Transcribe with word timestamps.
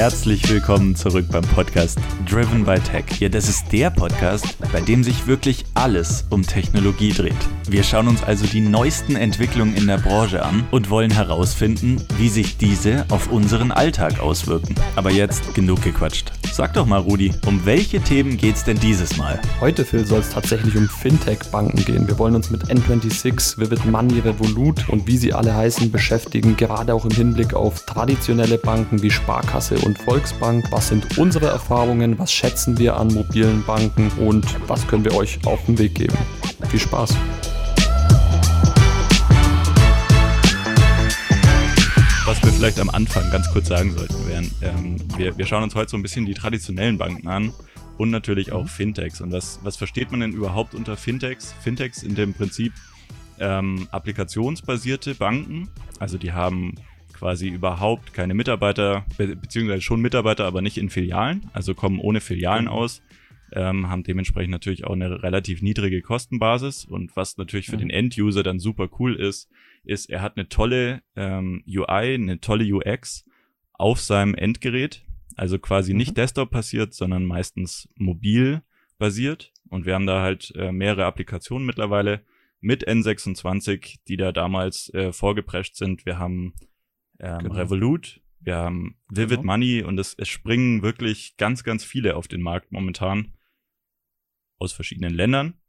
Herzlich 0.00 0.48
willkommen 0.48 0.96
zurück 0.96 1.26
beim 1.30 1.42
Podcast 1.42 1.98
Driven 2.26 2.64
by 2.64 2.76
Tech. 2.80 3.20
Ja, 3.20 3.28
das 3.28 3.50
ist 3.50 3.70
der 3.70 3.90
Podcast, 3.90 4.56
bei 4.72 4.80
dem 4.80 5.04
sich 5.04 5.26
wirklich 5.26 5.66
alles 5.74 6.24
um 6.30 6.42
Technologie 6.42 7.12
dreht. 7.12 7.36
Wir 7.70 7.84
schauen 7.84 8.08
uns 8.08 8.24
also 8.24 8.48
die 8.48 8.60
neuesten 8.60 9.14
Entwicklungen 9.14 9.76
in 9.76 9.86
der 9.86 9.98
Branche 9.98 10.44
an 10.44 10.66
und 10.72 10.90
wollen 10.90 11.12
herausfinden, 11.12 12.02
wie 12.18 12.28
sich 12.28 12.56
diese 12.56 13.06
auf 13.10 13.30
unseren 13.30 13.70
Alltag 13.70 14.18
auswirken. 14.18 14.74
Aber 14.96 15.12
jetzt 15.12 15.54
genug 15.54 15.80
gequatscht. 15.80 16.32
Sag 16.50 16.74
doch 16.74 16.84
mal, 16.84 16.98
Rudi, 16.98 17.32
um 17.46 17.64
welche 17.64 18.00
Themen 18.00 18.36
geht's 18.36 18.64
denn 18.64 18.76
dieses 18.80 19.16
Mal? 19.18 19.40
Heute, 19.60 19.84
Phil, 19.84 20.04
soll 20.04 20.18
es 20.18 20.30
tatsächlich 20.30 20.76
um 20.76 20.88
Fintech-Banken 20.88 21.84
gehen. 21.84 22.08
Wir 22.08 22.18
wollen 22.18 22.34
uns 22.34 22.50
mit 22.50 22.64
N26, 22.64 23.60
Vivid 23.60 23.86
Money, 23.86 24.18
Revolut 24.18 24.88
und 24.88 25.06
wie 25.06 25.16
sie 25.16 25.32
alle 25.32 25.54
heißen 25.54 25.92
beschäftigen, 25.92 26.56
gerade 26.56 26.92
auch 26.92 27.04
im 27.04 27.12
Hinblick 27.12 27.54
auf 27.54 27.86
traditionelle 27.86 28.58
Banken 28.58 29.00
wie 29.00 29.12
Sparkasse 29.12 29.78
und 29.78 29.96
Volksbank. 29.96 30.66
Was 30.72 30.88
sind 30.88 31.18
unsere 31.18 31.46
Erfahrungen? 31.46 32.18
Was 32.18 32.32
schätzen 32.32 32.78
wir 32.78 32.96
an 32.96 33.14
mobilen 33.14 33.62
Banken? 33.64 34.10
Und 34.18 34.56
was 34.68 34.88
können 34.88 35.04
wir 35.04 35.14
euch 35.14 35.38
auf 35.46 35.64
den 35.66 35.78
Weg 35.78 35.94
geben? 35.94 36.18
Viel 36.68 36.80
Spaß! 36.80 37.14
Vielleicht 42.60 42.78
am 42.78 42.90
Anfang 42.90 43.30
ganz 43.30 43.50
kurz 43.50 43.68
sagen 43.68 43.90
sollten, 43.92 44.28
wären, 44.28 44.50
ähm, 44.60 44.98
wir, 45.16 45.38
wir 45.38 45.46
schauen 45.46 45.62
uns 45.62 45.74
heute 45.74 45.92
so 45.92 45.96
ein 45.96 46.02
bisschen 46.02 46.26
die 46.26 46.34
traditionellen 46.34 46.98
Banken 46.98 47.26
an 47.26 47.54
und 47.96 48.10
natürlich 48.10 48.52
auch 48.52 48.64
mhm. 48.64 48.68
Fintechs. 48.68 49.22
Und 49.22 49.32
was, 49.32 49.60
was 49.62 49.78
versteht 49.78 50.10
man 50.10 50.20
denn 50.20 50.32
überhaupt 50.32 50.74
unter 50.74 50.98
Fintechs? 50.98 51.54
Fintechs 51.62 52.02
sind 52.02 52.18
im 52.18 52.34
Prinzip 52.34 52.74
ähm, 53.38 53.88
applikationsbasierte 53.92 55.14
Banken. 55.14 55.70
Also 56.00 56.18
die 56.18 56.32
haben 56.34 56.74
quasi 57.14 57.48
überhaupt 57.48 58.12
keine 58.12 58.34
Mitarbeiter, 58.34 59.06
be 59.16 59.36
beziehungsweise 59.36 59.80
schon 59.80 60.02
Mitarbeiter, 60.02 60.44
aber 60.44 60.60
nicht 60.60 60.76
in 60.76 60.90
Filialen, 60.90 61.48
also 61.54 61.74
kommen 61.74 61.98
ohne 61.98 62.20
Filialen 62.20 62.66
mhm. 62.66 62.72
aus, 62.72 63.00
ähm, 63.52 63.88
haben 63.88 64.02
dementsprechend 64.02 64.50
natürlich 64.50 64.84
auch 64.84 64.92
eine 64.92 65.22
relativ 65.22 65.62
niedrige 65.62 66.02
Kostenbasis. 66.02 66.84
Und 66.84 67.16
was 67.16 67.38
natürlich 67.38 67.68
für 67.68 67.78
den 67.78 67.88
End-User 67.88 68.42
dann 68.42 68.58
super 68.58 68.90
cool 68.98 69.16
ist, 69.16 69.48
ist, 69.90 70.08
er 70.08 70.22
hat 70.22 70.36
eine 70.36 70.48
tolle 70.48 71.02
ähm, 71.16 71.62
UI, 71.66 72.14
eine 72.14 72.40
tolle 72.40 72.64
UX 72.72 73.26
auf 73.72 74.00
seinem 74.00 74.34
Endgerät. 74.34 75.04
Also 75.36 75.58
quasi 75.58 75.92
mhm. 75.92 75.98
nicht 75.98 76.16
Desktop 76.16 76.50
basiert, 76.50 76.94
sondern 76.94 77.24
meistens 77.24 77.88
mobil 77.96 78.62
basiert. 78.98 79.52
Und 79.68 79.86
wir 79.86 79.94
haben 79.94 80.06
da 80.06 80.22
halt 80.22 80.52
äh, 80.56 80.72
mehrere 80.72 81.06
Applikationen 81.06 81.66
mittlerweile 81.66 82.24
mit 82.60 82.86
N26, 82.86 84.00
die 84.06 84.16
da 84.16 84.32
damals 84.32 84.92
äh, 84.94 85.12
vorgeprescht 85.12 85.76
sind. 85.76 86.06
Wir 86.06 86.18
haben 86.18 86.54
ähm, 87.18 87.38
genau. 87.40 87.54
Revolut, 87.54 88.20
wir 88.40 88.56
haben 88.56 88.96
Vivid 89.08 89.40
genau. 89.40 89.52
Money 89.52 89.82
und 89.82 89.98
es, 89.98 90.14
es 90.14 90.28
springen 90.28 90.82
wirklich 90.82 91.36
ganz, 91.36 91.64
ganz 91.64 91.84
viele 91.84 92.16
auf 92.16 92.28
den 92.28 92.42
Markt 92.42 92.72
momentan 92.72 93.34
aus 94.58 94.72
verschiedenen 94.72 95.14
Ländern 95.14 95.59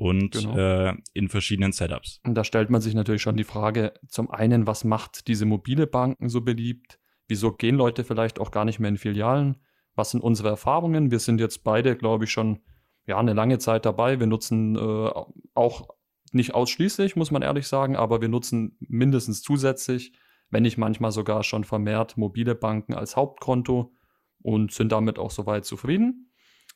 und 0.00 0.32
genau. 0.32 0.56
äh, 0.56 0.94
in 1.12 1.28
verschiedenen 1.28 1.72
Setups. 1.72 2.20
Und 2.24 2.34
da 2.34 2.44
stellt 2.44 2.70
man 2.70 2.80
sich 2.80 2.94
natürlich 2.94 3.22
schon 3.22 3.36
die 3.36 3.44
Frage, 3.44 3.92
zum 4.08 4.30
einen, 4.30 4.66
was 4.66 4.84
macht 4.84 5.28
diese 5.28 5.44
mobile 5.44 5.86
Banken 5.86 6.28
so 6.28 6.40
beliebt? 6.40 6.98
Wieso 7.28 7.52
gehen 7.52 7.76
Leute 7.76 8.02
vielleicht 8.02 8.40
auch 8.40 8.50
gar 8.50 8.64
nicht 8.64 8.80
mehr 8.80 8.88
in 8.88 8.96
Filialen? 8.96 9.58
Was 9.94 10.10
sind 10.10 10.22
unsere 10.22 10.48
Erfahrungen? 10.48 11.10
Wir 11.10 11.18
sind 11.18 11.40
jetzt 11.40 11.64
beide, 11.64 11.96
glaube 11.96 12.24
ich, 12.24 12.32
schon 12.32 12.60
ja, 13.06 13.18
eine 13.18 13.34
lange 13.34 13.58
Zeit 13.58 13.84
dabei. 13.84 14.18
Wir 14.18 14.26
nutzen 14.26 14.76
äh, 14.76 15.10
auch 15.54 15.88
nicht 16.32 16.54
ausschließlich, 16.54 17.16
muss 17.16 17.30
man 17.30 17.42
ehrlich 17.42 17.66
sagen, 17.66 17.96
aber 17.96 18.20
wir 18.20 18.28
nutzen 18.28 18.76
mindestens 18.80 19.42
zusätzlich 19.42 20.12
wenn 20.50 20.64
nicht 20.64 20.78
manchmal 20.78 21.12
sogar 21.12 21.42
schon 21.42 21.64
vermehrt 21.64 22.16
mobile 22.16 22.54
Banken 22.54 22.94
als 22.94 23.16
Hauptkonto 23.16 23.94
und 24.42 24.72
sind 24.72 24.92
damit 24.92 25.18
auch 25.18 25.30
soweit 25.30 25.64
zufrieden. 25.64 26.29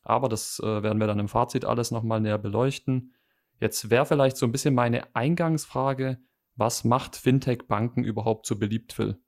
Aber 0.05 0.29
das 0.29 0.61
äh, 0.61 0.83
werden 0.83 0.99
wir 0.99 1.07
dann 1.07 1.19
im 1.19 1.29
Fazit 1.29 1.65
alles 1.65 1.91
nochmal 1.91 2.21
näher 2.21 2.39
beleuchten. 2.39 3.15
Jetzt 3.61 3.91
wäre 3.91 4.07
vielleicht 4.07 4.37
so 4.37 4.47
ein 4.47 4.53
bisschen 4.53 4.75
meine 4.75 5.15
Eingangsfrage, 5.15 6.19
was 6.57 6.85
macht 6.85 7.17
Fintech-Banken 7.17 8.05
überhaupt 8.05 8.47
so 8.47 8.57
beliebt, 8.57 8.93
Phil? 8.93 9.19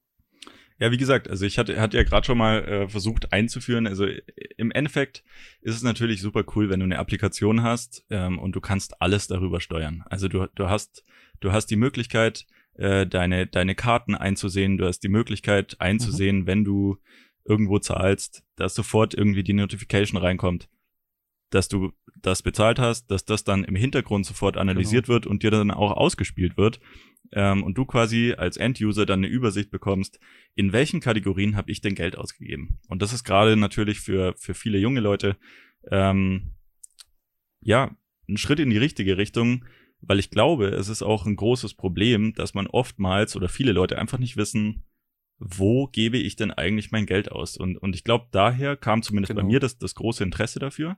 Ja, 0.78 0.90
wie 0.90 0.98
gesagt, 0.98 1.30
also 1.30 1.46
ich 1.46 1.58
hatte, 1.58 1.80
hatte 1.80 1.96
ja 1.96 2.02
gerade 2.02 2.26
schon 2.26 2.36
mal 2.36 2.62
äh, 2.64 2.88
versucht 2.88 3.32
einzuführen. 3.32 3.86
Also 3.86 4.06
im 4.58 4.70
Endeffekt 4.70 5.24
ist 5.62 5.74
es 5.74 5.82
natürlich 5.82 6.20
super 6.20 6.44
cool, 6.54 6.68
wenn 6.68 6.80
du 6.80 6.84
eine 6.84 6.98
Applikation 6.98 7.62
hast 7.62 8.04
ähm, 8.10 8.38
und 8.38 8.54
du 8.54 8.60
kannst 8.60 9.00
alles 9.00 9.26
darüber 9.26 9.60
steuern. 9.60 10.04
Also 10.10 10.28
du, 10.28 10.46
du 10.54 10.68
hast, 10.68 11.04
du 11.40 11.52
hast 11.52 11.66
die 11.68 11.76
Möglichkeit, 11.76 12.46
äh, 12.74 13.06
deine, 13.06 13.46
deine 13.46 13.74
Karten 13.74 14.14
einzusehen. 14.14 14.76
Du 14.76 14.86
hast 14.86 15.00
die 15.00 15.08
Möglichkeit 15.08 15.80
einzusehen, 15.80 16.40
mhm. 16.40 16.46
wenn 16.46 16.64
du 16.64 16.98
irgendwo 17.46 17.78
zahlst, 17.78 18.44
dass 18.56 18.74
sofort 18.74 19.14
irgendwie 19.14 19.42
die 19.42 19.52
Notification 19.52 20.20
reinkommt, 20.20 20.68
dass 21.50 21.68
du 21.68 21.92
das 22.20 22.42
bezahlt 22.42 22.78
hast, 22.78 23.10
dass 23.10 23.24
das 23.24 23.44
dann 23.44 23.64
im 23.64 23.76
Hintergrund 23.76 24.26
sofort 24.26 24.56
analysiert 24.56 25.06
genau. 25.06 25.14
wird 25.14 25.26
und 25.26 25.42
dir 25.42 25.50
dann 25.50 25.70
auch 25.70 25.92
ausgespielt 25.92 26.56
wird. 26.56 26.80
Ähm, 27.32 27.64
und 27.64 27.76
du 27.76 27.84
quasi 27.84 28.34
als 28.36 28.56
End-User 28.56 29.04
dann 29.04 29.20
eine 29.20 29.26
Übersicht 29.28 29.70
bekommst, 29.70 30.20
in 30.54 30.72
welchen 30.72 31.00
Kategorien 31.00 31.56
habe 31.56 31.70
ich 31.70 31.80
denn 31.80 31.94
Geld 31.94 32.16
ausgegeben. 32.16 32.78
Und 32.88 33.02
das 33.02 33.12
ist 33.12 33.24
gerade 33.24 33.56
natürlich 33.56 34.00
für, 34.00 34.34
für 34.36 34.54
viele 34.54 34.78
junge 34.78 35.00
Leute 35.00 35.36
ähm, 35.90 36.52
ja 37.60 37.96
ein 38.28 38.36
Schritt 38.36 38.60
in 38.60 38.70
die 38.70 38.78
richtige 38.78 39.18
Richtung, 39.18 39.64
weil 40.00 40.18
ich 40.18 40.30
glaube, 40.30 40.68
es 40.68 40.88
ist 40.88 41.02
auch 41.02 41.26
ein 41.26 41.36
großes 41.36 41.74
Problem, 41.74 42.32
dass 42.34 42.54
man 42.54 42.66
oftmals 42.66 43.34
oder 43.36 43.48
viele 43.48 43.72
Leute 43.72 43.98
einfach 43.98 44.18
nicht 44.18 44.36
wissen, 44.36 44.84
wo 45.38 45.86
gebe 45.86 46.16
ich 46.18 46.36
denn 46.36 46.50
eigentlich 46.50 46.90
mein 46.92 47.06
Geld 47.06 47.30
aus? 47.30 47.56
Und, 47.56 47.76
und 47.76 47.94
ich 47.94 48.04
glaube, 48.04 48.26
daher 48.30 48.76
kam 48.76 49.02
zumindest 49.02 49.30
genau. 49.30 49.42
bei 49.42 49.46
mir 49.46 49.60
das, 49.60 49.78
das 49.78 49.94
große 49.94 50.24
Interesse 50.24 50.58
dafür, 50.58 50.96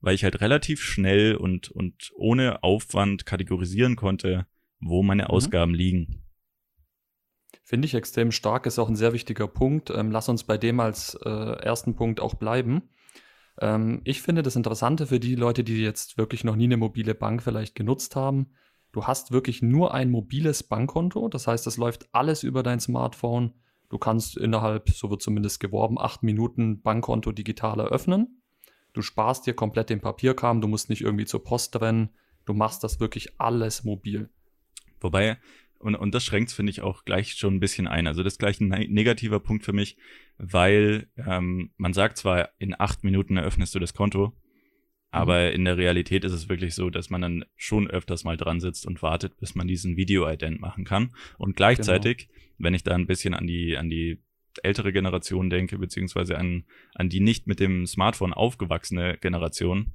weil 0.00 0.14
ich 0.14 0.24
halt 0.24 0.40
relativ 0.40 0.82
schnell 0.82 1.36
und, 1.36 1.70
und 1.70 2.10
ohne 2.14 2.62
Aufwand 2.62 3.26
kategorisieren 3.26 3.96
konnte, 3.96 4.46
wo 4.80 5.02
meine 5.02 5.24
mhm. 5.24 5.30
Ausgaben 5.30 5.74
liegen. 5.74 6.22
Finde 7.64 7.86
ich 7.86 7.94
extrem 7.94 8.30
stark, 8.30 8.66
ist 8.66 8.78
auch 8.78 8.88
ein 8.88 8.96
sehr 8.96 9.12
wichtiger 9.12 9.48
Punkt. 9.48 9.90
Ähm, 9.90 10.10
lass 10.10 10.28
uns 10.28 10.44
bei 10.44 10.56
dem 10.56 10.80
als 10.80 11.18
äh, 11.24 11.28
ersten 11.28 11.96
Punkt 11.96 12.20
auch 12.20 12.34
bleiben. 12.34 12.82
Ähm, 13.60 14.02
ich 14.04 14.22
finde 14.22 14.42
das 14.42 14.56
Interessante 14.56 15.06
für 15.06 15.20
die 15.20 15.34
Leute, 15.34 15.64
die 15.64 15.82
jetzt 15.82 16.16
wirklich 16.16 16.44
noch 16.44 16.56
nie 16.56 16.64
eine 16.64 16.76
mobile 16.76 17.14
Bank 17.14 17.42
vielleicht 17.42 17.74
genutzt 17.74 18.16
haben. 18.16 18.52
Du 18.92 19.06
hast 19.06 19.32
wirklich 19.32 19.62
nur 19.62 19.92
ein 19.92 20.10
mobiles 20.10 20.62
Bankkonto. 20.62 21.28
Das 21.28 21.46
heißt, 21.46 21.66
das 21.66 21.76
läuft 21.76 22.08
alles 22.12 22.42
über 22.42 22.62
dein 22.62 22.80
Smartphone. 22.80 23.52
Du 23.88 23.98
kannst 23.98 24.36
innerhalb, 24.36 24.90
so 24.90 25.10
wird 25.10 25.22
zumindest 25.22 25.60
geworben, 25.60 25.98
acht 25.98 26.22
Minuten 26.22 26.82
Bankkonto 26.82 27.32
digital 27.32 27.80
eröffnen. 27.80 28.42
Du 28.92 29.02
sparst 29.02 29.46
dir 29.46 29.54
komplett 29.54 29.90
den 29.90 30.00
Papierkram. 30.00 30.60
Du 30.60 30.68
musst 30.68 30.88
nicht 30.88 31.02
irgendwie 31.02 31.26
zur 31.26 31.44
Post 31.44 31.80
rennen. 31.80 32.10
Du 32.46 32.54
machst 32.54 32.82
das 32.82 32.98
wirklich 32.98 33.38
alles 33.38 33.84
mobil. 33.84 34.30
Wobei, 35.00 35.38
und, 35.78 35.94
und 35.94 36.14
das 36.14 36.24
schränkt 36.24 36.50
finde 36.50 36.70
ich, 36.70 36.80
auch 36.80 37.04
gleich 37.04 37.34
schon 37.34 37.54
ein 37.54 37.60
bisschen 37.60 37.86
ein. 37.86 38.06
Also 38.06 38.22
das 38.22 38.34
ist 38.34 38.38
gleich 38.38 38.60
ein 38.60 38.68
negativer 38.68 39.40
Punkt 39.40 39.64
für 39.64 39.72
mich, 39.72 39.98
weil 40.38 41.08
ähm, 41.16 41.70
man 41.76 41.92
sagt 41.92 42.16
zwar, 42.16 42.50
in 42.58 42.74
acht 42.78 43.04
Minuten 43.04 43.36
eröffnest 43.36 43.74
du 43.74 43.78
das 43.78 43.94
Konto, 43.94 44.32
aber 45.10 45.48
mhm. 45.48 45.54
in 45.54 45.64
der 45.64 45.76
Realität 45.76 46.24
ist 46.24 46.32
es 46.32 46.48
wirklich 46.48 46.74
so, 46.74 46.90
dass 46.90 47.10
man 47.10 47.20
dann 47.20 47.44
schon 47.56 47.88
öfters 47.88 48.24
mal 48.24 48.36
dran 48.36 48.60
sitzt 48.60 48.86
und 48.86 49.02
wartet, 49.02 49.38
bis 49.38 49.54
man 49.54 49.68
diesen 49.68 49.96
Video-Ident 49.96 50.60
machen 50.60 50.84
kann. 50.84 51.12
Und 51.38 51.56
gleichzeitig, 51.56 52.28
genau. 52.28 52.40
wenn 52.58 52.74
ich 52.74 52.84
da 52.84 52.94
ein 52.94 53.06
bisschen 53.06 53.34
an 53.34 53.46
die, 53.46 53.76
an 53.76 53.88
die 53.88 54.20
ältere 54.62 54.92
Generation 54.92 55.50
denke, 55.50 55.78
beziehungsweise 55.78 56.38
an, 56.38 56.64
an 56.94 57.08
die 57.08 57.20
nicht 57.20 57.46
mit 57.46 57.60
dem 57.60 57.86
Smartphone 57.86 58.32
aufgewachsene 58.32 59.18
Generation, 59.18 59.92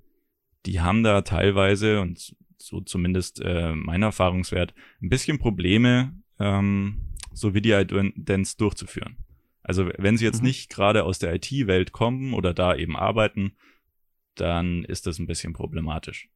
die 0.66 0.80
haben 0.80 1.04
da 1.04 1.22
teilweise, 1.22 2.02
und 2.02 2.36
so 2.58 2.82
zumindest 2.82 3.42
äh, 3.42 3.74
mein 3.74 4.04
Erfahrungswert, 4.04 4.74
ein 5.02 5.10
bisschen 5.10 5.40
Probleme, 5.40 6.16
ähm, 6.40 7.02
so 7.34 7.54
Video-Idents 7.54 8.58
durchzuführen. 8.58 9.18
Also 9.64 9.90
wenn 9.98 10.18
sie 10.18 10.26
jetzt 10.26 10.42
mhm. 10.42 10.48
nicht 10.48 10.70
gerade 10.70 11.04
aus 11.04 11.20
der 11.20 11.36
IT-Welt 11.36 11.92
kommen 11.92 12.34
oder 12.34 12.54
da 12.54 12.76
eben 12.76 12.96
arbeiten, 12.96 13.54
dann 14.36 14.84
ist 14.86 15.08
das 15.08 15.20
ein 15.20 15.28
bisschen 15.28 15.54
problematisch. 15.54 16.30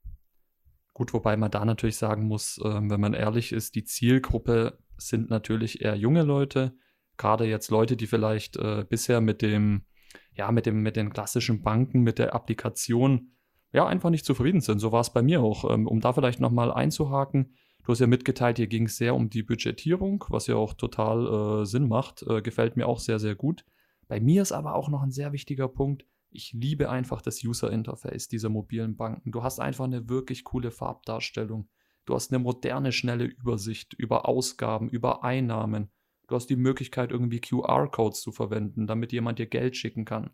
Gut, 0.93 1.13
wobei 1.13 1.35
man 1.35 1.51
da 1.51 1.65
natürlich 1.65 1.97
sagen 1.97 2.27
muss, 2.27 2.57
äh, 2.63 2.63
wenn 2.63 3.01
man 3.01 3.13
ehrlich 3.13 3.51
ist, 3.51 3.75
die 3.75 3.83
Zielgruppe 3.83 4.77
sind 4.97 5.29
natürlich 5.29 5.81
eher 5.81 5.95
junge 5.95 6.23
Leute, 6.23 6.73
gerade 7.17 7.45
jetzt 7.45 7.69
Leute, 7.69 7.97
die 7.97 8.07
vielleicht 8.07 8.57
äh, 8.57 8.85
bisher 8.87 9.21
mit 9.21 9.41
dem, 9.41 9.85
ja, 10.33 10.51
mit 10.51 10.65
dem, 10.65 10.81
mit 10.81 10.95
den 10.95 11.11
klassischen 11.11 11.61
Banken, 11.61 12.01
mit 12.01 12.19
der 12.19 12.33
Applikation 12.33 13.31
ja, 13.75 13.85
einfach 13.85 14.09
nicht 14.09 14.25
zufrieden 14.25 14.61
sind. 14.61 14.79
So 14.79 14.93
war 14.93 15.01
es 15.01 15.11
bei 15.11 15.21
mir 15.21 15.41
auch. 15.41 15.69
Ähm, 15.69 15.85
um 15.85 15.99
da 15.99 16.13
vielleicht 16.13 16.39
nochmal 16.39 16.71
einzuhaken, 16.71 17.55
du 17.83 17.91
hast 17.91 17.99
ja 17.99 18.07
mitgeteilt, 18.07 18.57
hier 18.57 18.67
ging 18.67 18.85
es 18.85 18.95
sehr 18.95 19.13
um 19.15 19.29
die 19.29 19.43
Budgetierung, 19.43 20.23
was 20.29 20.47
ja 20.47 20.55
auch 20.55 20.73
total 20.73 21.61
äh, 21.61 21.65
Sinn 21.65 21.89
macht. 21.89 22.23
Äh, 22.23 22.41
gefällt 22.41 22.77
mir 22.77 22.87
auch 22.87 22.99
sehr, 22.99 23.19
sehr 23.19 23.35
gut. 23.35 23.65
Bei 24.07 24.21
mir 24.21 24.41
ist 24.41 24.53
aber 24.53 24.75
auch 24.75 24.87
noch 24.87 25.03
ein 25.03 25.11
sehr 25.11 25.33
wichtiger 25.33 25.67
Punkt. 25.67 26.05
Ich 26.35 26.51
liebe 26.51 26.89
einfach 26.89 27.21
das 27.21 27.43
User 27.45 27.71
Interface 27.71 28.27
dieser 28.27 28.49
mobilen 28.49 28.97
Banken. 28.97 29.31
Du 29.31 29.41
hast 29.41 29.59
einfach 29.59 29.85
eine 29.85 30.09
wirklich 30.09 30.43
coole 30.43 30.69
Farbdarstellung. 30.69 31.69
Du 32.05 32.13
hast 32.13 32.31
eine 32.31 32.43
moderne, 32.43 32.91
schnelle 32.91 33.23
Übersicht 33.23 33.93
über 33.93 34.27
Ausgaben, 34.27 34.89
über 34.89 35.23
Einnahmen. 35.23 35.91
Du 36.27 36.35
hast 36.35 36.47
die 36.47 36.57
Möglichkeit, 36.57 37.11
irgendwie 37.11 37.39
QR-Codes 37.39 38.21
zu 38.21 38.33
verwenden, 38.33 38.85
damit 38.85 39.13
jemand 39.13 39.39
dir 39.39 39.45
Geld 39.45 39.77
schicken 39.77 40.03
kann. 40.03 40.31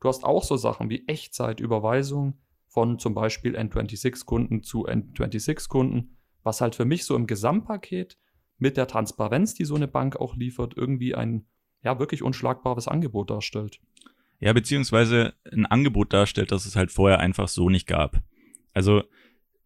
Du 0.00 0.08
hast 0.08 0.24
auch 0.24 0.42
so 0.42 0.56
Sachen 0.56 0.90
wie 0.90 1.06
Echtzeitüberweisung 1.06 2.40
von 2.66 2.98
zum 2.98 3.14
Beispiel 3.14 3.56
N26-Kunden 3.56 4.64
zu 4.64 4.88
N26-Kunden, 4.88 6.16
was 6.42 6.60
halt 6.60 6.74
für 6.74 6.84
mich 6.84 7.04
so 7.04 7.14
im 7.14 7.28
Gesamtpaket 7.28 8.18
mit 8.58 8.76
der 8.76 8.88
Transparenz, 8.88 9.54
die 9.54 9.64
so 9.64 9.76
eine 9.76 9.88
Bank 9.88 10.16
auch 10.16 10.34
liefert, 10.34 10.76
irgendwie 10.76 11.14
ein 11.14 11.46
ja 11.82 11.98
wirklich 12.00 12.22
unschlagbares 12.22 12.88
Angebot 12.88 13.30
darstellt. 13.30 13.80
Ja, 14.40 14.52
beziehungsweise 14.54 15.34
ein 15.52 15.66
Angebot 15.66 16.12
darstellt, 16.12 16.50
das 16.50 16.64
es 16.64 16.74
halt 16.74 16.90
vorher 16.90 17.20
einfach 17.20 17.48
so 17.48 17.68
nicht 17.68 17.86
gab. 17.86 18.22
Also 18.72 19.04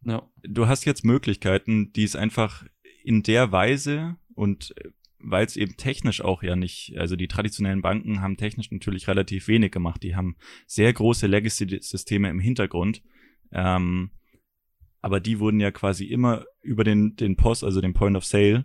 ja. 0.03 0.29
du 0.43 0.67
hast 0.67 0.85
jetzt 0.85 1.05
Möglichkeiten, 1.05 1.93
die 1.93 2.05
es 2.05 2.17
einfach 2.17 2.65
in 3.05 3.23
der 3.23 3.53
Weise 3.53 4.17
und 4.35 4.75
weil 5.19 5.47
es 5.47 5.57
eben 5.57 5.77
technisch 5.77 6.21
auch 6.21 6.43
ja 6.43 6.57
nicht, 6.57 6.97
also 6.99 7.17
die 7.17 7.29
traditionellen 7.29 7.83
Banken 7.83 8.21
haben 8.21 8.37
technisch 8.37 8.71
natürlich 8.71 9.09
relativ 9.09 9.49
wenig 9.49 9.73
gemacht. 9.73 10.03
Die 10.03 10.17
haben 10.17 10.37
sehr 10.67 10.93
große 10.93 11.27
Legacy-Systeme 11.27 12.29
im 12.29 12.41
Hintergrund. 12.41 13.03
Ähm, 13.53 14.11
aber 15.01 15.21
die 15.21 15.39
wurden 15.39 15.61
ja 15.61 15.71
quasi 15.71 16.05
immer 16.05 16.45
über 16.63 16.85
den, 16.85 17.17
den 17.17 17.37
POS, 17.37 17.65
also 17.65 17.81
den 17.81 17.95
Point 17.95 18.17
of 18.17 18.25
Sale, 18.25 18.65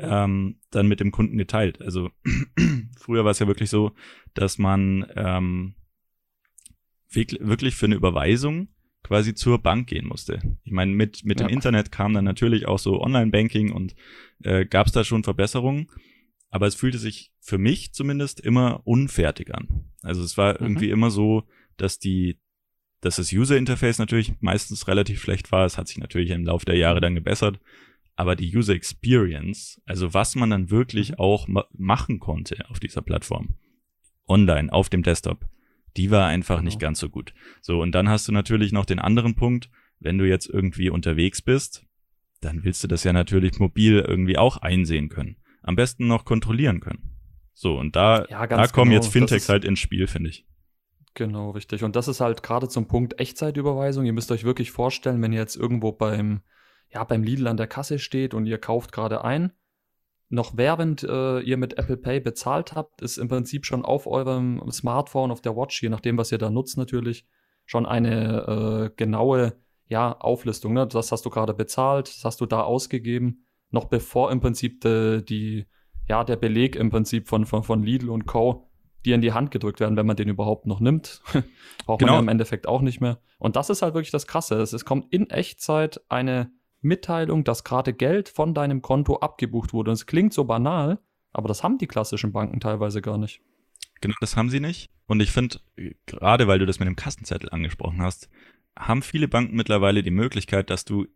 ähm, 0.00 0.56
dann 0.70 0.88
mit 0.88 1.00
dem 1.00 1.10
Kunden 1.10 1.38
geteilt. 1.38 1.80
Also 1.80 2.10
früher 2.98 3.24
war 3.24 3.30
es 3.30 3.38
ja 3.38 3.46
wirklich 3.46 3.70
so, 3.70 3.92
dass 4.34 4.58
man 4.58 5.06
ähm, 5.16 5.74
wirklich 7.10 7.74
für 7.74 7.86
eine 7.86 7.96
Überweisung 7.96 8.68
quasi 9.02 9.34
zur 9.34 9.58
Bank 9.58 9.88
gehen 9.88 10.06
musste. 10.06 10.40
Ich 10.62 10.72
meine, 10.72 10.92
mit, 10.92 11.24
mit 11.24 11.40
ja. 11.40 11.46
dem 11.46 11.52
Internet 11.52 11.90
kam 11.90 12.14
dann 12.14 12.24
natürlich 12.24 12.66
auch 12.66 12.78
so 12.78 13.00
Online-Banking 13.00 13.72
und 13.72 13.94
äh, 14.42 14.66
gab 14.66 14.86
es 14.86 14.92
da 14.92 15.04
schon 15.04 15.24
Verbesserungen. 15.24 15.88
Aber 16.50 16.66
es 16.66 16.74
fühlte 16.74 16.98
sich 16.98 17.32
für 17.40 17.58
mich 17.58 17.92
zumindest 17.92 18.40
immer 18.40 18.82
unfertig 18.84 19.54
an. 19.54 19.90
Also 20.02 20.22
es 20.22 20.36
war 20.36 20.54
mhm. 20.54 20.66
irgendwie 20.66 20.90
immer 20.90 21.10
so, 21.10 21.44
dass 21.76 21.98
die, 21.98 22.38
dass 23.00 23.16
das 23.16 23.32
User-Interface 23.32 23.98
natürlich 23.98 24.34
meistens 24.40 24.86
relativ 24.88 25.22
schlecht 25.22 25.50
war. 25.52 25.64
Es 25.64 25.78
hat 25.78 25.88
sich 25.88 25.98
natürlich 25.98 26.30
im 26.30 26.44
Laufe 26.44 26.66
der 26.66 26.76
Jahre 26.76 27.00
dann 27.00 27.14
gebessert. 27.14 27.60
Aber 28.20 28.36
die 28.36 28.54
User 28.54 28.74
Experience, 28.74 29.80
also 29.86 30.12
was 30.12 30.34
man 30.34 30.50
dann 30.50 30.70
wirklich 30.70 31.12
mhm. 31.12 31.14
auch 31.20 31.48
ma 31.48 31.64
machen 31.72 32.20
konnte 32.20 32.68
auf 32.68 32.78
dieser 32.78 33.00
Plattform, 33.00 33.54
online, 34.28 34.70
auf 34.70 34.90
dem 34.90 35.02
Desktop, 35.02 35.46
die 35.96 36.10
war 36.10 36.26
einfach 36.26 36.56
genau. 36.56 36.66
nicht 36.66 36.78
ganz 36.78 37.00
so 37.00 37.08
gut. 37.08 37.32
So, 37.62 37.80
und 37.80 37.92
dann 37.92 38.10
hast 38.10 38.28
du 38.28 38.32
natürlich 38.32 38.72
noch 38.72 38.84
den 38.84 38.98
anderen 38.98 39.36
Punkt, 39.36 39.70
wenn 40.00 40.18
du 40.18 40.28
jetzt 40.28 40.50
irgendwie 40.50 40.90
unterwegs 40.90 41.40
bist, 41.40 41.86
dann 42.42 42.62
willst 42.62 42.84
du 42.84 42.88
das 42.88 43.04
ja 43.04 43.14
natürlich 43.14 43.58
mobil 43.58 44.04
irgendwie 44.06 44.36
auch 44.36 44.58
einsehen 44.58 45.08
können. 45.08 45.38
Am 45.62 45.74
besten 45.74 46.06
noch 46.06 46.26
kontrollieren 46.26 46.80
können. 46.80 47.16
So, 47.54 47.78
und 47.78 47.96
da, 47.96 48.26
ja, 48.28 48.46
da 48.46 48.66
kommen 48.66 48.90
genau. 48.90 49.02
jetzt 49.02 49.10
Fintechs 49.10 49.48
halt 49.48 49.64
ins 49.64 49.78
Spiel, 49.78 50.06
finde 50.06 50.28
ich. 50.28 50.46
Genau, 51.14 51.52
richtig. 51.52 51.84
Und 51.84 51.96
das 51.96 52.06
ist 52.06 52.20
halt 52.20 52.42
gerade 52.42 52.68
zum 52.68 52.86
Punkt 52.86 53.18
Echtzeitüberweisung. 53.18 54.04
Ihr 54.04 54.12
müsst 54.12 54.30
euch 54.30 54.44
wirklich 54.44 54.72
vorstellen, 54.72 55.22
wenn 55.22 55.32
ihr 55.32 55.40
jetzt 55.40 55.56
irgendwo 55.56 55.92
beim, 55.92 56.42
ja, 56.92 57.04
beim 57.04 57.22
Lidl 57.22 57.46
an 57.46 57.56
der 57.56 57.66
Kasse 57.66 57.98
steht 57.98 58.34
und 58.34 58.46
ihr 58.46 58.58
kauft 58.58 58.92
gerade 58.92 59.24
ein, 59.24 59.52
noch 60.30 60.56
während 60.56 61.02
äh, 61.02 61.40
ihr 61.40 61.56
mit 61.56 61.76
Apple 61.76 61.96
Pay 61.96 62.20
bezahlt 62.20 62.74
habt, 62.74 63.02
ist 63.02 63.18
im 63.18 63.28
Prinzip 63.28 63.66
schon 63.66 63.84
auf 63.84 64.06
eurem 64.06 64.62
Smartphone, 64.70 65.32
auf 65.32 65.40
der 65.40 65.56
Watch, 65.56 65.82
je 65.82 65.88
nachdem, 65.88 66.16
was 66.18 66.30
ihr 66.30 66.38
da 66.38 66.50
nutzt 66.50 66.78
natürlich, 66.78 67.26
schon 67.66 67.84
eine 67.84 68.90
äh, 68.90 68.94
genaue 68.96 69.56
ja, 69.88 70.16
Auflistung. 70.18 70.72
Ne? 70.72 70.86
Das 70.86 71.10
hast 71.10 71.26
du 71.26 71.30
gerade 71.30 71.52
bezahlt, 71.52 72.08
das 72.08 72.24
hast 72.24 72.40
du 72.40 72.46
da 72.46 72.62
ausgegeben, 72.62 73.44
noch 73.70 73.86
bevor 73.86 74.30
im 74.30 74.40
Prinzip 74.40 74.80
de, 74.82 75.20
die, 75.20 75.66
ja, 76.08 76.22
der 76.22 76.36
Beleg 76.36 76.76
im 76.76 76.90
Prinzip 76.90 77.28
von, 77.28 77.44
von, 77.44 77.64
von 77.64 77.82
Lidl 77.82 78.08
und 78.08 78.26
Co. 78.26 78.70
dir 79.04 79.16
in 79.16 79.22
die 79.22 79.32
Hand 79.32 79.50
gedrückt 79.50 79.80
werden, 79.80 79.96
wenn 79.96 80.06
man 80.06 80.16
den 80.16 80.28
überhaupt 80.28 80.64
noch 80.64 80.78
nimmt. 80.78 81.22
Braucht 81.86 81.98
genau. 81.98 82.12
man 82.12 82.18
ja 82.18 82.20
im 82.20 82.28
Endeffekt 82.28 82.68
auch 82.68 82.82
nicht 82.82 83.00
mehr. 83.00 83.20
Und 83.38 83.56
das 83.56 83.68
ist 83.68 83.82
halt 83.82 83.94
wirklich 83.94 84.12
das 84.12 84.28
Krasse. 84.28 84.60
Es, 84.60 84.72
es 84.72 84.84
kommt 84.84 85.12
in 85.12 85.28
Echtzeit 85.28 86.00
eine 86.08 86.52
Mitteilung, 86.80 87.44
dass 87.44 87.64
gerade 87.64 87.92
Geld 87.92 88.28
von 88.28 88.54
deinem 88.54 88.82
Konto 88.82 89.16
abgebucht 89.16 89.72
wurde. 89.72 89.90
Und 89.90 89.94
es 89.94 90.06
klingt 90.06 90.32
so 90.32 90.44
banal, 90.44 90.98
aber 91.32 91.48
das 91.48 91.62
haben 91.62 91.78
die 91.78 91.86
klassischen 91.86 92.32
Banken 92.32 92.60
teilweise 92.60 93.02
gar 93.02 93.18
nicht. 93.18 93.40
Genau, 94.00 94.14
das 94.20 94.36
haben 94.36 94.50
sie 94.50 94.60
nicht. 94.60 94.88
Und 95.06 95.20
ich 95.20 95.30
finde, 95.30 95.60
gerade 96.06 96.46
weil 96.46 96.58
du 96.58 96.66
das 96.66 96.78
mit 96.78 96.88
dem 96.88 96.96
Kassenzettel 96.96 97.50
angesprochen 97.50 98.00
hast, 98.00 98.30
haben 98.78 99.02
viele 99.02 99.28
Banken 99.28 99.56
mittlerweile 99.56 100.02
die 100.02 100.10
Möglichkeit, 100.10 100.70
dass 100.70 100.84
du 100.84 101.06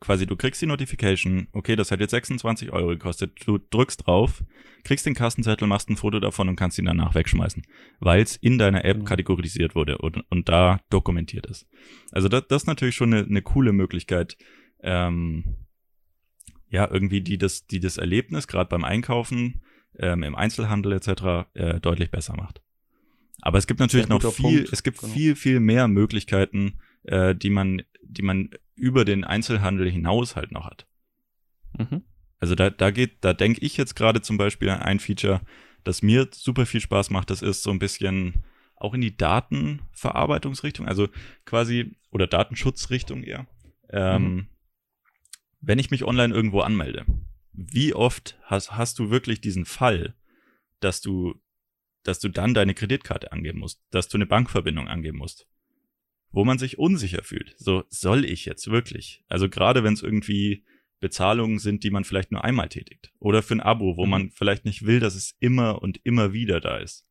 quasi, 0.00 0.26
du 0.26 0.36
kriegst 0.36 0.60
die 0.62 0.66
Notification, 0.66 1.48
okay, 1.52 1.76
das 1.76 1.90
hat 1.90 2.00
jetzt 2.00 2.12
26 2.12 2.72
Euro 2.72 2.88
gekostet, 2.88 3.32
du 3.46 3.58
drückst 3.58 4.06
drauf, 4.06 4.42
kriegst 4.82 5.04
den 5.06 5.14
Kassenzettel, 5.14 5.68
machst 5.68 5.90
ein 5.90 5.96
Foto 5.96 6.20
davon 6.20 6.48
und 6.48 6.56
kannst 6.56 6.78
ihn 6.78 6.86
danach 6.86 7.14
wegschmeißen, 7.14 7.62
weil 8.00 8.22
es 8.22 8.36
in 8.36 8.58
deiner 8.58 8.84
App 8.84 8.98
mhm. 8.98 9.04
kategorisiert 9.04 9.74
wurde 9.74 9.98
und, 9.98 10.24
und 10.30 10.48
da 10.48 10.80
dokumentiert 10.88 11.46
ist. 11.46 11.66
Also 12.12 12.28
das, 12.28 12.44
das 12.48 12.62
ist 12.62 12.66
natürlich 12.66 12.94
schon 12.94 13.12
eine, 13.12 13.26
eine 13.26 13.42
coole 13.42 13.72
Möglichkeit, 13.72 14.38
ähm, 14.82 15.56
ja, 16.70 16.88
irgendwie 16.90 17.20
die 17.20 17.36
das, 17.36 17.66
die 17.66 17.80
das 17.80 17.96
Erlebnis, 17.96 18.46
gerade 18.46 18.68
beim 18.68 18.84
Einkaufen, 18.84 19.62
ähm, 19.98 20.22
im 20.22 20.36
Einzelhandel 20.36 20.92
etc., 20.92 21.48
äh, 21.54 21.80
deutlich 21.80 22.10
besser 22.10 22.36
macht. 22.36 22.62
Aber 23.42 23.58
es 23.58 23.66
gibt 23.66 23.80
natürlich 23.80 24.08
noch 24.08 24.22
viel, 24.32 24.58
Punkt. 24.58 24.72
es 24.72 24.82
gibt 24.82 25.00
genau. 25.00 25.12
viel, 25.12 25.34
viel 25.34 25.60
mehr 25.60 25.88
Möglichkeiten, 25.88 26.78
äh, 27.04 27.34
die 27.34 27.50
man, 27.50 27.82
die 28.02 28.22
man 28.22 28.50
über 28.76 29.04
den 29.04 29.24
Einzelhandel 29.24 29.90
hinaus 29.90 30.36
halt 30.36 30.52
noch 30.52 30.66
hat. 30.66 30.86
Mhm. 31.76 32.02
Also 32.38 32.54
da, 32.54 32.70
da 32.70 32.90
geht, 32.90 33.24
da 33.24 33.32
denke 33.34 33.60
ich 33.62 33.76
jetzt 33.76 33.96
gerade 33.96 34.22
zum 34.22 34.38
Beispiel 34.38 34.70
an 34.70 34.80
ein 34.80 35.00
Feature, 35.00 35.40
das 35.84 36.02
mir 36.02 36.28
super 36.32 36.66
viel 36.66 36.80
Spaß 36.80 37.10
macht. 37.10 37.30
Das 37.30 37.42
ist 37.42 37.62
so 37.62 37.70
ein 37.70 37.78
bisschen 37.78 38.44
auch 38.76 38.94
in 38.94 39.00
die 39.00 39.16
Datenverarbeitungsrichtung, 39.16 40.86
also 40.86 41.08
quasi, 41.44 41.96
oder 42.10 42.26
Datenschutzrichtung 42.26 43.22
eher. 43.22 43.46
Ähm, 43.90 44.22
mhm 44.22 44.46
wenn 45.60 45.78
ich 45.78 45.90
mich 45.90 46.04
online 46.04 46.34
irgendwo 46.34 46.60
anmelde, 46.60 47.04
wie 47.52 47.94
oft 47.94 48.38
hast, 48.42 48.72
hast 48.72 48.98
du 48.98 49.10
wirklich 49.10 49.40
diesen 49.40 49.64
Fall, 49.64 50.14
dass 50.80 51.00
du, 51.00 51.34
dass 52.02 52.18
du 52.20 52.28
dann 52.28 52.54
deine 52.54 52.74
Kreditkarte 52.74 53.32
angeben 53.32 53.60
musst, 53.60 53.82
dass 53.90 54.08
du 54.08 54.16
eine 54.16 54.26
Bankverbindung 54.26 54.88
angeben 54.88 55.18
musst, 55.18 55.46
wo 56.30 56.44
man 56.44 56.58
sich 56.58 56.78
unsicher 56.78 57.22
fühlt. 57.22 57.54
So, 57.58 57.84
soll 57.88 58.24
ich 58.24 58.46
jetzt 58.46 58.70
wirklich? 58.70 59.24
Also 59.28 59.48
gerade 59.48 59.84
wenn 59.84 59.94
es 59.94 60.02
irgendwie 60.02 60.64
Bezahlungen 61.00 61.58
sind, 61.58 61.82
die 61.82 61.90
man 61.90 62.04
vielleicht 62.04 62.30
nur 62.30 62.44
einmal 62.44 62.68
tätigt. 62.68 63.12
Oder 63.18 63.42
für 63.42 63.54
ein 63.54 63.60
Abo, 63.60 63.96
wo 63.96 64.04
mhm. 64.04 64.10
man 64.10 64.30
vielleicht 64.30 64.64
nicht 64.64 64.84
will, 64.86 65.00
dass 65.00 65.14
es 65.14 65.34
immer 65.40 65.82
und 65.82 66.00
immer 66.04 66.32
wieder 66.32 66.60
da 66.60 66.78
ist. 66.78 67.06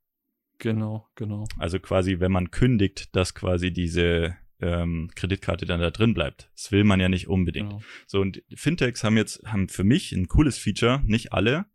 Genau, 0.60 1.10
genau. 1.16 1.46
Also 1.58 1.80
quasi, 1.80 2.20
wenn 2.20 2.32
man 2.32 2.52
kündigt, 2.52 3.16
dass 3.16 3.34
quasi 3.34 3.72
diese 3.72 4.36
ähm, 4.62 5.10
Kreditkarte 5.16 5.66
dann 5.66 5.80
da 5.80 5.92
drin 5.92 6.14
bleibt. 6.14 6.50
Das 6.54 6.72
will 6.72 6.84
man 6.84 7.00
ja 7.00 7.10
nicht 7.10 7.28
unbedingt. 7.28 7.70
Genau. 7.70 7.84
So, 8.08 8.22
und 8.22 8.44
Fintechs 8.54 9.04
haben 9.04 9.18
jetzt, 9.18 9.42
haben 9.46 9.70
für 9.70 9.84
mich 9.84 10.12
ein 10.12 10.28
cooles 10.28 10.58
Feature, 10.58 11.02
nicht 11.06 11.34
alle, 11.34 11.66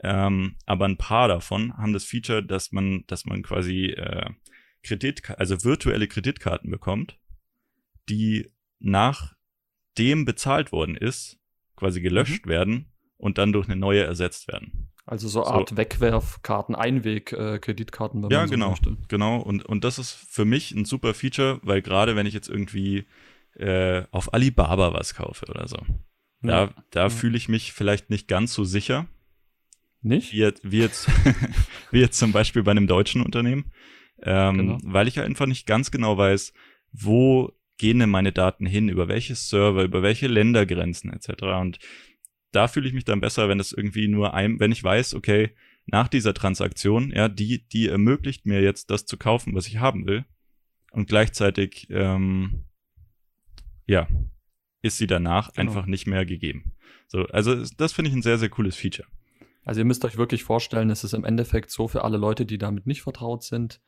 ähm, 0.00 0.56
aber 0.66 0.84
ein 0.84 0.96
paar 0.96 1.28
davon 1.28 1.76
haben 1.76 1.92
das 1.92 2.04
Feature, 2.04 2.44
dass 2.44 2.72
man, 2.72 3.04
dass 3.06 3.24
man 3.24 3.42
quasi 3.42 3.86
äh, 3.86 4.30
Kredit, 4.82 5.30
also 5.38 5.64
virtuelle 5.64 6.06
Kreditkarten 6.06 6.70
bekommt, 6.70 7.18
die 8.08 8.50
nachdem 8.78 10.24
bezahlt 10.24 10.70
worden 10.70 10.96
ist, 10.96 11.40
quasi 11.76 12.00
gelöscht 12.00 12.46
mhm. 12.46 12.50
werden 12.50 12.92
und 13.16 13.38
dann 13.38 13.52
durch 13.52 13.68
eine 13.68 13.76
neue 13.76 14.04
ersetzt 14.04 14.48
werden. 14.48 14.90
Also 15.08 15.26
so 15.26 15.42
eine 15.42 15.54
Art 15.54 15.70
so. 15.70 15.76
Wegwerfkarten, 15.78 16.74
Einweg-Kreditkarten, 16.74 18.24
äh, 18.24 18.28
ja, 18.30 18.40
man 18.40 18.48
so 18.48 18.54
genau, 18.54 18.70
möchte. 18.70 18.96
Genau, 19.08 19.38
und, 19.38 19.64
und 19.64 19.82
das 19.82 19.98
ist 19.98 20.12
für 20.12 20.44
mich 20.44 20.72
ein 20.72 20.84
super 20.84 21.14
Feature, 21.14 21.60
weil 21.62 21.80
gerade 21.80 22.14
wenn 22.14 22.26
ich 22.26 22.34
jetzt 22.34 22.50
irgendwie 22.50 23.06
äh, 23.56 24.02
auf 24.10 24.34
Alibaba 24.34 24.92
was 24.92 25.14
kaufe 25.14 25.46
oder 25.46 25.66
so, 25.66 25.78
ja. 26.42 26.66
da, 26.66 26.74
da 26.90 27.02
ja. 27.04 27.08
fühle 27.08 27.38
ich 27.38 27.48
mich 27.48 27.72
vielleicht 27.72 28.10
nicht 28.10 28.28
ganz 28.28 28.52
so 28.52 28.64
sicher. 28.64 29.06
Nicht? 30.02 30.34
Wie, 30.34 30.46
wie, 30.62 30.80
jetzt, 30.80 31.08
wie 31.90 32.00
jetzt 32.00 32.18
zum 32.18 32.32
Beispiel 32.32 32.62
bei 32.62 32.72
einem 32.72 32.86
deutschen 32.86 33.22
Unternehmen. 33.22 33.72
Ähm, 34.22 34.56
genau. 34.58 34.78
Weil 34.82 35.08
ich 35.08 35.14
ja 35.14 35.22
einfach 35.22 35.46
nicht 35.46 35.66
ganz 35.66 35.90
genau 35.90 36.18
weiß, 36.18 36.52
wo 36.92 37.52
gehen 37.78 37.98
denn 37.98 38.10
meine 38.10 38.32
Daten 38.32 38.66
hin, 38.66 38.90
über 38.90 39.08
welche 39.08 39.34
Server, 39.34 39.84
über 39.84 40.02
welche 40.02 40.26
Ländergrenzen 40.26 41.12
etc. 41.12 41.44
Und 41.60 41.78
da 42.52 42.68
fühle 42.68 42.88
ich 42.88 42.94
mich 42.94 43.04
dann 43.04 43.20
besser, 43.20 43.48
wenn 43.48 43.60
es 43.60 43.72
irgendwie 43.72 44.08
nur 44.08 44.34
ein, 44.34 44.60
wenn 44.60 44.72
ich 44.72 44.82
weiß, 44.82 45.14
okay, 45.14 45.50
nach 45.86 46.08
dieser 46.08 46.34
Transaktion, 46.34 47.12
ja, 47.14 47.28
die, 47.28 47.66
die 47.68 47.88
ermöglicht 47.88 48.46
mir 48.46 48.60
jetzt 48.60 48.90
das 48.90 49.06
zu 49.06 49.16
kaufen, 49.16 49.54
was 49.54 49.66
ich 49.66 49.78
haben 49.78 50.06
will. 50.06 50.24
Und 50.90 51.08
gleichzeitig, 51.08 51.88
ähm, 51.90 52.64
ja, 53.86 54.06
ist 54.82 54.98
sie 54.98 55.06
danach 55.06 55.52
genau. 55.52 55.70
einfach 55.70 55.86
nicht 55.86 56.06
mehr 56.06 56.24
gegeben. 56.24 56.72
So, 57.06 57.24
also 57.26 57.64
das 57.76 57.92
finde 57.92 58.10
ich 58.10 58.16
ein 58.16 58.22
sehr, 58.22 58.38
sehr 58.38 58.50
cooles 58.50 58.76
Feature. 58.76 59.08
Also 59.64 59.80
ihr 59.80 59.84
müsst 59.84 60.04
euch 60.04 60.16
wirklich 60.16 60.44
vorstellen, 60.44 60.90
es 60.90 61.04
ist 61.04 61.14
im 61.14 61.24
Endeffekt 61.24 61.70
so 61.70 61.88
für 61.88 62.04
alle 62.04 62.16
Leute, 62.16 62.46
die 62.46 62.58
damit 62.58 62.86
nicht 62.86 63.02
vertraut 63.02 63.42
sind. 63.42 63.80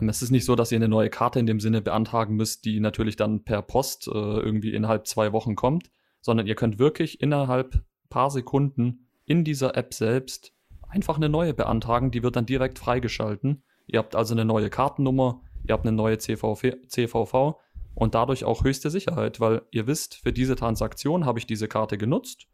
Ähm, 0.00 0.08
es 0.08 0.22
ist 0.22 0.30
nicht 0.30 0.44
so, 0.44 0.56
dass 0.56 0.72
ihr 0.72 0.76
eine 0.76 0.88
neue 0.88 1.10
Karte 1.10 1.38
in 1.38 1.46
dem 1.46 1.60
Sinne 1.60 1.82
beantragen 1.82 2.36
müsst, 2.36 2.64
die 2.64 2.80
natürlich 2.80 3.16
dann 3.16 3.44
per 3.44 3.62
Post 3.62 4.08
äh, 4.08 4.10
irgendwie 4.10 4.74
innerhalb 4.74 5.06
zwei 5.06 5.32
Wochen 5.32 5.54
kommt, 5.54 5.90
sondern 6.20 6.46
ihr 6.46 6.54
könnt 6.54 6.78
wirklich 6.78 7.20
innerhalb 7.20 7.84
paar 8.12 8.30
Sekunden 8.30 9.08
in 9.24 9.42
dieser 9.42 9.76
App 9.76 9.94
selbst 9.94 10.52
einfach 10.88 11.16
eine 11.16 11.30
neue 11.30 11.54
beantragen, 11.54 12.10
die 12.10 12.22
wird 12.22 12.36
dann 12.36 12.44
direkt 12.46 12.78
freigeschalten. 12.78 13.62
Ihr 13.86 13.98
habt 13.98 14.14
also 14.14 14.34
eine 14.34 14.44
neue 14.44 14.68
Kartennummer, 14.68 15.40
ihr 15.66 15.72
habt 15.72 15.86
eine 15.86 15.96
neue 15.96 16.18
CVV, 16.18 16.74
CVV 16.86 17.58
und 17.94 18.14
dadurch 18.14 18.44
auch 18.44 18.64
höchste 18.64 18.90
Sicherheit, 18.90 19.40
weil 19.40 19.62
ihr 19.70 19.86
wisst, 19.86 20.16
für 20.16 20.32
diese 20.32 20.54
Transaktion 20.54 21.24
habe 21.24 21.38
ich 21.38 21.46
diese 21.46 21.68
Karte 21.68 21.96
genutzt. 21.96 22.46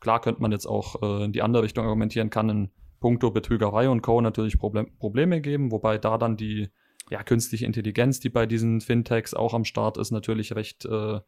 Klar 0.00 0.20
könnte 0.20 0.40
man 0.40 0.52
jetzt 0.52 0.66
auch 0.66 1.02
äh, 1.02 1.24
in 1.24 1.32
die 1.32 1.42
andere 1.42 1.62
Richtung 1.62 1.84
argumentieren, 1.84 2.30
kann 2.30 2.48
in 2.48 2.70
puncto 3.00 3.30
Betrügerei 3.30 3.90
und 3.90 4.02
Co. 4.02 4.20
natürlich 4.20 4.58
Problem, 4.58 4.96
Probleme 4.98 5.40
geben, 5.42 5.70
wobei 5.70 5.98
da 5.98 6.16
dann 6.16 6.36
die 6.36 6.70
ja, 7.10 7.22
künstliche 7.22 7.66
Intelligenz, 7.66 8.20
die 8.20 8.30
bei 8.30 8.46
diesen 8.46 8.80
Fintechs 8.80 9.34
auch 9.34 9.54
am 9.54 9.64
Start 9.64 9.98
ist, 9.98 10.10
natürlich 10.10 10.54
recht, 10.54 10.86
äh, 10.86 11.20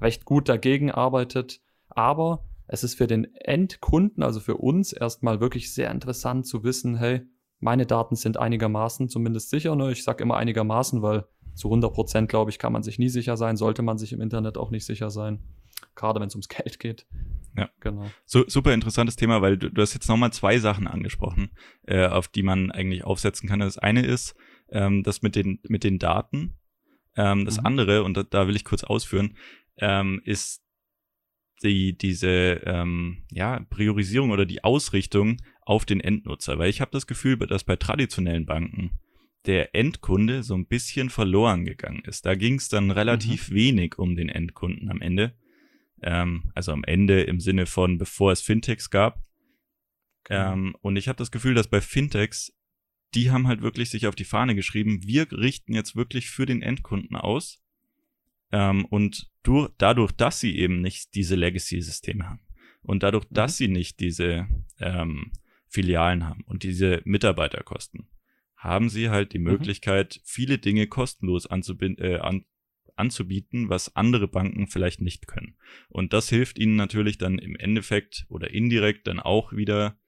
recht 0.00 0.24
gut 0.24 0.48
dagegen 0.48 0.90
arbeitet. 0.90 1.60
Aber 1.88 2.44
es 2.66 2.84
ist 2.84 2.94
für 2.94 3.06
den 3.06 3.34
Endkunden, 3.34 4.22
also 4.22 4.40
für 4.40 4.56
uns, 4.56 4.92
erstmal 4.92 5.40
wirklich 5.40 5.74
sehr 5.74 5.90
interessant 5.90 6.46
zu 6.46 6.64
wissen, 6.64 6.96
hey, 6.96 7.22
meine 7.60 7.86
Daten 7.86 8.16
sind 8.16 8.36
einigermaßen 8.36 9.08
zumindest 9.08 9.50
sicher. 9.50 9.74
Ne? 9.76 9.92
Ich 9.92 10.04
sage 10.04 10.22
immer 10.22 10.36
einigermaßen, 10.36 11.02
weil 11.02 11.24
zu 11.54 11.68
100 11.68 11.92
Prozent, 11.92 12.28
glaube 12.28 12.50
ich, 12.50 12.58
kann 12.58 12.72
man 12.72 12.82
sich 12.82 12.98
nie 12.98 13.08
sicher 13.08 13.36
sein, 13.36 13.56
sollte 13.56 13.82
man 13.82 13.98
sich 13.98 14.12
im 14.12 14.20
Internet 14.20 14.58
auch 14.58 14.70
nicht 14.70 14.84
sicher 14.84 15.10
sein, 15.10 15.42
gerade 15.94 16.20
wenn 16.20 16.28
es 16.28 16.34
ums 16.34 16.48
Geld 16.48 16.78
geht. 16.78 17.06
Ja, 17.56 17.70
genau. 17.80 18.10
So, 18.24 18.44
super 18.48 18.74
interessantes 18.74 19.16
Thema, 19.16 19.40
weil 19.40 19.56
du, 19.56 19.70
du 19.70 19.80
hast 19.80 19.94
jetzt 19.94 20.08
nochmal 20.08 20.32
zwei 20.32 20.58
Sachen 20.58 20.88
angesprochen, 20.88 21.50
äh, 21.86 22.06
auf 22.06 22.26
die 22.26 22.42
man 22.42 22.72
eigentlich 22.72 23.04
aufsetzen 23.04 23.48
kann. 23.48 23.60
Das 23.60 23.78
eine 23.78 24.04
ist, 24.04 24.34
ähm, 24.70 25.04
das 25.04 25.22
mit 25.22 25.36
den, 25.36 25.60
mit 25.68 25.84
den 25.84 25.98
Daten. 25.98 26.56
Ähm, 27.16 27.44
das 27.44 27.58
mhm. 27.58 27.66
andere, 27.66 28.02
und 28.02 28.16
da, 28.16 28.24
da, 28.24 28.48
will 28.48 28.56
ich 28.56 28.64
kurz 28.64 28.82
ausführen, 28.82 29.36
ähm, 29.76 30.20
ist 30.24 30.63
die, 31.62 31.96
diese 31.96 32.62
ähm, 32.64 33.24
ja, 33.30 33.60
Priorisierung 33.70 34.30
oder 34.30 34.46
die 34.46 34.64
Ausrichtung 34.64 35.38
auf 35.62 35.84
den 35.84 36.00
Endnutzer. 36.00 36.58
Weil 36.58 36.70
ich 36.70 36.80
habe 36.80 36.90
das 36.90 37.06
Gefühl, 37.06 37.36
dass 37.38 37.64
bei 37.64 37.76
traditionellen 37.76 38.46
Banken 38.46 38.98
der 39.46 39.74
Endkunde 39.74 40.42
so 40.42 40.54
ein 40.54 40.66
bisschen 40.66 41.10
verloren 41.10 41.64
gegangen 41.64 42.02
ist. 42.04 42.26
Da 42.26 42.34
ging 42.34 42.54
es 42.54 42.68
dann 42.68 42.90
relativ 42.90 43.50
mhm. 43.50 43.54
wenig 43.54 43.98
um 43.98 44.16
den 44.16 44.28
Endkunden 44.28 44.90
am 44.90 45.00
Ende. 45.00 45.34
Ähm, 46.02 46.50
also 46.54 46.72
am 46.72 46.84
Ende 46.84 47.22
im 47.22 47.40
Sinne 47.40 47.66
von, 47.66 47.98
bevor 47.98 48.32
es 48.32 48.40
Fintechs 48.40 48.90
gab. 48.90 49.22
Genau. 50.24 50.52
Ähm, 50.52 50.76
und 50.80 50.96
ich 50.96 51.08
habe 51.08 51.16
das 51.16 51.30
Gefühl, 51.30 51.54
dass 51.54 51.68
bei 51.68 51.80
Fintechs 51.80 52.52
die 53.14 53.30
haben 53.30 53.46
halt 53.46 53.62
wirklich 53.62 53.90
sich 53.90 54.06
auf 54.06 54.14
die 54.14 54.24
Fahne 54.24 54.54
geschrieben, 54.54 55.00
wir 55.04 55.30
richten 55.30 55.72
jetzt 55.72 55.96
wirklich 55.96 56.30
für 56.30 56.46
den 56.46 56.62
Endkunden 56.62 57.16
aus. 57.16 57.62
Ähm, 58.54 58.84
und 58.84 59.28
durch, 59.42 59.68
dadurch, 59.78 60.12
dass 60.12 60.38
sie 60.38 60.56
eben 60.56 60.80
nicht 60.80 61.16
diese 61.16 61.34
Legacy-Systeme 61.34 62.24
haben 62.28 62.46
und 62.82 63.02
dadurch, 63.02 63.28
mhm. 63.28 63.34
dass 63.34 63.56
sie 63.56 63.66
nicht 63.66 63.98
diese 63.98 64.46
ähm, 64.78 65.32
Filialen 65.66 66.24
haben 66.24 66.44
und 66.46 66.62
diese 66.62 67.02
Mitarbeiterkosten, 67.04 68.06
haben 68.56 68.90
sie 68.90 69.10
halt 69.10 69.32
die 69.32 69.40
mhm. 69.40 69.46
Möglichkeit, 69.46 70.20
viele 70.22 70.58
Dinge 70.58 70.86
kostenlos 70.86 71.46
äh, 71.46 72.18
an, 72.18 72.44
anzubieten, 72.94 73.70
was 73.70 73.96
andere 73.96 74.28
Banken 74.28 74.68
vielleicht 74.68 75.00
nicht 75.00 75.26
können. 75.26 75.56
Und 75.88 76.12
das 76.12 76.28
hilft 76.28 76.56
ihnen 76.56 76.76
natürlich 76.76 77.18
dann 77.18 77.40
im 77.40 77.56
Endeffekt 77.56 78.24
oder 78.28 78.52
indirekt 78.52 79.08
dann 79.08 79.18
auch 79.18 79.52
wieder 79.52 79.98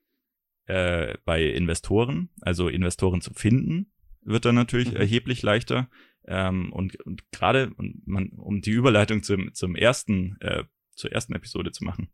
äh, 0.67 1.19
bei 1.25 1.43
Investoren, 1.43 2.29
also 2.43 2.69
Investoren 2.69 3.23
zu 3.23 3.35
finden, 3.35 3.91
wird 4.27 4.45
dann 4.45 4.55
natürlich 4.55 4.91
mhm. 4.93 4.99
erheblich 4.99 5.43
leichter. 5.43 5.89
Ähm, 6.27 6.73
und 6.73 7.01
und 7.05 7.31
gerade, 7.31 7.73
um 7.75 8.61
die 8.61 8.71
Überleitung 8.71 9.23
zum, 9.23 9.55
zum 9.55 9.77
ersten, 9.77 10.37
äh, 10.41 10.65
zur 10.93 11.13
ersten 11.13 11.35
Episode 11.35 11.73
zu 11.73 11.85
machen, 11.85 12.09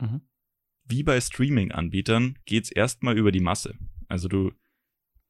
mhm. 0.00 0.22
wie 0.84 1.02
bei 1.02 1.20
Streaming-Anbietern 1.20 2.38
geht's 2.46 2.70
erstmal 2.70 3.16
über 3.18 3.32
die 3.32 3.40
Masse. 3.40 3.74
Also 4.08 4.28
du, 4.28 4.50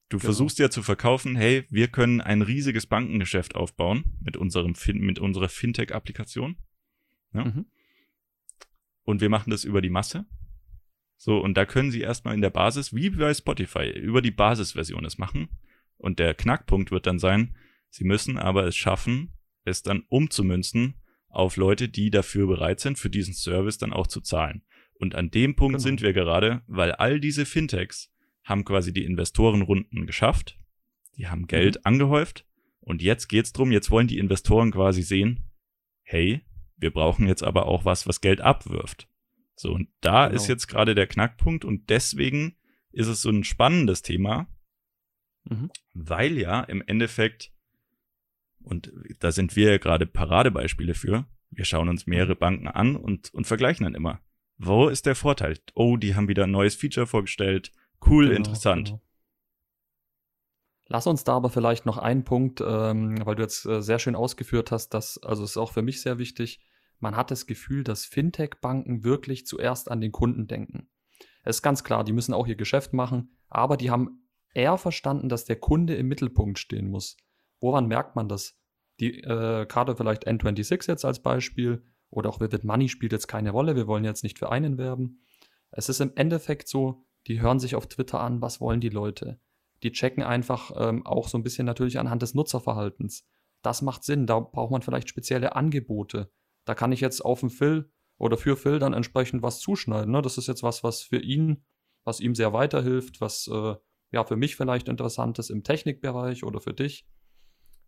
du 0.08 0.18
genau. 0.18 0.20
versuchst 0.20 0.58
ja 0.58 0.70
zu 0.70 0.82
verkaufen, 0.82 1.34
hey, 1.36 1.64
wir 1.68 1.88
können 1.88 2.20
ein 2.20 2.42
riesiges 2.42 2.86
Bankengeschäft 2.86 3.56
aufbauen 3.56 4.04
mit 4.20 4.36
unserem 4.36 4.74
fin 4.74 4.98
mit 4.98 5.18
unserer 5.18 5.48
Fintech-Applikation. 5.48 6.56
Ja? 7.32 7.44
Mhm. 7.44 7.66
Und 9.02 9.20
wir 9.20 9.28
machen 9.28 9.50
das 9.50 9.64
über 9.64 9.80
die 9.80 9.90
Masse. 9.90 10.26
So, 11.16 11.38
und 11.38 11.54
da 11.54 11.64
können 11.64 11.90
sie 11.90 12.02
erstmal 12.02 12.34
in 12.34 12.40
der 12.40 12.50
Basis, 12.50 12.94
wie 12.94 13.10
bei 13.10 13.32
Spotify, 13.32 13.88
über 13.88 14.20
die 14.20 14.30
Basisversion 14.30 15.04
es 15.04 15.16
machen. 15.16 15.48
Und 15.96 16.18
der 16.18 16.34
Knackpunkt 16.34 16.90
wird 16.90 17.06
dann 17.06 17.18
sein, 17.18 17.56
sie 17.96 18.04
müssen 18.04 18.38
aber 18.38 18.66
es 18.66 18.76
schaffen, 18.76 19.32
es 19.64 19.82
dann 19.82 20.04
umzumünzen 20.08 21.00
auf 21.28 21.56
Leute, 21.56 21.88
die 21.88 22.10
dafür 22.10 22.46
bereit 22.46 22.80
sind, 22.80 22.98
für 22.98 23.10
diesen 23.10 23.34
Service 23.34 23.78
dann 23.78 23.92
auch 23.92 24.06
zu 24.06 24.20
zahlen. 24.20 24.62
Und 24.94 25.14
an 25.14 25.30
dem 25.30 25.56
Punkt 25.56 25.76
genau. 25.76 25.82
sind 25.82 26.02
wir 26.02 26.12
gerade, 26.12 26.62
weil 26.66 26.92
all 26.92 27.20
diese 27.20 27.46
Fintechs 27.46 28.12
haben 28.44 28.64
quasi 28.64 28.92
die 28.92 29.04
Investorenrunden 29.04 30.06
geschafft, 30.06 30.58
die 31.16 31.26
haben 31.26 31.46
Geld 31.46 31.76
mhm. 31.76 31.80
angehäuft 31.84 32.46
und 32.80 33.02
jetzt 33.02 33.28
geht's 33.28 33.52
drum, 33.52 33.72
jetzt 33.72 33.90
wollen 33.90 34.06
die 34.06 34.18
Investoren 34.18 34.70
quasi 34.72 35.02
sehen, 35.02 35.50
hey, 36.02 36.42
wir 36.76 36.92
brauchen 36.92 37.26
jetzt 37.26 37.42
aber 37.42 37.66
auch 37.66 37.84
was, 37.84 38.06
was 38.06 38.20
Geld 38.20 38.40
abwirft. 38.40 39.08
So, 39.54 39.72
und 39.72 39.88
da 40.00 40.26
genau. 40.26 40.36
ist 40.36 40.48
jetzt 40.48 40.66
gerade 40.66 40.94
der 40.94 41.06
Knackpunkt 41.06 41.64
und 41.64 41.88
deswegen 41.88 42.56
ist 42.92 43.08
es 43.08 43.22
so 43.22 43.30
ein 43.30 43.44
spannendes 43.44 44.02
Thema, 44.02 44.48
mhm. 45.44 45.70
weil 45.94 46.38
ja 46.38 46.60
im 46.60 46.82
Endeffekt, 46.86 47.52
und 48.66 48.92
da 49.20 49.32
sind 49.32 49.54
wir 49.56 49.72
ja 49.72 49.78
gerade 49.78 50.06
Paradebeispiele 50.06 50.94
für, 50.94 51.26
wir 51.50 51.64
schauen 51.64 51.88
uns 51.88 52.06
mehrere 52.06 52.34
mhm. 52.34 52.38
Banken 52.38 52.68
an 52.68 52.96
und, 52.96 53.32
und 53.32 53.46
vergleichen 53.46 53.84
dann 53.84 53.94
immer. 53.94 54.20
Wo 54.58 54.88
ist 54.88 55.06
der 55.06 55.14
Vorteil? 55.14 55.58
Oh, 55.74 55.96
die 55.96 56.14
haben 56.14 56.28
wieder 56.28 56.44
ein 56.44 56.50
neues 56.50 56.74
Feature 56.74 57.06
vorgestellt. 57.06 57.72
Cool, 58.04 58.26
genau, 58.26 58.36
interessant. 58.38 58.88
Genau. 58.88 59.02
Lass 60.88 61.06
uns 61.06 61.24
da 61.24 61.36
aber 61.36 61.50
vielleicht 61.50 61.86
noch 61.86 61.98
einen 61.98 62.24
Punkt, 62.24 62.60
ähm, 62.60 63.24
weil 63.24 63.36
du 63.36 63.42
jetzt 63.42 63.66
äh, 63.66 63.82
sehr 63.82 63.98
schön 63.98 64.14
ausgeführt 64.14 64.70
hast, 64.70 64.90
dass, 64.90 65.18
also 65.18 65.44
ist 65.44 65.56
auch 65.56 65.72
für 65.72 65.82
mich 65.82 66.00
sehr 66.00 66.18
wichtig, 66.18 66.60
man 66.98 67.16
hat 67.16 67.30
das 67.30 67.46
Gefühl, 67.46 67.84
dass 67.84 68.04
Fintech-Banken 68.04 69.04
wirklich 69.04 69.46
zuerst 69.46 69.90
an 69.90 70.00
den 70.00 70.12
Kunden 70.12 70.46
denken. 70.46 70.88
Es 71.44 71.56
ist 71.56 71.62
ganz 71.62 71.84
klar, 71.84 72.04
die 72.04 72.12
müssen 72.12 72.34
auch 72.34 72.46
ihr 72.46 72.56
Geschäft 72.56 72.92
machen, 72.92 73.36
aber 73.48 73.76
die 73.76 73.90
haben 73.90 74.28
eher 74.54 74.78
verstanden, 74.78 75.28
dass 75.28 75.44
der 75.44 75.56
Kunde 75.56 75.94
im 75.94 76.08
Mittelpunkt 76.08 76.58
stehen 76.58 76.88
muss. 76.88 77.16
Woran 77.60 77.86
merkt 77.86 78.16
man 78.16 78.28
das? 78.28 78.58
Die 79.00 79.20
äh, 79.22 79.66
Karte 79.66 79.96
vielleicht 79.96 80.26
N26 80.26 80.88
jetzt 80.88 81.04
als 81.04 81.20
Beispiel 81.20 81.82
oder 82.10 82.30
auch 82.30 82.40
Vivid 82.40 82.64
Money 82.64 82.88
spielt 82.88 83.12
jetzt 83.12 83.26
keine 83.26 83.50
Rolle, 83.50 83.76
wir 83.76 83.86
wollen 83.86 84.04
jetzt 84.04 84.22
nicht 84.22 84.38
für 84.38 84.50
einen 84.50 84.78
werben. 84.78 85.22
Es 85.70 85.88
ist 85.88 86.00
im 86.00 86.12
Endeffekt 86.14 86.68
so, 86.68 87.04
die 87.26 87.40
hören 87.40 87.58
sich 87.58 87.74
auf 87.74 87.86
Twitter 87.88 88.20
an, 88.20 88.40
was 88.40 88.60
wollen 88.60 88.80
die 88.80 88.88
Leute. 88.88 89.40
Die 89.82 89.92
checken 89.92 90.22
einfach 90.22 90.70
ähm, 90.76 91.04
auch 91.04 91.28
so 91.28 91.36
ein 91.36 91.42
bisschen 91.42 91.66
natürlich 91.66 91.98
anhand 91.98 92.22
des 92.22 92.34
Nutzerverhaltens. 92.34 93.26
Das 93.62 93.82
macht 93.82 94.04
Sinn, 94.04 94.26
da 94.26 94.40
braucht 94.40 94.70
man 94.70 94.82
vielleicht 94.82 95.08
spezielle 95.08 95.56
Angebote. 95.56 96.30
Da 96.64 96.74
kann 96.74 96.92
ich 96.92 97.00
jetzt 97.00 97.24
auf 97.24 97.40
dem 97.40 97.50
Phil 97.50 97.90
oder 98.18 98.36
für 98.36 98.56
Phil 98.56 98.78
dann 98.78 98.94
entsprechend 98.94 99.42
was 99.42 99.60
zuschneiden. 99.60 100.12
Ne? 100.12 100.22
Das 100.22 100.38
ist 100.38 100.46
jetzt 100.46 100.62
was, 100.62 100.82
was 100.82 101.02
für 101.02 101.20
ihn, 101.20 101.64
was 102.04 102.20
ihm 102.20 102.34
sehr 102.34 102.52
weiterhilft, 102.52 103.20
was 103.20 103.48
äh, 103.52 103.74
ja 104.12 104.24
für 104.24 104.36
mich 104.36 104.56
vielleicht 104.56 104.88
interessant 104.88 105.38
ist 105.38 105.50
im 105.50 105.64
Technikbereich 105.64 106.44
oder 106.44 106.60
für 106.60 106.72
dich. 106.72 107.06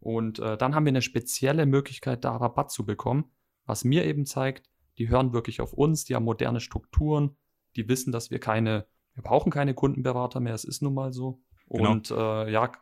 Und 0.01 0.39
äh, 0.39 0.57
dann 0.57 0.75
haben 0.75 0.85
wir 0.85 0.91
eine 0.91 1.03
spezielle 1.03 1.67
Möglichkeit, 1.67 2.25
da 2.25 2.37
Rabatt 2.37 2.71
zu 2.71 2.87
bekommen, 2.87 3.33
was 3.65 3.85
mir 3.85 4.05
eben 4.05 4.27
zeigt, 4.27 4.71
die 4.97 5.09
hören 5.09 5.33
wirklich 5.33 5.61
auf 5.61 5.73
uns, 5.73 6.05
die 6.05 6.15
haben 6.15 6.25
moderne 6.25 6.61
Strukturen, 6.61 7.37
die 7.77 7.89
wissen, 7.89 8.13
dass 8.13 8.31
wir 8.31 8.41
keine, 8.41 8.87
wir 9.15 9.23
brauchen 9.23 9.51
keine 9.51 9.75
Kundenberater 9.75 10.41
mehr, 10.41 10.55
es 10.55 10.65
ist 10.65 10.83
nun 10.83 10.95
mal 10.95 11.13
so. 11.13 11.43
Genau. 11.69 11.91
Und 11.91 12.11
äh, 12.11 12.51
ja, 12.51 12.73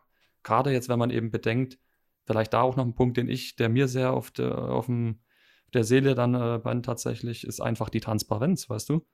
gerade 0.43 0.71
jetzt, 0.71 0.89
wenn 0.89 0.99
man 0.99 1.09
eben 1.09 1.31
bedenkt, 1.31 1.79
vielleicht 2.25 2.53
da 2.53 2.61
auch 2.61 2.75
noch 2.75 2.85
ein 2.85 2.95
Punkt, 2.95 3.17
den 3.17 3.29
ich, 3.29 3.55
der 3.55 3.69
mir 3.69 3.87
sehr 3.87 4.13
auf, 4.13 4.31
de, 4.31 4.49
auf 4.51 4.85
dem 4.85 5.19
der 5.73 5.83
Seele 5.83 6.15
dann 6.15 6.33
äh, 6.33 6.81
tatsächlich 6.81 7.45
ist 7.45 7.59
einfach 7.59 7.89
die 7.89 7.99
Transparenz, 7.99 8.69
weißt 8.69 8.89
du? 8.89 9.05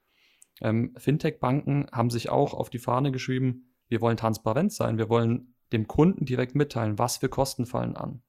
Ähm, 0.61 0.93
Fintech-Banken 0.97 1.87
haben 1.91 2.09
sich 2.09 2.29
auch 2.29 2.53
auf 2.53 2.69
die 2.69 2.79
Fahne 2.79 3.11
geschrieben, 3.11 3.73
wir 3.87 4.01
wollen 4.01 4.17
transparent 4.17 4.71
sein, 4.71 4.97
wir 4.97 5.09
wollen 5.09 5.55
dem 5.73 5.87
Kunden 5.87 6.25
direkt 6.25 6.55
mitteilen, 6.55 6.97
was 6.97 7.17
für 7.17 7.29
Kosten 7.29 7.65
fallen 7.65 7.95
an. 7.95 8.21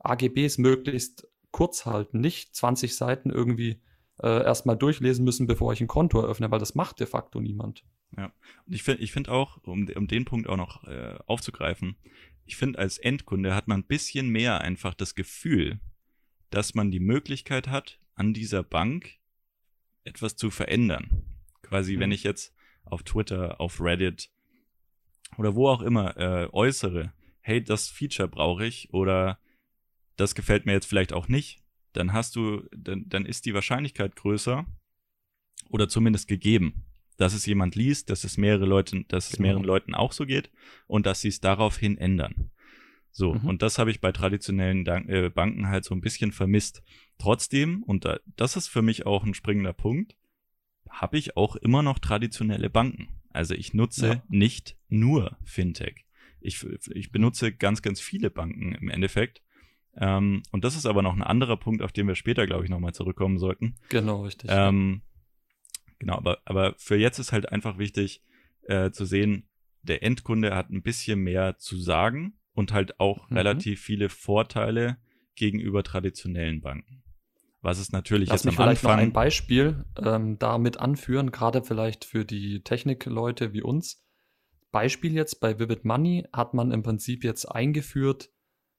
AGBs 0.00 0.58
möglichst 0.58 1.28
kurz 1.50 1.86
halten, 1.86 2.20
nicht 2.20 2.54
20 2.54 2.94
Seiten 2.96 3.30
irgendwie 3.30 3.80
äh, 4.22 4.44
erstmal 4.44 4.76
durchlesen 4.76 5.24
müssen, 5.24 5.46
bevor 5.46 5.72
ich 5.72 5.80
ein 5.80 5.86
Konto 5.86 6.20
eröffne, 6.20 6.50
weil 6.50 6.58
das 6.58 6.74
macht 6.74 7.00
de 7.00 7.06
facto 7.06 7.40
niemand. 7.40 7.84
Ja, 8.16 8.32
und 8.66 8.74
ich 8.74 8.82
finde 8.82 9.02
ich 9.02 9.12
find 9.12 9.28
auch, 9.28 9.58
um, 9.64 9.88
um 9.94 10.06
den 10.06 10.24
Punkt 10.24 10.48
auch 10.48 10.56
noch 10.56 10.84
äh, 10.84 11.18
aufzugreifen, 11.26 11.96
ich 12.44 12.56
finde, 12.56 12.78
als 12.78 12.98
Endkunde 12.98 13.54
hat 13.54 13.68
man 13.68 13.80
ein 13.80 13.86
bisschen 13.86 14.28
mehr 14.28 14.60
einfach 14.60 14.94
das 14.94 15.14
Gefühl, 15.14 15.80
dass 16.50 16.74
man 16.74 16.90
die 16.90 17.00
Möglichkeit 17.00 17.68
hat, 17.68 18.00
an 18.14 18.34
dieser 18.34 18.62
Bank 18.62 19.18
etwas 20.04 20.36
zu 20.36 20.50
verändern. 20.50 21.24
Quasi, 21.62 21.96
mhm. 21.96 22.00
wenn 22.00 22.12
ich 22.12 22.24
jetzt 22.24 22.54
auf 22.84 23.04
Twitter, 23.04 23.60
auf 23.60 23.80
Reddit 23.80 24.30
oder 25.38 25.54
wo 25.54 25.68
auch 25.68 25.82
immer 25.82 26.16
äh, 26.16 26.48
äußere, 26.52 27.12
hey, 27.40 27.62
das 27.62 27.88
Feature 27.88 28.28
brauche 28.28 28.64
ich 28.66 28.92
oder 28.92 29.38
das 30.16 30.34
gefällt 30.34 30.66
mir 30.66 30.72
jetzt 30.72 30.86
vielleicht 30.86 31.12
auch 31.12 31.28
nicht, 31.28 31.62
dann 31.92 32.12
hast 32.12 32.36
du, 32.36 32.62
dann, 32.76 33.08
dann 33.08 33.26
ist 33.26 33.44
die 33.46 33.54
Wahrscheinlichkeit 33.54 34.16
größer 34.16 34.66
oder 35.68 35.88
zumindest 35.88 36.28
gegeben, 36.28 36.84
dass 37.16 37.34
es 37.34 37.46
jemand 37.46 37.74
liest, 37.74 38.10
dass 38.10 38.24
es 38.24 38.36
mehrere 38.36 38.66
Leute, 38.66 39.04
dass 39.08 39.30
es 39.30 39.36
Genau. 39.36 39.48
mehreren 39.48 39.64
Leuten 39.64 39.94
auch 39.94 40.12
so 40.12 40.26
geht 40.26 40.50
und 40.86 41.06
dass 41.06 41.20
sie 41.20 41.28
es 41.28 41.40
daraufhin 41.40 41.98
ändern. 41.98 42.50
So, 43.10 43.34
Mhm. 43.34 43.46
und 43.46 43.62
das 43.62 43.78
habe 43.78 43.90
ich 43.90 44.00
bei 44.00 44.12
traditionellen 44.12 44.84
Dank 44.84 45.08
äh, 45.08 45.28
Banken 45.28 45.68
halt 45.68 45.84
so 45.84 45.94
ein 45.94 46.00
bisschen 46.00 46.32
vermisst. 46.32 46.82
Trotzdem, 47.18 47.82
und 47.82 48.04
da, 48.06 48.18
das 48.36 48.56
ist 48.56 48.68
für 48.68 48.80
mich 48.82 49.04
auch 49.04 49.24
ein 49.24 49.34
springender 49.34 49.74
Punkt, 49.74 50.16
habe 50.88 51.18
ich 51.18 51.36
auch 51.36 51.56
immer 51.56 51.82
noch 51.82 51.98
traditionelle 51.98 52.70
Banken. 52.70 53.21
Also 53.34 53.54
ich 53.54 53.74
nutze 53.74 54.06
Ja. 54.06 54.22
nicht 54.28 54.76
nur 54.88 55.36
Fintech. 55.44 56.04
Ich, 56.40 56.64
ich 56.94 57.12
benutze 57.12 57.52
ganz, 57.52 57.82
ganz 57.82 58.00
viele 58.00 58.30
Banken 58.30 58.74
im 58.74 58.88
Endeffekt. 58.88 59.42
Ähm, 59.96 60.42
und 60.50 60.64
das 60.64 60.74
ist 60.76 60.86
aber 60.86 61.02
noch 61.02 61.14
ein 61.14 61.22
anderer 61.22 61.56
Punkt, 61.56 61.82
auf 61.82 61.92
den 61.92 62.08
wir 62.08 62.14
später, 62.14 62.46
glaube 62.46 62.64
ich, 62.64 62.70
nochmal 62.70 62.94
zurückkommen 62.94 63.38
sollten. 63.38 63.76
Genau, 63.90 64.22
richtig. 64.24 64.50
Ähm, 64.52 65.02
genau, 65.98 66.16
aber, 66.16 66.38
aber 66.44 66.74
für 66.78 66.96
jetzt 66.96 67.18
ist 67.18 67.32
halt 67.32 67.50
einfach 67.52 67.78
wichtig 67.78 68.22
äh, 68.62 68.90
zu 68.90 69.04
sehen, 69.04 69.48
der 69.82 70.02
Endkunde 70.02 70.54
hat 70.54 70.70
ein 70.70 70.82
bisschen 70.82 71.20
mehr 71.20 71.58
zu 71.58 71.76
sagen 71.76 72.34
und 72.54 72.72
halt 72.72 73.00
auch 73.00 73.28
Mhm. 73.30 73.36
relativ 73.36 73.80
viele 73.80 74.08
Vorteile 74.08 74.96
gegenüber 75.34 75.82
traditionellen 75.82 76.60
Banken. 76.60 77.01
Was 77.62 77.78
es 77.78 77.92
natürlich 77.92 78.28
Lass 78.28 78.42
jetzt 78.42 78.48
am 78.48 78.54
vielleicht 78.56 78.82
noch 78.82 78.90
ein 78.90 78.98
Anfang. 78.98 79.12
Beispiel 79.12 79.84
ähm, 80.04 80.38
damit 80.38 80.78
anführen, 80.78 81.30
gerade 81.30 81.62
vielleicht 81.62 82.04
für 82.04 82.24
die 82.24 82.62
Technikleute 82.62 83.52
wie 83.52 83.62
uns. 83.62 84.04
Beispiel 84.72 85.12
jetzt 85.12 85.40
bei 85.40 85.58
Vivid 85.58 85.84
Money 85.84 86.26
hat 86.32 86.54
man 86.54 86.72
im 86.72 86.82
Prinzip 86.82 87.22
jetzt 87.22 87.44
eingeführt, 87.46 88.30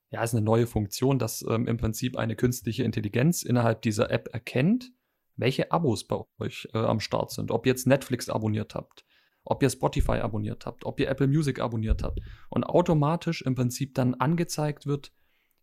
ja, 0.09 0.21
ist 0.21 0.35
eine 0.35 0.43
neue 0.43 0.67
Funktion, 0.67 1.17
dass 1.17 1.45
ähm, 1.49 1.67
im 1.67 1.77
Prinzip 1.77 2.17
eine 2.17 2.35
künstliche 2.35 2.83
Intelligenz 2.83 3.41
innerhalb 3.41 3.81
dieser 3.81 4.11
App 4.11 4.29
erkennt, 4.33 4.91
welche 5.37 5.71
Abos 5.71 6.05
bei 6.05 6.17
euch 6.39 6.67
äh, 6.73 6.79
am 6.79 6.99
Start 6.99 7.31
sind. 7.31 7.51
Ob 7.51 7.65
ihr 7.65 7.71
jetzt 7.71 7.87
Netflix 7.87 8.29
abonniert 8.29 8.75
habt, 8.75 9.05
ob 9.45 9.63
ihr 9.63 9.69
Spotify 9.69 10.19
abonniert 10.19 10.65
habt, 10.65 10.85
ob 10.85 10.99
ihr 10.99 11.09
Apple 11.09 11.27
Music 11.27 11.59
abonniert 11.59 12.03
habt. 12.03 12.19
Und 12.49 12.63
automatisch 12.63 13.41
im 13.41 13.55
Prinzip 13.55 13.95
dann 13.95 14.13
angezeigt 14.15 14.85
wird, 14.85 15.11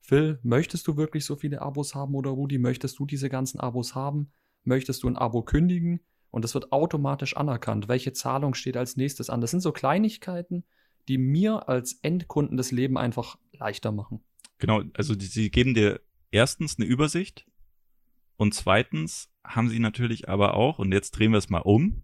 Phil, 0.00 0.38
möchtest 0.42 0.86
du 0.88 0.96
wirklich 0.96 1.24
so 1.24 1.36
viele 1.36 1.62
Abos 1.62 1.94
haben 1.94 2.14
oder 2.14 2.30
Rudi, 2.30 2.58
möchtest 2.58 2.98
du 2.98 3.06
diese 3.06 3.28
ganzen 3.28 3.60
Abos 3.60 3.94
haben? 3.94 4.30
Möchtest 4.64 5.02
du 5.02 5.08
ein 5.08 5.16
Abo 5.16 5.42
kündigen? 5.42 6.00
Und 6.30 6.44
es 6.44 6.54
wird 6.54 6.72
automatisch 6.72 7.36
anerkannt, 7.36 7.88
welche 7.88 8.12
Zahlung 8.12 8.54
steht 8.54 8.76
als 8.76 8.96
nächstes 8.96 9.30
an. 9.30 9.40
Das 9.40 9.50
sind 9.50 9.60
so 9.60 9.72
Kleinigkeiten, 9.72 10.64
die 11.08 11.18
mir 11.18 11.68
als 11.68 11.94
Endkunden 12.02 12.56
das 12.56 12.70
Leben 12.70 12.96
einfach 12.96 13.36
leichter 13.52 13.90
machen. 13.90 14.20
Genau, 14.58 14.82
also 14.94 15.14
die, 15.14 15.26
sie 15.26 15.50
geben 15.50 15.74
dir 15.74 16.00
erstens 16.30 16.78
eine 16.78 16.86
Übersicht 16.86 17.46
und 18.36 18.54
zweitens 18.54 19.28
haben 19.44 19.68
sie 19.68 19.80
natürlich 19.80 20.28
aber 20.28 20.54
auch, 20.54 20.78
und 20.78 20.92
jetzt 20.92 21.12
drehen 21.12 21.32
wir 21.32 21.38
es 21.38 21.50
mal 21.50 21.60
um, 21.60 22.02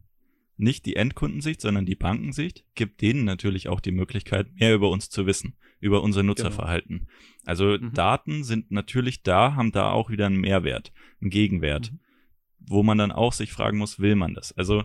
nicht 0.57 0.87
die 0.87 0.97
Endkundensicht, 0.97 1.61
sondern 1.61 1.87
die 1.87 1.95
Bankensicht, 1.97 2.65
gibt 2.75 3.03
denen 3.03 3.25
natürlich 3.25 3.69
auch 3.69 3.81
die 3.81 3.93
Möglichkeit, 3.93 4.55
mehr 4.55 4.75
über 4.75 4.91
uns 4.91 5.11
zu 5.11 5.27
wissen, 5.27 5.57
über 5.81 6.03
unser 6.03 6.23
Nutzerverhalten. 6.23 7.09
Also 7.45 7.77
Mhm. 7.79 7.93
Daten 7.93 8.45
sind 8.45 8.71
natürlich 8.71 9.23
da, 9.23 9.55
haben 9.55 9.73
da 9.73 9.91
auch 9.91 10.11
wieder 10.11 10.27
einen 10.27 10.41
Mehrwert, 10.41 10.93
einen 11.21 11.31
Gegenwert, 11.31 11.93
Mhm. 11.93 11.99
wo 12.61 12.83
man 12.83 12.99
dann 12.99 13.13
auch 13.13 13.33
sich 13.33 13.53
fragen 13.53 13.79
muss, 13.79 14.01
will 14.01 14.17
man 14.17 14.35
das? 14.35 14.53
Also 14.57 14.85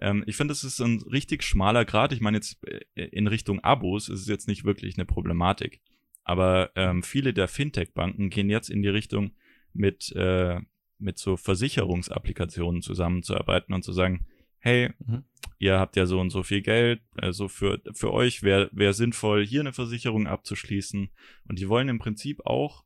ähm, 0.00 0.24
ich 0.26 0.36
finde, 0.36 0.52
es 0.52 0.64
ist 0.64 0.80
ein 0.80 1.02
richtig 1.02 1.42
schmaler 1.44 1.84
Grad. 1.84 2.12
Ich 2.12 2.20
meine, 2.20 2.38
jetzt 2.38 2.58
äh, 2.66 3.04
in 3.04 3.26
Richtung 3.26 3.60
Abos 3.60 4.08
ist 4.08 4.20
es 4.20 4.26
jetzt 4.28 4.48
nicht 4.48 4.64
wirklich 4.64 4.96
eine 4.96 5.04
Problematik. 5.04 5.80
Aber 6.24 6.70
ähm, 6.76 7.02
viele 7.02 7.34
der 7.34 7.46
Fintech-Banken 7.48 8.30
gehen 8.30 8.48
jetzt 8.48 8.70
in 8.70 8.82
die 8.82 8.88
Richtung, 8.88 9.32
mit, 9.74 10.12
äh, 10.16 10.60
mit 10.98 11.18
so 11.18 11.36
Versicherungsapplikationen 11.36 12.82
zusammenzuarbeiten 12.82 13.74
und 13.74 13.82
zu 13.82 13.92
sagen, 13.92 14.26
hey, 14.62 14.90
Mhm. 15.06 15.24
ihr 15.58 15.78
habt 15.78 15.96
ja 15.96 16.06
so 16.06 16.18
und 16.20 16.30
so 16.30 16.42
viel 16.42 16.62
Geld, 16.62 17.02
also 17.16 17.48
für, 17.48 17.80
für 17.92 18.12
euch 18.12 18.42
wäre 18.42 18.68
wär 18.72 18.92
sinnvoll, 18.94 19.44
hier 19.46 19.60
eine 19.60 19.72
Versicherung 19.72 20.26
abzuschließen. 20.26 21.10
Und 21.48 21.58
die 21.58 21.68
wollen 21.68 21.88
im 21.88 21.98
Prinzip 21.98 22.44
auch 22.46 22.84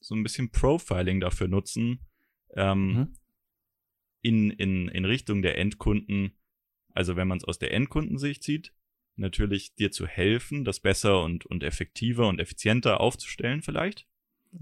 so 0.00 0.14
ein 0.14 0.22
bisschen 0.22 0.50
Profiling 0.50 1.20
dafür 1.20 1.48
nutzen, 1.48 2.00
ähm, 2.54 2.86
Mhm. 2.92 3.16
in, 4.22 4.50
in, 4.50 4.88
in 4.88 5.04
Richtung 5.04 5.42
der 5.42 5.58
Endkunden, 5.58 6.32
also 6.94 7.16
wenn 7.16 7.28
man 7.28 7.38
es 7.38 7.44
aus 7.44 7.58
der 7.58 7.72
Endkundensicht 7.72 8.42
sieht, 8.42 8.72
natürlich 9.16 9.74
dir 9.74 9.90
zu 9.92 10.06
helfen, 10.06 10.64
das 10.64 10.80
besser 10.80 11.22
und, 11.22 11.46
und 11.46 11.62
effektiver 11.62 12.28
und 12.28 12.38
effizienter 12.40 13.00
aufzustellen 13.00 13.62
vielleicht. 13.62 14.06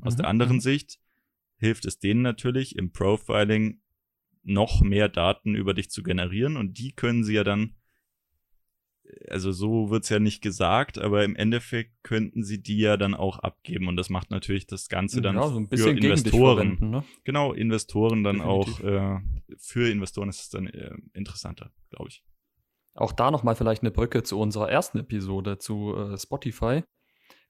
Aus 0.01 0.15
Mhm. 0.15 0.19
der 0.19 0.29
anderen 0.29 0.61
Sicht 0.61 0.99
hilft 1.59 1.85
es 1.87 1.99
denen 1.99 2.23
natürlich 2.23 2.77
im 2.77 2.93
Profiling 2.93 3.81
noch 4.45 4.83
mehr 4.83 5.09
Daten 5.09 5.55
über 5.55 5.75
dich 5.75 5.91
zu 5.91 6.03
generieren 6.03 6.57
und 6.57 6.79
die 6.79 6.93
können 6.93 7.25
sie 7.25 7.35
ja 7.35 7.45
dann, 7.45 7.75
also 9.29 9.53
so 9.53 9.91
wird's 9.91 10.09
ja 10.09 10.19
nicht 10.19 10.43
gesagt, 10.43 10.99
aber 10.99 11.25
im 11.25 11.37
Endeffekt 11.37 11.93
könnten 12.03 12.45
sie 12.45 12.63
die 12.63 12.79
ja 12.79 12.97
dann 12.97 13.15
auch 13.15 13.39
abgeben 13.39 13.89
und 13.89 13.97
das 13.97 14.11
macht 14.11 14.31
natürlich 14.31 14.67
das 14.67 14.89
Ganze 14.89 15.23
dann 15.23 15.37
ja, 15.37 15.49
so 15.49 15.57
ein 15.57 15.65
für 15.65 15.71
bisschen 15.71 15.97
dich 15.97 16.05
Investoren 16.05 16.79
ne? 16.81 17.05
genau, 17.25 17.53
Investoren 17.53 18.25
dann 18.25 18.39
Definitiv. 18.39 18.81
auch, 18.81 18.85
äh, 18.85 19.21
für 19.59 19.91
Investoren 19.91 20.29
ist 20.29 20.41
es 20.41 20.51
dann 20.51 20.67
äh, 20.67 20.95
interessanter, 21.13 21.71
glaube 21.91 22.09
ich. 22.09 22.23
Auch 22.95 23.13
da 23.13 23.31
nochmal 23.31 23.57
vielleicht 23.57 23.83
eine 23.83 23.91
Brücke 23.91 24.23
zu 24.23 24.39
unserer 24.39 24.71
ersten 24.71 24.99
Episode 24.99 25.59
zu 25.59 25.97
äh, 25.97 26.17
Spotify. 26.17 26.83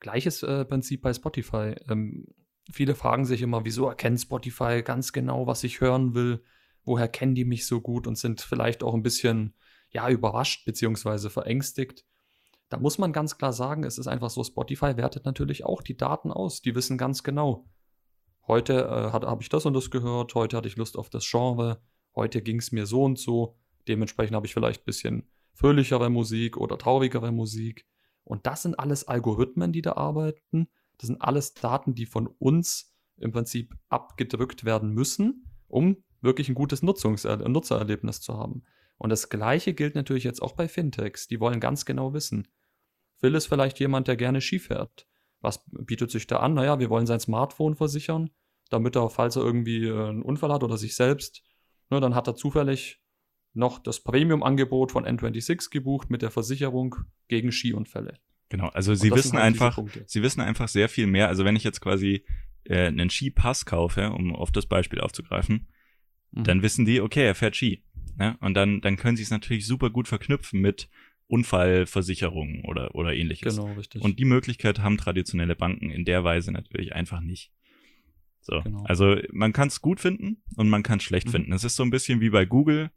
Gleiches 0.00 0.42
äh, 0.42 0.64
Prinzip 0.64 1.02
bei 1.02 1.12
Spotify. 1.12 1.74
Ähm, 1.88 2.26
viele 2.70 2.94
fragen 2.94 3.26
sich 3.26 3.42
immer, 3.42 3.64
wieso 3.64 3.86
erkennt 3.86 4.20
Spotify 4.20 4.82
ganz 4.82 5.12
genau, 5.12 5.46
was 5.46 5.62
ich 5.64 5.80
hören 5.80 6.14
will? 6.14 6.42
Woher 6.84 7.08
kennen 7.08 7.34
die 7.34 7.44
mich 7.44 7.66
so 7.66 7.80
gut 7.80 8.06
und 8.06 8.16
sind 8.16 8.40
vielleicht 8.40 8.82
auch 8.82 8.94
ein 8.94 9.02
bisschen 9.02 9.54
ja, 9.90 10.08
überrascht 10.08 10.64
beziehungsweise 10.64 11.30
verängstigt? 11.30 12.04
Da 12.68 12.78
muss 12.78 12.98
man 12.98 13.12
ganz 13.12 13.38
klar 13.38 13.52
sagen, 13.52 13.84
es 13.84 13.98
ist 13.98 14.06
einfach 14.06 14.30
so, 14.30 14.42
Spotify 14.42 14.96
wertet 14.96 15.24
natürlich 15.24 15.64
auch 15.64 15.82
die 15.82 15.96
Daten 15.96 16.30
aus. 16.30 16.62
Die 16.62 16.74
wissen 16.74 16.98
ganz 16.98 17.22
genau. 17.22 17.66
Heute 18.46 18.84
äh, 18.84 19.12
habe 19.12 19.42
ich 19.42 19.48
das 19.48 19.64
und 19.64 19.74
das 19.74 19.90
gehört, 19.90 20.34
heute 20.34 20.56
hatte 20.56 20.68
ich 20.68 20.76
Lust 20.76 20.98
auf 20.98 21.08
das 21.08 21.26
Genre, 21.28 21.80
heute 22.14 22.42
ging 22.42 22.58
es 22.58 22.72
mir 22.72 22.86
so 22.86 23.04
und 23.04 23.18
so. 23.18 23.56
Dementsprechend 23.88 24.36
habe 24.36 24.46
ich 24.46 24.54
vielleicht 24.54 24.82
ein 24.82 24.86
bisschen 24.86 25.30
fröhlichere 25.54 26.10
Musik 26.10 26.56
oder 26.56 26.76
traurigere 26.76 27.32
Musik. 27.32 27.86
Und 28.24 28.46
das 28.46 28.62
sind 28.62 28.78
alles 28.78 29.06
Algorithmen, 29.06 29.72
die 29.72 29.82
da 29.82 29.92
arbeiten. 29.92 30.68
Das 30.98 31.08
sind 31.08 31.20
alles 31.20 31.54
Daten, 31.54 31.94
die 31.94 32.06
von 32.06 32.26
uns 32.26 32.94
im 33.16 33.32
Prinzip 33.32 33.74
abgedrückt 33.88 34.64
werden 34.64 34.90
müssen, 34.90 35.50
um 35.68 36.03
wirklich 36.24 36.48
ein 36.48 36.54
gutes 36.54 36.82
Nutzungser 36.82 37.36
Nutzererlebnis 37.48 38.20
zu 38.20 38.36
haben. 38.36 38.62
Und 38.98 39.10
das 39.10 39.28
Gleiche 39.28 39.74
gilt 39.74 39.94
natürlich 39.94 40.24
jetzt 40.24 40.42
auch 40.42 40.52
bei 40.52 40.68
Fintechs. 40.68 41.26
Die 41.28 41.40
wollen 41.40 41.60
ganz 41.60 41.84
genau 41.84 42.12
wissen. 42.14 42.48
Phil 43.18 43.34
ist 43.34 43.46
vielleicht 43.46 43.80
jemand, 43.80 44.08
der 44.08 44.16
gerne 44.16 44.40
Ski 44.40 44.58
fährt. 44.58 45.06
Was 45.40 45.64
bietet 45.70 46.10
sich 46.10 46.26
da 46.26 46.38
an? 46.38 46.54
Naja, 46.54 46.78
wir 46.78 46.90
wollen 46.90 47.06
sein 47.06 47.20
Smartphone 47.20 47.74
versichern, 47.74 48.30
damit 48.70 48.96
er, 48.96 49.10
falls 49.10 49.36
er 49.36 49.42
irgendwie 49.42 49.86
äh, 49.86 50.08
einen 50.08 50.22
Unfall 50.22 50.52
hat 50.52 50.62
oder 50.62 50.78
sich 50.78 50.96
selbst, 50.96 51.42
ne, 51.90 52.00
dann 52.00 52.14
hat 52.14 52.26
er 52.26 52.34
zufällig 52.34 53.02
noch 53.52 53.78
das 53.78 54.00
Premium-Angebot 54.00 54.92
von 54.92 55.04
N26 55.04 55.70
gebucht 55.70 56.10
mit 56.10 56.22
der 56.22 56.30
Versicherung 56.30 56.96
gegen 57.28 57.52
Skiunfälle. 57.52 58.18
Genau, 58.48 58.68
also 58.68 58.94
sie 58.94 59.10
wissen 59.10 59.34
halt 59.34 59.46
einfach, 59.46 59.78
sie 60.06 60.22
wissen 60.22 60.40
einfach 60.40 60.68
sehr 60.68 60.88
viel 60.88 61.06
mehr. 61.06 61.28
Also 61.28 61.44
wenn 61.44 61.56
ich 61.56 61.64
jetzt 61.64 61.80
quasi 61.80 62.24
äh, 62.64 62.86
einen 62.86 63.10
Skipass 63.10 63.64
kaufe, 63.64 64.10
um 64.10 64.34
auf 64.34 64.50
das 64.50 64.66
Beispiel 64.66 65.00
aufzugreifen, 65.00 65.68
Mhm. 66.34 66.44
dann 66.44 66.62
wissen 66.62 66.84
die, 66.84 67.00
okay, 67.00 67.24
er 67.24 67.34
fährt 67.34 67.56
Ski. 67.56 67.82
Ne? 68.16 68.36
Und 68.40 68.54
dann, 68.54 68.80
dann 68.80 68.96
können 68.96 69.16
sie 69.16 69.22
es 69.22 69.30
natürlich 69.30 69.66
super 69.66 69.90
gut 69.90 70.08
verknüpfen 70.08 70.60
mit 70.60 70.88
Unfallversicherungen 71.58 72.64
oder, 72.64 72.94
oder 72.94 73.14
ähnliches. 73.14 73.56
Genau, 73.56 73.72
richtig. 73.74 74.02
Und 74.02 74.18
die 74.18 74.24
Möglichkeit 74.24 74.80
haben 74.80 74.96
traditionelle 74.98 75.56
Banken 75.56 75.90
in 75.90 76.04
der 76.04 76.24
Weise 76.24 76.52
natürlich 76.52 76.94
einfach 76.94 77.20
nicht. 77.20 77.50
So, 78.40 78.60
Genau. 78.62 78.84
also 78.84 79.16
man 79.32 79.52
kann 79.52 79.68
es 79.68 79.80
gut 79.80 80.00
finden 80.00 80.42
und 80.56 80.68
man 80.68 80.82
kann 80.82 80.98
es 80.98 81.04
schlecht 81.04 81.28
Mhm. 81.28 81.32
finden. 81.32 81.52
Es 81.52 81.64
ist 81.64 81.76
so 81.76 81.82
ein 81.82 81.90
bisschen 81.90 82.20
wie 82.20 82.30
bei 82.30 82.44
Google. 82.44 82.90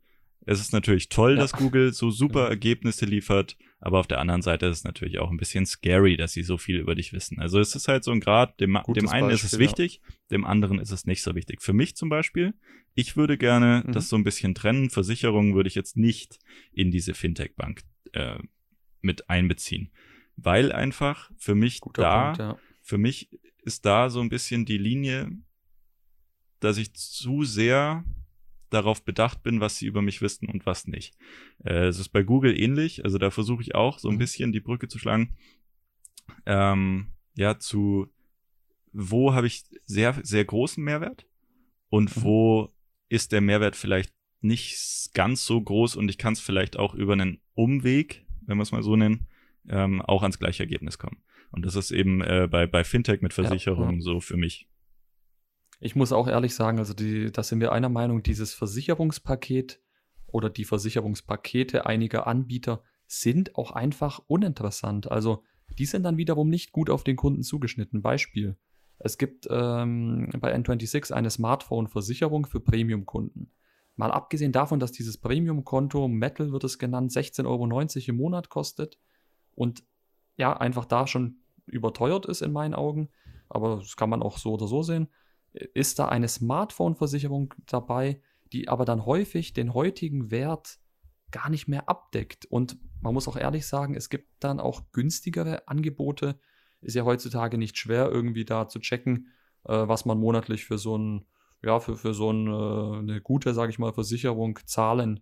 Es 0.45 0.59
ist 0.59 0.73
natürlich 0.73 1.09
toll, 1.09 1.33
Ja. 1.35 1.37
dass 1.41 1.53
Google 1.53 1.93
so 1.93 2.09
super 2.11 2.39
Genau. 2.41 2.49
Ergebnisse 2.49 3.05
liefert, 3.05 3.57
aber 3.79 3.99
auf 3.99 4.07
der 4.07 4.19
anderen 4.19 4.41
Seite 4.41 4.65
ist 4.65 4.77
es 4.79 4.83
natürlich 4.83 5.19
auch 5.19 5.29
ein 5.29 5.37
bisschen 5.37 5.65
scary, 5.65 6.17
dass 6.17 6.33
sie 6.33 6.43
so 6.43 6.57
viel 6.57 6.77
über 6.77 6.95
dich 6.95 7.13
wissen. 7.13 7.39
Also 7.39 7.59
es 7.59 7.75
ist 7.75 7.87
halt 7.87 8.03
so 8.03 8.11
ein 8.11 8.19
Grad, 8.19 8.59
dem, 8.59 8.79
Gutes 8.83 9.03
dem 9.03 9.09
einen 9.09 9.29
ist 9.29 9.43
es 9.43 9.51
Beispiel, 9.51 9.59
ja. 9.65 9.69
wichtig, 9.69 10.01
dem 10.31 10.45
anderen 10.45 10.79
ist 10.79 10.91
es 10.91 11.05
nicht 11.05 11.21
so 11.21 11.35
wichtig. 11.35 11.61
Für 11.61 11.73
mich 11.73 11.95
zum 11.95 12.09
Beispiel, 12.09 12.53
ich 12.95 13.15
würde 13.15 13.37
gerne 13.37 13.83
Mhm. 13.85 13.91
das 13.91 14.09
so 14.09 14.15
ein 14.15 14.23
bisschen 14.23 14.55
trennen. 14.55 14.89
Versicherungen 14.89 15.53
würde 15.53 15.67
ich 15.67 15.75
jetzt 15.75 15.95
nicht 15.95 16.39
in 16.71 16.89
diese 16.89 17.13
Fintech-Bank 17.13 17.83
äh, 18.13 18.39
mit 19.01 19.29
einbeziehen, 19.29 19.91
weil 20.35 20.71
einfach 20.71 21.29
für 21.37 21.53
mich 21.53 21.79
Guter 21.81 22.01
da 22.01 22.23
Punkt, 22.25 22.39
ja. 22.39 22.57
für 22.81 22.97
mich 22.97 23.29
ist 23.61 23.85
da 23.85 24.09
so 24.09 24.21
ein 24.21 24.29
bisschen 24.29 24.65
die 24.65 24.77
Linie, 24.79 25.29
dass 26.59 26.77
ich 26.77 26.93
zu 26.93 27.43
sehr 27.43 28.03
darauf 28.69 29.03
bedacht 29.03 29.43
bin, 29.43 29.59
was 29.59 29.77
sie 29.77 29.85
über 29.87 30.01
mich 30.01 30.21
wissen 30.21 30.49
und 30.49 30.65
was 30.65 30.87
nicht. 30.87 31.15
Äh, 31.63 31.85
es 31.87 31.99
ist 31.99 32.09
bei 32.09 32.23
Google 32.23 32.59
ähnlich, 32.59 33.03
also 33.05 33.17
da 33.17 33.31
versuche 33.31 33.61
ich 33.61 33.75
auch 33.75 33.99
so 33.99 34.09
ein 34.09 34.15
Mhm. 34.15 34.19
bisschen 34.19 34.51
die 34.51 34.59
Brücke 34.59 34.87
zu 34.87 34.99
schlagen. 34.99 35.35
Ähm, 36.45 37.07
ja, 37.35 37.59
zu 37.59 38.07
wo 38.93 39.33
habe 39.33 39.47
ich 39.47 39.63
sehr, 39.85 40.15
sehr 40.23 40.43
großen 40.45 40.83
Mehrwert 40.83 41.27
und 41.89 42.15
Mhm. 42.15 42.21
wo 42.23 42.69
ist 43.09 43.31
der 43.31 43.41
Mehrwert 43.41 43.75
vielleicht 43.75 44.11
nicht 44.41 45.11
ganz 45.13 45.45
so 45.45 45.61
groß 45.61 45.95
und 45.95 46.09
ich 46.09 46.17
kann 46.17 46.33
es 46.33 46.39
vielleicht 46.39 46.77
auch 46.77 46.93
über 46.93 47.13
einen 47.13 47.39
Umweg, 47.53 48.25
wenn 48.45 48.57
wir 48.57 48.63
es 48.63 48.71
mal 48.71 48.83
so 48.83 48.95
nennen, 48.95 49.27
ähm, 49.69 50.01
auch 50.01 50.21
ans 50.23 50.39
gleiche 50.39 50.63
Ergebnis 50.63 50.97
kommen. 50.97 51.21
Und 51.51 51.65
das 51.65 51.75
ist 51.75 51.91
eben 51.91 52.21
äh, 52.21 52.47
bei, 52.49 52.67
bei 52.67 52.83
Fintech 52.83 53.21
mit 53.21 53.33
Versicherungen 53.33 53.95
ja, 53.95 53.97
ja. 53.97 54.01
so 54.01 54.19
für 54.19 54.37
mich. 54.37 54.67
Ich 55.79 55.95
muss 55.95 56.11
auch 56.11 56.27
ehrlich 56.27 56.55
sagen, 56.55 56.79
also 56.79 56.93
die, 56.93 57.31
da 57.31 57.43
sind 57.43 57.59
wir 57.59 57.71
einer 57.71 57.89
Meinung, 57.89 58.23
dieses 58.23 58.53
Versicherungspaket 58.53 59.79
oder 60.25 60.49
die 60.49 60.65
Versicherungspakete 60.65 61.85
einiger 61.85 62.27
Anbieter 62.27 62.81
sind 63.05 63.55
auch 63.55 63.71
einfach 63.71 64.19
uninteressant. 64.27 65.09
Also 65.11 65.43
die 65.77 65.85
sind 65.85 66.03
dann 66.03 66.17
wiederum 66.17 66.49
nicht 66.49 66.71
gut 66.71 66.89
auf 66.89 67.03
den 67.03 67.15
Kunden 67.15 67.43
zugeschnitten. 67.43 68.01
Beispiel. 68.01 68.57
Es 68.99 69.17
gibt 69.17 69.47
ähm, 69.49 70.29
bei 70.39 70.55
N26 70.55 71.13
eine 71.13 71.29
Smartphone-Versicherung 71.29 72.47
für 72.47 72.59
Premium-Kunden. 72.59 73.51
Mal 73.95 74.11
abgesehen 74.11 74.51
davon, 74.51 74.79
dass 74.79 74.91
dieses 74.91 75.17
Premium-Konto, 75.17 76.07
Metal 76.07 76.51
wird 76.51 76.63
es 76.63 76.79
genannt, 76.79 77.11
16,90 77.11 77.45
Euro 77.47 78.09
im 78.09 78.15
Monat 78.15 78.49
kostet 78.49 78.99
und 79.55 79.83
ja, 80.35 80.55
einfach 80.55 80.85
da 80.85 81.07
schon 81.07 81.41
überteuert 81.65 82.25
ist 82.25 82.41
in 82.41 82.51
meinen 82.51 82.73
Augen, 82.73 83.09
aber 83.49 83.77
das 83.77 83.95
kann 83.95 84.09
man 84.09 84.21
auch 84.21 84.37
so 84.37 84.53
oder 84.53 84.67
so 84.67 84.83
sehen, 84.83 85.09
ist 85.73 85.99
da 85.99 86.07
eine 86.07 86.27
Smartphone-Versicherung 86.27 87.53
dabei, 87.65 88.21
die 88.51 88.67
aber 88.67 88.85
dann 88.85 89.05
häufig 89.05 89.53
den 89.53 89.73
heutigen 89.73 90.31
Wert 90.31 90.79
gar 91.31 91.49
nicht 91.49 91.67
mehr 91.67 91.89
abdeckt. 91.89 92.45
Und 92.45 92.77
man 93.01 93.13
muss 93.13 93.27
auch 93.27 93.35
ehrlich 93.35 93.67
sagen, 93.67 93.95
es 93.95 94.09
gibt 94.09 94.27
dann 94.39 94.59
auch 94.59 94.91
günstigere 94.91 95.67
Angebote. 95.67 96.39
Ist 96.81 96.95
ja 96.95 97.03
heutzutage 97.03 97.57
nicht 97.57 97.77
schwer, 97.77 98.09
irgendwie 98.09 98.45
da 98.45 98.67
zu 98.67 98.79
checken, 98.79 99.27
äh, 99.65 99.87
was 99.87 100.05
man 100.05 100.19
monatlich 100.19 100.65
für 100.65 100.77
so 100.77 100.97
ein, 100.97 101.25
ja, 101.63 101.79
für, 101.79 101.97
für 101.97 102.13
so 102.13 102.31
ein, 102.31 102.47
äh, 102.47 102.99
eine 102.99 103.21
gute, 103.21 103.53
sage 103.53 103.71
ich 103.71 103.79
mal, 103.79 103.93
Versicherung 103.93 104.59
zahlen 104.65 105.21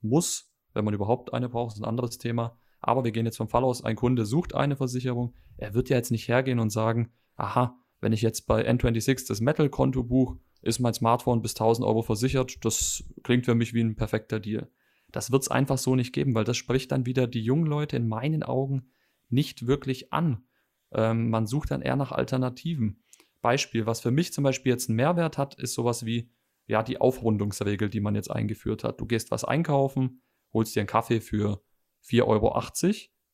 muss, 0.00 0.52
wenn 0.74 0.84
man 0.84 0.94
überhaupt 0.94 1.32
eine 1.32 1.48
braucht, 1.48 1.74
ist 1.74 1.82
ein 1.82 1.88
anderes 1.88 2.18
Thema. 2.18 2.58
Aber 2.80 3.04
wir 3.04 3.12
gehen 3.12 3.26
jetzt 3.26 3.36
vom 3.36 3.48
Fall 3.48 3.64
aus, 3.64 3.84
ein 3.84 3.96
Kunde 3.96 4.26
sucht 4.26 4.54
eine 4.54 4.76
Versicherung. 4.76 5.34
Er 5.56 5.74
wird 5.74 5.88
ja 5.88 5.96
jetzt 5.96 6.10
nicht 6.10 6.28
hergehen 6.28 6.58
und 6.58 6.70
sagen, 6.70 7.12
aha, 7.36 7.78
wenn 8.02 8.12
ich 8.12 8.20
jetzt 8.20 8.46
bei 8.46 8.68
N26 8.68 9.28
das 9.28 9.40
Metal-Konto 9.40 10.02
buche, 10.02 10.38
ist 10.60 10.80
mein 10.80 10.92
Smartphone 10.92 11.40
bis 11.40 11.54
1000 11.54 11.86
Euro 11.86 12.02
versichert. 12.02 12.64
Das 12.64 13.04
klingt 13.22 13.46
für 13.46 13.54
mich 13.54 13.72
wie 13.72 13.80
ein 13.80 13.96
perfekter 13.96 14.40
Deal. 14.40 14.68
Das 15.12 15.30
wird 15.30 15.42
es 15.42 15.50
einfach 15.50 15.78
so 15.78 15.94
nicht 15.94 16.12
geben, 16.12 16.34
weil 16.34 16.44
das 16.44 16.56
spricht 16.56 16.90
dann 16.90 17.06
wieder 17.06 17.26
die 17.26 17.42
jungen 17.42 17.66
Leute 17.66 17.96
in 17.96 18.08
meinen 18.08 18.42
Augen 18.42 18.90
nicht 19.28 19.66
wirklich 19.66 20.12
an. 20.12 20.44
Ähm, 20.90 21.30
man 21.30 21.46
sucht 21.46 21.70
dann 21.70 21.80
eher 21.80 21.96
nach 21.96 22.12
Alternativen. 22.12 23.02
Beispiel, 23.40 23.86
was 23.86 24.00
für 24.00 24.10
mich 24.10 24.32
zum 24.32 24.44
Beispiel 24.44 24.72
jetzt 24.72 24.88
einen 24.88 24.96
Mehrwert 24.96 25.38
hat, 25.38 25.54
ist 25.54 25.74
sowas 25.74 26.04
wie 26.04 26.30
ja 26.66 26.82
die 26.82 27.00
Aufrundungsregel, 27.00 27.88
die 27.88 28.00
man 28.00 28.14
jetzt 28.14 28.30
eingeführt 28.30 28.82
hat. 28.84 29.00
Du 29.00 29.06
gehst 29.06 29.30
was 29.30 29.44
einkaufen, 29.44 30.22
holst 30.52 30.74
dir 30.74 30.80
einen 30.80 30.88
Kaffee 30.88 31.20
für 31.20 31.62
4,80 32.04 32.26
Euro, 32.26 32.62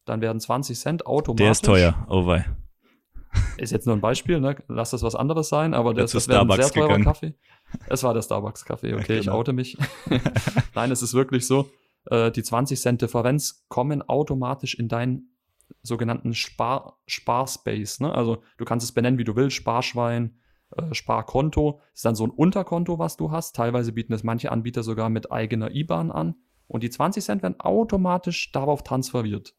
dann 0.05 0.21
werden 0.21 0.41
20 0.41 0.79
Cent 0.79 1.07
automatisch. 1.07 1.45
Der 1.45 1.53
ist 1.53 1.65
teuer, 1.65 2.07
oh 2.11 2.27
wei. 2.27 2.45
Ist 3.57 3.73
jetzt 3.73 3.87
nur 3.87 3.97
ein 3.97 4.01
Beispiel, 4.01 4.41
ne? 4.41 4.57
Lass 4.69 4.91
das 4.91 5.03
was 5.03 5.15
anderes 5.15 5.49
sein, 5.49 5.75
aber 5.75 5.95
das, 5.95 6.13
das 6.13 6.29
wäre 6.29 6.41
ein 6.41 6.51
sehr 6.51 6.71
teurer 6.71 6.89
gegangen. 6.89 7.05
Kaffee. 7.05 7.35
Es 7.89 8.03
war 8.03 8.15
der 8.15 8.23
Starbucks-Kaffee, 8.23 8.95
okay, 8.95 9.07
genau. 9.07 9.21
ich 9.21 9.31
oute 9.31 9.53
mich. 9.53 9.77
Nein, 10.75 10.91
es 10.91 11.03
ist 11.03 11.15
wirklich 11.15 11.47
so, 11.47 11.69
äh, 12.07 12.31
die 12.31 12.43
20 12.43 12.81
Cent 12.81 13.03
Differenz 13.03 13.67
kommen 13.69 14.03
automatisch 14.03 14.75
in 14.75 14.89
deinen 14.89 15.35
sogenannten 15.83 16.35
Spar 16.35 16.99
Sparspace. 17.07 18.01
Ne? 18.01 18.13
Also 18.13 18.43
du 18.57 18.65
kannst 18.65 18.85
es 18.85 18.93
benennen, 18.93 19.19
wie 19.19 19.25
du 19.25 19.37
willst, 19.37 19.57
Sparschwein, 19.57 20.39
äh, 20.77 20.95
Sparkonto. 20.95 21.81
Das 21.91 21.99
ist 21.99 22.05
dann 22.05 22.15
so 22.15 22.25
ein 22.25 22.31
Unterkonto, 22.31 22.99
was 22.99 23.17
du 23.17 23.31
hast. 23.31 23.57
Teilweise 23.57 23.93
bieten 23.93 24.13
es 24.13 24.23
manche 24.23 24.53
Anbieter 24.53 24.83
sogar 24.83 25.09
mit 25.09 25.31
eigener 25.33 25.71
IBAN 25.71 26.11
an. 26.11 26.37
Und 26.67 26.83
die 26.83 26.91
20 26.91 27.25
Cent 27.25 27.43
werden 27.43 27.59
automatisch 27.61 28.53
darauf 28.53 28.83
transferiert. 28.83 29.55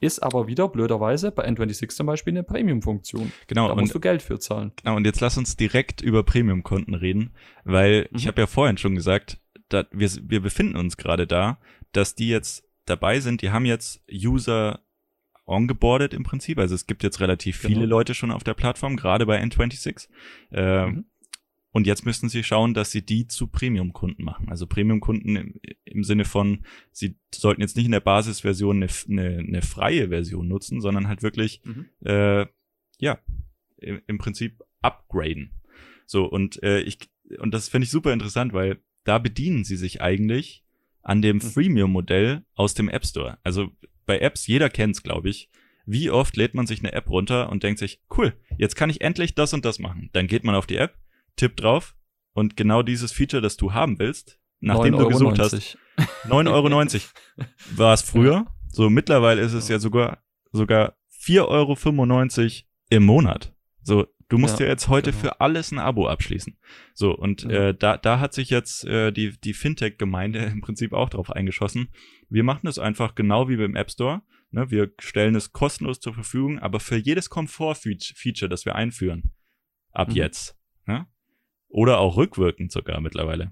Ist 0.00 0.22
aber 0.22 0.46
wieder 0.46 0.68
blöderweise 0.68 1.30
bei 1.30 1.46
N26 1.48 1.88
zum 1.88 2.06
Beispiel 2.06 2.32
eine 2.32 2.42
Premium-Funktion. 2.42 3.32
Genau. 3.46 3.68
Da 3.68 3.74
musst 3.74 3.94
du 3.94 4.00
Geld 4.00 4.22
für 4.22 4.38
zahlen. 4.38 4.72
Genau, 4.82 4.96
und 4.96 5.04
jetzt 5.06 5.20
lass 5.20 5.38
uns 5.38 5.56
direkt 5.56 6.00
über 6.00 6.22
Premium-Konten 6.22 6.94
reden, 6.94 7.32
weil 7.64 8.08
mhm. 8.10 8.18
ich 8.18 8.26
habe 8.26 8.40
ja 8.40 8.46
vorhin 8.46 8.76
schon 8.76 8.94
gesagt, 8.94 9.38
da, 9.68 9.84
wir, 9.92 10.10
wir 10.22 10.40
befinden 10.40 10.76
uns 10.76 10.96
gerade 10.96 11.26
da, 11.26 11.58
dass 11.92 12.14
die 12.14 12.28
jetzt 12.28 12.64
dabei 12.86 13.20
sind, 13.20 13.40
die 13.42 13.50
haben 13.50 13.64
jetzt 13.64 14.02
User 14.12 14.80
ongeboardet 15.46 16.14
im 16.14 16.22
Prinzip. 16.22 16.58
Also 16.58 16.74
es 16.74 16.86
gibt 16.86 17.02
jetzt 17.02 17.20
relativ 17.20 17.60
genau. 17.60 17.74
viele 17.74 17.86
Leute 17.86 18.14
schon 18.14 18.30
auf 18.30 18.44
der 18.44 18.54
Plattform, 18.54 18.96
gerade 18.96 19.26
bei 19.26 19.42
N26. 19.42 20.08
Äh, 20.52 20.86
mhm. 20.86 21.04
Und 21.74 21.88
jetzt 21.88 22.06
müssen 22.06 22.28
sie 22.28 22.44
schauen, 22.44 22.72
dass 22.72 22.92
sie 22.92 23.04
die 23.04 23.26
zu 23.26 23.48
Premium-Kunden 23.48 24.22
machen. 24.22 24.48
Also 24.48 24.64
Premium-Kunden 24.64 25.34
im, 25.34 25.60
im, 25.84 26.04
Sinne 26.04 26.24
von, 26.24 26.64
sie 26.92 27.16
sollten 27.34 27.62
jetzt 27.62 27.74
nicht 27.76 27.86
in 27.86 27.90
der 27.90 27.98
Basisversion 27.98 28.76
eine, 28.76 28.86
eine, 29.08 29.38
eine 29.38 29.60
freie 29.60 30.10
Version 30.10 30.46
nutzen, 30.46 30.80
sondern 30.80 31.08
halt 31.08 31.24
wirklich, 31.24 31.62
mhm. 31.64 31.86
äh, 32.06 32.46
ja, 33.00 33.18
im, 33.78 34.00
im, 34.06 34.18
Prinzip 34.18 34.62
upgraden. 34.82 35.50
So, 36.06 36.26
und 36.26 36.62
äh, 36.62 36.78
ich, 36.82 37.10
und 37.38 37.52
das 37.52 37.68
finde 37.68 37.86
ich 37.86 37.90
super 37.90 38.12
interessant, 38.12 38.52
weil 38.52 38.78
da 39.02 39.18
bedienen 39.18 39.64
sie 39.64 39.76
sich 39.76 40.00
eigentlich 40.00 40.64
an 41.02 41.22
dem 41.22 41.38
mhm. 41.38 41.40
Freemium-Modell 41.40 42.44
aus 42.54 42.74
dem 42.74 42.88
App 42.88 43.04
Store. 43.04 43.38
Also 43.42 43.72
bei 44.06 44.20
Apps, 44.20 44.46
jeder 44.46 44.70
kennt's, 44.70 45.02
glaube 45.02 45.28
ich. 45.28 45.50
Wie 45.86 46.08
oft 46.08 46.36
lädt 46.36 46.54
man 46.54 46.68
sich 46.68 46.78
eine 46.78 46.92
App 46.92 47.10
runter 47.10 47.50
und 47.50 47.64
denkt 47.64 47.80
sich, 47.80 48.00
cool, 48.16 48.32
jetzt 48.58 48.76
kann 48.76 48.90
ich 48.90 49.00
endlich 49.00 49.34
das 49.34 49.52
und 49.52 49.64
das 49.64 49.80
machen. 49.80 50.10
Dann 50.12 50.28
geht 50.28 50.44
man 50.44 50.54
auf 50.54 50.68
die 50.68 50.76
App, 50.76 50.96
Tipp 51.36 51.56
drauf 51.56 51.94
und 52.32 52.56
genau 52.56 52.82
dieses 52.82 53.12
Feature, 53.12 53.42
das 53.42 53.56
du 53.56 53.72
haben 53.72 53.98
willst, 53.98 54.40
nachdem 54.60 54.96
du 54.96 55.08
gesucht 55.08 55.38
90. 55.38 55.78
hast, 55.96 56.08
9,90 56.26 56.52
Euro 56.52 57.46
war 57.76 57.94
es 57.94 58.02
früher. 58.02 58.46
So 58.68 58.90
mittlerweile 58.90 59.40
ist 59.40 59.52
es 59.52 59.68
ja 59.68 59.78
sogar 59.78 60.22
sogar 60.52 60.96
4,95 61.22 61.40
Euro 61.48 61.76
im 62.90 63.04
Monat. 63.04 63.54
So, 63.82 64.06
du 64.28 64.38
musst 64.38 64.60
ja, 64.60 64.66
ja 64.66 64.72
jetzt 64.72 64.88
heute 64.88 65.10
genau. 65.10 65.22
für 65.22 65.40
alles 65.40 65.72
ein 65.72 65.78
Abo 65.78 66.08
abschließen. 66.08 66.56
So, 66.94 67.14
und 67.14 67.42
ja. 67.42 67.68
äh, 67.68 67.74
da, 67.74 67.96
da 67.96 68.20
hat 68.20 68.34
sich 68.34 68.50
jetzt 68.50 68.84
äh, 68.84 69.12
die, 69.12 69.38
die 69.38 69.54
Fintech-Gemeinde 69.54 70.38
im 70.52 70.60
Prinzip 70.60 70.92
auch 70.92 71.08
drauf 71.08 71.30
eingeschossen. 71.30 71.88
Wir 72.28 72.44
machen 72.44 72.66
es 72.66 72.78
einfach 72.78 73.14
genau 73.14 73.48
wie 73.48 73.56
beim 73.56 73.76
App 73.76 73.90
Store. 73.90 74.22
Ne? 74.50 74.70
Wir 74.70 74.92
stellen 74.98 75.34
es 75.34 75.52
kostenlos 75.52 76.00
zur 76.00 76.14
Verfügung, 76.14 76.58
aber 76.58 76.80
für 76.80 76.96
jedes 76.96 77.30
Komfort-Feature, 77.30 78.48
das 78.48 78.64
wir 78.64 78.74
einführen, 78.74 79.32
ab 79.92 80.10
mhm. 80.10 80.16
jetzt, 80.16 80.56
ne? 80.86 81.06
Oder 81.74 81.98
auch 81.98 82.16
rückwirkend 82.16 82.70
sogar 82.70 83.00
mittlerweile. 83.00 83.50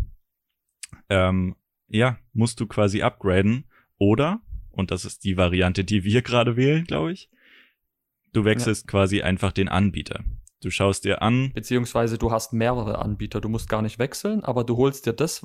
Ähm, 1.08 1.56
ja, 1.88 2.20
musst 2.32 2.60
du 2.60 2.68
quasi 2.68 3.02
upgraden. 3.02 3.64
Oder, 3.98 4.40
und 4.70 4.92
das 4.92 5.04
ist 5.04 5.24
die 5.24 5.36
Variante, 5.36 5.82
die 5.82 6.04
wir 6.04 6.22
gerade 6.22 6.56
wählen, 6.56 6.84
glaube 6.84 7.10
ich, 7.10 7.30
du 8.32 8.44
wechselst 8.44 8.84
ja. 8.84 8.90
quasi 8.92 9.22
einfach 9.22 9.50
den 9.50 9.68
Anbieter. 9.68 10.20
Du 10.60 10.70
schaust 10.70 11.04
dir 11.04 11.20
an. 11.20 11.50
Beziehungsweise 11.52 12.16
du 12.16 12.30
hast 12.30 12.52
mehrere 12.52 13.00
Anbieter. 13.00 13.40
Du 13.40 13.48
musst 13.48 13.68
gar 13.68 13.82
nicht 13.82 13.98
wechseln, 13.98 14.44
aber 14.44 14.62
du 14.62 14.76
holst 14.76 15.04
dir 15.06 15.14
das 15.14 15.44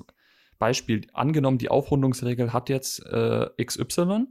Beispiel. 0.60 1.08
Angenommen, 1.14 1.58
die 1.58 1.70
Aufrundungsregel 1.70 2.54
hat 2.54 2.70
jetzt 2.70 3.04
äh, 3.08 3.48
XY, 3.60 4.28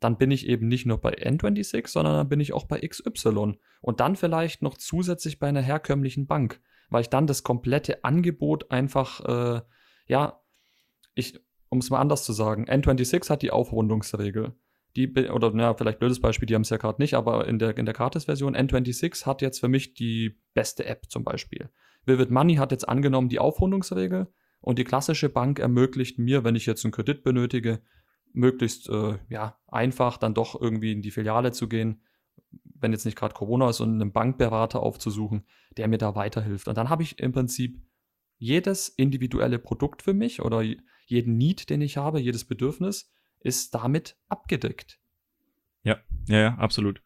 dann 0.00 0.16
bin 0.16 0.30
ich 0.30 0.48
eben 0.48 0.68
nicht 0.68 0.86
nur 0.86 0.96
bei 0.96 1.12
N26, 1.18 1.88
sondern 1.88 2.14
dann 2.14 2.30
bin 2.30 2.40
ich 2.40 2.54
auch 2.54 2.64
bei 2.64 2.80
XY. 2.80 3.58
Und 3.82 4.00
dann 4.00 4.16
vielleicht 4.16 4.62
noch 4.62 4.78
zusätzlich 4.78 5.38
bei 5.38 5.48
einer 5.48 5.60
herkömmlichen 5.60 6.26
Bank 6.26 6.62
weil 6.90 7.02
ich 7.02 7.08
dann 7.08 7.26
das 7.26 7.42
komplette 7.42 8.04
Angebot 8.04 8.70
einfach, 8.70 9.20
äh, 9.24 9.62
ja, 10.06 10.40
ich, 11.14 11.40
um 11.68 11.78
es 11.78 11.90
mal 11.90 12.00
anders 12.00 12.24
zu 12.24 12.32
sagen, 12.32 12.66
N26 12.66 13.30
hat 13.30 13.42
die 13.42 13.50
Aufrundungsregel. 13.50 14.54
Die, 14.96 15.08
oder 15.30 15.54
ja, 15.54 15.72
vielleicht 15.74 16.00
blödes 16.00 16.20
Beispiel, 16.20 16.46
die 16.46 16.54
haben 16.56 16.62
es 16.62 16.70
ja 16.70 16.76
gerade 16.76 17.00
nicht, 17.00 17.14
aber 17.14 17.46
in 17.46 17.60
der, 17.60 17.78
in 17.78 17.86
der 17.86 17.94
Gratis-Version 17.94 18.56
N26 18.56 19.24
hat 19.24 19.40
jetzt 19.40 19.60
für 19.60 19.68
mich 19.68 19.94
die 19.94 20.40
beste 20.52 20.84
App 20.84 21.06
zum 21.08 21.22
Beispiel. 21.22 21.70
Vivid 22.06 22.30
Money 22.30 22.56
hat 22.56 22.72
jetzt 22.72 22.88
angenommen 22.88 23.28
die 23.28 23.38
Aufrundungsregel 23.38 24.26
und 24.60 24.78
die 24.78 24.84
klassische 24.84 25.28
Bank 25.28 25.60
ermöglicht 25.60 26.18
mir, 26.18 26.42
wenn 26.42 26.56
ich 26.56 26.66
jetzt 26.66 26.84
einen 26.84 26.92
Kredit 26.92 27.22
benötige, 27.22 27.82
möglichst 28.32 28.88
äh, 28.88 29.18
ja, 29.28 29.58
einfach 29.68 30.16
dann 30.16 30.34
doch 30.34 30.60
irgendwie 30.60 30.92
in 30.92 31.02
die 31.02 31.10
Filiale 31.12 31.52
zu 31.52 31.68
gehen, 31.68 32.02
wenn 32.52 32.92
jetzt 32.92 33.04
nicht 33.04 33.16
gerade 33.16 33.34
Corona 33.34 33.68
ist, 33.68 33.80
und 33.80 34.00
einen 34.00 34.12
Bankberater 34.12 34.80
aufzusuchen, 34.80 35.44
der 35.76 35.88
mir 35.88 35.98
da 35.98 36.14
weiterhilft. 36.14 36.68
Und 36.68 36.76
dann 36.76 36.88
habe 36.88 37.02
ich 37.02 37.18
im 37.18 37.32
Prinzip 37.32 37.80
jedes 38.38 38.88
individuelle 38.88 39.58
Produkt 39.58 40.02
für 40.02 40.14
mich 40.14 40.40
oder 40.40 40.64
jeden 41.06 41.36
Need, 41.36 41.70
den 41.70 41.82
ich 41.82 41.96
habe, 41.96 42.20
jedes 42.20 42.44
Bedürfnis, 42.44 43.12
ist 43.40 43.74
damit 43.74 44.16
abgedeckt. 44.28 44.98
Ja, 45.82 45.98
ja, 46.26 46.38
ja, 46.38 46.54
absolut. 46.56 47.02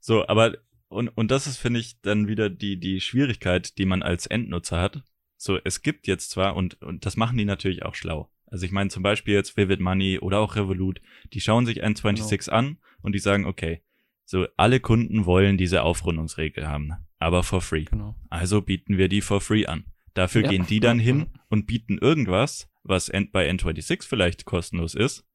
So, 0.00 0.26
aber 0.26 0.56
und, 0.88 1.08
und 1.08 1.30
das 1.30 1.46
ist, 1.46 1.56
finde 1.56 1.80
ich, 1.80 2.00
dann 2.00 2.26
wieder 2.26 2.50
die, 2.50 2.78
die 2.78 3.00
Schwierigkeit, 3.00 3.78
die 3.78 3.86
man 3.86 4.02
als 4.02 4.26
Endnutzer 4.26 4.80
hat. 4.80 5.02
So, 5.36 5.58
es 5.62 5.82
gibt 5.82 6.08
jetzt 6.08 6.30
zwar, 6.30 6.56
und, 6.56 6.82
und 6.82 7.06
das 7.06 7.16
machen 7.16 7.38
die 7.38 7.44
natürlich 7.44 7.84
auch 7.84 7.94
schlau. 7.94 8.28
Also 8.46 8.66
ich 8.66 8.72
meine 8.72 8.90
zum 8.90 9.04
Beispiel 9.04 9.34
jetzt 9.34 9.56
Vivid 9.56 9.78
Money 9.78 10.18
oder 10.18 10.40
auch 10.40 10.56
Revolut, 10.56 11.00
die 11.32 11.40
schauen 11.40 11.64
sich 11.64 11.84
N26 11.84 12.46
genau. 12.46 12.56
an 12.56 12.78
und 13.02 13.14
die 13.14 13.20
sagen, 13.20 13.46
okay, 13.46 13.82
so, 14.30 14.46
alle 14.56 14.78
Kunden 14.78 15.26
wollen 15.26 15.56
diese 15.56 15.82
Aufrundungsregel 15.82 16.68
haben, 16.68 16.92
aber 17.18 17.42
for 17.42 17.60
free. 17.60 17.82
Genau. 17.82 18.14
Also 18.28 18.62
bieten 18.62 18.96
wir 18.96 19.08
die 19.08 19.22
for 19.22 19.40
free 19.40 19.66
an. 19.66 19.86
Dafür 20.14 20.42
ja. 20.42 20.50
gehen 20.50 20.66
die 20.68 20.78
dann 20.78 21.00
hin 21.00 21.26
und 21.48 21.66
bieten 21.66 21.98
irgendwas, 21.98 22.70
was 22.84 23.10
bei 23.32 23.50
N26 23.50 24.06
vielleicht 24.06 24.44
kostenlos 24.44 24.94
ist, 24.94 25.26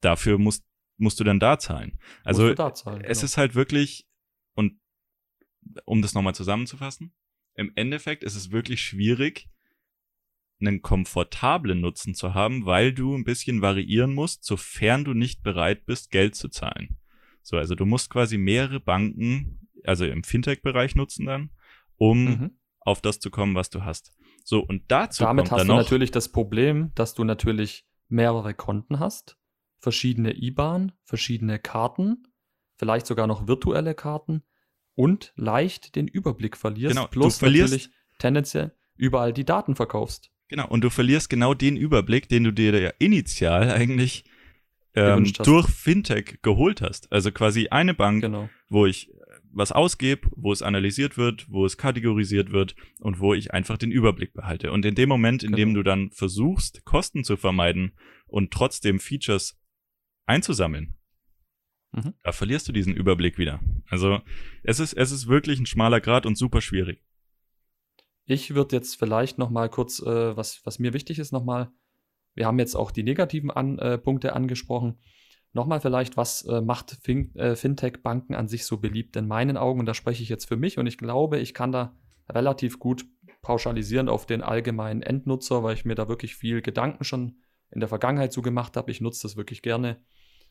dafür 0.00 0.38
musst, 0.38 0.64
musst 0.96 1.20
du 1.20 1.24
dann 1.24 1.38
da 1.38 1.60
zahlen. 1.60 2.00
Also 2.24 2.52
da 2.52 2.74
zahlen, 2.74 3.04
es 3.04 3.18
genau. 3.18 3.26
ist 3.26 3.36
halt 3.36 3.54
wirklich, 3.54 4.08
und 4.54 4.80
um 5.84 6.02
das 6.02 6.14
nochmal 6.14 6.34
zusammenzufassen, 6.34 7.14
im 7.54 7.70
Endeffekt 7.76 8.24
ist 8.24 8.34
es 8.34 8.50
wirklich 8.50 8.82
schwierig, 8.82 9.48
einen 10.60 10.82
komfortablen 10.82 11.80
Nutzen 11.80 12.16
zu 12.16 12.34
haben, 12.34 12.66
weil 12.66 12.92
du 12.92 13.14
ein 13.14 13.22
bisschen 13.22 13.62
variieren 13.62 14.14
musst, 14.14 14.42
sofern 14.42 15.04
du 15.04 15.14
nicht 15.14 15.44
bereit 15.44 15.86
bist, 15.86 16.10
Geld 16.10 16.34
zu 16.34 16.48
zahlen. 16.48 16.98
So, 17.48 17.56
also 17.56 17.74
du 17.74 17.86
musst 17.86 18.10
quasi 18.10 18.36
mehrere 18.36 18.78
Banken, 18.78 19.58
also 19.82 20.04
im 20.04 20.22
Fintech-Bereich 20.22 20.94
nutzen 20.96 21.24
dann, 21.24 21.48
um 21.96 22.24
mhm. 22.24 22.50
auf 22.80 23.00
das 23.00 23.20
zu 23.20 23.30
kommen, 23.30 23.54
was 23.54 23.70
du 23.70 23.84
hast. 23.86 24.12
So, 24.44 24.60
und 24.60 24.82
dazu 24.88 25.24
Damit 25.24 25.46
kommt 25.46 25.52
hast 25.52 25.60
dann 25.60 25.68
du 25.68 25.74
natürlich 25.82 26.10
das 26.10 26.28
Problem, 26.30 26.92
dass 26.94 27.14
du 27.14 27.24
natürlich 27.24 27.86
mehrere 28.08 28.52
Konten 28.52 28.98
hast, 28.98 29.38
verschiedene 29.80 30.36
IBAN, 30.36 30.92
verschiedene 31.04 31.58
Karten, 31.58 32.24
vielleicht 32.76 33.06
sogar 33.06 33.26
noch 33.26 33.48
virtuelle 33.48 33.94
Karten 33.94 34.42
und 34.94 35.32
leicht 35.36 35.96
den 35.96 36.06
Überblick 36.06 36.54
verlierst, 36.54 36.96
genau, 36.96 37.08
plus 37.08 37.36
du 37.36 37.46
verlierst, 37.46 37.72
natürlich 37.72 37.90
tendenziell 38.18 38.76
überall 38.94 39.32
die 39.32 39.46
Daten 39.46 39.74
verkaufst. 39.74 40.30
Genau, 40.48 40.68
und 40.68 40.84
du 40.84 40.90
verlierst 40.90 41.30
genau 41.30 41.54
den 41.54 41.78
Überblick, 41.78 42.28
den 42.28 42.44
du 42.44 42.52
dir 42.52 42.78
ja 42.78 42.92
initial 42.98 43.70
eigentlich 43.70 44.24
ähm, 44.94 45.30
durch 45.44 45.68
Fintech 45.68 46.38
geholt 46.42 46.82
hast. 46.82 47.10
Also 47.12 47.30
quasi 47.32 47.68
eine 47.68 47.94
Bank, 47.94 48.22
genau. 48.22 48.48
wo 48.68 48.86
ich 48.86 49.10
was 49.50 49.72
ausgebe, 49.72 50.28
wo 50.36 50.52
es 50.52 50.62
analysiert 50.62 51.16
wird, 51.16 51.50
wo 51.50 51.64
es 51.64 51.76
kategorisiert 51.76 52.52
wird 52.52 52.76
und 53.00 53.20
wo 53.20 53.34
ich 53.34 53.52
einfach 53.52 53.78
den 53.78 53.90
Überblick 53.90 54.32
behalte. 54.32 54.72
Und 54.72 54.84
in 54.84 54.94
dem 54.94 55.08
Moment, 55.08 55.42
in 55.42 55.52
genau. 55.52 55.56
dem 55.56 55.74
du 55.74 55.82
dann 55.82 56.10
versuchst, 56.10 56.84
Kosten 56.84 57.24
zu 57.24 57.36
vermeiden 57.36 57.92
und 58.26 58.52
trotzdem 58.52 59.00
Features 59.00 59.58
einzusammeln, 60.26 60.96
mhm. 61.92 62.14
da 62.22 62.32
verlierst 62.32 62.68
du 62.68 62.72
diesen 62.72 62.94
Überblick 62.94 63.38
wieder. 63.38 63.60
Also 63.88 64.20
es 64.62 64.80
ist, 64.80 64.92
es 64.92 65.10
ist 65.10 65.28
wirklich 65.28 65.58
ein 65.58 65.66
schmaler 65.66 66.00
Grad 66.00 66.26
und 66.26 66.36
super 66.36 66.60
schwierig. 66.60 67.02
Ich 68.26 68.54
würde 68.54 68.76
jetzt 68.76 68.96
vielleicht 68.96 69.38
noch 69.38 69.50
mal 69.50 69.70
kurz, 69.70 70.00
äh, 70.00 70.36
was, 70.36 70.60
was 70.64 70.78
mir 70.78 70.92
wichtig 70.92 71.18
ist, 71.18 71.32
noch 71.32 71.44
mal, 71.44 71.72
wir 72.38 72.46
haben 72.46 72.60
jetzt 72.60 72.76
auch 72.76 72.92
die 72.92 73.02
negativen 73.02 73.50
an, 73.50 73.78
äh, 73.80 73.98
Punkte 73.98 74.32
angesprochen. 74.32 74.98
Nochmal 75.52 75.80
vielleicht, 75.80 76.16
was 76.16 76.42
äh, 76.42 76.60
macht 76.60 76.96
fin 77.02 77.34
äh, 77.34 77.56
Fintech-Banken 77.56 78.36
an 78.36 78.46
sich 78.46 78.64
so 78.64 78.78
beliebt? 78.78 79.16
In 79.16 79.26
meinen 79.26 79.56
Augen, 79.56 79.80
und 79.80 79.86
da 79.86 79.94
spreche 79.94 80.22
ich 80.22 80.28
jetzt 80.28 80.46
für 80.46 80.56
mich, 80.56 80.78
und 80.78 80.86
ich 80.86 80.98
glaube, 80.98 81.40
ich 81.40 81.52
kann 81.52 81.72
da 81.72 81.96
relativ 82.28 82.78
gut 82.78 83.04
pauschalisieren 83.42 84.08
auf 84.08 84.24
den 84.24 84.42
allgemeinen 84.42 85.02
Endnutzer, 85.02 85.64
weil 85.64 85.74
ich 85.74 85.84
mir 85.84 85.96
da 85.96 86.08
wirklich 86.08 86.36
viel 86.36 86.62
Gedanken 86.62 87.02
schon 87.02 87.40
in 87.72 87.80
der 87.80 87.88
Vergangenheit 87.88 88.32
zu 88.32 88.40
gemacht 88.40 88.76
habe. 88.76 88.92
Ich 88.92 89.00
nutze 89.00 89.22
das 89.22 89.36
wirklich 89.36 89.60
gerne. 89.60 90.00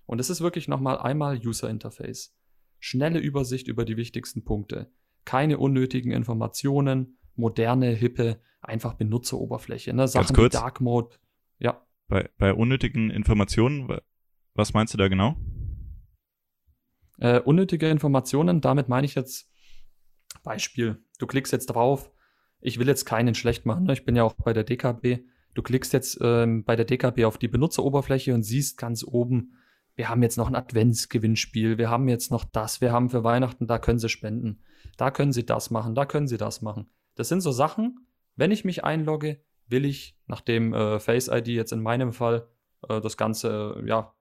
Und 0.05 0.19
es 0.19 0.29
ist 0.29 0.41
wirklich 0.41 0.67
nochmal 0.67 0.97
einmal 0.97 1.37
User 1.37 1.69
Interface. 1.69 2.35
Schnelle 2.79 3.19
Übersicht 3.19 3.69
über 3.69 3.85
die 3.85 3.95
wichtigsten 3.95 4.43
Punkte. 4.43 4.91
Keine 5.23 5.57
unnötigen 5.57 6.11
Informationen, 6.11 7.17
moderne, 7.35 7.91
hippe, 7.91 8.41
einfach 8.61 8.95
Benutzeroberfläche. 8.95 9.93
Ne? 9.93 10.09
Sachen 10.09 10.27
Ganz 10.27 10.37
kurz. 10.37 10.53
wie 10.53 10.57
Dark 10.57 10.81
Mode. 10.81 11.15
Ja. 11.59 11.85
Bei, 12.07 12.29
bei 12.37 12.53
unnötigen 12.53 13.09
Informationen, 13.09 13.99
was 14.53 14.73
meinst 14.73 14.93
du 14.93 14.97
da 14.97 15.07
genau? 15.07 15.35
Äh, 17.19 17.39
unnötige 17.39 17.89
Informationen, 17.89 18.61
damit 18.61 18.89
meine 18.89 19.05
ich 19.05 19.15
jetzt 19.15 19.51
Beispiel. 20.43 21.03
Du 21.19 21.27
klickst 21.27 21.51
jetzt 21.51 21.67
drauf. 21.67 22.11
Ich 22.59 22.79
will 22.79 22.87
jetzt 22.87 23.05
keinen 23.05 23.35
schlecht 23.35 23.65
machen. 23.65 23.85
Ne? 23.85 23.93
Ich 23.93 24.05
bin 24.05 24.15
ja 24.15 24.23
auch 24.23 24.33
bei 24.33 24.53
der 24.53 24.63
DKB. 24.63 25.25
Du 25.53 25.61
klickst 25.63 25.93
jetzt 25.93 26.19
ähm, 26.21 26.63
bei 26.63 26.75
der 26.75 26.85
DKB 26.85 27.25
auf 27.25 27.37
die 27.37 27.47
Benutzeroberfläche 27.47 28.33
und 28.33 28.43
siehst 28.43 28.77
ganz 28.77 29.03
oben, 29.03 29.57
wir 29.95 30.09
haben 30.09 30.21
jetzt 30.21 30.37
noch 30.37 30.47
ein 30.47 30.55
Adventsgewinnspiel, 30.55 31.79
wir 31.79 31.89
haben 31.89 32.07
jetzt 32.07 32.29
noch 32.29 32.43
das, 32.43 32.79
wir 32.81 32.91
haben 32.91 33.09
für 33.09 33.23
Weihnachten, 33.23 33.65
da 33.65 33.79
können 33.79 33.97
sie 33.97 34.09
spenden, 34.09 34.61
da 34.95 35.09
können 35.09 35.33
sie 35.33 35.45
das 35.45 35.71
machen, 35.71 35.95
da 35.95 36.05
können 36.05 36.27
sie 36.27 36.37
das 36.37 36.61
machen. 36.61 36.91
Das 37.15 37.29
sind 37.29 37.41
so 37.41 37.51
Sachen, 37.51 38.07
wenn 38.35 38.51
ich 38.51 38.63
mich 38.63 38.83
einlogge, 38.83 39.41
will 39.69 39.85
ich, 39.85 40.17
nachdem 40.27 40.73
äh, 40.73 40.99
Face 40.99 41.27
ID 41.27 41.47
jetzt 41.49 41.71
in 41.71 41.81
meinem 41.81 42.13
Fall 42.13 42.47
äh, 42.87 43.01
das 43.01 43.17
Ganze 43.17 43.81
ja, 43.85 44.15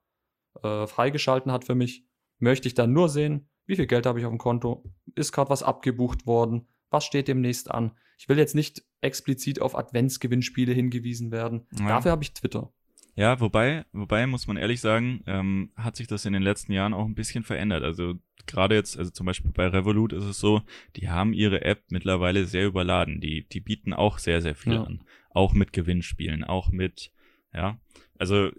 äh, 0.63 0.87
freigeschalten 0.87 1.53
hat 1.53 1.65
für 1.65 1.75
mich, 1.75 2.07
möchte 2.39 2.69
ich 2.69 2.75
dann 2.75 2.93
nur 2.93 3.09
sehen, 3.09 3.49
wie 3.67 3.77
viel 3.77 3.87
Geld 3.87 4.07
habe 4.07 4.19
ich 4.19 4.27
auf 4.27 4.33
dem 4.33 4.39
Konto, 4.39 4.85
ist 5.15 5.33
gerade 5.33 5.51
was 5.51 5.63
abgebucht 5.63 6.27
worden, 6.27 6.69
was 6.91 7.05
steht 7.05 7.29
demnächst 7.29 7.71
an. 7.71 7.93
Ich 8.19 8.29
will 8.29 8.39
jetzt 8.39 8.55
nicht 8.55 8.85
explizit 9.01 9.61
auf 9.61 9.77
Adventsgewinnspiele 9.77 10.73
hingewiesen 10.73 11.31
werden. 11.31 11.67
Ja. 11.79 11.89
Dafür 11.89 12.13
habe 12.13 12.23
ich 12.23 12.33
Twitter. 12.33 12.73
Ja, 13.17 13.41
wobei, 13.41 13.87
wobei 13.93 14.27
muss 14.27 14.47
man 14.47 14.59
ehrlich 14.59 14.81
sagen, 14.81 15.23
ähm, 15.27 15.73
hat 15.75 15.97
sich 15.97 16.07
das 16.07 16.27
in 16.27 16.35
den 16.35 16.43
letzten 16.43 16.73
Jahren 16.73 16.93
auch 16.93 17.07
ein 17.07 17.15
bisschen 17.15 17.45
verändert. 17.45 17.83
Also 17.83 18.15
gerade 18.47 18.75
jetzt, 18.75 18.99
also 18.99 19.11
zum 19.11 19.25
Beispiel 19.25 19.51
bei 19.53 19.67
Revolut 19.67 20.13
ist 20.13 20.25
es 20.25 20.39
so, 20.39 20.63
die 20.97 21.09
haben 21.09 21.33
ihre 21.33 21.63
App 21.63 21.85
mittlerweile 21.89 22.45
sehr 22.45 22.67
überladen. 22.67 23.21
Die, 23.21 23.49
die 23.49 23.61
bieten 23.61 23.95
auch 23.95 24.19
sehr, 24.19 24.43
sehr 24.43 24.55
viel 24.55 24.75
ja. 24.75 24.85
an. 24.85 25.03
Auch 25.31 25.55
mit 25.55 25.73
Gewinnspielen, 25.73 26.45
auch 26.45 26.71
mit, 26.71 27.11
ja, 27.55 27.81
also 28.19 28.51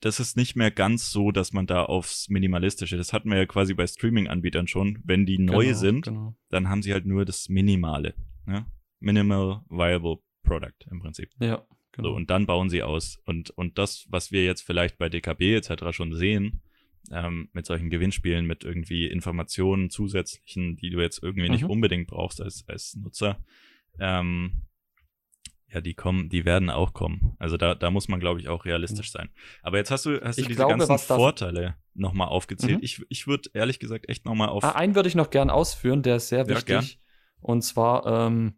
das 0.00 0.18
ist 0.18 0.36
nicht 0.36 0.56
mehr 0.56 0.72
ganz 0.72 1.12
so, 1.12 1.30
dass 1.30 1.52
man 1.52 1.66
da 1.66 1.84
aufs 1.84 2.28
Minimalistische, 2.28 2.96
das 2.96 3.12
hatten 3.12 3.30
wir 3.30 3.38
ja 3.38 3.46
quasi 3.46 3.72
bei 3.72 3.86
Streaming-Anbietern 3.86 4.66
schon, 4.66 4.98
wenn 5.04 5.26
die 5.26 5.38
neu 5.38 5.66
genau, 5.66 5.78
sind, 5.78 6.04
genau. 6.06 6.36
dann 6.50 6.68
haben 6.68 6.82
sie 6.82 6.92
halt 6.92 7.06
nur 7.06 7.24
das 7.24 7.48
Minimale, 7.48 8.14
ne? 8.46 8.66
Minimal 8.98 9.62
Viable 9.68 10.18
Product 10.42 10.86
im 10.90 11.00
Prinzip. 11.00 11.30
Ja. 11.40 11.64
Genau. 11.92 12.08
So, 12.08 12.14
und 12.14 12.30
dann 12.30 12.46
bauen 12.46 12.70
sie 12.70 12.82
aus. 12.82 13.20
Und, 13.24 13.50
und 13.50 13.78
das, 13.78 14.06
was 14.08 14.32
wir 14.32 14.44
jetzt 14.44 14.62
vielleicht 14.62 14.98
bei 14.98 15.08
DKB 15.08 15.54
etc. 15.54 15.90
schon 15.90 16.14
sehen, 16.14 16.62
ähm, 17.10 17.48
mit 17.52 17.66
solchen 17.66 17.90
Gewinnspielen, 17.90 18.46
mit 18.46 18.64
irgendwie 18.64 19.06
Informationen 19.06 19.90
zusätzlichen, 19.90 20.76
die 20.76 20.90
du 20.90 21.00
jetzt 21.00 21.22
irgendwie 21.22 21.48
mhm. 21.48 21.54
nicht 21.54 21.64
unbedingt 21.64 22.08
brauchst 22.08 22.40
als, 22.40 22.64
als 22.68 22.94
Nutzer, 22.94 23.38
ähm, 23.98 24.62
ja, 25.72 25.80
die 25.80 25.94
kommen, 25.94 26.28
die 26.28 26.44
werden 26.44 26.68
auch 26.68 26.92
kommen. 26.92 27.34
Also 27.38 27.56
da, 27.56 27.74
da 27.74 27.90
muss 27.90 28.08
man, 28.08 28.20
glaube 28.20 28.40
ich, 28.40 28.48
auch 28.48 28.66
realistisch 28.66 29.10
sein. 29.10 29.30
Aber 29.62 29.78
jetzt 29.78 29.90
hast 29.90 30.04
du, 30.04 30.20
hast 30.20 30.38
du 30.38 30.42
diese 30.42 30.56
glaube, 30.56 30.76
ganzen 30.76 30.98
Vorteile 30.98 31.76
nochmal 31.94 32.28
aufgezählt. 32.28 32.78
Mhm. 32.78 32.84
Ich, 32.84 33.02
ich 33.08 33.26
würde 33.26 33.48
ehrlich 33.54 33.78
gesagt 33.78 34.08
echt 34.08 34.26
nochmal 34.26 34.50
auf. 34.50 34.64
Ah, 34.64 34.72
einen 34.72 34.94
würde 34.94 35.08
ich 35.08 35.14
noch 35.14 35.30
gern 35.30 35.48
ausführen, 35.48 36.02
der 36.02 36.16
ist 36.16 36.28
sehr 36.28 36.46
wichtig. 36.46 36.92
Ja. 36.92 36.98
Und 37.40 37.62
zwar, 37.62 38.26
ähm, 38.26 38.54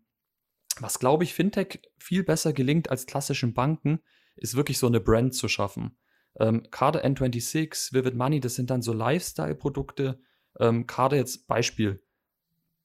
was 0.81 0.99
glaube 0.99 1.25
ich 1.25 1.35
Fintech 1.35 1.81
viel 1.99 2.25
besser 2.25 2.53
gelingt 2.53 2.91
als 2.91 3.07
klassischen 3.07 3.55
Banken, 3.55 4.01
ist 4.37 4.57
wirklich 4.57 4.79
so 4.79 4.87
eine 4.87 5.01
Brand 5.01 5.35
zu 5.35 5.49
schaffen. 5.49 5.97
Ähm, 6.39 6.67
Karte 6.71 7.05
N26, 7.05 7.93
Vivid 7.93 8.15
Money, 8.15 8.41
das 8.41 8.55
sind 8.55 8.71
dann 8.71 8.83
so 8.83 8.93
Lifestyle-Produkte. 8.93 10.19
Ähm, 10.59 10.87
Karte 10.87 11.17
jetzt 11.17 11.47
Beispiel, 11.47 12.03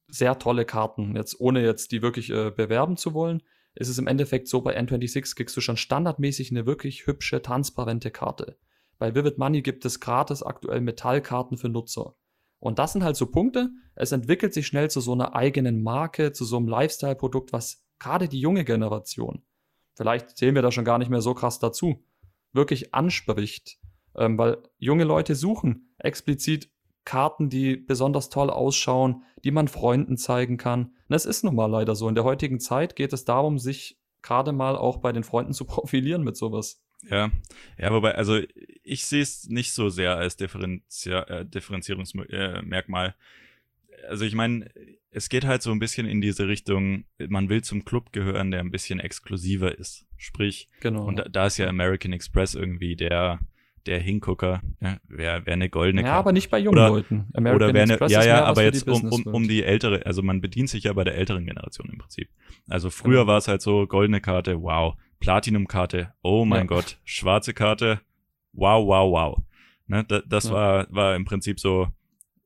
sehr 0.07 0.37
tolle 0.39 0.65
Karten, 0.65 1.15
jetzt 1.15 1.39
ohne 1.39 1.63
jetzt 1.63 1.91
die 1.91 2.01
wirklich 2.01 2.29
äh, 2.29 2.51
bewerben 2.51 2.97
zu 2.97 3.13
wollen, 3.13 3.43
ist 3.75 3.89
es 3.89 3.97
im 3.97 4.07
Endeffekt 4.07 4.47
so, 4.47 4.61
bei 4.61 4.77
N26 4.77 5.35
kriegst 5.35 5.55
du 5.55 5.61
schon 5.61 5.77
standardmäßig 5.77 6.51
eine 6.51 6.65
wirklich 6.65 7.07
hübsche, 7.07 7.41
transparente 7.41 8.11
Karte. 8.11 8.57
Bei 8.97 9.15
Vivid 9.15 9.37
Money 9.37 9.61
gibt 9.61 9.85
es 9.85 9.99
gratis 9.99 10.43
aktuell 10.43 10.81
Metallkarten 10.81 11.57
für 11.57 11.69
Nutzer. 11.69 12.15
Und 12.59 12.79
das 12.79 12.93
sind 12.93 13.03
halt 13.03 13.15
so 13.15 13.27
Punkte. 13.27 13.69
Es 13.95 14.11
entwickelt 14.11 14.53
sich 14.53 14.67
schnell 14.67 14.89
zu 14.89 15.01
so 15.01 15.13
einer 15.13 15.35
eigenen 15.35 15.81
Marke, 15.81 16.31
zu 16.31 16.45
so 16.45 16.57
einem 16.57 16.67
Lifestyle-Produkt, 16.67 17.53
was 17.53 17.83
gerade 17.99 18.27
die 18.27 18.39
junge 18.39 18.65
Generation, 18.65 19.43
vielleicht 19.95 20.37
zählen 20.37 20.55
wir 20.55 20.61
da 20.61 20.71
schon 20.71 20.85
gar 20.85 20.97
nicht 20.97 21.09
mehr 21.09 21.21
so 21.21 21.33
krass 21.33 21.59
dazu, 21.59 22.03
wirklich 22.53 22.93
anspricht. 22.93 23.77
Ähm, 24.15 24.37
weil 24.37 24.57
junge 24.77 25.03
Leute 25.03 25.35
suchen 25.35 25.93
explizit 25.97 26.69
Karten, 27.05 27.49
die 27.49 27.77
besonders 27.77 28.29
toll 28.29 28.49
ausschauen, 28.49 29.23
die 29.43 29.51
man 29.51 29.67
Freunden 29.67 30.17
zeigen 30.17 30.57
kann. 30.57 30.93
Und 31.07 31.15
es 31.15 31.25
ist 31.25 31.43
nun 31.43 31.55
mal 31.55 31.65
leider 31.65 31.95
so. 31.95 32.07
In 32.07 32.15
der 32.15 32.23
heutigen 32.23 32.59
Zeit 32.59 32.95
geht 32.95 33.13
es 33.13 33.25
darum, 33.25 33.59
sich 33.59 33.99
gerade 34.21 34.51
mal 34.51 34.75
auch 34.75 34.97
bei 34.97 35.11
den 35.11 35.23
Freunden 35.23 35.53
zu 35.53 35.65
profilieren 35.65 36.23
mit 36.23 36.37
sowas. 36.37 36.81
Ja, 37.09 37.31
ja, 37.77 37.93
wobei, 37.93 38.15
also 38.15 38.39
ich 38.83 39.05
sehe 39.05 39.21
es 39.21 39.47
nicht 39.47 39.71
so 39.71 39.89
sehr 39.89 40.17
als 40.17 40.35
Differenzi 40.35 41.11
äh, 41.11 41.45
Differenzierungsmerkmal. 41.45 43.15
Also 44.09 44.25
ich 44.25 44.35
meine, 44.35 44.69
es 45.11 45.29
geht 45.29 45.45
halt 45.45 45.61
so 45.61 45.71
ein 45.71 45.79
bisschen 45.79 46.07
in 46.07 46.21
diese 46.21 46.47
Richtung, 46.47 47.05
man 47.17 47.49
will 47.49 47.63
zum 47.63 47.85
Club 47.85 48.11
gehören, 48.11 48.51
der 48.51 48.59
ein 48.59 48.71
bisschen 48.71 48.99
exklusiver 48.99 49.77
ist. 49.77 50.05
Sprich, 50.17 50.69
genau. 50.81 51.05
und 51.05 51.19
da, 51.19 51.23
da 51.23 51.45
ist 51.47 51.57
ja 51.57 51.67
American 51.67 52.11
Express 52.11 52.53
irgendwie 52.53 52.95
der, 52.95 53.39
der 53.85 53.99
Hingucker, 53.99 54.61
ja, 54.81 54.97
wer, 55.07 55.45
wer 55.45 55.53
eine 55.53 55.69
goldene 55.69 56.03
Ja, 56.03 56.13
aber 56.13 56.31
nicht 56.31 56.49
bei 56.49 56.59
jungen 56.59 56.77
oder, 56.77 56.89
Leuten. 56.89 57.27
American 57.33 57.55
oder 57.55 57.73
wer 57.73 57.83
eine, 57.83 57.93
Express 57.93 58.11
ja, 58.11 58.23
ja, 58.25 58.43
aber 58.43 58.63
jetzt 58.63 58.87
um, 58.87 59.09
um, 59.09 59.23
um 59.23 59.47
die 59.47 59.63
ältere, 59.63 60.05
also 60.05 60.21
man 60.21 60.41
bedient 60.41 60.69
sich 60.69 60.83
ja 60.83 60.93
bei 60.93 61.03
der 61.03 61.15
älteren 61.15 61.45
Generation 61.45 61.89
im 61.89 61.97
Prinzip. 61.97 62.29
Also 62.67 62.89
früher 62.89 63.21
genau. 63.21 63.27
war 63.27 63.37
es 63.37 63.47
halt 63.47 63.61
so, 63.61 63.87
goldene 63.87 64.21
Karte, 64.21 64.61
wow. 64.61 64.95
Platinum-Karte, 65.19 66.13
oh 66.21 66.45
mein 66.45 66.61
ja. 66.61 66.65
Gott, 66.65 66.97
schwarze 67.03 67.53
Karte, 67.53 68.01
wow, 68.53 68.85
wow, 68.87 69.11
wow. 69.11 69.43
Ne, 69.87 70.03
da, 70.03 70.21
das 70.25 70.45
ja. 70.45 70.51
war, 70.51 70.87
war 70.91 71.15
im 71.15 71.25
Prinzip 71.25 71.59
so, 71.59 71.87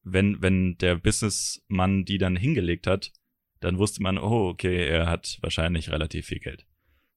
wenn, 0.03 0.41
wenn 0.41 0.77
der 0.77 0.95
Businessmann 0.95 2.05
die 2.05 2.17
dann 2.17 2.35
hingelegt 2.35 2.87
hat, 2.87 3.11
dann 3.59 3.77
wusste 3.77 4.01
man, 4.03 4.17
oh, 4.17 4.49
okay, 4.49 4.85
er 4.87 5.07
hat 5.07 5.37
wahrscheinlich 5.41 5.91
relativ 5.91 6.25
viel 6.27 6.39
Geld. 6.39 6.65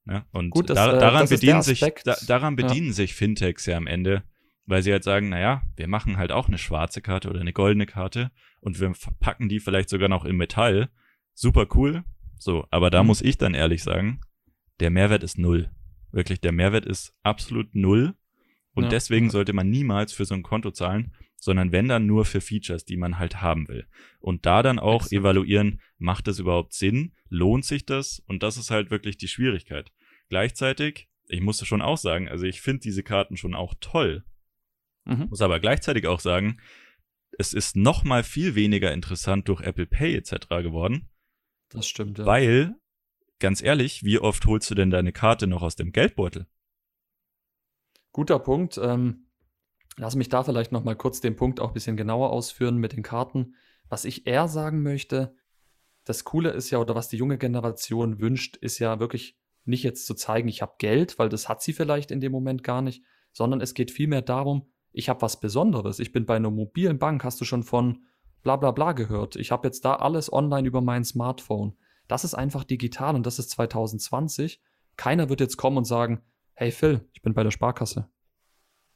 Ne? 0.05 0.25
Und 0.33 0.51
Gut, 0.51 0.71
das, 0.71 0.77
da, 0.77 0.97
äh, 0.97 0.99
daran 1.01 1.23
das 1.23 1.31
bedienen, 1.31 1.62
sich, 1.62 1.81
da, 2.05 2.16
daran 2.27 2.57
Ja. 2.57 2.66
bedienen 2.66 2.92
sich 2.92 3.14
Fintechs 3.14 3.66
ja 3.66 3.77
am 3.77 3.87
Ende, 3.88 4.23
weil 4.66 4.83
sie 4.83 4.92
halt 4.92 5.03
sagen, 5.05 5.29
naja, 5.29 5.62
wir 5.77 5.88
machen 5.88 6.16
halt 6.16 6.31
auch 6.33 6.47
eine 6.49 6.59
schwarze 6.59 7.03
Karte 7.03 7.29
oder 7.29 7.40
eine 7.40 7.53
goldene 7.53 7.87
Karte 7.87 8.31
und 8.61 8.79
wir 8.81 8.95
verpacken 8.95 9.49
die 9.49 9.59
vielleicht 9.61 9.88
sogar 9.88 10.09
noch 10.09 10.25
in 10.25 10.37
Metall. 10.37 10.90
Super 11.35 11.66
cool. 11.75 12.05
So, 12.38 12.66
aber 12.71 12.90
da 12.90 13.03
Mhm. 13.03 13.09
muss 13.09 13.23
ich 13.23 13.38
dann 13.38 13.55
ehrlich 13.55 13.83
sagen, 13.83 14.21
der 14.81 14.91
Mehrwert 14.91 15.23
ist 15.23 15.39
null. 15.39 15.71
Wirklich, 16.12 16.41
der 16.41 16.53
Mehrwert 16.53 16.87
ist 16.87 17.15
absolut 17.23 17.75
null. 17.75 18.15
Und 18.75 18.85
Ja. 18.85 18.89
deswegen 18.91 19.31
sollte 19.31 19.53
man 19.53 19.71
niemals 19.71 20.12
für 20.12 20.25
so 20.25 20.35
ein 20.35 20.43
Konto 20.43 20.71
zahlen, 20.71 21.12
sondern 21.37 21.73
wenn 21.73 21.89
dann 21.89 22.07
nur 22.07 22.25
für 22.25 22.41
Features, 22.41 22.85
die 22.85 22.97
man 22.97 23.19
halt 23.19 23.41
haben 23.41 23.69
will. 23.69 23.87
Und 24.21 24.47
da 24.47 24.62
dann 24.62 24.79
auch 24.79 25.03
Exakt. 25.03 25.12
evaluieren, 25.21 25.81
macht 25.99 26.27
das 26.27 26.39
überhaupt 26.39 26.73
Sinn? 26.75 27.12
Lohnt 27.29 27.65
sich 27.65 27.87
das? 27.87 28.21
Und 28.27 28.43
das 28.43 28.57
ist 28.57 28.71
halt 28.71 28.91
wirklich 28.91 29.17
die 29.17 29.29
Schwierigkeit. 29.29 29.93
Gleichzeitig, 30.29 31.09
ich 31.29 31.41
musste 31.41 31.65
schon 31.67 31.83
auch 31.83 31.97
sagen, 31.99 32.29
also 32.29 32.45
ich 32.45 32.61
finde 32.61 32.81
diese 32.81 33.03
Karten 33.03 33.37
schon 33.37 33.55
auch 33.55 33.75
toll, 33.81 34.25
Mhm. 35.05 35.27
muss 35.31 35.41
aber 35.41 35.61
gleichzeitig 35.61 36.07
auch 36.07 36.21
sagen, 36.21 36.59
es 37.39 37.53
ist 37.55 37.77
noch 37.77 38.03
mal 38.05 38.25
viel 38.25 38.55
weniger 38.55 38.93
interessant 38.93 39.49
durch 39.49 39.61
Apple 39.61 39.87
Pay 39.87 40.17
etc. 40.17 40.62
geworden, 40.62 41.09
Das 41.69 41.87
stimmt, 41.87 42.19
ja. 42.19 42.27
weil, 42.27 42.75
ganz 43.38 43.62
ehrlich, 43.62 44.05
wie 44.05 44.18
oft 44.18 44.44
holst 44.46 44.70
du 44.70 44.75
denn 44.75 44.90
deine 44.90 45.12
Karte 45.12 45.46
noch 45.46 45.62
aus 45.62 45.77
dem 45.77 45.92
Geldbeutel? 45.92 46.46
Guter 48.12 48.38
Punkt. 48.38 48.79
Ähm, 48.83 49.27
lass 49.96 50.14
mich 50.14 50.29
da 50.29 50.42
vielleicht 50.42 50.72
noch 50.72 50.85
mal 50.85 50.96
kurz 50.96 51.20
den 51.20 51.37
Punkt 51.37 51.61
auch 51.61 51.68
ein 51.68 51.75
bisschen 51.75 51.96
genauer 51.96 52.31
ausführen 52.31 52.77
mit 52.77 52.92
den 52.92 53.03
Karten. 53.03 53.55
Was 53.88 54.05
ich 54.05 54.27
eher 54.27 54.49
sagen 54.49 54.83
möchte, 54.83 55.37
das 56.05 56.25
Coole 56.25 56.51
ist 56.51 56.70
ja, 56.70 56.79
oder 56.79 56.94
was 56.94 57.09
die 57.09 57.16
junge 57.16 57.38
Generation 57.38 58.20
wünscht, 58.20 58.57
ist 58.57 58.79
ja 58.79 59.01
wirklich 59.01 59.37
nicht 59.64 59.83
jetzt 59.83 60.07
zu 60.07 60.14
zeigen, 60.14 60.49
ich 60.49 60.62
habe 60.62 60.77
Geld, 60.79 61.18
weil 61.18 61.29
das 61.29 61.49
hat 61.49 61.61
sie 61.61 61.72
vielleicht 61.72 62.11
in 62.11 62.20
dem 62.20 62.33
Moment 62.33 62.62
gar 62.62 62.81
nicht, 62.81 63.03
sondern 63.33 63.61
es 63.61 63.75
geht 63.75 63.90
vielmehr 63.90 64.22
darum, 64.22 64.70
ich 64.92 65.09
habe 65.09 65.20
was 65.20 65.40
Besonderes. 65.40 65.99
Ich 65.99 66.12
bin 66.12 66.25
bei 66.25 66.37
einer 66.37 66.51
mobilen 66.51 66.99
Bank, 66.99 67.22
hast 67.25 67.40
du 67.40 67.44
schon 67.44 67.64
von 67.64 68.05
bla 68.42 68.57
bla 68.57 68.70
bla 68.70 68.92
gehört. 68.92 69.37
Ich 69.37 69.51
habe 69.51 69.68
jetzt 69.68 69.85
da 69.85 69.96
alles 69.96 70.33
online 70.33 70.66
über 70.66 70.81
mein 70.81 71.05
Smartphone. 71.05 71.77
Das 72.09 72.25
ist 72.25 72.35
einfach 72.35 72.64
digital 72.64 73.14
und 73.14 73.27
das 73.27 73.38
ist 73.38 73.51
2020. 73.51 74.61
Keiner 74.97 75.29
wird 75.29 75.40
jetzt 75.40 75.57
kommen 75.57 75.77
und 75.77 75.85
sagen, 75.85 76.23
hey 76.55 76.71
Phil, 76.71 77.07
ich 77.12 77.23
bin 77.23 77.35
bei 77.35 77.42
der 77.42 77.51
Sparkasse. 77.51 78.09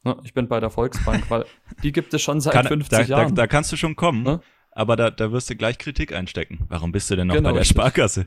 Ne, 0.03 0.16
Ich 0.25 0.33
bin 0.33 0.49
bei 0.49 0.61
der 0.61 0.70
Volksbank, 0.70 1.29
weil 1.31 1.44
die 1.83 1.92
gibt 1.92 2.14
es 2.14 2.23
schon 2.23 2.40
seit 2.40 2.55
Kann, 2.55 2.66
50 2.66 2.90
da, 2.90 3.03
da, 3.03 3.09
Jahren. 3.09 3.35
da 3.35 3.46
kannst 3.46 3.70
du 3.73 3.77
schon 3.77 3.96
kommen, 3.96 4.23
Ne? 4.23 4.40
aber 4.70 4.96
da, 4.96 5.11
da 5.11 5.31
wirst 5.33 5.51
du 5.51 5.57
gleich 5.57 5.77
Kritik 5.79 6.12
einstecken. 6.14 6.64
Warum 6.68 6.92
bist 6.92 7.11
du 7.11 7.16
denn 7.16 7.27
noch 7.27 7.35
Genau, 7.35 7.49
bei 7.51 7.53
der 7.53 7.61
richtig. 7.62 7.77
Sparkasse? 7.77 8.25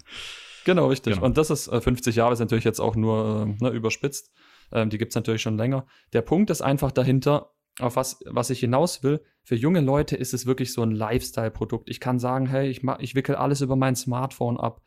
Genau, 0.66 0.88
richtig. 0.88 1.16
Genau. 1.16 1.26
Und 1.26 1.38
das 1.38 1.50
ist 1.50 1.68
äh, 1.70 1.82
50 1.82 2.16
Jahre, 2.16 2.34
ist 2.34 2.40
natürlich 2.40 2.64
jetzt 2.64 2.80
auch 2.80 2.96
nur 2.96 3.48
äh, 3.60 3.64
ne, 3.64 3.70
überspitzt. 3.70 4.32
Ähm, 4.72 4.90
die 4.90 4.98
gibt 4.98 5.12
es 5.12 5.16
natürlich 5.16 5.42
schon 5.42 5.58
länger. 5.58 5.86
Der 6.14 6.22
Punkt 6.22 6.50
ist 6.52 6.62
einfach 6.62 6.92
dahinter, 6.92 7.53
auf 7.80 7.96
was, 7.96 8.20
was 8.26 8.50
ich 8.50 8.60
hinaus 8.60 9.04
will. 9.04 9.24
Für 9.44 9.56
junge 9.56 9.82
Leute 9.82 10.16
ist 10.16 10.34
es 10.34 10.46
wirklich 10.46 10.74
so 10.74 10.84
ein 10.84 10.92
Lifestyle-Produkt. 10.92 11.90
Ich 11.90 12.00
kann 12.00 12.20
sagen, 12.20 12.48
hey, 12.48 12.70
ich, 12.70 12.84
mach, 12.84 13.00
ich 13.00 13.16
wickel 13.16 13.36
alles 13.36 13.62
über 13.62 13.76
mein 13.76 13.96
Smartphone 13.96 14.60
ab. 14.60 14.82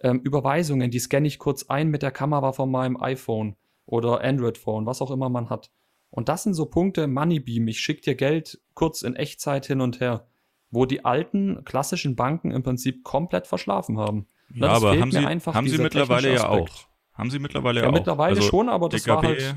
Ähm, 0.00 0.20
Überweisungen, 0.20 0.90
die 0.90 1.00
scanne 1.00 1.26
ich 1.26 1.38
kurz 1.38 1.64
ein 1.64 1.88
mit 1.88 2.02
der 2.02 2.12
Kamera 2.12 2.52
von 2.52 2.70
meinem 2.70 3.00
iPhone 3.00 3.56
oder 3.84 4.22
Android-Phone, 4.22 4.86
was 4.86 5.02
auch 5.02 5.10
immer 5.10 5.28
man 5.28 5.50
hat. 5.50 5.70
Und 6.10 6.28
das 6.28 6.44
sind 6.44 6.54
so 6.54 6.66
Punkte, 6.66 7.06
Moneybeam, 7.06 7.68
ich 7.68 7.80
schicke 7.80 8.02
dir 8.02 8.14
Geld 8.14 8.60
kurz 8.74 9.02
in 9.02 9.16
Echtzeit 9.16 9.66
hin 9.66 9.80
und 9.80 10.00
her, 10.00 10.28
wo 10.70 10.86
die 10.86 11.04
alten 11.04 11.64
klassischen 11.64 12.16
Banken 12.16 12.50
im 12.50 12.62
Prinzip 12.62 13.02
komplett 13.04 13.46
verschlafen 13.46 13.98
haben. 13.98 14.26
Ja, 14.54 14.68
das 14.68 14.76
aber 14.82 14.98
haben 14.98 15.10
sie, 15.12 15.18
haben 15.18 15.68
sie 15.68 15.78
mittlerweile 15.78 16.32
ja 16.32 16.48
auch. 16.48 16.68
Haben 17.12 17.30
sie 17.30 17.38
mittlerweile 17.38 17.80
ja, 17.80 17.84
Ja, 17.84 17.90
auch. 17.90 17.94
mittlerweile 17.94 18.36
also, 18.36 18.48
schon, 18.48 18.68
aber 18.68 18.88
das 18.88 19.02
DKB 19.02 19.10
war 19.10 19.22
halt 19.22 19.56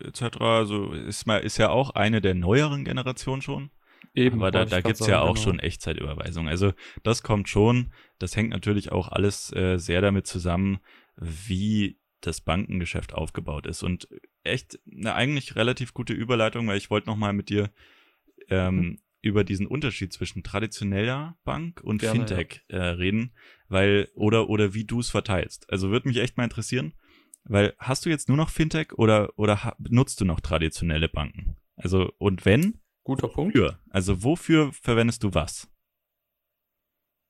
etc. 0.00 0.40
Also 0.40 0.92
ist, 0.92 1.26
mal, 1.26 1.38
ist 1.38 1.58
ja 1.58 1.70
auch 1.70 1.90
eine 1.90 2.20
der 2.20 2.34
neueren 2.34 2.84
Generationen 2.84 3.42
schon. 3.42 3.70
eben. 4.14 4.36
aber 4.36 4.50
da, 4.50 4.64
da 4.64 4.80
grad 4.80 4.84
gibt's 4.84 5.06
ja 5.06 5.20
auch 5.20 5.34
genau. 5.34 5.44
schon 5.44 5.58
Echtzeitüberweisung. 5.58 6.48
Also 6.48 6.72
das 7.02 7.22
kommt 7.22 7.48
schon. 7.48 7.92
Das 8.18 8.36
hängt 8.36 8.50
natürlich 8.50 8.92
auch 8.92 9.08
alles 9.08 9.52
äh, 9.52 9.78
sehr 9.78 10.00
damit 10.00 10.26
zusammen, 10.26 10.78
wie 11.16 11.98
das 12.20 12.40
Bankengeschäft 12.40 13.12
aufgebaut 13.12 13.66
ist. 13.66 13.82
Und 13.82 14.08
echt 14.42 14.78
eine 14.90 15.14
eigentlich 15.14 15.56
relativ 15.56 15.94
gute 15.94 16.12
Überleitung, 16.12 16.66
weil 16.66 16.78
ich 16.78 16.90
wollte 16.90 17.08
noch 17.08 17.16
mal 17.16 17.32
mit 17.32 17.48
dir 17.48 17.70
ähm, 18.48 18.76
Mhm. 18.76 18.98
über 19.22 19.44
diesen 19.44 19.66
Unterschied 19.66 20.12
zwischen 20.12 20.42
traditioneller 20.42 21.36
Bank 21.44 21.80
und 21.82 21.98
Gerne, 21.98 22.26
Fintech 22.26 22.62
äh, 22.68 22.76
reden, 22.76 23.32
weil 23.68 24.08
oder 24.14 24.48
oder 24.48 24.74
wie 24.74 24.84
du 24.84 25.00
es 25.00 25.10
verteilst. 25.10 25.70
Also 25.70 25.90
würde 25.90 26.08
mich 26.08 26.18
echt 26.18 26.36
mal 26.36 26.44
interessieren, 26.44 26.94
weil 27.44 27.74
hast 27.78 28.04
du 28.06 28.10
jetzt 28.10 28.28
nur 28.28 28.36
noch 28.36 28.50
Fintech 28.50 28.92
oder 28.96 29.30
oder 29.36 29.74
nutzt 29.78 30.20
du 30.20 30.24
noch 30.24 30.40
traditionelle 30.40 31.08
Banken? 31.08 31.56
Also 31.76 32.10
und 32.18 32.44
wenn, 32.44 32.80
Guter 33.04 33.28
Punkt. 33.28 33.54
wofür? 33.56 33.78
Also 33.90 34.22
wofür 34.22 34.72
verwendest 34.72 35.22
du 35.24 35.34
was? 35.34 35.68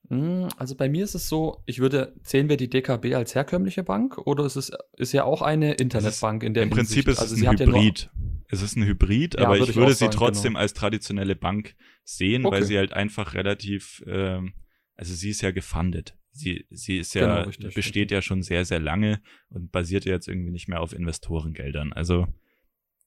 Mm, 0.08 0.48
Also 0.58 0.76
bei 0.76 0.88
mir 0.88 1.04
ist 1.04 1.14
es 1.14 1.28
so, 1.28 1.62
ich 1.66 1.78
würde, 1.80 2.14
zählen 2.22 2.48
wir 2.48 2.56
die 2.56 2.68
DKB 2.68 3.14
als 3.14 3.34
herkömmliche 3.34 3.82
Bank 3.82 4.18
oder 4.18 4.44
ist 4.44 4.56
es 4.56 4.70
ist 4.96 5.12
ja 5.12 5.24
auch 5.24 5.40
eine 5.42 5.74
Internetbank 5.74 6.42
in 6.42 6.54
der 6.54 6.64
Im 6.64 6.70
Prinzip 6.70 7.06
Hinsicht? 7.06 7.08
ist 7.08 7.18
also 7.20 7.34
es 7.34 7.40
ein 7.42 7.48
hat 7.48 7.60
ja 7.60 7.66
nur- 7.66 7.76
Hybrid. 7.80 8.10
es 8.48 8.62
ist 8.62 8.76
ein 8.76 8.84
Hybrid, 8.84 9.34
Ja, 9.34 9.46
aber 9.46 9.54
würde 9.54 9.64
ich 9.64 9.70
ich 9.70 9.76
würde 9.76 9.92
sie 9.94 10.00
sagen, 10.00 10.12
trotzdem 10.12 10.50
genau. 10.52 10.60
als 10.60 10.74
traditionelle 10.74 11.34
Bank 11.36 11.74
sehen, 12.04 12.44
weil 12.44 12.50
Okay. 12.58 12.64
sie 12.64 12.76
halt 12.78 12.92
einfach 12.92 13.32
relativ, 13.34 14.04
ähm, 14.06 14.52
also 14.94 15.14
sie 15.14 15.30
ist 15.30 15.40
ja 15.40 15.50
gefundet. 15.52 16.16
Sie, 16.36 16.66
sie 16.70 16.98
ist 16.98 17.14
ja, 17.14 17.22
Genau, 17.22 17.46
richtig, 17.46 17.74
besteht 17.74 18.10
ja 18.10 18.20
schon 18.20 18.42
sehr, 18.42 18.64
sehr 18.64 18.80
lange 18.80 19.22
und 19.50 19.70
basiert 19.70 20.04
ja 20.04 20.12
jetzt 20.14 20.26
irgendwie 20.26 20.50
nicht 20.50 20.66
mehr 20.68 20.80
auf 20.80 20.92
Investorengeldern. 20.92 21.92
Also 21.92 22.26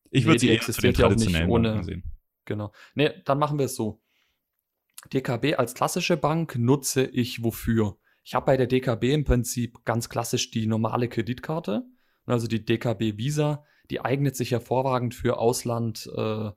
ich 0.09 0.23
Nee, 0.23 0.27
würde 0.29 0.39
sie 0.39 0.47
eher 0.47 0.61
zu 0.61 0.71
den 0.71 0.91
existiert 0.91 0.97
ja 0.97 1.07
traditionellen 1.07 1.49
ohne- 1.49 1.69
Banken 1.69 1.83
sehen. 1.83 2.03
Genau. 2.45 2.71
Nee, 2.95 3.11
dann 3.25 3.37
machen 3.37 3.59
wir 3.59 3.65
es 3.65 3.75
so. 3.75 4.01
DKB 5.13 5.55
als 5.57 5.73
klassische 5.73 6.17
Bank 6.17 6.55
nutze 6.57 7.05
ich 7.05 7.43
wofür? 7.43 7.97
Ich 8.23 8.33
habe 8.33 8.45
bei 8.45 8.57
der 8.57 8.67
DKB 8.67 9.13
im 9.13 9.23
Prinzip 9.25 9.83
ganz 9.85 10.09
klassisch 10.09 10.49
die 10.51 10.65
normale 10.65 11.07
Kreditkarte. 11.07 11.83
Also 12.25 12.47
die 12.47 12.63
DKB 12.63 13.17
Visa, 13.17 13.63
die 13.89 14.01
eignet 14.01 14.35
sich 14.35 14.51
hervorragend 14.51 15.15
für 15.15 15.37
Ausland 15.37 16.09
äh, 16.15 16.49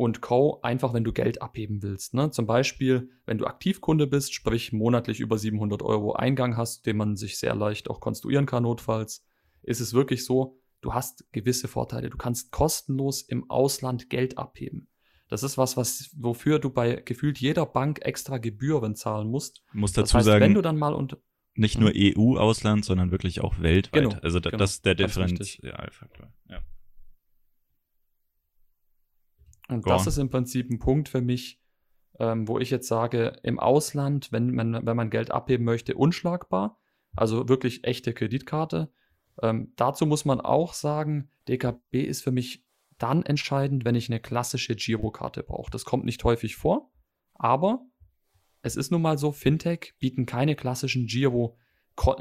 und 0.00 0.22
Co. 0.22 0.60
Einfach, 0.62 0.94
wenn 0.94 1.04
du 1.04 1.12
Geld 1.12 1.42
abheben 1.42 1.82
willst. 1.82 2.14
Ne? 2.14 2.30
Zum 2.30 2.46
Beispiel, 2.46 3.10
wenn 3.26 3.36
du 3.36 3.44
Aktivkunde 3.44 4.06
bist, 4.06 4.32
sprich 4.32 4.72
monatlich 4.72 5.20
über 5.20 5.36
700 5.36 5.82
Euro 5.82 6.14
Eingang 6.14 6.56
hast, 6.56 6.86
den 6.86 6.96
man 6.96 7.16
sich 7.16 7.38
sehr 7.38 7.54
leicht 7.54 7.90
auch 7.90 8.00
konstruieren 8.00 8.46
kann 8.46 8.62
notfalls, 8.62 9.26
ist 9.62 9.80
es 9.80 9.92
wirklich 9.92 10.24
so, 10.24 10.56
du 10.80 10.94
hast 10.94 11.30
gewisse 11.32 11.68
Vorteile. 11.68 12.08
Du 12.08 12.16
kannst 12.16 12.50
kostenlos 12.50 13.20
im 13.20 13.50
Ausland 13.50 14.08
Geld 14.08 14.38
abheben. 14.38 14.88
Das 15.28 15.42
ist 15.42 15.58
was, 15.58 15.76
was 15.76 16.10
wofür 16.16 16.58
du 16.58 16.70
bei 16.70 16.96
gefühlt 16.96 17.38
jeder 17.38 17.66
Bank 17.66 18.00
extra 18.00 18.38
Gebühren 18.38 18.96
zahlen 18.96 19.28
musst. 19.28 19.62
Muss 19.74 19.92
Das 19.92 20.04
dazu 20.04 20.16
heißt, 20.16 20.26
sagen, 20.26 20.40
wenn 20.40 20.54
du 20.54 20.62
dann 20.62 20.78
mal 20.78 20.94
und 20.94 21.18
nicht 21.54 21.78
nur 21.78 21.92
EU-Ausland, 21.94 22.86
sondern 22.86 23.10
wirklich 23.10 23.42
auch 23.42 23.60
weltweit. 23.60 24.04
Genau, 24.04 24.16
also 24.22 24.40
da, 24.40 24.48
genau, 24.48 24.60
das 24.60 24.72
ist 24.72 24.86
der 24.86 24.98
richtig. 24.98 25.06
Differentialfaktor. 25.06 26.32
Ja. 26.48 26.62
Und 29.70 29.82
Go 29.82 29.90
das 29.90 30.02
on. 30.02 30.08
ist 30.08 30.18
im 30.18 30.30
Prinzip 30.30 30.70
ein 30.70 30.78
Punkt 30.78 31.08
für 31.08 31.20
mich, 31.20 31.60
ähm, 32.18 32.48
wo 32.48 32.58
ich 32.58 32.70
jetzt 32.70 32.88
sage, 32.88 33.36
im 33.42 33.58
Ausland, 33.58 34.32
wenn 34.32 34.54
man, 34.54 34.86
wenn 34.86 34.96
man 34.96 35.10
Geld 35.10 35.30
abheben 35.30 35.64
möchte, 35.64 35.96
unschlagbar. 35.96 36.78
Also 37.16 37.48
wirklich 37.48 37.84
echte 37.84 38.12
Kreditkarte. 38.12 38.92
Ähm, 39.42 39.72
dazu 39.76 40.06
muss 40.06 40.24
man 40.24 40.40
auch 40.40 40.74
sagen, 40.74 41.30
DKB 41.48 42.02
ist 42.02 42.22
für 42.22 42.30
mich 42.30 42.64
dann 42.98 43.24
entscheidend, 43.24 43.84
wenn 43.84 43.94
ich 43.94 44.08
eine 44.08 44.20
klassische 44.20 44.76
Girokarte 44.76 45.42
brauche. 45.42 45.70
Das 45.70 45.84
kommt 45.84 46.04
nicht 46.04 46.22
häufig 46.22 46.56
vor, 46.56 46.92
aber 47.34 47.80
es 48.62 48.76
ist 48.76 48.90
nun 48.90 49.02
mal 49.02 49.18
so, 49.18 49.32
Fintech 49.32 49.94
bieten 49.98 50.26
keine 50.26 50.54
klassischen 50.54 51.06
Giro. 51.06 51.56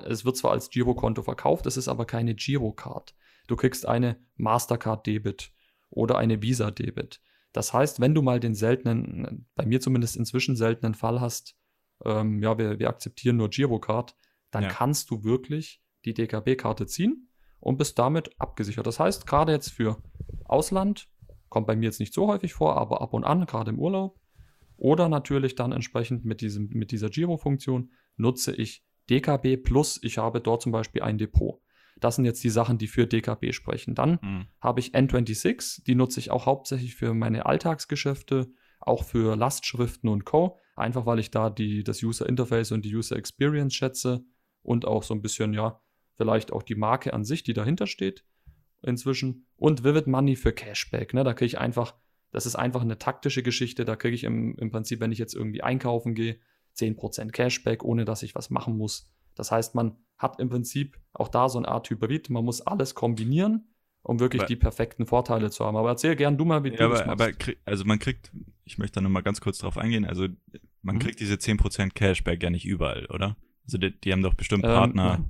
Es 0.05 0.25
wird 0.25 0.37
zwar 0.37 0.51
als 0.51 0.69
Girokonto 0.69 1.21
verkauft, 1.21 1.65
es 1.65 1.77
ist 1.77 1.87
aber 1.87 2.05
keine 2.05 2.35
Girocard. 2.35 3.13
Du 3.47 3.55
kriegst 3.55 3.85
eine 3.85 4.17
Mastercard 4.37 5.05
Debit 5.05 5.51
oder 5.89 6.17
eine 6.17 6.41
Visa 6.41 6.71
Debit. 6.71 7.21
Das 7.51 7.73
heißt, 7.73 7.99
wenn 7.99 8.13
du 8.13 8.21
mal 8.21 8.39
den 8.39 8.53
seltenen, 8.53 9.47
bei 9.55 9.65
mir 9.65 9.81
zumindest 9.81 10.15
inzwischen 10.17 10.55
seltenen 10.55 10.93
Fall 10.93 11.19
hast, 11.19 11.55
ähm, 12.05 12.41
ja, 12.41 12.57
wir, 12.57 12.79
wir 12.79 12.89
akzeptieren 12.89 13.37
nur 13.37 13.49
Girocard, 13.49 14.15
dann 14.51 14.63
Ja. 14.63 14.69
kannst 14.69 15.09
du 15.09 15.23
wirklich 15.23 15.81
die 16.05 16.13
DKB-Karte 16.13 16.85
ziehen 16.85 17.29
und 17.59 17.77
bist 17.77 17.99
damit 17.99 18.29
abgesichert. 18.39 18.87
Das 18.87 18.99
heißt, 18.99 19.27
gerade 19.27 19.51
jetzt 19.51 19.69
für 19.71 20.01
Ausland, 20.45 21.07
kommt 21.49 21.67
bei 21.67 21.75
mir 21.75 21.85
jetzt 21.85 21.99
nicht 21.99 22.13
so 22.13 22.27
häufig 22.27 22.53
vor, 22.53 22.77
aber 22.77 23.01
ab 23.01 23.13
und 23.13 23.23
an, 23.23 23.45
gerade 23.45 23.71
im 23.71 23.79
Urlaub, 23.79 24.19
oder 24.77 25.09
natürlich 25.09 25.55
dann 25.55 25.71
entsprechend 25.71 26.23
mit, 26.23 26.41
diesem, 26.41 26.69
mit 26.69 26.91
dieser 26.91 27.09
Giro-Funktion 27.09 27.91
nutze 28.15 28.55
ich 28.55 28.83
DKB 29.09 29.57
plus 29.57 29.99
ich 30.03 30.17
habe 30.19 30.39
dort 30.39 30.61
zum 30.61 30.71
Beispiel 30.71 31.01
ein 31.01 31.17
Depot. 31.17 31.59
Das 31.99 32.15
sind 32.15 32.25
jetzt 32.25 32.43
die 32.43 32.49
Sachen, 32.49 32.77
die 32.77 32.87
für 32.87 33.07
DKB 33.07 33.51
sprechen. 33.53 33.95
Dann 33.95 34.19
Hm. 34.21 34.45
habe 34.61 34.79
ich 34.79 34.93
N26, 34.95 35.83
die 35.83 35.95
nutze 35.95 36.19
ich 36.19 36.31
auch 36.31 36.45
hauptsächlich 36.45 36.95
für 36.95 37.13
meine 37.13 37.45
Alltagsgeschäfte, 37.45 38.49
auch 38.79 39.03
für 39.03 39.35
Lastschriften 39.35 40.09
und 40.09 40.25
Co. 40.25 40.57
Einfach 40.75 41.05
weil 41.05 41.19
ich 41.19 41.31
da 41.31 41.49
die, 41.49 41.83
das 41.83 42.01
User 42.01 42.27
Interface 42.27 42.71
und 42.71 42.85
die 42.85 42.95
User 42.95 43.17
Experience 43.17 43.75
schätze 43.75 44.23
und 44.61 44.85
auch 44.85 45.03
so 45.03 45.13
ein 45.13 45.21
bisschen, 45.21 45.53
ja, 45.53 45.81
vielleicht 46.15 46.51
auch 46.53 46.63
die 46.63 46.75
Marke 46.75 47.13
an 47.13 47.25
sich, 47.25 47.43
die 47.43 47.53
dahinter 47.53 47.87
steht 47.87 48.23
inzwischen. 48.81 49.45
Und 49.57 49.83
Vivid 49.83 50.07
Money 50.07 50.35
für 50.35 50.53
Cashback. 50.53 51.13
Ne? 51.13 51.23
Da 51.23 51.33
kriege 51.33 51.47
ich 51.47 51.59
einfach, 51.59 51.95
das 52.31 52.45
ist 52.45 52.55
einfach 52.55 52.81
eine 52.81 52.97
taktische 52.97 53.43
Geschichte. 53.43 53.83
Da 53.83 53.95
kriege 53.95 54.15
ich 54.15 54.23
im, 54.23 54.55
im 54.57 54.71
Prinzip, 54.71 55.01
wenn 55.01 55.11
ich 55.11 55.17
jetzt 55.19 55.35
irgendwie 55.35 55.63
einkaufen 55.63 56.15
gehe, 56.15 56.39
10% 56.77 57.31
Cashback, 57.31 57.83
ohne 57.83 58.05
dass 58.05 58.23
ich 58.23 58.35
was 58.35 58.49
machen 58.49 58.77
muss. 58.77 59.11
Das 59.35 59.51
heißt, 59.51 59.75
man 59.75 59.97
hat 60.19 60.39
im 60.39 60.49
Prinzip 60.49 60.99
auch 61.13 61.29
da 61.29 61.49
so 61.49 61.57
eine 61.57 61.67
Art 61.67 61.89
Hybrid. 61.89 62.29
Man 62.29 62.45
muss 62.45 62.61
alles 62.61 62.93
kombinieren, 62.93 63.69
um 64.03 64.19
wirklich 64.19 64.41
aber, 64.41 64.47
die 64.47 64.57
perfekten 64.57 65.05
Vorteile 65.05 65.49
zu 65.49 65.65
haben. 65.65 65.77
Aber 65.77 65.89
erzähl 65.89 66.15
gern 66.15 66.37
du 66.37 66.45
mal, 66.45 66.63
wie 66.63 66.69
ja, 66.69 66.75
du 66.75 66.83
aber, 66.85 66.95
das 66.95 67.07
machst. 67.07 67.21
Aber 67.21 67.53
also 67.65 67.85
man 67.85 67.99
kriegt, 67.99 68.31
ich 68.65 68.77
möchte 68.77 68.95
da 68.95 69.01
nochmal 69.01 69.23
ganz 69.23 69.41
kurz 69.41 69.57
drauf 69.57 69.77
eingehen, 69.77 70.05
also 70.05 70.27
man 70.81 70.95
mhm. 70.95 70.99
kriegt 70.99 71.19
diese 71.19 71.35
10% 71.35 71.93
Cashback 71.93 72.43
ja 72.43 72.49
nicht 72.49 72.65
überall, 72.65 73.07
oder? 73.07 73.37
Also 73.65 73.77
die, 73.77 73.97
die 73.99 74.11
haben 74.11 74.21
doch 74.21 74.33
bestimmt 74.33 74.65
ähm, 74.65 74.71
Partner. 74.71 75.15
Ähm, 75.15 75.25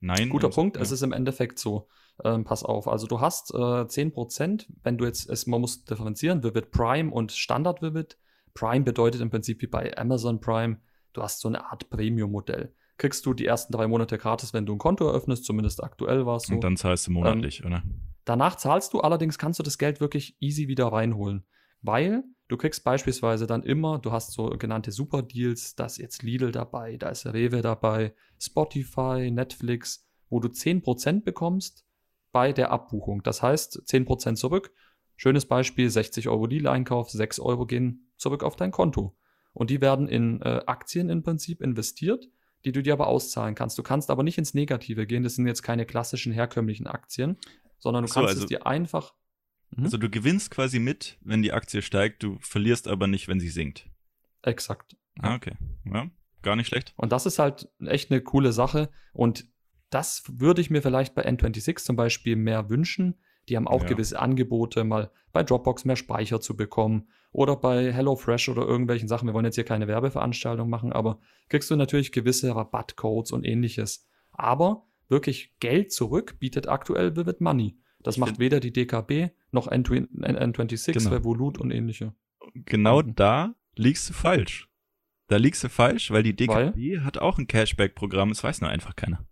nein. 0.00 0.28
Guter 0.30 0.50
Punkt. 0.50 0.76
Ja. 0.76 0.82
Es 0.82 0.90
ist 0.90 1.02
im 1.02 1.12
Endeffekt 1.12 1.58
so. 1.58 1.88
Ähm, 2.24 2.44
pass 2.44 2.62
auf. 2.62 2.88
Also 2.88 3.06
du 3.06 3.20
hast 3.20 3.52
äh, 3.54 3.56
10%, 3.56 4.66
wenn 4.82 4.98
du 4.98 5.04
jetzt, 5.06 5.28
es, 5.28 5.46
man 5.46 5.60
muss 5.60 5.84
differenzieren, 5.84 6.42
Vivid 6.42 6.70
Prime 6.70 7.10
und 7.10 7.32
Standard 7.32 7.82
Vivid. 7.82 8.18
Prime 8.54 8.84
bedeutet 8.84 9.22
im 9.22 9.30
Prinzip 9.30 9.62
wie 9.62 9.66
bei 9.66 9.96
Amazon 9.96 10.40
Prime, 10.40 10.78
du 11.14 11.22
hast 11.22 11.40
so 11.40 11.48
eine 11.48 11.64
Art 11.64 11.88
Premium-Modell. 11.88 12.74
Kriegst 13.02 13.26
du 13.26 13.34
die 13.34 13.46
ersten 13.46 13.72
drei 13.72 13.88
Monate 13.88 14.16
gratis, 14.16 14.54
wenn 14.54 14.64
du 14.64 14.76
ein 14.76 14.78
Konto 14.78 15.08
eröffnest, 15.08 15.44
zumindest 15.44 15.82
aktuell 15.82 16.24
war 16.24 16.36
es 16.36 16.44
so. 16.44 16.54
Und 16.54 16.62
dann 16.62 16.76
zahlst 16.76 17.08
du 17.08 17.10
monatlich, 17.10 17.58
ähm, 17.58 17.66
oder? 17.66 17.82
Danach 18.24 18.54
zahlst 18.54 18.92
du 18.92 19.00
allerdings, 19.00 19.38
kannst 19.38 19.58
du 19.58 19.64
das 19.64 19.76
Geld 19.76 20.00
wirklich 20.00 20.36
easy 20.38 20.68
wieder 20.68 20.86
reinholen. 20.86 21.42
Weil 21.80 22.22
du 22.46 22.56
kriegst 22.56 22.84
beispielsweise 22.84 23.48
dann 23.48 23.64
immer, 23.64 23.98
du 23.98 24.12
hast 24.12 24.30
so 24.30 24.50
genannte 24.50 24.92
Super-Deals, 24.92 25.74
da 25.74 25.86
ist 25.86 25.98
jetzt 25.98 26.22
Lidl 26.22 26.52
dabei, 26.52 26.96
da 26.96 27.08
ist 27.08 27.26
Rewe 27.26 27.60
dabei, 27.60 28.14
Spotify, 28.38 29.32
Netflix, 29.32 30.06
wo 30.30 30.38
du 30.38 30.46
10% 30.46 31.24
bekommst 31.24 31.84
bei 32.30 32.52
der 32.52 32.70
Abbuchung. 32.70 33.24
Das 33.24 33.42
heißt, 33.42 33.82
10% 33.84 34.36
zurück. 34.36 34.72
Schönes 35.16 35.46
Beispiel, 35.46 35.90
60 35.90 36.28
Euro 36.28 36.46
Lidl-Einkauf, 36.46 37.10
6 37.10 37.40
Euro 37.40 37.66
gehen 37.66 38.12
zurück 38.16 38.44
auf 38.44 38.54
dein 38.54 38.70
Konto. 38.70 39.16
Und 39.54 39.70
die 39.70 39.80
werden 39.80 40.06
in 40.06 40.40
äh, 40.42 40.60
Aktien 40.66 41.08
im 41.08 41.24
Prinzip 41.24 41.60
investiert, 41.60 42.28
die 42.64 42.72
du 42.72 42.82
dir 42.82 42.92
aber 42.92 43.06
auszahlen 43.06 43.54
kannst. 43.54 43.78
Du 43.78 43.82
kannst 43.82 44.10
aber 44.10 44.22
nicht 44.22 44.38
ins 44.38 44.54
Negative 44.54 45.06
gehen. 45.06 45.22
Das 45.22 45.34
sind 45.34 45.46
jetzt 45.46 45.62
keine 45.62 45.86
klassischen 45.86 46.32
herkömmlichen 46.32 46.86
Aktien, 46.86 47.36
sondern 47.78 48.04
du 48.04 48.08
so, 48.08 48.14
kannst 48.14 48.30
also, 48.30 48.42
es 48.42 48.48
dir 48.48 48.66
einfach 48.66 49.14
Mhm. 49.76 49.84
Also 49.84 49.98
du 49.98 50.10
gewinnst 50.10 50.50
quasi 50.50 50.78
mit, 50.78 51.18
wenn 51.22 51.42
die 51.42 51.52
Aktie 51.52 51.82
steigt, 51.82 52.22
du 52.22 52.38
verlierst 52.40 52.88
aber 52.88 53.06
nicht, 53.06 53.28
wenn 53.28 53.40
sie 53.40 53.48
sinkt. 53.48 53.88
Exakt. 54.42 54.96
Ah, 55.18 55.34
okay. 55.34 55.54
Ja, 55.84 56.10
gar 56.42 56.56
nicht 56.56 56.66
schlecht. 56.68 56.94
Und 56.96 57.12
das 57.12 57.26
ist 57.26 57.38
halt 57.38 57.68
echt 57.84 58.10
eine 58.10 58.20
coole 58.20 58.52
Sache. 58.52 58.90
Und 59.12 59.46
das 59.90 60.24
würde 60.28 60.60
ich 60.60 60.70
mir 60.70 60.82
vielleicht 60.82 61.14
bei 61.14 61.26
N26 61.26 61.76
zum 61.76 61.96
Beispiel 61.96 62.36
mehr 62.36 62.70
wünschen. 62.70 63.18
Die 63.48 63.56
haben 63.56 63.68
auch 63.68 63.82
ja. 63.82 63.88
gewisse 63.88 64.18
Angebote, 64.18 64.84
mal 64.84 65.10
bei 65.32 65.42
Dropbox 65.42 65.84
mehr 65.84 65.96
Speicher 65.96 66.40
zu 66.40 66.56
bekommen 66.56 67.08
oder 67.32 67.56
bei 67.56 67.92
HelloFresh 67.92 68.50
oder 68.50 68.62
irgendwelchen 68.62 69.08
Sachen. 69.08 69.26
Wir 69.26 69.34
wollen 69.34 69.46
jetzt 69.46 69.54
hier 69.54 69.64
keine 69.64 69.88
Werbeveranstaltung 69.88 70.68
machen, 70.68 70.92
aber 70.92 71.18
kriegst 71.48 71.70
du 71.70 71.76
natürlich 71.76 72.12
gewisse 72.12 72.54
Rabattcodes 72.54 73.32
und 73.32 73.44
ähnliches. 73.44 74.06
Aber 74.32 74.86
wirklich 75.08 75.54
Geld 75.58 75.92
zurück 75.92 76.38
bietet 76.38 76.68
aktuell 76.68 77.16
Vivid 77.16 77.40
Money. 77.40 77.78
Das 78.02 78.18
macht 78.18 78.38
weder 78.38 78.60
die 78.60 78.72
DKB 78.72 79.30
noch 79.50 79.68
N26, 79.70 80.92
genau. 80.92 81.10
Revolut 81.10 81.58
und 81.58 81.70
ähnliche. 81.70 82.14
Genau 82.54 83.02
mhm. 83.02 83.14
da 83.14 83.54
liegst 83.76 84.10
du 84.10 84.12
falsch. 84.12 84.68
Da 85.28 85.36
liegst 85.36 85.64
du 85.64 85.68
falsch, 85.68 86.10
weil 86.10 86.22
die 86.22 86.36
DKB 86.36 86.76
weil? 86.76 87.04
hat 87.04 87.18
auch 87.18 87.38
ein 87.38 87.46
Cashback-Programm, 87.46 88.30
das 88.30 88.44
weiß 88.44 88.60
nur 88.60 88.70
einfach 88.70 88.96
keiner. 88.96 89.24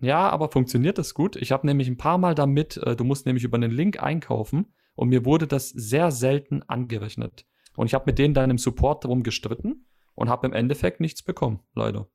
Ja, 0.00 0.28
aber 0.28 0.50
funktioniert 0.50 0.98
das 0.98 1.14
gut? 1.14 1.34
Ich 1.34 1.50
habe 1.50 1.66
nämlich 1.66 1.88
ein 1.88 1.96
paar 1.96 2.18
Mal 2.18 2.34
damit, 2.36 2.76
äh, 2.76 2.94
du 2.94 3.02
musst 3.02 3.26
nämlich 3.26 3.42
über 3.42 3.56
einen 3.56 3.72
Link 3.72 4.00
einkaufen 4.00 4.66
und 4.98 5.10
mir 5.10 5.24
wurde 5.24 5.46
das 5.46 5.68
sehr 5.68 6.10
selten 6.10 6.64
angerechnet. 6.64 7.46
Und 7.76 7.86
ich 7.86 7.94
habe 7.94 8.06
mit 8.06 8.18
denen 8.18 8.34
dann 8.34 8.50
im 8.50 8.58
Support 8.58 9.04
darum 9.04 9.22
gestritten 9.22 9.86
und 10.14 10.28
habe 10.28 10.48
im 10.48 10.52
Endeffekt 10.52 10.98
nichts 10.98 11.22
bekommen, 11.22 11.60
leider. 11.72 12.08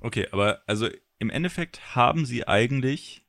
Okay, 0.00 0.26
aber 0.32 0.62
also 0.66 0.88
im 1.18 1.28
Endeffekt 1.28 1.94
haben 1.94 2.24
sie 2.24 2.48
eigentlich 2.48 3.26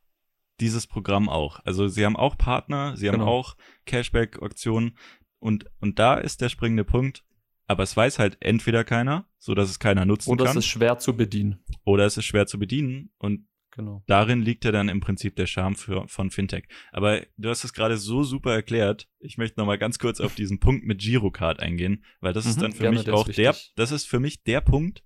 dieses 0.62 0.88
Programm 0.88 1.28
auch. 1.28 1.60
Also 1.66 1.90
sie 1.90 2.06
haben 2.06 2.16
auch 2.16 2.38
Partner, 2.38 2.96
sie 2.96 3.10
haben 3.10 3.20
genau. 3.20 3.28
auch 3.28 3.58
Cashback-Aktionen 3.86 4.98
und, 5.40 5.66
und 5.82 6.00
da 6.00 6.16
ist 6.16 6.40
der 6.40 6.48
springende 6.48 6.86
Punkt. 6.86 7.26
Aber 7.68 7.84
es 7.84 7.98
weiß 7.98 8.18
halt 8.18 8.38
entweder 8.40 8.86
keiner, 8.86 9.28
so 9.40 9.56
dass 9.56 9.70
es 9.70 9.80
keiner 9.80 10.06
nutzen 10.06 10.30
Oder 10.30 10.46
kann. 10.46 10.52
Oder 10.52 10.60
es 10.60 10.66
ist 10.66 10.72
schwer 10.72 11.00
zu 11.00 11.18
bedienen. 11.18 11.66
Oder 11.84 12.06
es 12.06 12.16
ist 12.16 12.26
schwer 12.26 12.48
zu 12.48 12.58
bedienen 12.58 13.12
und 13.18 13.46
genau. 13.76 14.04
darin 14.08 14.42
liegt 14.42 14.66
ja 14.66 14.72
dann 14.72 14.90
im 14.90 15.00
Prinzip 15.00 15.36
der 15.36 15.48
Charme 15.48 15.76
für, 15.76 16.08
von 16.08 16.32
Fintech. 16.32 16.66
Aber 16.92 17.22
du 17.38 17.50
hast 17.50 17.64
es 17.64 17.74
gerade 17.74 17.98
so 17.98 18.24
super 18.24 18.54
erklärt. 18.54 19.08
Ich 19.20 19.38
möchte 19.38 19.60
noch 19.60 19.68
mal 19.68 19.78
ganz 19.78 20.00
kurz 20.00 20.20
auf 20.20 20.36
diesen 20.36 20.60
Punkt 20.60 20.86
mit 20.86 21.00
Girocard 21.02 21.60
eingehen, 21.60 22.04
weil 22.22 22.34
das 22.34 22.46
mhm, 22.46 22.52
ist 22.52 22.62
dann 22.62 22.72
für 22.74 22.90
mich 22.90 23.10
auch 23.10 23.28
der, 23.28 23.56
das 23.76 23.92
ist 23.92 24.08
für 24.08 24.20
mich 24.20 24.44
der 24.44 24.62
Punkt, 24.62 25.04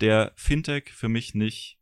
der 0.00 0.32
Fintech 0.36 0.90
für 0.92 1.08
mich 1.08 1.34
nicht 1.34 1.78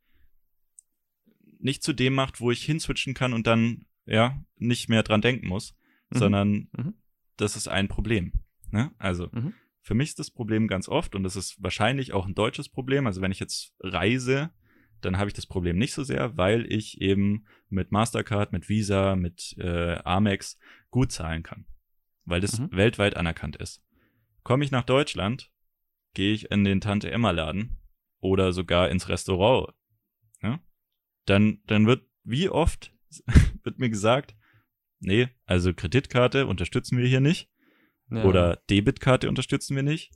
nicht 1.59 1.83
zu 1.83 1.93
dem 1.93 2.14
macht, 2.14 2.41
wo 2.41 2.51
ich 2.51 2.64
hinswitchen 2.64 3.14
kann 3.14 3.33
und 3.33 3.47
dann, 3.47 3.87
ja, 4.07 4.41
nicht 4.57 4.89
mehr 4.89 5.03
dran 5.03 5.20
denken 5.20 5.49
muss, 5.49 5.74
mhm. 6.11 6.18
sondern 6.18 6.49
mhm. 6.77 6.95
das 7.37 7.57
ist 7.57 7.68
ein 7.68 7.89
Problem. 7.89 8.33
Ne? 8.70 8.93
Also, 8.99 9.29
mhm. 9.33 9.55
für 9.83 9.95
mich 9.95 10.11
ist 10.11 10.18
das 10.18 10.31
Problem 10.31 10.68
ganz 10.68 10.89
oft, 10.89 11.14
und 11.14 11.22
das 11.22 11.37
ist 11.37 11.62
wahrscheinlich 11.62 12.12
auch 12.12 12.27
ein 12.27 12.35
deutsches 12.35 12.68
Problem, 12.68 13.07
also 13.07 13.20
wenn 13.20 13.33
ich 13.33 13.41
jetzt 13.41 13.74
reise, 13.81 14.51
dann 15.07 15.18
habe 15.18 15.28
ich 15.28 15.34
das 15.34 15.46
Problem 15.46 15.78
nicht 15.78 15.94
so 15.94 16.04
sehr, 16.04 16.36
weil 16.36 16.70
ich 16.70 17.00
eben 17.00 17.46
mit 17.68 17.92
Mastercard, 17.92 18.52
mit 18.52 18.68
Visa, 18.68 19.16
mit 19.16 19.57
äh, 19.59 19.96
Amex 20.04 20.59
gut 20.90 21.12
zahlen 21.12 21.42
kann. 21.42 21.66
Weil 22.24 22.40
das 22.40 22.59
mhm. 22.59 22.72
weltweit 22.72 23.16
anerkannt 23.16 23.57
ist. 23.57 23.82
Komme 24.42 24.64
ich 24.64 24.70
nach 24.70 24.84
Deutschland, 24.84 25.50
gehe 26.14 26.32
ich 26.32 26.50
in 26.50 26.64
den 26.64 26.80
Tante 26.80 27.11
Emma 27.11 27.30
Laden 27.30 27.78
oder 28.20 28.52
sogar 28.52 28.90
ins 28.90 29.09
Restaurant. 29.09 29.72
Ja? 30.42 30.61
dann, 31.26 31.61
dann 31.66 31.86
wird, 31.86 32.07
wie 32.24 32.48
oft 32.48 32.92
wird 33.62 33.78
mir 33.78 33.90
gesagt, 33.90 34.34
nee, 34.98 35.28
also 35.44 35.74
Kreditkarte 35.74 36.46
unterstützen 36.46 36.98
wir 36.98 37.07
hier 37.07 37.20
nicht. 37.20 37.50
Ja. 38.11 38.24
Oder 38.24 38.57
Debitkarte 38.70 39.28
unterstützen 39.28 39.74
wir 39.74 39.82
nicht. 39.82 40.12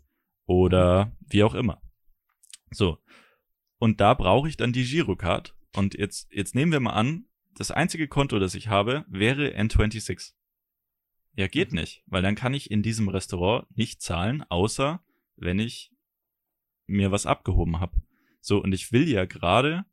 Oder 0.47 1.17
wie 1.29 1.43
auch 1.43 1.55
immer. 1.55 1.83
So. 2.71 2.99
Und 3.81 4.01
da 4.01 4.15
brauche 4.15 4.49
ich 4.49 4.57
dann 4.57 4.73
die 4.73 4.85
Girocard. 4.85 5.57
Und 5.75 5.95
jetzt, 5.95 6.33
jetzt 6.33 6.55
nehmen 6.55 6.71
wir 6.71 6.79
mal 6.79 6.93
an, 6.93 7.25
das 7.57 7.73
einzige 7.73 8.07
Konto, 8.07 8.39
das 8.39 8.55
ich 8.55 8.69
habe, 8.69 9.05
wäre 9.09 9.57
N26. 9.57 10.35
Ja, 11.35 11.49
geht 11.49 11.73
mhm. 11.73 11.81
nicht, 11.81 12.05
weil 12.07 12.23
dann 12.23 12.37
kann 12.37 12.55
ich 12.55 12.71
in 12.71 12.85
diesem 12.85 13.09
Restaurant 13.09 13.67
nicht 13.77 14.01
zahlen, 14.01 14.45
außer 14.49 15.03
wenn 15.35 15.59
ich 15.59 15.91
mir 16.87 17.11
was 17.11 17.27
abgehoben 17.27 17.81
habe. 17.81 18.01
So, 18.41 18.63
und 18.63 18.73
ich 18.73 18.93
will 18.93 19.09
ja 19.09 19.25
gerade 19.25 19.85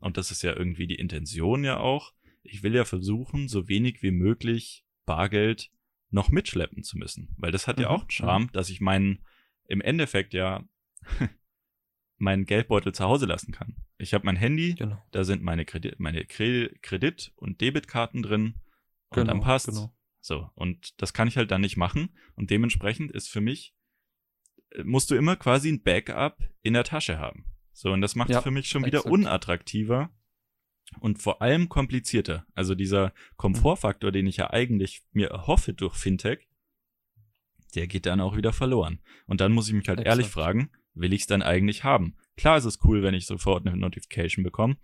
und 0.00 0.16
das 0.16 0.30
ist 0.30 0.42
ja 0.42 0.54
irgendwie 0.54 0.86
die 0.86 0.96
Intention 0.96 1.64
ja 1.64 1.78
auch, 1.78 2.12
ich 2.42 2.62
will 2.62 2.74
ja 2.74 2.84
versuchen, 2.84 3.48
so 3.48 3.68
wenig 3.68 4.02
wie 4.02 4.10
möglich 4.10 4.84
Bargeld 5.04 5.70
noch 6.10 6.30
mitschleppen 6.30 6.82
zu 6.82 6.98
müssen. 6.98 7.34
Weil 7.36 7.52
das 7.52 7.66
hat 7.66 7.76
mhm. 7.76 7.82
ja 7.82 7.90
auch 7.90 8.02
einen 8.02 8.10
Charme, 8.10 8.50
dass 8.52 8.70
ich 8.70 8.80
meinen, 8.80 9.24
im 9.66 9.80
Endeffekt 9.80 10.34
ja, 10.34 10.64
meinen 12.18 12.44
Geldbeutel 12.44 12.92
zu 12.92 13.04
Hause 13.04 13.26
lassen 13.26 13.52
kann. 13.52 13.76
Ich 13.96 14.12
habe 14.12 14.26
mein 14.26 14.36
Handy, 14.36 14.74
genau. 14.74 15.02
da 15.12 15.24
sind 15.24 15.42
meine 15.42 15.64
Kredit, 15.64 15.98
meine 15.98 16.24
Kredit- 16.24 17.32
und 17.36 17.60
Debitkarten 17.60 18.22
drin 18.22 18.54
und 19.10 19.14
genau, 19.14 19.26
dann 19.32 19.40
passt. 19.40 19.66
Genau. 19.66 19.92
So, 20.20 20.50
und 20.54 21.00
das 21.00 21.14
kann 21.14 21.28
ich 21.28 21.36
halt 21.36 21.50
dann 21.50 21.60
nicht 21.60 21.76
machen. 21.76 22.10
Und 22.34 22.50
dementsprechend 22.50 23.12
ist 23.12 23.28
für 23.28 23.40
mich, 23.40 23.74
äh, 24.70 24.82
musst 24.82 25.10
du 25.10 25.14
immer 25.14 25.36
quasi 25.36 25.70
ein 25.70 25.82
Backup 25.82 26.38
in 26.62 26.74
der 26.74 26.84
Tasche 26.84 27.18
haben. 27.18 27.44
So, 27.72 27.92
und 27.92 28.00
das 28.00 28.16
macht 28.16 28.30
es 28.30 28.34
ja, 28.34 28.42
für 28.42 28.50
mich 28.50 28.68
schon 28.68 28.84
wieder 28.84 28.98
exakt. 28.98 29.12
unattraktiver 29.12 30.10
und 31.00 31.22
vor 31.22 31.40
allem 31.40 31.68
komplizierter. 31.68 32.44
Also 32.54 32.74
dieser 32.74 33.12
Komfortfaktor, 33.36 34.10
den 34.10 34.26
ich 34.26 34.38
ja 34.38 34.50
eigentlich 34.50 35.02
mir 35.12 35.28
erhoffe 35.28 35.72
durch 35.72 35.94
Fintech, 35.94 36.48
der 37.74 37.86
geht 37.86 38.06
dann 38.06 38.20
auch 38.20 38.36
wieder 38.36 38.52
verloren. 38.52 39.00
Und 39.26 39.40
dann 39.40 39.52
muss 39.52 39.68
ich 39.68 39.74
mich 39.74 39.88
halt 39.88 40.00
exakt. 40.00 40.08
ehrlich 40.08 40.28
fragen, 40.28 40.70
will 40.98 41.12
ich 41.12 41.22
es 41.22 41.26
dann 41.26 41.42
eigentlich 41.42 41.84
haben? 41.84 42.16
Klar 42.36 42.58
ist 42.58 42.64
es 42.64 42.84
cool, 42.84 43.02
wenn 43.02 43.14
ich 43.14 43.26
sofort 43.26 43.66
eine 43.66 43.76
Notification 43.76 44.44
bekomme. 44.44 44.76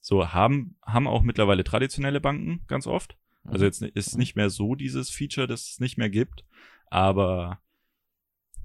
So 0.00 0.32
haben, 0.32 0.76
haben 0.82 1.06
auch 1.06 1.22
mittlerweile 1.22 1.64
traditionelle 1.64 2.20
Banken 2.20 2.64
ganz 2.66 2.86
oft. 2.86 3.16
Also 3.44 3.64
jetzt 3.64 3.82
ist 3.82 4.14
mhm. 4.14 4.18
nicht 4.18 4.36
mehr 4.36 4.50
so 4.50 4.74
dieses 4.74 5.10
Feature, 5.10 5.46
das 5.46 5.70
es 5.70 5.80
nicht 5.80 5.98
mehr 5.98 6.10
gibt. 6.10 6.44
Aber 6.86 7.60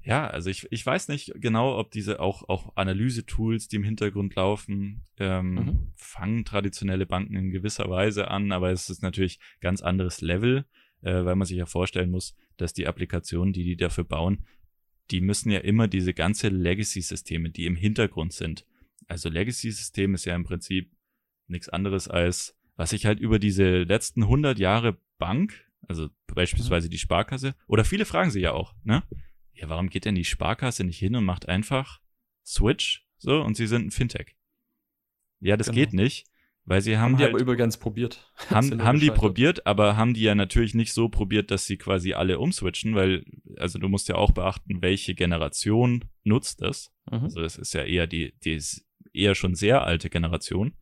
ja, 0.06 0.28
also 0.28 0.50
ich, 0.50 0.68
ich 0.72 0.86
weiß 0.86 1.08
nicht 1.08 1.34
genau, 1.36 1.80
ob 1.80 1.92
diese 1.92 2.20
auch, 2.20 2.48
auch 2.48 2.76
Analyse-Tools, 2.76 3.68
die 3.68 3.78
im 3.78 3.84
Hintergrund 3.84 4.36
laufen, 4.36 5.04
ähm, 5.18 5.54
mhm. 5.54 5.92
fangen 5.96 6.46
traditionelle 6.46 7.08
Banken 7.08 7.36
in 7.36 7.50
gewisser 7.50 7.90
Weise 7.90 8.30
an, 8.30 8.52
aber 8.52 8.72
es 8.72 8.90
ist 8.90 9.02
natürlich 9.02 9.40
ganz 9.62 9.82
anderes 9.82 10.22
Level, 10.22 10.66
äh, 11.02 11.26
weil 11.26 11.36
man 11.36 11.48
sich 11.48 11.58
ja 11.58 11.66
vorstellen 11.66 12.12
muss, 12.12 12.36
dass 12.58 12.74
die 12.74 12.88
Applikationen, 12.88 13.52
die 13.52 13.64
die 13.64 13.78
dafür 13.78 14.04
bauen, 14.04 14.46
die 15.12 15.22
müssen 15.22 15.52
ja 15.52 15.60
immer 15.60 15.88
diese 15.88 16.14
ganze 16.14 16.50
Legacy-Systeme, 16.50 17.50
die 17.50 17.66
im 17.66 17.76
Hintergrund 17.76 18.34
sind, 18.34 18.66
Also 19.08 19.30
Legacy-System 19.30 20.16
ist 20.16 20.26
ja 20.26 20.36
im 20.36 20.44
Prinzip 20.44 20.92
nichts 21.48 21.70
anderes 21.70 22.08
als, 22.08 22.58
was 22.76 22.94
ich 22.94 23.06
halt 23.06 23.20
über 23.20 23.40
diese 23.40 23.84
letzten 23.84 24.24
100 24.24 24.58
Jahre 24.60 24.98
Bank, 25.18 25.70
also 25.88 26.10
beispielsweise 26.28 26.90
die 26.90 26.98
Sparkasse, 26.98 27.56
oder 27.68 27.86
viele 27.86 28.06
fragen 28.06 28.32
sich 28.32 28.44
ja 28.44 28.52
auch, 28.52 28.74
ne? 28.84 29.04
Ja, 29.54 29.70
warum 29.70 29.90
geht 29.90 30.06
denn 30.06 30.16
die 30.16 30.26
Sparkasse 30.26 30.84
nicht 30.84 31.00
hin 31.00 31.16
und 31.16 31.24
macht 31.24 31.48
einfach 31.48 32.02
Switch, 32.46 33.08
so, 33.18 33.42
und 33.42 33.56
sie 33.56 33.68
sind 33.68 33.88
ein 33.88 33.92
Fintech? 33.92 34.36
Ja, 35.40 35.56
das 35.56 35.68
genau. 35.68 35.76
geht 35.76 35.94
nicht, 35.94 36.28
weil 36.66 36.82
sie 36.82 36.98
haben, 36.98 37.04
haben 37.04 37.18
die 37.18 37.24
halt, 37.24 37.34
aber 37.34 37.42
übrigens 37.42 37.78
probiert. 37.78 38.32
Haben, 38.50 38.84
haben 38.84 39.00
die 39.00 39.12
probiert, 39.12 39.68
aber 39.68 39.98
haben 39.98 40.14
die 40.16 40.24
ja 40.24 40.34
natürlich 40.34 40.74
nicht 40.74 40.94
so 40.94 41.10
probiert, 41.10 41.52
dass 41.52 41.66
sie 41.66 41.78
quasi 41.78 42.14
alle 42.14 42.40
umswitchen, 42.40 42.96
weil, 42.96 43.24
also 43.58 43.78
du 43.78 43.88
musst 43.88 44.08
ja 44.10 44.16
auch 44.16 44.32
beachten, 44.32 44.82
welche 44.82 45.14
Generation 45.14 46.06
nutzt 46.24 46.62
das. 46.62 46.92
Mhm. 47.10 47.24
Also 47.24 47.42
das 47.42 47.58
ist 47.58 47.74
ja 47.74 47.84
eher 47.84 48.08
die, 48.08 48.34
die 48.44 48.54
ist 48.54 48.86
eher 49.14 49.36
schon 49.36 49.54
sehr 49.54 49.84
alte 49.84 50.10
Generation. 50.10 50.74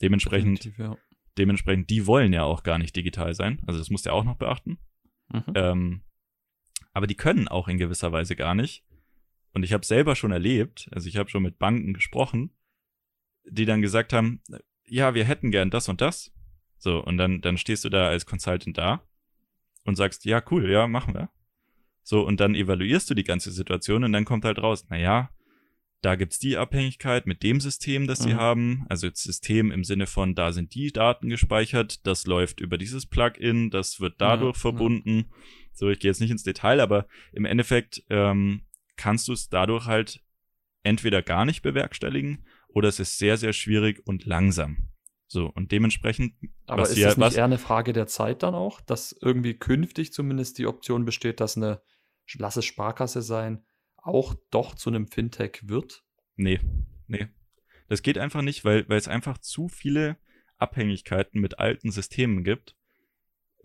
Dementsprechend, 0.00 0.76
ja. 0.76 0.96
dementsprechend, 1.38 1.88
die 1.88 2.06
wollen 2.06 2.32
ja 2.32 2.42
auch 2.42 2.64
gar 2.64 2.78
nicht 2.78 2.96
digital 2.96 3.34
sein. 3.34 3.60
Also 3.66 3.78
das 3.78 3.90
musst 3.90 4.06
du 4.06 4.10
ja 4.10 4.14
auch 4.14 4.24
noch 4.24 4.36
beachten. 4.36 4.78
Mhm. 5.28 5.44
Ähm, 5.54 6.02
aber 6.92 7.06
die 7.06 7.16
können 7.16 7.46
auch 7.46 7.68
in 7.68 7.78
gewisser 7.78 8.10
Weise 8.10 8.34
gar 8.34 8.56
nicht. 8.56 8.84
Und 9.54 9.62
ich 9.62 9.72
habe 9.72 9.86
selber 9.86 10.16
schon 10.16 10.32
erlebt, 10.32 10.88
also 10.92 11.08
ich 11.08 11.16
habe 11.16 11.30
schon 11.30 11.42
mit 11.42 11.58
Banken 11.58 11.94
gesprochen, 11.94 12.50
die 13.44 13.66
dann 13.66 13.82
gesagt 13.82 14.12
haben, 14.12 14.40
ja, 14.86 15.14
wir 15.14 15.24
hätten 15.24 15.50
gern 15.50 15.70
das 15.70 15.88
und 15.88 16.00
das. 16.00 16.32
So, 16.78 17.02
und 17.02 17.16
dann, 17.16 17.40
dann 17.40 17.58
stehst 17.58 17.84
du 17.84 17.88
da 17.88 18.08
als 18.08 18.26
Consultant 18.26 18.76
da 18.76 19.02
und 19.84 19.96
sagst, 19.96 20.24
ja, 20.24 20.42
cool, 20.50 20.70
ja, 20.70 20.86
machen 20.86 21.14
wir. 21.14 21.30
So, 22.02 22.22
und 22.22 22.40
dann 22.40 22.54
evaluierst 22.54 23.08
du 23.08 23.14
die 23.14 23.24
ganze 23.24 23.52
Situation 23.52 24.02
und 24.04 24.12
dann 24.12 24.24
kommt 24.24 24.44
halt 24.44 24.58
raus, 24.58 24.88
naja, 24.88 25.30
da 26.00 26.16
gibt's 26.16 26.40
die 26.40 26.56
Abhängigkeit 26.56 27.26
mit 27.26 27.44
dem 27.44 27.60
System, 27.60 28.08
das 28.08 28.18
sie 28.18 28.34
mhm. 28.34 28.38
haben. 28.38 28.86
Also 28.88 29.08
das 29.08 29.22
System 29.22 29.70
im 29.70 29.84
Sinne 29.84 30.08
von, 30.08 30.34
da 30.34 30.50
sind 30.50 30.74
die 30.74 30.92
Daten 30.92 31.28
gespeichert, 31.28 32.04
das 32.06 32.26
läuft 32.26 32.60
über 32.60 32.76
dieses 32.76 33.06
Plugin, 33.06 33.70
das 33.70 34.00
wird 34.00 34.16
dadurch 34.18 34.56
ja, 34.56 34.60
verbunden. 34.60 35.18
Ja. 35.18 35.24
So, 35.72 35.88
ich 35.88 36.00
gehe 36.00 36.10
jetzt 36.10 36.20
nicht 36.20 36.32
ins 36.32 36.42
Detail, 36.42 36.80
aber 36.80 37.06
im 37.32 37.44
Endeffekt 37.44 38.02
ähm, 38.10 38.62
kannst 38.96 39.28
du 39.28 39.32
es 39.32 39.48
dadurch 39.48 39.86
halt 39.86 40.20
entweder 40.82 41.22
gar 41.22 41.44
nicht 41.44 41.62
bewerkstelligen 41.62 42.44
oder 42.74 42.88
es 42.88 43.00
ist 43.00 43.18
sehr, 43.18 43.36
sehr 43.36 43.52
schwierig 43.52 44.02
und 44.06 44.24
langsam. 44.26 44.88
So, 45.26 45.46
und 45.46 45.72
dementsprechend. 45.72 46.34
Aber 46.66 46.82
ist 46.82 47.02
das 47.02 47.16
nicht 47.16 47.36
eher 47.36 47.44
eine 47.44 47.58
Frage 47.58 47.92
der 47.92 48.06
Zeit 48.06 48.42
dann 48.42 48.54
auch, 48.54 48.80
dass 48.82 49.16
irgendwie 49.20 49.54
künftig 49.54 50.12
zumindest 50.12 50.58
die 50.58 50.66
Option 50.66 51.04
besteht, 51.04 51.40
dass 51.40 51.56
eine, 51.56 51.80
lass 52.34 52.56
es 52.56 52.66
Sparkasse 52.66 53.22
sein, 53.22 53.64
auch 53.96 54.34
doch 54.50 54.74
zu 54.74 54.90
einem 54.90 55.06
Fintech 55.06 55.60
wird? 55.62 56.04
Nee, 56.36 56.60
nee. 57.06 57.28
Das 57.88 58.02
geht 58.02 58.18
einfach 58.18 58.42
nicht, 58.42 58.64
weil, 58.64 58.88
weil 58.88 58.98
es 58.98 59.08
einfach 59.08 59.38
zu 59.38 59.68
viele 59.68 60.18
Abhängigkeiten 60.58 61.40
mit 61.40 61.58
alten 61.58 61.90
Systemen 61.90 62.44
gibt. 62.44 62.76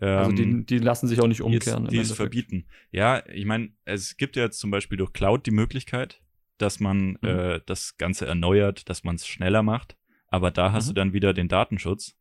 Also 0.00 0.32
die, 0.32 0.42
ähm, 0.42 0.66
die 0.66 0.78
lassen 0.78 1.08
sich 1.08 1.20
auch 1.20 1.26
nicht 1.26 1.42
umkehren. 1.42 1.88
Die 1.88 1.98
es 1.98 2.12
verbieten. 2.12 2.66
Ja, 2.92 3.26
ich 3.28 3.44
meine, 3.44 3.72
es 3.84 4.16
gibt 4.16 4.36
ja 4.36 4.44
jetzt 4.44 4.58
zum 4.58 4.70
Beispiel 4.70 4.96
durch 4.96 5.12
Cloud 5.12 5.44
die 5.46 5.50
Möglichkeit, 5.50 6.22
dass 6.58 6.80
man 6.80 7.18
mhm. 7.20 7.28
äh, 7.28 7.60
das 7.66 7.96
Ganze 7.96 8.26
erneuert, 8.26 8.88
dass 8.88 9.04
man 9.04 9.16
es 9.16 9.26
schneller 9.26 9.62
macht. 9.62 9.96
Aber 10.28 10.50
da 10.50 10.72
hast 10.72 10.86
mhm. 10.86 10.88
du 10.88 10.94
dann 10.94 11.12
wieder 11.12 11.32
den 11.32 11.48
Datenschutz, 11.48 12.16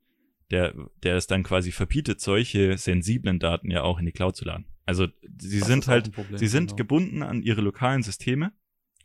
der, 0.50 0.74
der 1.04 1.18
es 1.18 1.28
dann 1.28 1.44
quasi 1.44 1.72
verbietet, 1.72 2.22
solche 2.22 2.78
sensiblen 2.78 3.40
Daten 3.40 3.70
ja 3.70 3.84
auch 3.84 4.00
in 4.00 4.06
die 4.06 4.14
Cloud 4.14 4.36
zu 4.36 4.46
laden. 4.46 4.66
Also 4.86 5.08
sie 5.38 5.60
das 5.60 5.68
sind 5.68 5.88
halt, 5.88 6.14
Problem, 6.14 6.38
sie 6.38 6.48
sind 6.48 6.68
genau. 6.68 6.76
gebunden 6.78 7.24
an 7.24 7.42
ihre 7.42 7.62
lokalen 7.62 8.04
Systeme, 8.04 8.54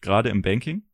gerade 0.00 0.28
im 0.28 0.42
Banking. 0.42 0.84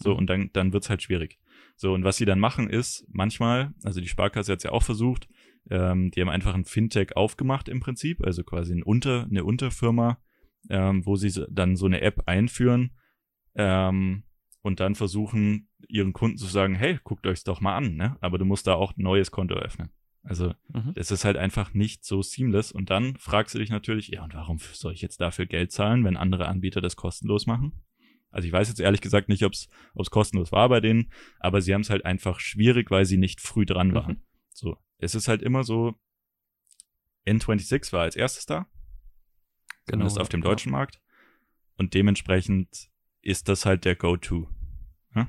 So, 0.00 0.12
mhm. 0.12 0.18
und 0.18 0.26
dann, 0.26 0.50
dann 0.52 0.72
wird's 0.72 0.90
halt 0.90 1.02
schwierig. 1.02 1.38
So, 1.76 1.94
und 1.94 2.04
was 2.04 2.16
sie 2.16 2.24
dann 2.24 2.40
machen 2.40 2.68
ist, 2.68 3.06
manchmal, 3.08 3.72
also 3.84 4.00
die 4.00 4.08
Sparkasse 4.08 4.52
hat's 4.52 4.64
ja 4.64 4.72
auch 4.72 4.82
versucht, 4.82 5.28
ähm, 5.70 6.10
die 6.10 6.20
haben 6.20 6.28
einfach 6.28 6.54
ein 6.54 6.64
Fintech 6.64 7.16
aufgemacht 7.16 7.68
im 7.68 7.80
Prinzip, 7.80 8.24
also 8.24 8.42
quasi 8.42 8.74
ein 8.74 8.82
Unter, 8.82 9.24
eine 9.24 9.44
Unterfirma, 9.44 10.18
ähm, 10.68 11.06
wo 11.06 11.16
sie 11.16 11.46
dann 11.48 11.76
so 11.76 11.86
eine 11.86 12.00
App 12.00 12.22
einführen, 12.26 12.92
ähm, 13.54 14.24
und 14.62 14.80
dann 14.80 14.94
versuchen, 14.94 15.68
ihren 15.88 16.12
Kunden 16.12 16.36
zu 16.36 16.46
sagen, 16.46 16.74
hey, 16.74 16.98
guckt 17.02 17.26
euch's 17.26 17.44
doch 17.44 17.60
mal 17.60 17.76
an, 17.76 17.94
ne? 17.94 18.16
Aber 18.20 18.38
du 18.38 18.44
musst 18.44 18.66
da 18.66 18.74
auch 18.74 18.96
ein 18.96 19.02
neues 19.02 19.30
Konto 19.30 19.54
öffnen. 19.54 19.90
Also 20.22 20.52
mhm. 20.68 20.92
es 20.96 21.10
ist 21.10 21.24
halt 21.24 21.36
einfach 21.36 21.72
nicht 21.72 22.04
so 22.04 22.22
seamless. 22.22 22.72
Und 22.72 22.90
dann 22.90 23.16
fragst 23.16 23.54
du 23.54 23.58
dich 23.58 23.70
natürlich, 23.70 24.08
ja, 24.08 24.22
und 24.22 24.34
warum 24.34 24.58
soll 24.58 24.92
ich 24.92 25.02
jetzt 25.02 25.20
dafür 25.20 25.46
Geld 25.46 25.72
zahlen, 25.72 26.04
wenn 26.04 26.16
andere 26.16 26.46
Anbieter 26.46 26.80
das 26.80 26.96
kostenlos 26.96 27.46
machen? 27.46 27.72
Also 28.30 28.46
ich 28.46 28.52
weiß 28.52 28.68
jetzt 28.68 28.80
ehrlich 28.80 29.00
gesagt 29.00 29.28
nicht, 29.28 29.44
ob 29.44 29.52
es 29.54 29.68
kostenlos 30.10 30.52
war 30.52 30.68
bei 30.68 30.80
denen, 30.80 31.10
aber 31.40 31.62
sie 31.62 31.74
haben 31.74 31.80
es 31.80 31.90
halt 31.90 32.04
einfach 32.04 32.38
schwierig, 32.38 32.90
weil 32.90 33.04
sie 33.04 33.16
nicht 33.16 33.40
früh 33.40 33.66
dran 33.66 33.88
mhm. 33.88 33.94
waren. 33.94 34.12
Mhm. 34.12 34.22
So, 34.52 34.76
es 34.98 35.14
ist 35.14 35.26
halt 35.26 35.42
immer 35.42 35.64
so, 35.64 35.94
N26 37.26 37.92
war 37.92 38.02
als 38.02 38.16
erstes 38.16 38.46
da, 38.46 38.66
genau, 39.86 40.04
zumindest 40.06 40.20
auf 40.20 40.28
dem 40.28 40.42
genau. 40.42 40.52
deutschen 40.52 40.72
Markt. 40.72 41.00
Und 41.76 41.94
dementsprechend 41.94 42.89
ist 43.22 43.48
das 43.48 43.66
halt 43.66 43.84
der 43.84 43.96
Go-To. 43.96 44.48
Ja? 45.14 45.28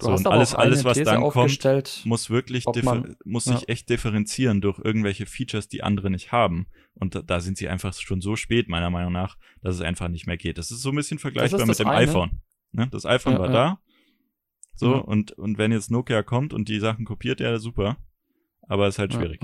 So, 0.00 0.10
und 0.10 0.26
alles, 0.26 0.54
alles, 0.54 0.84
was 0.84 0.98
These 0.98 1.10
dann 1.10 1.22
kommt, 1.22 2.04
muss 2.04 2.30
wirklich, 2.30 2.64
man, 2.82 3.16
muss 3.24 3.44
sich 3.44 3.62
ja. 3.62 3.68
echt 3.68 3.88
differenzieren 3.88 4.60
durch 4.60 4.78
irgendwelche 4.78 5.26
Features, 5.26 5.68
die 5.68 5.82
andere 5.82 6.10
nicht 6.10 6.32
haben. 6.32 6.66
Und 6.94 7.14
da, 7.14 7.22
da, 7.22 7.40
sind 7.40 7.58
sie 7.58 7.68
einfach 7.68 7.94
schon 7.94 8.20
so 8.20 8.36
spät, 8.36 8.68
meiner 8.68 8.90
Meinung 8.90 9.12
nach, 9.12 9.36
dass 9.62 9.74
es 9.74 9.80
einfach 9.80 10.08
nicht 10.08 10.26
mehr 10.26 10.36
geht. 10.36 10.58
Das 10.58 10.70
ist 10.70 10.82
so 10.82 10.90
ein 10.90 10.96
bisschen 10.96 11.18
vergleichbar 11.18 11.66
mit 11.66 11.78
dem 11.78 11.88
eine. 11.88 12.10
iPhone. 12.10 12.42
Ne? 12.72 12.88
Das 12.90 13.06
iPhone 13.06 13.34
ja, 13.34 13.38
war 13.38 13.48
da. 13.48 13.80
So, 14.74 15.02
und, 15.02 15.32
und 15.32 15.56
wenn 15.56 15.72
jetzt 15.72 15.90
Nokia 15.90 16.22
kommt 16.22 16.52
und 16.52 16.68
die 16.68 16.78
Sachen 16.78 17.06
kopiert, 17.06 17.40
ja, 17.40 17.58
super. 17.58 17.96
Aber 18.68 18.86
es 18.86 18.96
ist 18.96 18.98
halt 18.98 19.14
schwierig. 19.14 19.40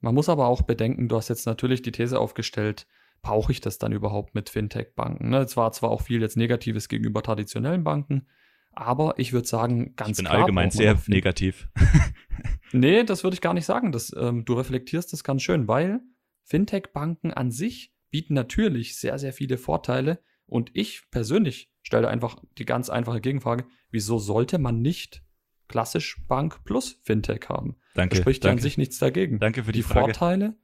Man 0.00 0.14
muss 0.14 0.28
aber 0.28 0.46
auch 0.46 0.62
bedenken, 0.62 1.08
du 1.08 1.16
hast 1.16 1.28
jetzt 1.28 1.46
natürlich 1.46 1.82
die 1.82 1.92
These 1.92 2.18
aufgestellt, 2.18 2.86
brauche 3.22 3.52
ich 3.52 3.60
das 3.60 3.78
dann 3.78 3.92
überhaupt 3.92 4.34
mit 4.34 4.48
Fintech-Banken? 4.48 5.28
Ne? 5.30 5.38
Es 5.38 5.56
war 5.56 5.72
zwar 5.72 5.90
auch 5.90 6.02
viel 6.02 6.20
jetzt 6.20 6.36
Negatives 6.36 6.88
gegenüber 6.88 7.22
traditionellen 7.22 7.84
Banken, 7.84 8.26
aber 8.72 9.14
ich 9.18 9.32
würde 9.32 9.48
sagen, 9.48 9.94
ganz 9.96 9.96
klar. 9.96 10.08
Ich 10.10 10.16
bin 10.16 10.26
allgemein 10.26 10.70
sehr 10.70 10.96
negativ. 11.06 11.68
nee, 12.72 13.04
das 13.04 13.24
würde 13.24 13.34
ich 13.34 13.40
gar 13.40 13.54
nicht 13.54 13.66
sagen. 13.66 13.92
Das, 13.92 14.14
ähm, 14.16 14.44
du 14.44 14.54
reflektierst 14.54 15.12
das 15.12 15.24
ganz 15.24 15.42
schön, 15.42 15.68
weil 15.68 16.00
Fintech-Banken 16.44 17.32
an 17.32 17.50
sich 17.50 17.92
bieten 18.10 18.34
natürlich 18.34 18.96
sehr, 18.98 19.18
sehr 19.18 19.32
viele 19.32 19.58
Vorteile. 19.58 20.20
Und 20.46 20.70
ich 20.74 21.02
persönlich 21.10 21.70
stelle 21.82 22.08
einfach 22.08 22.42
die 22.58 22.64
ganz 22.64 22.90
einfache 22.90 23.20
Gegenfrage: 23.20 23.64
Wieso 23.90 24.18
sollte 24.18 24.58
man 24.58 24.82
nicht 24.82 25.22
klassisch 25.68 26.20
Bank 26.26 26.64
plus 26.64 27.00
Fintech 27.04 27.48
haben? 27.48 27.76
Danke. 27.94 28.16
Da 28.16 28.22
spricht 28.22 28.44
danke. 28.44 28.58
an 28.58 28.62
sich 28.62 28.78
nichts 28.78 28.98
dagegen. 28.98 29.38
Danke 29.38 29.64
für 29.64 29.72
die, 29.72 29.80
die 29.80 29.82
Frage. 29.84 30.14
Vorteile. 30.14 30.56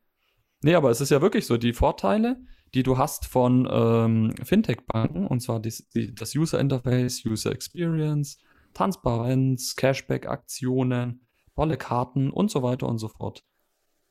Nee, 0.63 0.75
aber 0.75 0.91
es 0.91 1.01
ist 1.01 1.11
ja 1.11 1.21
wirklich 1.21 1.47
so, 1.47 1.57
die 1.57 1.73
Vorteile, 1.73 2.41
die 2.75 2.83
du 2.83 2.99
hast 2.99 3.27
von 3.27 3.69
ähm, 3.71 4.35
Fintech-Banken, 4.43 5.27
und 5.27 5.41
zwar 5.41 5.61
die, 5.61 5.73
die, 5.95 6.15
das 6.15 6.35
User 6.35 6.59
Interface, 6.59 7.25
User 7.25 7.53
Experience, 7.53 8.39
Transparenz, 8.75 9.77
Cashback-Aktionen, 9.77 11.27
tolle 11.55 11.77
Karten 11.77 12.31
und 12.31 12.51
so 12.51 12.63
weiter 12.63 12.89
und 12.89 12.99
so 12.99 13.09
fort. 13.09 13.45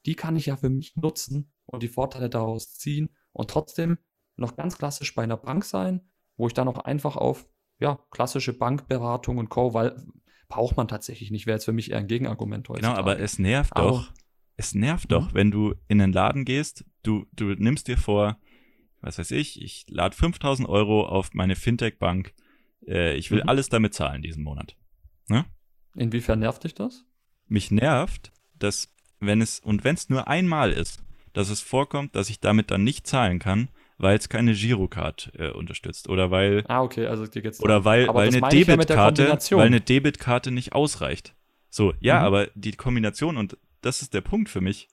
Die 0.06 0.16
kann 0.16 0.36
ich 0.36 0.48
ja 0.48 0.56
für 0.56 0.70
mich 0.70 0.96
nutzen 0.96 1.52
und 1.66 1.84
die 1.84 1.88
Vorteile 1.88 2.30
daraus 2.30 2.74
ziehen 2.76 3.10
und 3.34 3.50
trotzdem 3.50 3.98
noch 4.36 4.56
ganz 4.56 4.78
klassisch 4.78 5.14
bei 5.16 5.24
einer 5.24 5.38
Bank 5.38 5.66
sein, 5.66 6.02
wo 6.38 6.48
ich 6.48 6.54
dann 6.54 6.68
auch 6.68 6.80
einfach 6.80 7.16
auf 7.16 7.48
ja, 7.80 8.00
klassische 8.12 8.54
Bankberatung 8.58 9.38
und 9.38 9.50
Co., 9.50 9.74
weil 9.74 9.96
braucht 10.48 10.78
man 10.78 10.88
tatsächlich 10.88 11.32
nicht, 11.32 11.48
wäre 11.48 11.56
jetzt 11.56 11.66
für 11.66 11.74
mich 11.74 11.92
eher 11.92 11.98
ein 11.98 12.08
Gegenargument 12.08 12.70
heute. 12.70 12.82
Genau, 12.82 12.94
aber 12.94 13.20
es 13.20 13.40
nervt 13.40 13.76
aber, 13.76 13.90
doch. 13.90 14.14
Es 14.58 14.74
nervt 14.74 15.12
doch, 15.12 15.32
mhm. 15.32 15.36
wenn 15.36 15.52
du 15.52 15.76
in 15.88 16.00
den 16.00 16.14
Laden 16.14 16.46
gehst, 16.46 16.86
du, 17.04 17.26
du 17.34 17.56
nimmst 17.56 17.88
dir 17.88 17.98
vor, 17.98 18.38
was 19.02 19.20
weiß 19.20 19.32
ich, 19.32 19.62
ich 19.62 19.86
lade 19.88 20.16
5000 20.16 20.68
Euro 20.68 21.06
auf 21.06 21.34
meine 21.34 21.56
Fintech-Bank. 21.56 22.34
Äh, 22.88 23.16
ich 23.16 23.32
will 23.32 23.44
mhm. 23.44 23.50
alles 23.50 23.70
damit 23.70 23.94
zahlen 23.94 24.22
diesen 24.22 24.44
Monat. 24.44 24.76
Ne? 25.28 25.46
Inwiefern 25.96 26.40
nervt 26.40 26.64
dich 26.64 26.74
das? 26.74 27.06
Mich 27.48 27.72
nervt, 27.72 28.32
dass, 28.58 28.94
wenn 29.20 29.42
es, 29.42 29.60
und 29.60 29.84
wenn 29.84 29.96
es 29.96 30.10
nur 30.10 30.28
einmal 30.28 30.72
ist, 30.72 31.04
dass 31.34 31.50
es 31.50 31.62
vorkommt, 31.62 32.16
dass 32.16 32.30
ich 32.30 32.40
damit 32.40 32.72
dann 32.72 32.84
nicht 32.84 33.06
zahlen 33.06 33.40
kann, 33.40 33.70
weil 33.98 34.18
es 34.18 34.30
keine 34.30 34.54
Girocard 34.54 35.32
äh, 35.38 35.50
unterstützt 35.52 36.10
oder 36.10 36.32
weil 36.32 36.64
ah 36.68 36.82
okay 36.82 37.06
also 37.08 37.28
dir 37.28 37.42
geht's 37.42 37.62
oder 37.62 37.86
weil, 37.86 38.08
weil 38.10 38.28
eine 38.28 38.42
Debitkarte 38.50 39.24
ja 39.24 39.58
weil 39.58 39.68
eine 39.68 39.80
Debitkarte 39.80 40.52
nicht 40.52 40.74
ausreicht 40.74 41.34
so 41.70 41.94
ja 42.00 42.20
mhm. 42.20 42.26
aber 42.26 42.48
die 42.56 42.74
Kombination 42.74 43.38
und 43.38 43.58
das 43.86 44.02
ist 44.02 44.14
der 44.14 44.22
Punkt 44.22 44.50
für 44.50 44.62
mich 44.62 44.88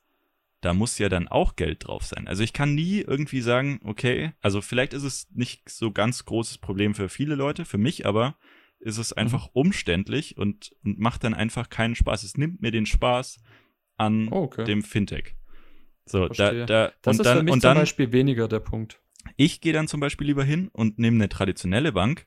da 0.62 0.72
muss 0.72 0.97
ja 0.99 1.09
dann 1.09 1.28
auch 1.28 1.57
Geld 1.57 1.86
drauf 1.86 2.05
sein. 2.05 2.28
Also 2.28 2.43
ich 2.45 2.53
kann 2.53 2.74
nie 2.74 3.01
irgendwie 3.01 3.40
sagen, 3.40 3.80
okay, 3.82 4.32
also 4.40 4.61
vielleicht 4.62 4.95
ist 4.95 5.03
es 5.03 5.28
nicht 5.32 5.68
so 5.68 5.90
ganz 5.90 6.24
großes 6.24 6.59
Problem 6.59 6.95
für 6.95 7.09
viele 7.09 7.34
Leute, 7.34 7.64
für 7.64 7.78
mich 7.78 8.07
aber 8.07 8.36
ist 8.78 8.99
es 8.99 9.12
einfach 9.12 9.47
mhm. 9.47 9.51
umständlich 9.55 10.38
und, 10.38 10.74
und 10.84 10.99
macht 10.99 11.24
dann 11.24 11.34
einfach 11.34 11.68
keinen 11.68 11.97
Spaß. 11.97 12.22
Es 12.22 12.36
nimmt 12.36 12.62
mir 12.62 12.70
den 12.70 12.86
Spaß 12.86 13.40
an 13.97 14.28
oh, 14.28 14.45
okay. 14.45 14.64
dem 14.64 14.82
Fintech. 14.82 15.34
So, 16.07 16.26
Verstehe. 16.26 16.66
da, 16.66 16.86
da, 16.86 16.93
das 17.03 17.16
und 17.16 17.20
ist 17.20 17.26
dann, 17.26 17.38
für 17.38 17.43
mich 17.43 17.53
und 17.53 17.61
zum 17.61 17.68
dann, 17.68 17.78
Beispiel 17.78 18.12
weniger 18.12 18.49
der 18.49 18.61
Punkt. 18.61 19.01
Ich 19.36 19.61
gehe 19.61 19.72
dann 19.72 19.88
zum 19.88 20.01
Beispiel 20.01 20.28
lieber 20.28 20.45
hin 20.45 20.68
und 20.72 20.99
nehme 20.99 21.16
eine 21.16 21.28
traditionelle 21.28 21.93
Bank, 21.93 22.26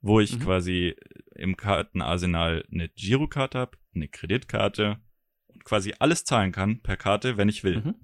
wo 0.00 0.20
ich 0.20 0.38
Mhm. 0.38 0.40
quasi 0.40 0.96
im 1.34 1.56
Kartenarsenal 1.56 2.64
eine 2.70 2.88
Girokarte 2.90 3.58
habe, 3.58 3.78
eine 3.94 4.08
Kreditkarte 4.08 5.00
quasi 5.64 5.94
alles 5.98 6.24
zahlen 6.24 6.52
kann 6.52 6.80
per 6.80 6.96
Karte, 6.96 7.36
wenn 7.36 7.48
ich 7.48 7.64
will. 7.64 7.80
Mhm. 7.80 7.94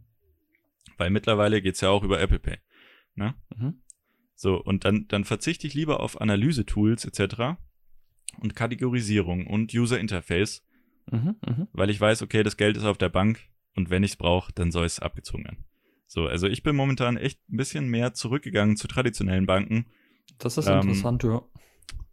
Weil 0.99 1.11
mittlerweile 1.11 1.61
geht's 1.63 1.81
ja 1.81 1.91
auch 1.91 2.03
über 2.03 2.21
Apple 2.21 2.39
Pay. 2.39 2.59
Ne? 3.15 3.35
Mhm. 3.57 3.83
So, 4.35 4.57
und 4.63 4.85
dann, 4.85 5.07
dann 5.09 5.25
verzichte 5.25 5.67
ich 5.67 5.75
lieber 5.75 6.01
auf 6.01 6.21
Analyse-Tools 6.21 7.05
etc. 7.07 7.59
und 8.41 8.55
Kategorisierung 8.55 9.47
und 9.47 9.73
User 9.75 9.99
Interface, 9.99 10.63
Mhm. 11.11 11.37
Mhm. 11.47 11.69
weil 11.73 11.89
ich 11.91 12.01
weiß, 12.01 12.23
okay, 12.23 12.43
das 12.43 12.57
Geld 12.57 12.77
ist 12.77 12.83
auf 12.85 12.99
der 12.99 13.09
Bank 13.09 13.39
und 13.77 13.91
wenn 13.91 14.03
ich 14.03 14.13
es 14.13 14.17
brauche, 14.17 14.53
dann 14.53 14.73
soll 14.73 14.85
es 14.87 14.99
abgezogen 14.99 15.45
werden. 15.45 15.65
So, 16.09 16.27
also 16.27 16.49
ich 16.49 16.63
bin 16.65 16.75
momentan 16.75 17.17
echt 17.17 17.39
ein 17.49 17.57
bisschen 17.57 17.89
mehr 17.89 18.13
zurückgegangen 18.13 18.77
zu 18.77 18.89
traditionellen 18.89 19.47
Banken, 19.47 19.87
Das 20.39 20.59
ist 20.59 20.67
Ähm, 20.67 20.81
interessant, 20.81 21.23
ja. 21.23 21.43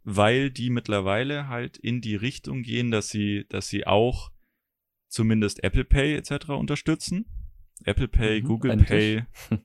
weil 0.04 0.50
die 0.52 0.70
mittlerweile 0.70 1.48
halt 1.48 1.76
in 1.76 2.00
die 2.00 2.14
Richtung 2.14 2.62
gehen, 2.62 2.90
dass 2.92 3.08
sie, 3.08 3.46
dass 3.48 3.68
sie 3.68 3.84
auch 3.86 4.30
zumindest 5.14 5.62
Apple 5.64 5.84
Pay 5.84 6.16
etc. 6.16 6.50
unterstützen. 6.50 7.26
Apple 7.84 8.08
Pay, 8.08 8.42
Mhm, 8.42 8.46
Google 8.46 8.70
endlich. 8.72 8.88
Pay 8.88 9.24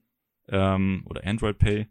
ähm, 0.50 1.04
oder 1.06 1.26
Android 1.26 1.58
Pay, 1.58 1.88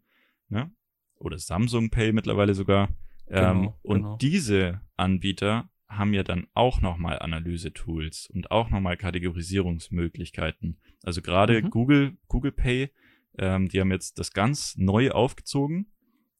ne? 0.48 0.70
Oder 1.16 1.38
Samsung 1.38 1.90
Pay 1.90 2.12
mittlerweile 2.12 2.54
sogar. 2.54 2.88
Ähm, 3.28 3.60
Genau, 3.62 3.78
und 3.82 4.02
genau. 4.02 4.16
diese 4.18 4.80
Anbieter 4.96 5.70
haben 5.88 6.14
ja 6.14 6.22
dann 6.22 6.46
auch 6.54 6.80
nochmal 6.80 7.18
Analyse-Tools 7.18 8.28
und 8.32 8.50
auch 8.50 8.70
nochmal 8.70 8.96
Kategorisierungsmöglichkeiten. 8.96 10.78
Also 11.02 11.22
gerade 11.22 11.62
Mhm. 11.62 11.70
Google, 11.70 12.16
Google 12.28 12.52
Pay, 12.52 12.90
ähm, 13.38 13.68
die 13.68 13.80
haben 13.80 13.90
jetzt 13.90 14.18
das 14.18 14.32
ganz 14.32 14.76
neu 14.76 15.10
aufgezogen 15.10 15.90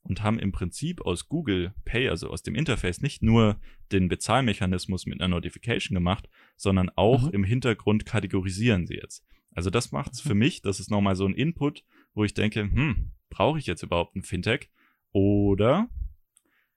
und 0.09 0.23
haben 0.23 0.39
im 0.39 0.53
Prinzip 0.53 1.01
aus 1.03 1.29
Google 1.29 1.75
Pay, 1.85 2.09
also 2.09 2.31
aus 2.31 2.43
dem 2.43 2.55
Interface, 2.55 3.01
nicht 3.03 3.23
nur 3.23 3.61
den 3.93 4.09
Bezahlmechanismus 4.09 5.07
mit 5.07 5.21
einer 5.21 5.29
Notification 5.35 5.95
gemacht, 5.95 6.29
sondern 6.57 6.91
auch 6.97 7.25
Mhm. 7.25 7.31
im 7.35 7.45
Hintergrund 7.45 8.07
kategorisieren 8.07 8.87
sie 8.87 8.95
jetzt. 8.97 9.25
Also 9.53 9.71
das 9.71 9.93
macht's 9.93 10.25
Mhm. 10.25 10.29
für 10.29 10.35
mich, 10.35 10.63
das 10.63 10.81
ist 10.81 10.91
nochmal 10.91 11.17
so 11.17 11.27
ein 11.27 11.35
Input, 11.35 11.85
wo 12.15 12.25
ich 12.25 12.35
denke, 12.35 12.61
hm, 12.63 13.13
brauche 13.31 13.59
ich 13.59 13.67
jetzt 13.67 13.83
überhaupt 13.83 14.17
ein 14.17 14.23
Fintech? 14.23 14.69
Oder 15.13 15.89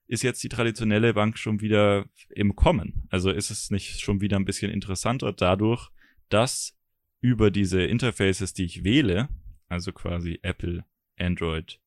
ist 0.08 0.24
jetzt 0.24 0.44
die 0.44 0.50
traditionelle 0.50 1.14
Bank 1.14 1.38
schon 1.38 1.62
wieder 1.62 2.06
im 2.30 2.56
Kommen? 2.56 3.08
Also 3.10 3.30
ist 3.32 3.50
es 3.52 3.72
nicht 3.72 4.00
schon 4.02 4.22
wieder 4.22 4.38
ein 4.38 4.46
bisschen 4.46 4.72
interessanter 4.72 5.32
dadurch, 5.34 5.90
dass 6.30 6.78
über 7.22 7.52
diese 7.52 7.84
Interfaces, 7.84 8.54
die 8.54 8.64
ich 8.66 8.84
wähle, 8.84 9.30
also 9.68 9.92
quasi 9.94 10.40
Apple, 10.42 10.86
Android, 11.18 11.80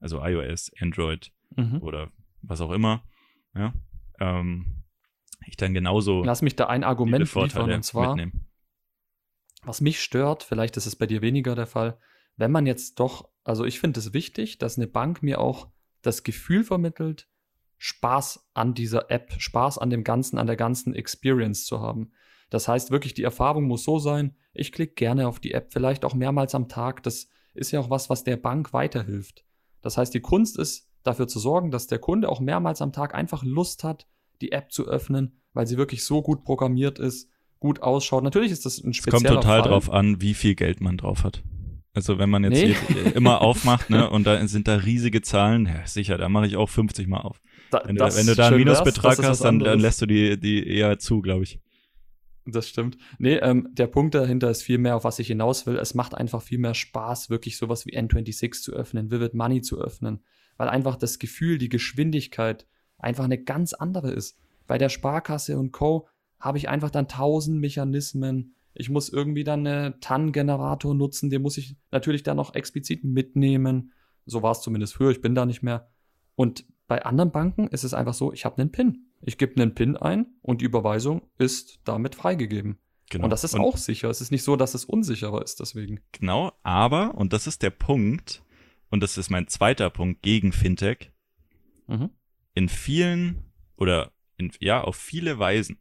also 0.00 0.24
iOS, 0.24 0.70
Android 0.80 1.30
Mhm. 1.56 1.82
oder 1.82 2.10
was 2.42 2.60
auch 2.60 2.70
immer, 2.70 3.02
ja, 3.54 3.74
ähm, 4.20 4.84
ich 5.46 5.56
dann 5.56 5.74
genauso 5.74 6.22
Lass 6.22 6.42
mich 6.42 6.54
da 6.56 6.66
ein 6.66 6.84
Argument 6.84 7.34
liefern 7.34 7.72
und 7.72 7.82
zwar, 7.82 8.14
mitnehmen. 8.14 8.46
was 9.62 9.80
mich 9.80 10.00
stört, 10.00 10.42
vielleicht 10.42 10.76
ist 10.76 10.86
es 10.86 10.96
bei 10.96 11.06
dir 11.06 11.22
weniger 11.22 11.54
der 11.54 11.66
Fall, 11.66 11.98
wenn 12.36 12.52
man 12.52 12.66
jetzt 12.66 13.00
doch, 13.00 13.28
also 13.44 13.64
ich 13.64 13.80
finde 13.80 13.98
es 14.00 14.12
wichtig, 14.12 14.58
dass 14.58 14.76
eine 14.78 14.86
Bank 14.86 15.22
mir 15.22 15.40
auch 15.40 15.70
das 16.02 16.22
Gefühl 16.22 16.62
vermittelt, 16.64 17.28
Spaß 17.78 18.50
an 18.54 18.74
dieser 18.74 19.10
App, 19.10 19.34
Spaß 19.38 19.78
an 19.78 19.90
dem 19.90 20.04
Ganzen, 20.04 20.38
an 20.38 20.46
der 20.46 20.56
ganzen 20.56 20.94
Experience 20.94 21.64
zu 21.64 21.80
haben. 21.80 22.12
Das 22.50 22.68
heißt 22.68 22.90
wirklich, 22.90 23.14
die 23.14 23.22
Erfahrung 23.22 23.64
muss 23.64 23.84
so 23.84 23.98
sein, 23.98 24.36
ich 24.52 24.70
klicke 24.72 24.94
gerne 24.94 25.26
auf 25.28 25.40
die 25.40 25.52
App, 25.52 25.72
vielleicht 25.72 26.04
auch 26.04 26.14
mehrmals 26.14 26.54
am 26.54 26.68
Tag. 26.68 27.02
Das 27.02 27.28
ist 27.54 27.70
ja 27.70 27.80
auch 27.80 27.90
was, 27.90 28.10
was 28.10 28.24
der 28.24 28.36
Bank 28.36 28.72
weiterhilft. 28.72 29.44
Das 29.82 29.96
heißt, 29.96 30.12
die 30.14 30.20
Kunst 30.20 30.58
ist, 30.58 30.86
dafür 31.02 31.26
zu 31.28 31.38
sorgen, 31.38 31.70
dass 31.70 31.86
der 31.86 31.98
Kunde 31.98 32.28
auch 32.28 32.40
mehrmals 32.40 32.82
am 32.82 32.92
Tag 32.92 33.14
einfach 33.14 33.42
Lust 33.42 33.84
hat, 33.84 34.06
die 34.42 34.52
App 34.52 34.70
zu 34.72 34.86
öffnen, 34.86 35.32
weil 35.54 35.66
sie 35.66 35.76
wirklich 35.78 36.04
so 36.04 36.20
gut 36.22 36.44
programmiert 36.44 36.98
ist, 36.98 37.28
gut 37.58 37.82
ausschaut. 37.82 38.22
Natürlich 38.24 38.52
ist 38.52 38.66
das 38.66 38.78
ein 38.82 38.90
Es 38.90 38.96
spezieller 38.98 39.34
kommt 39.34 39.42
total 39.42 39.60
Fall. 39.62 39.70
drauf 39.70 39.90
an, 39.90 40.20
wie 40.20 40.34
viel 40.34 40.54
Geld 40.54 40.80
man 40.80 40.96
drauf 40.98 41.24
hat. 41.24 41.42
Also 41.92 42.18
wenn 42.18 42.30
man 42.30 42.44
jetzt 42.44 42.52
Nee. 42.62 42.74
hier 42.88 43.16
immer 43.16 43.40
aufmacht, 43.40 43.90
ne, 43.90 44.08
und 44.10 44.24
da 44.26 44.46
sind 44.46 44.68
da 44.68 44.76
riesige 44.76 45.22
Zahlen, 45.22 45.66
ja, 45.66 45.86
sicher, 45.86 46.18
da 46.18 46.28
mache 46.28 46.46
ich 46.46 46.56
auch 46.56 46.68
50 46.68 47.08
mal 47.08 47.20
auf. 47.20 47.40
Da, 47.70 47.82
Wenn 47.84 47.96
du, 47.96 48.04
wenn 48.14 48.26
du 48.26 48.34
da 48.34 48.48
einen 48.48 48.64
wär's, 48.64 48.78
Minusbetrag 48.78 49.18
was 49.18 49.26
hast, 49.26 49.40
dann, 49.44 49.58
dann 49.58 49.80
lässt 49.80 50.00
du 50.02 50.06
die, 50.06 50.38
die 50.38 50.66
eher 50.68 50.98
zu, 50.98 51.20
glaube 51.22 51.44
ich. 51.44 51.60
Das 52.46 52.68
stimmt. 52.68 52.96
Nee, 53.18 53.36
ähm, 53.36 53.68
der 53.72 53.86
Punkt 53.86 54.14
dahinter 54.14 54.50
ist 54.50 54.62
viel 54.62 54.78
mehr, 54.78 54.96
auf 54.96 55.04
was 55.04 55.18
ich 55.18 55.28
hinaus 55.28 55.66
will. 55.66 55.76
Es 55.76 55.94
macht 55.94 56.14
einfach 56.14 56.42
viel 56.42 56.58
mehr 56.58 56.74
Spaß, 56.74 57.30
wirklich 57.30 57.56
sowas 57.56 57.86
wie 57.86 57.96
N26 57.96 58.62
zu 58.62 58.72
öffnen, 58.72 59.10
Vivid 59.10 59.34
Money 59.34 59.60
zu 59.60 59.80
öffnen, 59.80 60.24
weil 60.56 60.68
einfach 60.68 60.96
das 60.96 61.18
Gefühl, 61.18 61.58
die 61.58 61.68
Geschwindigkeit 61.68 62.66
einfach 62.98 63.24
eine 63.24 63.42
ganz 63.42 63.74
andere 63.74 64.10
ist. 64.10 64.38
Bei 64.66 64.78
der 64.78 64.88
Sparkasse 64.88 65.58
und 65.58 65.72
Co. 65.72 66.08
habe 66.38 66.58
ich 66.58 66.68
einfach 66.68 66.90
dann 66.90 67.08
tausend 67.08 67.60
Mechanismen. 67.60 68.54
Ich 68.72 68.88
muss 68.88 69.08
irgendwie 69.08 69.44
dann 69.44 69.66
einen 69.66 70.00
TAN-Generator 70.00 70.94
nutzen, 70.94 71.28
den 71.28 71.42
muss 71.42 71.58
ich 71.58 71.76
natürlich 71.90 72.22
dann 72.22 72.36
noch 72.36 72.54
explizit 72.54 73.04
mitnehmen. 73.04 73.92
So 74.26 74.42
war 74.42 74.52
es 74.52 74.62
zumindest 74.62 74.94
früher, 74.94 75.10
ich 75.10 75.20
bin 75.20 75.34
da 75.34 75.44
nicht 75.44 75.62
mehr. 75.62 75.90
Und 76.36 76.64
bei 76.86 77.04
anderen 77.04 77.32
Banken 77.32 77.68
ist 77.68 77.84
es 77.84 77.94
einfach 77.94 78.14
so, 78.14 78.32
ich 78.32 78.44
habe 78.44 78.58
einen 78.58 78.72
PIN. 78.72 79.09
Ich 79.22 79.38
gebe 79.38 79.60
einen 79.60 79.74
PIN 79.74 79.96
ein 79.96 80.26
und 80.42 80.60
die 80.60 80.64
Überweisung 80.64 81.22
ist 81.38 81.80
damit 81.84 82.14
freigegeben. 82.14 82.78
Genau. 83.10 83.24
Und 83.24 83.30
das 83.30 83.44
ist 83.44 83.56
auch 83.56 83.76
sicher. 83.76 84.08
Es 84.08 84.20
ist 84.20 84.30
nicht 84.30 84.44
so, 84.44 84.56
dass 84.56 84.74
es 84.74 84.84
unsicherer 84.84 85.42
ist 85.42 85.60
deswegen. 85.60 86.00
Genau, 86.12 86.52
aber, 86.62 87.14
und 87.16 87.32
das 87.32 87.46
ist 87.46 87.62
der 87.62 87.70
Punkt, 87.70 88.42
und 88.88 89.02
das 89.02 89.18
ist 89.18 89.30
mein 89.30 89.48
zweiter 89.48 89.90
Punkt 89.90 90.22
gegen 90.22 90.52
Fintech, 90.52 91.10
Mhm. 91.88 92.10
in 92.54 92.68
vielen 92.68 93.52
oder 93.76 94.12
in, 94.36 94.52
ja, 94.60 94.80
auf 94.80 94.94
viele 94.94 95.40
Weisen 95.40 95.80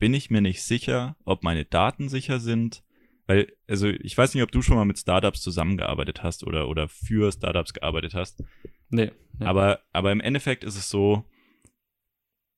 bin 0.00 0.14
ich 0.14 0.30
mir 0.30 0.40
nicht 0.40 0.64
sicher, 0.64 1.16
ob 1.24 1.44
meine 1.44 1.64
Daten 1.64 2.08
sicher 2.08 2.40
sind. 2.40 2.82
Weil, 3.28 3.52
also 3.68 3.86
ich 3.86 4.18
weiß 4.18 4.34
nicht, 4.34 4.42
ob 4.42 4.50
du 4.50 4.62
schon 4.62 4.74
mal 4.74 4.84
mit 4.84 4.98
Startups 4.98 5.40
zusammengearbeitet 5.42 6.24
hast 6.24 6.42
oder, 6.44 6.68
oder 6.68 6.88
für 6.88 7.30
Startups 7.30 7.72
gearbeitet 7.72 8.14
hast. 8.14 8.42
Nee. 8.90 9.12
nee. 9.38 9.46
Aber, 9.46 9.78
aber 9.92 10.10
im 10.10 10.18
Endeffekt 10.18 10.64
ist 10.64 10.76
es 10.76 10.88
so, 10.90 11.24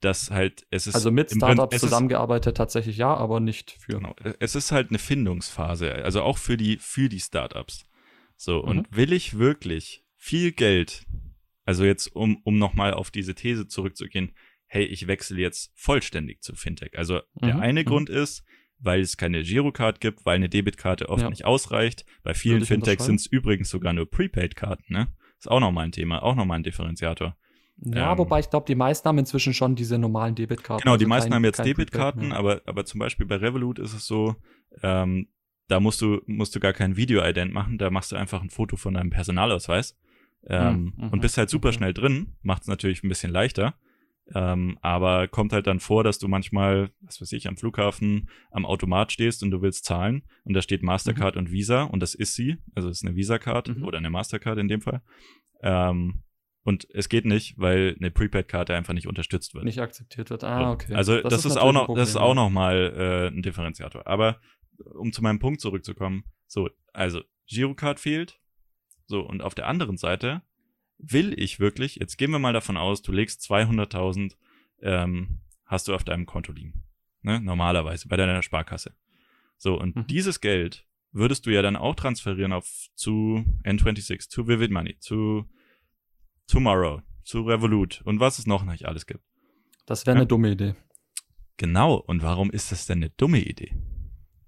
dass 0.04 0.30
halt, 0.30 0.66
es 0.70 0.86
ist. 0.86 0.94
also 0.94 1.10
mit 1.10 1.30
Startups 1.30 1.78
zusammengearbeitet 1.78 2.56
tatsächlich 2.56 2.96
ja, 2.96 3.14
aber 3.14 3.40
nicht 3.40 3.70
für. 3.72 3.94
Genau. 3.98 4.14
Es 4.38 4.54
ist 4.54 4.72
halt 4.72 4.90
eine 4.90 4.98
Findungsphase, 4.98 5.92
also 6.04 6.22
auch 6.22 6.38
für 6.38 6.56
die, 6.56 6.76
für 6.78 7.08
die 7.08 7.20
Startups. 7.20 7.84
So, 8.36 8.62
Mhm. 8.62 8.68
und 8.68 8.96
will 8.96 9.12
ich 9.12 9.38
wirklich 9.38 10.04
viel 10.16 10.52
Geld, 10.52 11.06
also 11.64 11.84
jetzt, 11.84 12.08
um, 12.14 12.38
um 12.44 12.58
nochmal 12.58 12.94
auf 12.94 13.10
diese 13.10 13.34
These 13.34 13.68
zurückzugehen, 13.68 14.32
hey, 14.66 14.84
ich 14.84 15.06
wechsle 15.06 15.40
jetzt 15.40 15.72
vollständig 15.76 16.42
zu 16.42 16.54
Fintech. 16.54 16.98
Also 16.98 17.20
der 17.34 17.54
Mhm, 17.54 17.60
eine 17.60 17.80
mhm. 17.82 17.84
Grund 17.86 18.10
ist, 18.10 18.44
weil 18.78 19.00
es 19.00 19.16
keine 19.16 19.42
Girocard 19.44 20.00
gibt, 20.00 20.26
weil 20.26 20.36
eine 20.36 20.48
Debitkarte 20.48 21.08
oft 21.08 21.22
Ja. 21.22 21.30
nicht 21.30 21.44
ausreicht. 21.44 22.04
Bei 22.22 22.34
vielen 22.34 22.64
Fintechs 22.64 23.06
sind 23.06 23.20
es 23.20 23.26
übrigens 23.26 23.70
sogar 23.70 23.92
nur 23.92 24.10
Prepaid-Karten, 24.10 24.92
ne? 24.92 25.08
Ist 25.38 25.48
auch 25.50 25.60
nochmal 25.60 25.84
ein 25.86 25.92
Thema, 25.92 26.22
auch 26.22 26.34
nochmal 26.34 26.58
ein 26.58 26.62
Differenziator. 26.64 27.36
Ja, 27.82 28.12
Ähm, 28.12 28.18
wobei 28.18 28.40
ich 28.40 28.50
glaube, 28.50 28.66
die 28.66 28.74
meisten 28.74 29.08
haben 29.08 29.18
inzwischen 29.18 29.52
schon 29.54 29.74
diese 29.74 29.98
normalen 29.98 30.34
Debitkarten. 30.34 30.84
Genau, 30.84 30.96
die 30.96 31.04
also 31.04 31.08
meisten 31.08 31.30
kein- 31.30 31.36
haben 31.36 31.44
jetzt 31.44 31.64
Debitkarten, 31.64 32.32
aber, 32.32 32.62
aber 32.66 32.84
zum 32.84 33.00
Beispiel 33.00 33.26
bei 33.26 33.36
Revolut 33.36 33.78
ist 33.78 33.94
es 33.94 34.06
so, 34.06 34.36
ähm, 34.82 35.28
da 35.68 35.80
musst 35.80 36.00
du, 36.00 36.20
musst 36.26 36.54
du 36.54 36.60
gar 36.60 36.72
kein 36.72 36.96
Video-Ident 36.96 37.52
machen, 37.52 37.78
da 37.78 37.90
machst 37.90 38.12
du 38.12 38.16
einfach 38.16 38.42
ein 38.42 38.50
Foto 38.50 38.76
von 38.76 38.94
deinem 38.94 39.10
Personalausweis 39.10 39.98
ähm, 40.46 40.92
Mhm, 40.96 41.04
mhm, 41.06 41.08
und 41.10 41.20
bist 41.20 41.38
halt 41.38 41.48
super 41.50 41.72
schnell 41.72 41.94
drin, 41.94 42.36
macht 42.42 42.62
es 42.62 42.68
natürlich 42.68 43.02
ein 43.02 43.08
bisschen 43.08 43.32
leichter. 43.32 43.74
Ähm, 44.34 44.78
aber 44.80 45.28
kommt 45.28 45.52
halt 45.52 45.66
dann 45.66 45.80
vor, 45.80 46.02
dass 46.04 46.18
du 46.18 46.28
manchmal, 46.28 46.90
was 47.02 47.20
weiß 47.20 47.32
ich, 47.32 47.46
am 47.46 47.56
Flughafen 47.58 48.30
am 48.50 48.64
Automat 48.64 49.12
stehst 49.12 49.42
und 49.42 49.50
du 49.50 49.60
willst 49.60 49.84
zahlen 49.84 50.22
und 50.44 50.54
da 50.54 50.62
steht 50.62 50.82
Mastercard 50.82 51.36
und 51.36 51.50
Visa 51.50 51.82
und 51.82 52.00
das 52.00 52.14
ist 52.14 52.34
sie, 52.34 52.56
also 52.74 52.88
es 52.88 52.98
ist 53.02 53.06
eine 53.06 53.16
Visa-Card 53.16 53.76
Mhm. 53.76 53.84
oder 53.84 53.98
eine 53.98 54.08
Mastercard 54.10 54.58
in 54.58 54.68
dem 54.68 54.80
Fall. 54.80 55.02
Ähm, 55.62 56.22
und 56.64 56.88
es 56.92 57.08
geht 57.08 57.26
nicht, 57.26 57.58
weil 57.58 57.94
eine 57.98 58.10
Prepaid-Karte 58.10 58.74
einfach 58.74 58.94
nicht 58.94 59.06
unterstützt 59.06 59.54
wird. 59.54 59.64
nicht 59.64 59.80
akzeptiert 59.80 60.30
wird. 60.30 60.44
Ah, 60.44 60.72
okay. 60.72 60.94
Also 60.94 61.20
das, 61.20 61.44
ist, 61.44 61.54
natürlich 61.54 61.62
auch 61.62 61.72
noch, 61.72 61.94
das 61.94 62.08
ist 62.08 62.16
auch 62.16 62.34
noch 62.34 62.50
mal 62.50 62.94
äh, 62.96 63.26
ein 63.28 63.42
Differenziator. 63.42 64.06
Aber 64.06 64.40
um 64.94 65.12
zu 65.12 65.22
meinem 65.22 65.38
Punkt 65.38 65.60
zurückzukommen, 65.60 66.24
so, 66.46 66.70
also 66.92 67.22
Girocard 67.46 68.00
fehlt. 68.00 68.40
So, 69.06 69.20
und 69.20 69.42
auf 69.42 69.54
der 69.54 69.68
anderen 69.68 69.98
Seite 69.98 70.42
will 70.98 71.38
ich 71.38 71.60
wirklich, 71.60 71.96
jetzt 71.96 72.16
gehen 72.16 72.30
wir 72.30 72.38
mal 72.38 72.54
davon 72.54 72.78
aus, 72.78 73.02
du 73.02 73.12
legst 73.12 73.42
200.000, 73.42 74.34
ähm, 74.80 75.40
hast 75.66 75.88
du 75.88 75.94
auf 75.94 76.04
deinem 76.04 76.24
Konto 76.24 76.52
liegen. 76.52 76.82
Ne? 77.20 77.40
Normalerweise, 77.40 78.08
bei 78.08 78.16
deiner 78.16 78.42
Sparkasse. 78.42 78.94
So, 79.58 79.78
und 79.78 79.96
Mhm. 79.96 80.06
dieses 80.06 80.40
Geld 80.40 80.86
würdest 81.12 81.44
du 81.46 81.50
ja 81.50 81.60
dann 81.62 81.76
auch 81.76 81.94
transferieren 81.94 82.52
auf 82.52 82.88
zu 82.94 83.44
N26, 83.64 84.28
zu 84.30 84.48
Vivid 84.48 84.70
Money, 84.70 84.98
zu 84.98 85.48
Tomorrow, 86.46 87.00
zu 87.24 87.42
Revolut 87.42 88.02
und 88.04 88.20
was 88.20 88.38
es 88.38 88.46
noch 88.46 88.64
nicht 88.64 88.86
alles 88.86 89.06
gibt. 89.06 89.24
Das 89.86 90.06
wäre 90.06 90.16
Ja. 90.16 90.20
eine 90.20 90.26
dumme 90.26 90.50
Idee. 90.50 90.74
Genau. 91.56 91.94
Und 91.96 92.22
warum 92.22 92.50
ist 92.50 92.72
das 92.72 92.86
denn 92.86 92.98
eine 92.98 93.10
dumme 93.10 93.38
Idee? 93.40 93.74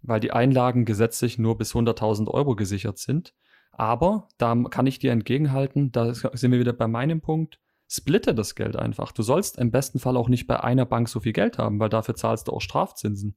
weil 0.09 0.21
die 0.21 0.31
Einlagen 0.31 0.85
gesetzlich 0.85 1.37
nur 1.37 1.59
bis 1.59 1.75
100.000 1.75 2.29
Euro 2.29 2.55
gesichert 2.55 2.97
sind. 2.99 3.35
Aber 3.73 4.29
da 4.39 4.55
kann 4.71 4.87
ich 4.87 5.01
dir 5.01 5.11
entgegenhalten, 5.11 5.91
da 5.91 6.15
sind 6.15 6.53
wir 6.53 6.61
wieder 6.61 6.73
bei 6.73 6.87
meinem 6.87 7.21
Punkt. 7.21 7.59
splitte 7.89 8.33
das 8.33 8.55
Geld 8.55 8.77
einfach. 8.77 9.11
Du 9.11 9.23
sollst 9.25 9.59
im 9.59 9.73
besten 9.73 9.99
Fall 9.99 10.17
auch 10.17 10.29
nicht 10.29 10.47
bei 10.47 10.61
einer 10.63 10.87
Bank 10.87 11.09
so 11.09 11.19
viel 11.19 11.33
Geld 11.33 11.59
haben, 11.59 11.81
weil 11.81 11.89
dafür 11.89 12.15
zahlst 12.15 12.47
du 12.47 12.53
auch 12.53 12.61
Strafzinsen. 12.61 13.37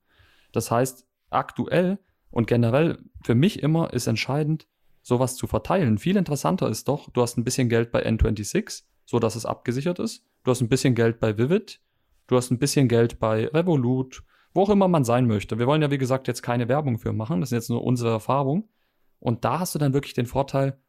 Das 0.52 0.70
heißt, 0.70 1.08
aktuell 1.32 1.98
und 2.30 2.46
generell 2.46 3.00
für 3.24 3.34
mich 3.36 3.64
immer 3.64 3.92
ist 3.92 4.06
entscheidend, 4.06 4.68
sowas 5.02 5.36
zu 5.36 5.48
verteilen. 5.48 5.98
Viel 5.98 6.18
interessanter 6.18 6.70
ist 6.70 6.88
doch, 6.88 7.10
du 7.10 7.22
hast 7.22 7.38
ein 7.38 7.44
bisschen 7.44 7.70
Geld 7.70 7.92
bei 7.92 8.06
N26, 8.06 8.84
so 9.06 9.20
dass 9.20 9.36
es 9.36 9.46
abgesichert 9.46 10.00
ist. 10.00 10.26
Du 10.44 10.52
hast 10.52 10.62
ein 10.62 10.70
bisschen 10.70 10.96
Geld 10.96 11.20
bei 11.20 11.38
Vivid. 11.38 11.82
Du 12.28 12.38
hast 12.38 12.52
ein 12.52 12.60
bisschen 12.60 12.88
Geld 12.88 13.20
bei 13.20 13.48
Revolut, 13.48 14.24
wo 14.54 14.62
auch 14.62 14.70
immer 14.70 14.88
man 14.88 15.04
sein 15.04 15.26
möchte. 15.26 15.58
Wir 15.58 15.68
wollen 15.68 15.82
ja, 15.82 15.92
wie 15.92 15.98
gesagt, 15.98 16.28
jetzt 16.28 16.44
keine 16.44 16.68
Werbung 16.68 17.00
für 17.00 17.12
machen. 17.12 17.42
Das 17.42 17.52
ist 17.52 17.56
jetzt 17.56 17.70
nur 17.70 17.84
unsere 17.84 18.12
Erfahrung. 18.12 18.70
Und 19.20 19.44
da 19.46 19.60
hast 19.60 19.76
du 19.76 19.80
dann 19.80 19.94
wirklich 19.94 20.14
den 20.14 20.28
Vorteil, 20.28 20.80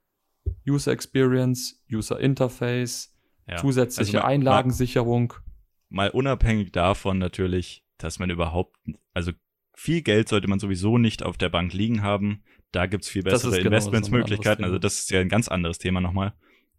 User 0.68 0.92
Experience, 0.92 1.82
User 1.90 2.20
Interface, 2.20 3.16
ja. 3.48 3.56
zusätzliche 3.56 4.18
also 4.18 4.26
mal, 4.26 4.34
Einlagensicherung. 4.34 5.32
Mal, 5.88 6.08
mal 6.08 6.10
unabhängig 6.10 6.72
davon 6.72 7.18
natürlich, 7.18 7.84
dass 7.98 8.18
man 8.18 8.30
überhaupt, 8.30 8.76
also 9.14 9.32
viel 9.74 10.02
Geld 10.02 10.28
sollte 10.28 10.48
man 10.48 10.58
sowieso 10.58 10.98
nicht 10.98 11.22
auf 11.22 11.38
der 11.38 11.48
Bank 11.48 11.72
liegen 11.72 12.02
haben. 12.02 12.44
Da 12.72 12.86
gibt's 12.86 13.08
viel 13.08 13.22
bessere 13.22 13.56
genau 13.56 13.66
Investmentsmöglichkeiten. 13.66 14.64
Also 14.64 14.78
das 14.78 15.00
ist 15.00 15.10
ja 15.10 15.20
ein 15.20 15.28
ganz 15.28 15.48
anderes 15.48 15.78
Thema 15.78 16.00
nochmal. 16.00 16.34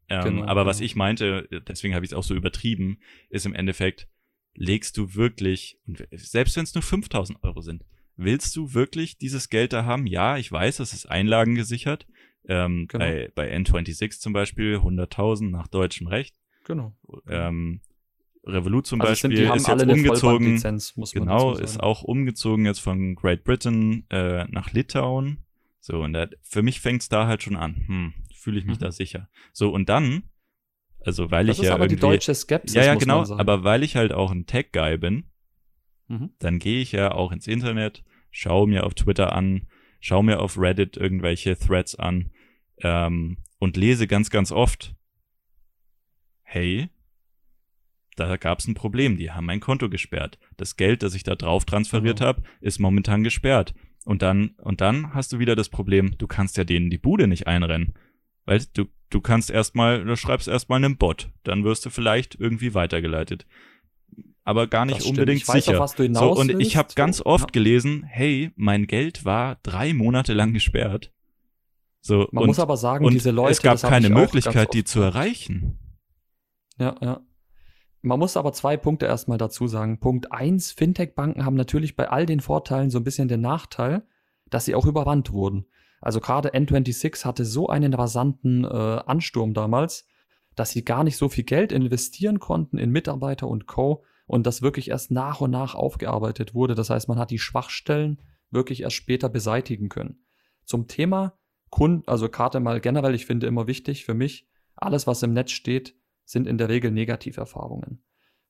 Ähm, 0.07 0.23
genau, 0.23 0.41
aber 0.43 0.61
genau. 0.61 0.65
was 0.65 0.81
ich 0.81 0.95
meinte, 0.95 1.47
deswegen 1.67 1.95
habe 1.95 2.05
ich 2.05 2.11
es 2.11 2.17
auch 2.17 2.23
so 2.23 2.35
übertrieben, 2.35 2.99
ist 3.29 3.45
im 3.45 3.53
Endeffekt, 3.53 4.07
legst 4.53 4.97
du 4.97 5.15
wirklich, 5.15 5.79
selbst 6.11 6.55
wenn 6.57 6.63
es 6.63 6.73
nur 6.73 6.81
5000 6.81 7.43
Euro 7.43 7.61
sind, 7.61 7.83
willst 8.17 8.55
du 8.55 8.73
wirklich 8.73 9.17
dieses 9.17 9.49
Geld 9.49 9.73
da 9.73 9.85
haben? 9.85 10.07
Ja, 10.07 10.37
ich 10.37 10.51
weiß, 10.51 10.79
es 10.79 10.93
ist 10.93 11.05
Einlagen 11.05 11.55
gesichert. 11.55 12.07
Ähm, 12.47 12.87
genau. 12.87 13.05
bei, 13.05 13.31
bei 13.35 13.55
N26 13.55 14.19
zum 14.19 14.33
Beispiel 14.33 14.77
100.000 14.77 15.49
nach 15.49 15.67
deutschem 15.67 16.07
Recht. 16.07 16.35
Genau. 16.65 16.95
Ähm, 17.27 17.81
Revolut 18.43 18.87
zum 18.87 18.99
also 19.01 19.11
Beispiel 19.11 19.37
sind, 19.37 19.55
ist 19.55 19.67
jetzt 19.67 19.81
umgezogen. 19.81 20.61
genau, 21.13 21.55
ist 21.55 21.79
auch 21.79 22.01
umgezogen 22.01 22.65
jetzt 22.65 22.79
von 22.79 23.15
Great 23.15 23.43
Britain 23.43 24.05
äh, 24.09 24.45
nach 24.49 24.71
Litauen. 24.71 25.45
So, 25.81 26.01
und 26.01 26.13
da, 26.13 26.27
für 26.43 26.61
mich 26.61 26.79
fängt's 26.79 27.09
da 27.09 27.25
halt 27.25 27.41
schon 27.41 27.55
an. 27.55 27.83
Hm, 27.87 28.13
fühle 28.35 28.59
ich 28.59 28.65
mich 28.65 28.77
mhm. 28.77 28.83
da 28.83 28.91
sicher. 28.91 29.29
So, 29.51 29.71
und 29.71 29.89
dann, 29.89 30.29
also 31.03 31.31
weil 31.31 31.47
das 31.47 31.57
ich 31.57 31.65
ja. 31.65 31.73
aber 31.73 31.85
irgendwie, 31.85 31.95
die 31.95 32.01
deutsche 32.01 32.35
Skepsis. 32.35 32.75
Ja, 32.75 32.85
ja, 32.85 32.95
genau, 32.95 33.27
aber 33.37 33.63
weil 33.63 33.81
ich 33.81 33.95
halt 33.95 34.13
auch 34.13 34.31
ein 34.31 34.45
Tech-Guy 34.45 34.99
bin, 34.99 35.25
mhm. 36.07 36.29
dann 36.37 36.59
gehe 36.59 36.81
ich 36.81 36.91
ja 36.91 37.11
auch 37.11 37.31
ins 37.31 37.47
Internet, 37.47 38.03
schaue 38.29 38.67
mir 38.67 38.85
auf 38.85 38.93
Twitter 38.93 39.33
an, 39.33 39.67
schaue 39.99 40.23
mir 40.23 40.39
auf 40.39 40.55
Reddit 40.57 40.97
irgendwelche 40.97 41.57
Threads 41.57 41.95
an 41.95 42.29
ähm, 42.77 43.37
und 43.57 43.75
lese 43.75 44.05
ganz, 44.05 44.29
ganz 44.29 44.51
oft, 44.51 44.95
hey, 46.43 46.89
da 48.17 48.37
gab 48.37 48.59
es 48.59 48.67
ein 48.67 48.75
Problem, 48.75 49.17
die 49.17 49.31
haben 49.31 49.47
mein 49.47 49.61
Konto 49.61 49.89
gesperrt. 49.89 50.37
Das 50.57 50.75
Geld, 50.75 51.01
das 51.01 51.15
ich 51.15 51.23
da 51.23 51.35
drauf 51.35 51.65
transferiert 51.65 52.19
genau. 52.19 52.27
habe, 52.27 52.43
ist 52.59 52.77
momentan 52.77 53.23
gesperrt. 53.23 53.73
Und 54.05 54.21
dann, 54.21 54.55
und 54.57 54.81
dann 54.81 55.13
hast 55.13 55.31
du 55.33 55.39
wieder 55.39 55.55
das 55.55 55.69
Problem, 55.69 56.17
du 56.17 56.27
kannst 56.27 56.57
ja 56.57 56.63
denen 56.63 56.89
die 56.89 56.97
Bude 56.97 57.27
nicht 57.27 57.47
einrennen. 57.47 57.93
Weil 58.45 58.63
du, 58.73 58.85
du 59.09 59.21
kannst 59.21 59.51
erstmal, 59.51 60.03
du 60.03 60.15
schreibst 60.15 60.47
erstmal 60.47 60.83
einen 60.83 60.97
Bot, 60.97 61.29
dann 61.43 61.63
wirst 61.63 61.85
du 61.85 61.89
vielleicht 61.89 62.35
irgendwie 62.35 62.73
weitergeleitet. 62.73 63.45
Aber 64.43 64.65
gar 64.65 64.85
nicht 64.85 65.03
unbedingt 65.03 65.47
weiß, 65.47 65.65
sicher. 65.65 65.87
so, 66.13 66.33
und 66.33 66.59
ich 66.59 66.75
habe 66.75 66.89
ganz 66.95 67.21
oft 67.21 67.53
gelesen, 67.53 68.03
hey, 68.03 68.51
mein 68.55 68.87
Geld 68.87 69.23
war 69.23 69.59
drei 69.61 69.93
Monate 69.93 70.33
lang 70.33 70.51
gesperrt. 70.53 71.13
So, 72.01 72.27
Man 72.31 72.43
und, 72.43 72.47
muss 72.47 72.59
aber 72.59 72.77
sagen, 72.77 73.07
diese 73.09 73.29
Leute. 73.29 73.51
Es 73.51 73.61
gab 73.61 73.79
keine 73.79 74.09
Möglichkeit, 74.09 74.73
die 74.73 74.83
zu 74.83 75.01
erreichen. 75.01 75.77
Ja, 76.79 76.95
ja. 77.01 77.21
Man 78.01 78.19
muss 78.19 78.35
aber 78.35 78.51
zwei 78.53 78.77
Punkte 78.77 79.05
erstmal 79.05 79.37
dazu 79.37 79.67
sagen. 79.67 79.99
Punkt 79.99 80.31
eins: 80.31 80.71
Fintech-Banken 80.71 81.45
haben 81.45 81.55
natürlich 81.55 81.95
bei 81.95 82.09
all 82.09 82.25
den 82.25 82.39
Vorteilen 82.39 82.89
so 82.89 82.99
ein 82.99 83.03
bisschen 83.03 83.27
den 83.27 83.41
Nachteil, 83.41 84.03
dass 84.49 84.65
sie 84.65 84.75
auch 84.75 84.85
überrannt 84.85 85.31
wurden. 85.31 85.65
Also 86.01 86.19
gerade 86.19 86.53
N26 86.53 87.25
hatte 87.25 87.45
so 87.45 87.69
einen 87.69 87.93
rasanten 87.93 88.63
äh, 88.63 88.67
Ansturm 88.67 89.53
damals, 89.53 90.07
dass 90.55 90.71
sie 90.71 90.83
gar 90.83 91.03
nicht 91.03 91.15
so 91.15 91.29
viel 91.29 91.43
Geld 91.43 91.71
investieren 91.71 92.39
konnten 92.39 92.79
in 92.79 92.89
Mitarbeiter 92.89 93.47
und 93.47 93.67
Co. 93.67 94.03
und 94.25 94.47
das 94.47 94.63
wirklich 94.63 94.89
erst 94.89 95.11
nach 95.11 95.41
und 95.41 95.51
nach 95.51 95.75
aufgearbeitet 95.75 96.55
wurde. 96.55 96.73
Das 96.73 96.89
heißt, 96.89 97.07
man 97.07 97.19
hat 97.19 97.29
die 97.29 97.39
Schwachstellen 97.39 98.19
wirklich 98.49 98.81
erst 98.81 98.95
später 98.95 99.29
beseitigen 99.29 99.89
können. 99.89 100.25
Zum 100.65 100.87
Thema 100.87 101.37
Kunden, 101.69 102.03
also 102.07 102.27
Karte 102.27 102.59
mal 102.59 102.81
generell, 102.81 103.15
ich 103.15 103.27
finde 103.27 103.47
immer 103.47 103.67
wichtig 103.67 104.03
für 104.03 104.15
mich, 104.15 104.47
alles, 104.75 105.05
was 105.07 105.23
im 105.23 105.33
Netz 105.33 105.51
steht, 105.51 105.95
sind 106.31 106.47
in 106.47 106.57
der 106.57 106.69
Regel 106.69 106.91
Negativerfahrungen. 106.91 108.03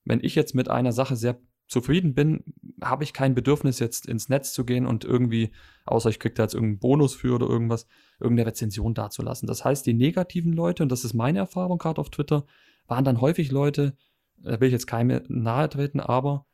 Wenn 0.04 0.20
ich 0.22 0.34
jetzt 0.34 0.54
mit 0.54 0.70
einer 0.70 0.92
Sache 0.92 1.16
sehr 1.16 1.40
zufrieden 1.66 2.14
bin, 2.14 2.44
habe 2.82 3.04
ich 3.04 3.12
kein 3.12 3.34
Bedürfnis, 3.34 3.78
jetzt 3.78 4.06
ins 4.06 4.28
Netz 4.28 4.52
zu 4.52 4.64
gehen 4.64 4.86
und 4.86 5.04
irgendwie, 5.04 5.52
außer 5.86 6.10
ich 6.10 6.18
kriege 6.18 6.34
da 6.34 6.44
jetzt 6.44 6.54
irgendeinen 6.54 6.80
Bonus 6.80 7.14
für 7.14 7.34
oder 7.34 7.48
irgendwas, 7.48 7.86
irgendeine 8.20 8.48
Rezension 8.48 8.94
dazulassen. 8.94 9.46
Das 9.46 9.64
heißt, 9.64 9.86
die 9.86 9.94
negativen 9.94 10.52
Leute, 10.52 10.82
und 10.82 10.90
das 10.92 11.04
ist 11.04 11.14
meine 11.14 11.38
Erfahrung 11.38 11.78
gerade 11.78 12.00
auf 12.00 12.10
Twitter, 12.10 12.44
waren 12.86 13.04
dann 13.04 13.20
häufig 13.20 13.50
Leute, 13.50 13.96
da 14.36 14.60
will 14.60 14.68
ich 14.68 14.72
jetzt 14.72 14.86
keine 14.86 15.24
nahe 15.28 15.68
treten, 15.68 16.00
aber 16.00 16.46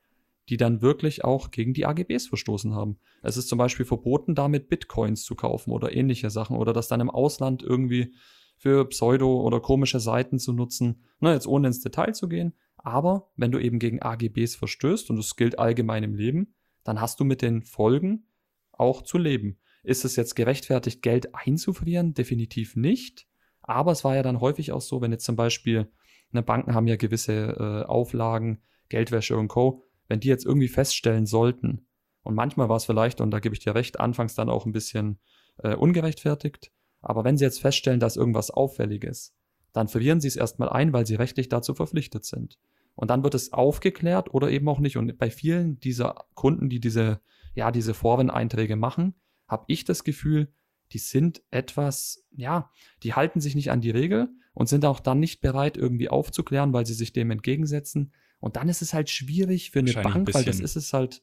die 0.48 0.56
dann 0.56 0.80
wirklich 0.80 1.24
auch 1.24 1.50
gegen 1.50 1.74
die 1.74 1.84
AGBs 1.84 2.28
verstoßen 2.28 2.74
haben. 2.74 2.98
Es 3.22 3.36
ist 3.36 3.48
zum 3.48 3.58
Beispiel 3.58 3.84
verboten, 3.84 4.34
damit 4.34 4.68
Bitcoins 4.68 5.24
zu 5.24 5.34
kaufen 5.34 5.72
oder 5.72 5.94
ähnliche 5.94 6.30
Sachen 6.30 6.56
oder 6.56 6.72
dass 6.72 6.88
dann 6.88 7.00
im 7.00 7.10
Ausland 7.10 7.62
irgendwie 7.62 8.14
für 8.58 8.88
Pseudo- 8.88 9.40
oder 9.40 9.60
komische 9.60 10.00
Seiten 10.00 10.38
zu 10.38 10.52
nutzen. 10.52 11.02
Na, 11.20 11.32
jetzt 11.32 11.46
ohne 11.46 11.68
ins 11.68 11.80
Detail 11.80 12.12
zu 12.12 12.28
gehen. 12.28 12.54
Aber 12.76 13.30
wenn 13.36 13.52
du 13.52 13.58
eben 13.58 13.78
gegen 13.78 14.02
AGBs 14.02 14.56
verstößt, 14.56 15.10
und 15.10 15.16
das 15.16 15.36
gilt 15.36 15.58
allgemein 15.58 16.02
im 16.02 16.14
Leben, 16.14 16.54
dann 16.84 17.00
hast 17.00 17.20
du 17.20 17.24
mit 17.24 17.42
den 17.42 17.62
Folgen 17.62 18.26
auch 18.72 19.02
zu 19.02 19.18
leben. 19.18 19.58
Ist 19.82 20.04
es 20.04 20.16
jetzt 20.16 20.34
gerechtfertigt, 20.34 21.02
Geld 21.02 21.34
einzufrieren? 21.34 22.14
Definitiv 22.14 22.76
nicht. 22.76 23.26
Aber 23.62 23.92
es 23.92 24.04
war 24.04 24.16
ja 24.16 24.22
dann 24.22 24.40
häufig 24.40 24.72
auch 24.72 24.80
so, 24.80 25.00
wenn 25.00 25.12
jetzt 25.12 25.24
zum 25.24 25.36
Beispiel, 25.36 25.90
ne, 26.30 26.42
Banken 26.42 26.74
haben 26.74 26.86
ja 26.86 26.96
gewisse 26.96 27.32
äh, 27.34 27.86
Auflagen, 27.86 28.62
Geldwäsche 28.88 29.36
und 29.36 29.48
Co., 29.48 29.84
wenn 30.08 30.20
die 30.20 30.28
jetzt 30.28 30.46
irgendwie 30.46 30.68
feststellen 30.68 31.26
sollten, 31.26 31.86
und 32.22 32.34
manchmal 32.34 32.68
war 32.68 32.76
es 32.76 32.84
vielleicht, 32.84 33.20
und 33.22 33.30
da 33.30 33.40
gebe 33.40 33.54
ich 33.54 33.60
dir 33.60 33.74
recht, 33.74 34.00
anfangs 34.00 34.34
dann 34.34 34.50
auch 34.50 34.66
ein 34.66 34.72
bisschen 34.72 35.18
äh, 35.62 35.74
ungerechtfertigt, 35.74 36.72
aber 37.00 37.24
wenn 37.24 37.36
Sie 37.36 37.44
jetzt 37.44 37.60
feststellen, 37.60 38.00
dass 38.00 38.16
irgendwas 38.16 38.50
auffällig 38.50 39.04
ist, 39.04 39.34
dann 39.72 39.88
verlieren 39.88 40.20
Sie 40.20 40.28
es 40.28 40.36
erstmal 40.36 40.68
ein, 40.68 40.92
weil 40.92 41.06
Sie 41.06 41.14
rechtlich 41.14 41.48
dazu 41.48 41.74
verpflichtet 41.74 42.24
sind. 42.24 42.58
Und 42.94 43.10
dann 43.10 43.22
wird 43.22 43.34
es 43.34 43.52
aufgeklärt 43.52 44.34
oder 44.34 44.50
eben 44.50 44.68
auch 44.68 44.80
nicht. 44.80 44.96
Und 44.96 45.16
bei 45.18 45.30
vielen 45.30 45.78
dieser 45.78 46.26
Kunden, 46.34 46.68
die 46.68 46.80
diese, 46.80 47.20
ja, 47.54 47.70
diese 47.70 47.94
Vorwin-Einträge 47.94 48.74
machen, 48.74 49.14
habe 49.46 49.64
ich 49.68 49.84
das 49.84 50.02
Gefühl, 50.02 50.52
die 50.92 50.98
sind 50.98 51.42
etwas, 51.50 52.26
ja, 52.32 52.70
die 53.02 53.14
halten 53.14 53.40
sich 53.40 53.54
nicht 53.54 53.70
an 53.70 53.80
die 53.80 53.90
Regel 53.90 54.28
und 54.52 54.68
sind 54.68 54.84
auch 54.84 55.00
dann 55.00 55.20
nicht 55.20 55.40
bereit, 55.40 55.76
irgendwie 55.76 56.08
aufzuklären, 56.08 56.72
weil 56.72 56.86
sie 56.86 56.94
sich 56.94 57.12
dem 57.12 57.30
entgegensetzen. 57.30 58.12
Und 58.40 58.56
dann 58.56 58.68
ist 58.68 58.82
es 58.82 58.94
halt 58.94 59.10
schwierig 59.10 59.70
für 59.70 59.80
eine 59.80 59.92
Bank, 59.92 60.16
ein 60.16 60.24
bisschen, 60.24 60.40
weil 60.40 60.44
das 60.46 60.60
ist 60.60 60.76
es 60.76 60.92
halt. 60.92 61.22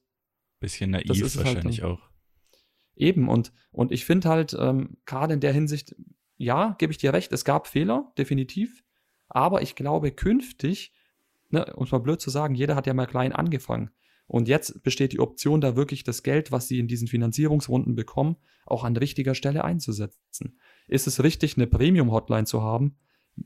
Bisschen 0.60 0.92
naiv 0.92 1.10
halt 1.10 1.38
wahrscheinlich 1.38 1.82
halt, 1.82 1.92
auch. 1.92 2.10
Eben, 2.96 3.28
und, 3.28 3.52
und 3.72 3.92
ich 3.92 4.06
finde 4.06 4.30
halt, 4.30 4.56
ähm, 4.60 4.98
gerade 5.06 5.34
in 5.34 5.40
der 5.40 5.54
Hinsicht, 5.54 5.96
ja, 6.38 6.76
gebe 6.78 6.92
ich 6.92 6.98
dir 6.98 7.14
recht, 7.14 7.32
es 7.32 7.46
gab 7.46 7.68
Fehler, 7.68 8.12
definitiv. 8.18 8.84
Aber 9.28 9.62
ich 9.62 9.76
glaube, 9.76 10.12
künftig, 10.12 10.94
ne, 11.50 11.66
um 11.76 11.84
es 11.84 11.92
mal 11.92 12.00
blöd 12.00 12.22
zu 12.22 12.30
sagen, 12.30 12.56
jeder 12.56 12.76
hat 12.76 12.88
ja 12.88 12.94
mal 12.94 13.08
klein 13.08 13.34
angefangen. 13.34 13.92
Und 14.28 14.48
jetzt 14.48 14.82
besteht 14.84 15.14
die 15.14 15.20
Option, 15.20 15.62
da 15.62 15.76
wirklich 15.76 16.04
das 16.04 16.24
Geld, 16.24 16.52
was 16.52 16.68
sie 16.68 16.80
in 16.80 16.88
diesen 16.88 17.08
Finanzierungsrunden 17.08 17.96
bekommen, 17.96 18.38
auch 18.66 18.84
an 18.84 18.98
richtiger 18.98 19.36
Stelle 19.36 19.64
einzusetzen. 19.64 20.58
Ist 20.88 21.06
es 21.06 21.22
richtig, 21.22 21.58
eine 21.58 21.68
Premium-Hotline 21.68 22.46
zu 22.46 22.64
haben, 22.64 22.98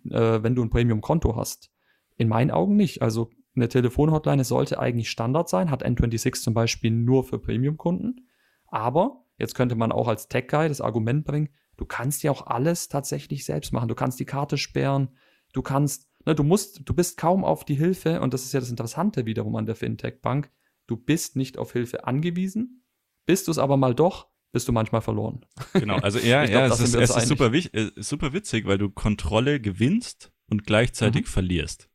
äh, 0.09 0.41
wenn 0.41 0.55
du 0.55 0.63
ein 0.63 0.69
Premium-Konto 0.69 1.35
hast? 1.35 1.71
In 2.15 2.29
meinen 2.29 2.51
Augen 2.51 2.77
nicht. 2.77 3.01
Also 3.01 3.29
eine 3.55 3.67
Telefon-Hotline 3.67 4.43
sollte 4.45 4.79
eigentlich 4.79 5.09
Standard 5.09 5.49
sein, 5.49 5.69
hat 5.69 5.85
N26 5.85 6.41
zum 6.41 6.53
Beispiel 6.53 6.91
nur 6.91 7.25
für 7.25 7.39
Premium-Kunden. 7.39 8.27
Aber 8.67 9.25
Jetzt 9.39 9.55
könnte 9.55 9.75
man 9.75 9.91
auch 9.91 10.07
als 10.07 10.27
Tech-Guy 10.27 10.67
das 10.67 10.81
Argument 10.81 11.25
bringen, 11.25 11.49
du 11.77 11.85
kannst 11.85 12.23
ja 12.23 12.31
auch 12.31 12.45
alles 12.45 12.89
tatsächlich 12.89 13.45
selbst 13.45 13.71
machen. 13.71 13.87
Du 13.87 13.95
kannst 13.95 14.19
die 14.19 14.25
Karte 14.25 14.57
sperren, 14.57 15.09
du 15.53 15.61
kannst, 15.61 16.09
ne, 16.25 16.35
du 16.35 16.43
musst, 16.43 16.81
du 16.83 16.93
bist 16.93 17.17
kaum 17.17 17.43
auf 17.45 17.63
die 17.63 17.75
Hilfe, 17.75 18.21
und 18.21 18.33
das 18.33 18.43
ist 18.43 18.53
ja 18.53 18.59
das 18.59 18.69
Interessante 18.69 19.25
wiederum 19.25 19.55
an 19.55 19.65
der 19.65 19.75
Fintech-Bank, 19.75 20.51
du 20.87 20.97
bist 20.97 21.35
nicht 21.35 21.57
auf 21.57 21.71
Hilfe 21.71 22.05
angewiesen, 22.05 22.83
bist 23.25 23.47
du 23.47 23.51
es 23.51 23.57
aber 23.57 23.77
mal 23.77 23.95
doch, 23.95 24.27
bist 24.51 24.67
du 24.67 24.71
manchmal 24.71 25.01
verloren. 25.01 25.45
Genau, 25.73 25.97
also 25.97 26.19
ja, 26.19 26.45
glaub, 26.45 26.67
ja, 26.67 26.67
es 26.67 26.79
ist, 26.79 26.95
es 26.95 27.15
ist 27.15 27.27
super, 27.27 27.53
äh, 27.53 27.91
super 27.95 28.33
witzig, 28.33 28.65
weil 28.65 28.77
du 28.77 28.89
Kontrolle 28.89 29.61
gewinnst 29.61 30.31
und 30.47 30.65
gleichzeitig 30.65 31.23
mhm. 31.23 31.27
verlierst. 31.27 31.89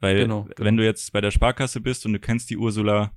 Weil 0.00 0.20
genau, 0.20 0.44
genau. 0.44 0.54
wenn 0.58 0.76
du 0.76 0.84
jetzt 0.84 1.12
bei 1.12 1.20
der 1.20 1.30
Sparkasse 1.30 1.80
bist 1.80 2.04
und 2.04 2.14
du 2.14 2.18
kennst 2.18 2.50
die 2.50 2.56
Ursula 2.56 3.12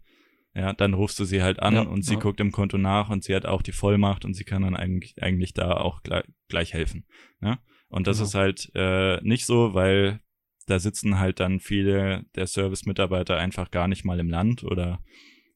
ja, 0.57 0.73
dann 0.73 0.95
rufst 0.95 1.19
du 1.19 1.23
sie 1.23 1.43
halt 1.43 1.59
an 1.61 1.75
ja, 1.75 1.81
und 1.81 2.03
sie 2.03 2.15
ja. 2.15 2.19
guckt 2.19 2.39
im 2.39 2.51
Konto 2.51 2.79
nach 2.79 3.11
und 3.11 3.23
sie 3.23 3.35
hat 3.35 3.45
auch 3.45 3.61
die 3.61 3.71
Vollmacht 3.71 4.25
und 4.25 4.33
sie 4.33 4.43
kann 4.43 4.63
dann 4.63 4.75
eigentlich, 4.75 5.21
eigentlich 5.21 5.53
da 5.53 5.77
auch 5.77 6.01
gleich, 6.01 6.23
gleich 6.47 6.73
helfen. 6.73 7.05
Ja? 7.41 7.59
Und 7.89 8.07
das 8.07 8.17
genau. 8.17 8.27
ist 8.27 8.33
halt 8.33 8.71
äh, 8.73 9.21
nicht 9.21 9.45
so, 9.45 9.75
weil 9.75 10.19
da 10.65 10.79
sitzen 10.79 11.19
halt 11.19 11.39
dann 11.39 11.59
viele 11.59 12.25
der 12.35 12.47
Service-Mitarbeiter 12.47 13.37
einfach 13.37 13.69
gar 13.69 13.87
nicht 13.87 14.03
mal 14.03 14.19
im 14.19 14.31
Land 14.31 14.63
oder 14.63 14.99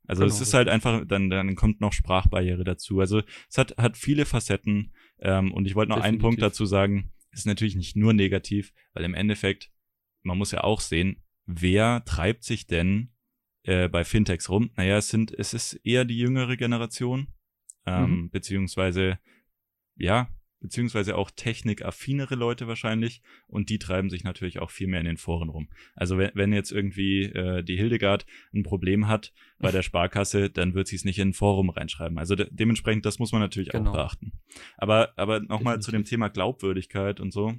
also 0.06 0.22
genau. 0.22 0.34
es 0.36 0.40
ist 0.42 0.54
halt 0.54 0.70
einfach, 0.70 1.04
dann, 1.08 1.32
dann 1.32 1.56
kommt 1.56 1.82
noch 1.82 1.94
Sprachbarriere 1.94 2.64
dazu. 2.64 3.00
Also 3.00 3.24
es 3.50 3.58
hat, 3.58 3.78
hat 3.78 3.98
viele 3.98 4.26
Facetten. 4.26 4.94
Ähm, 5.20 5.52
und 5.52 5.66
ich 5.66 5.74
wollte 5.74 5.90
noch 5.90 5.98
Definitiv. 5.98 6.14
einen 6.14 6.22
Punkt 6.22 6.42
dazu 6.42 6.66
sagen, 6.66 7.12
ist 7.32 7.48
natürlich 7.48 7.76
nicht 7.76 7.96
nur 7.96 8.14
negativ, 8.14 8.74
weil 8.94 9.04
im 9.04 9.14
Endeffekt, 9.14 9.72
man 10.22 10.38
muss 10.38 10.52
ja 10.52 10.64
auch 10.64 10.82
sehen, 10.82 11.24
wer 11.46 12.04
treibt 12.06 12.44
sich 12.44 12.68
denn 12.68 13.11
äh, 13.64 13.88
bei 13.88 14.04
Fintechs 14.04 14.50
rum? 14.50 14.72
Naja, 14.76 14.98
es 14.98 15.10
sind, 15.10 15.32
es 15.32 15.54
ist 15.54 15.74
eher 15.84 16.06
die 16.06 16.18
jüngere 16.18 16.58
Generation, 16.58 17.28
ähm, 17.86 18.10
mhm. 18.10 18.30
beziehungsweise, 18.30 19.20
ja, 19.96 20.30
beziehungsweise 20.62 21.18
auch 21.18 21.32
technikaffinere 21.32 22.36
Leute 22.36 22.68
wahrscheinlich 22.68 23.22
und 23.48 23.70
die 23.70 23.80
treiben 23.80 24.10
sich 24.10 24.24
natürlich 24.24 24.60
auch 24.60 24.70
viel 24.70 24.88
mehr 24.88 25.00
in 25.00 25.08
den 25.08 25.18
Foren 25.18 25.50
rum. 25.50 25.70
Also 25.96 26.18
wenn, 26.18 26.32
wenn 26.36 26.54
jetzt 26.54 26.72
irgendwie 26.72 27.24
äh, 27.24 27.64
die 27.64 27.76
Hildegard 27.76 28.26
ein 28.54 28.64
Problem 28.64 29.08
hat 29.08 29.34
bei 29.58 29.72
der 29.72 29.82
Sparkasse, 29.82 30.50
dann 30.50 30.76
wird 30.76 30.88
sie 30.88 30.96
es 30.96 31.04
nicht 31.04 31.18
in 31.18 31.30
ein 31.30 31.34
Forum 31.34 31.72
reinschreiben. 31.72 32.20
Also 32.20 32.36
de 32.36 32.48
dementsprechend, 32.52 33.06
das 33.06 33.18
muss 33.18 33.32
man 33.32 33.42
natürlich 33.42 33.70
genau. 33.70 33.90
auch 33.90 33.96
beachten. 33.96 34.34
Aber, 34.78 35.14
aber 35.18 35.40
nochmal 35.40 35.82
zu 35.82 35.92
dem 35.92 36.06
Thema 36.06 36.30
Glaubwürdigkeit 36.30 37.20
und 37.20 37.32
so. 37.32 37.56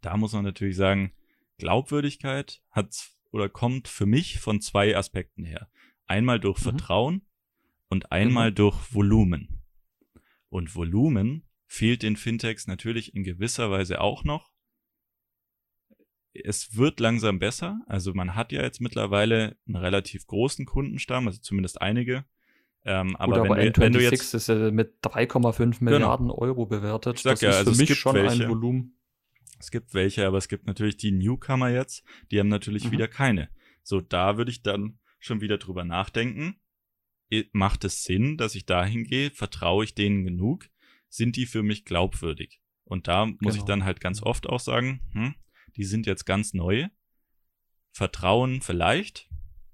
Da 0.00 0.16
muss 0.16 0.32
man 0.32 0.44
natürlich 0.44 0.76
sagen, 0.76 1.12
Glaubwürdigkeit 1.58 2.62
hat 2.70 3.15
oder 3.36 3.50
kommt 3.50 3.86
für 3.86 4.06
mich 4.06 4.40
von 4.40 4.62
zwei 4.62 4.96
Aspekten 4.96 5.44
her. 5.44 5.68
Einmal 6.06 6.40
durch 6.40 6.58
mhm. 6.58 6.62
Vertrauen 6.62 7.22
und 7.88 8.10
einmal 8.10 8.50
mhm. 8.50 8.54
durch 8.54 8.94
Volumen. 8.94 9.62
Und 10.48 10.74
Volumen 10.74 11.46
fehlt 11.66 12.02
den 12.02 12.16
Fintechs 12.16 12.66
natürlich 12.66 13.14
in 13.14 13.24
gewisser 13.24 13.70
Weise 13.70 14.00
auch 14.00 14.24
noch. 14.24 14.50
Es 16.32 16.76
wird 16.76 16.98
langsam 16.98 17.38
besser. 17.38 17.80
Also 17.86 18.14
man 18.14 18.34
hat 18.34 18.52
ja 18.52 18.62
jetzt 18.62 18.80
mittlerweile 18.80 19.58
einen 19.66 19.76
relativ 19.76 20.26
großen 20.26 20.64
Kundenstamm, 20.64 21.26
also 21.26 21.38
zumindest 21.38 21.82
einige. 21.82 22.24
Ähm, 22.84 23.16
aber, 23.16 23.40
Gut, 23.40 23.46
aber 23.46 23.56
wenn, 23.58 23.72
du, 23.72 23.80
wenn 23.82 23.92
du 23.92 24.02
jetzt 24.02 24.32
ist 24.32 24.48
ja 24.48 24.70
mit 24.70 24.94
3,5 25.02 25.56
genau. 25.58 25.76
Milliarden 25.80 26.28
genau. 26.28 26.38
Euro 26.38 26.64
bewertet. 26.64 27.22
das 27.26 27.40
ja, 27.42 27.50
ist 27.50 27.56
also 27.56 27.72
für 27.72 27.78
mich 27.78 27.98
schon 27.98 28.14
welche, 28.14 28.44
ein 28.44 28.48
Volumen. 28.48 28.95
Es 29.58 29.70
gibt 29.70 29.94
welche, 29.94 30.26
aber 30.26 30.38
es 30.38 30.48
gibt 30.48 30.66
natürlich 30.66 30.96
die 30.96 31.12
Newcomer 31.12 31.70
jetzt, 31.70 32.04
die 32.30 32.38
haben 32.38 32.48
natürlich 32.48 32.84
mhm. 32.84 32.92
wieder 32.92 33.08
keine. 33.08 33.48
So, 33.82 34.00
da 34.00 34.36
würde 34.36 34.50
ich 34.50 34.62
dann 34.62 34.98
schon 35.18 35.40
wieder 35.40 35.58
drüber 35.58 35.84
nachdenken. 35.84 36.56
Macht 37.52 37.84
es 37.84 38.04
Sinn, 38.04 38.36
dass 38.36 38.54
ich 38.54 38.66
dahin 38.66 39.04
gehe? 39.04 39.30
Vertraue 39.30 39.84
ich 39.84 39.94
denen 39.94 40.24
genug? 40.24 40.68
sind 41.08 41.36
die 41.36 41.46
für 41.46 41.62
mich 41.62 41.84
glaubwürdig. 41.84 42.60
Und 42.84 43.08
da 43.08 43.26
muss 43.26 43.38
genau. 43.40 43.54
ich 43.54 43.62
dann 43.62 43.84
halt 43.84 44.00
ganz 44.00 44.22
oft 44.22 44.46
auch 44.46 44.60
sagen, 44.60 45.00
hm, 45.12 45.34
die 45.76 45.84
sind 45.84 46.06
jetzt 46.06 46.24
ganz 46.24 46.54
neu. 46.54 46.88
Vertrauen 47.92 48.60
vielleicht, 48.60 49.28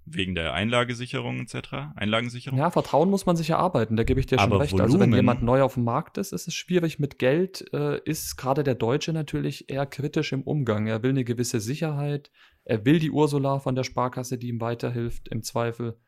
wegen 0.04 0.34
der 0.34 0.52
Einlagesicherung 0.52 1.40
etc. 1.40 1.94
Einlagensicherung. 1.96 2.58
Ja, 2.58 2.70
Vertrauen 2.70 3.10
muss 3.10 3.26
man 3.26 3.36
sich 3.36 3.50
erarbeiten, 3.50 3.96
da 3.96 4.04
gebe 4.04 4.20
ich 4.20 4.26
dir 4.26 4.38
schon 4.38 4.52
Aber 4.52 4.60
recht. 4.60 4.72
Volumen, 4.72 4.86
also 4.86 5.00
wenn 5.00 5.12
jemand 5.12 5.42
neu 5.42 5.62
auf 5.62 5.74
dem 5.74 5.84
Markt 5.84 6.18
ist, 6.18 6.32
ist 6.32 6.48
es 6.48 6.54
schwierig 6.54 6.98
mit 6.98 7.18
Geld, 7.18 7.72
äh, 7.72 8.00
ist 8.04 8.36
gerade 8.36 8.64
der 8.64 8.74
Deutsche 8.74 9.12
natürlich 9.12 9.70
eher 9.70 9.86
kritisch 9.86 10.32
im 10.32 10.42
Umgang. 10.42 10.86
Er 10.86 11.02
will 11.02 11.10
eine 11.10 11.24
gewisse 11.24 11.60
Sicherheit, 11.60 12.30
er 12.64 12.84
will 12.84 12.98
die 12.98 13.10
Ursula 13.10 13.58
von 13.58 13.74
der 13.74 13.84
Sparkasse, 13.84 14.38
die 14.38 14.48
ihm 14.48 14.60
weiterhilft, 14.60 15.28
im 15.28 15.42
Zweifel. 15.42 15.98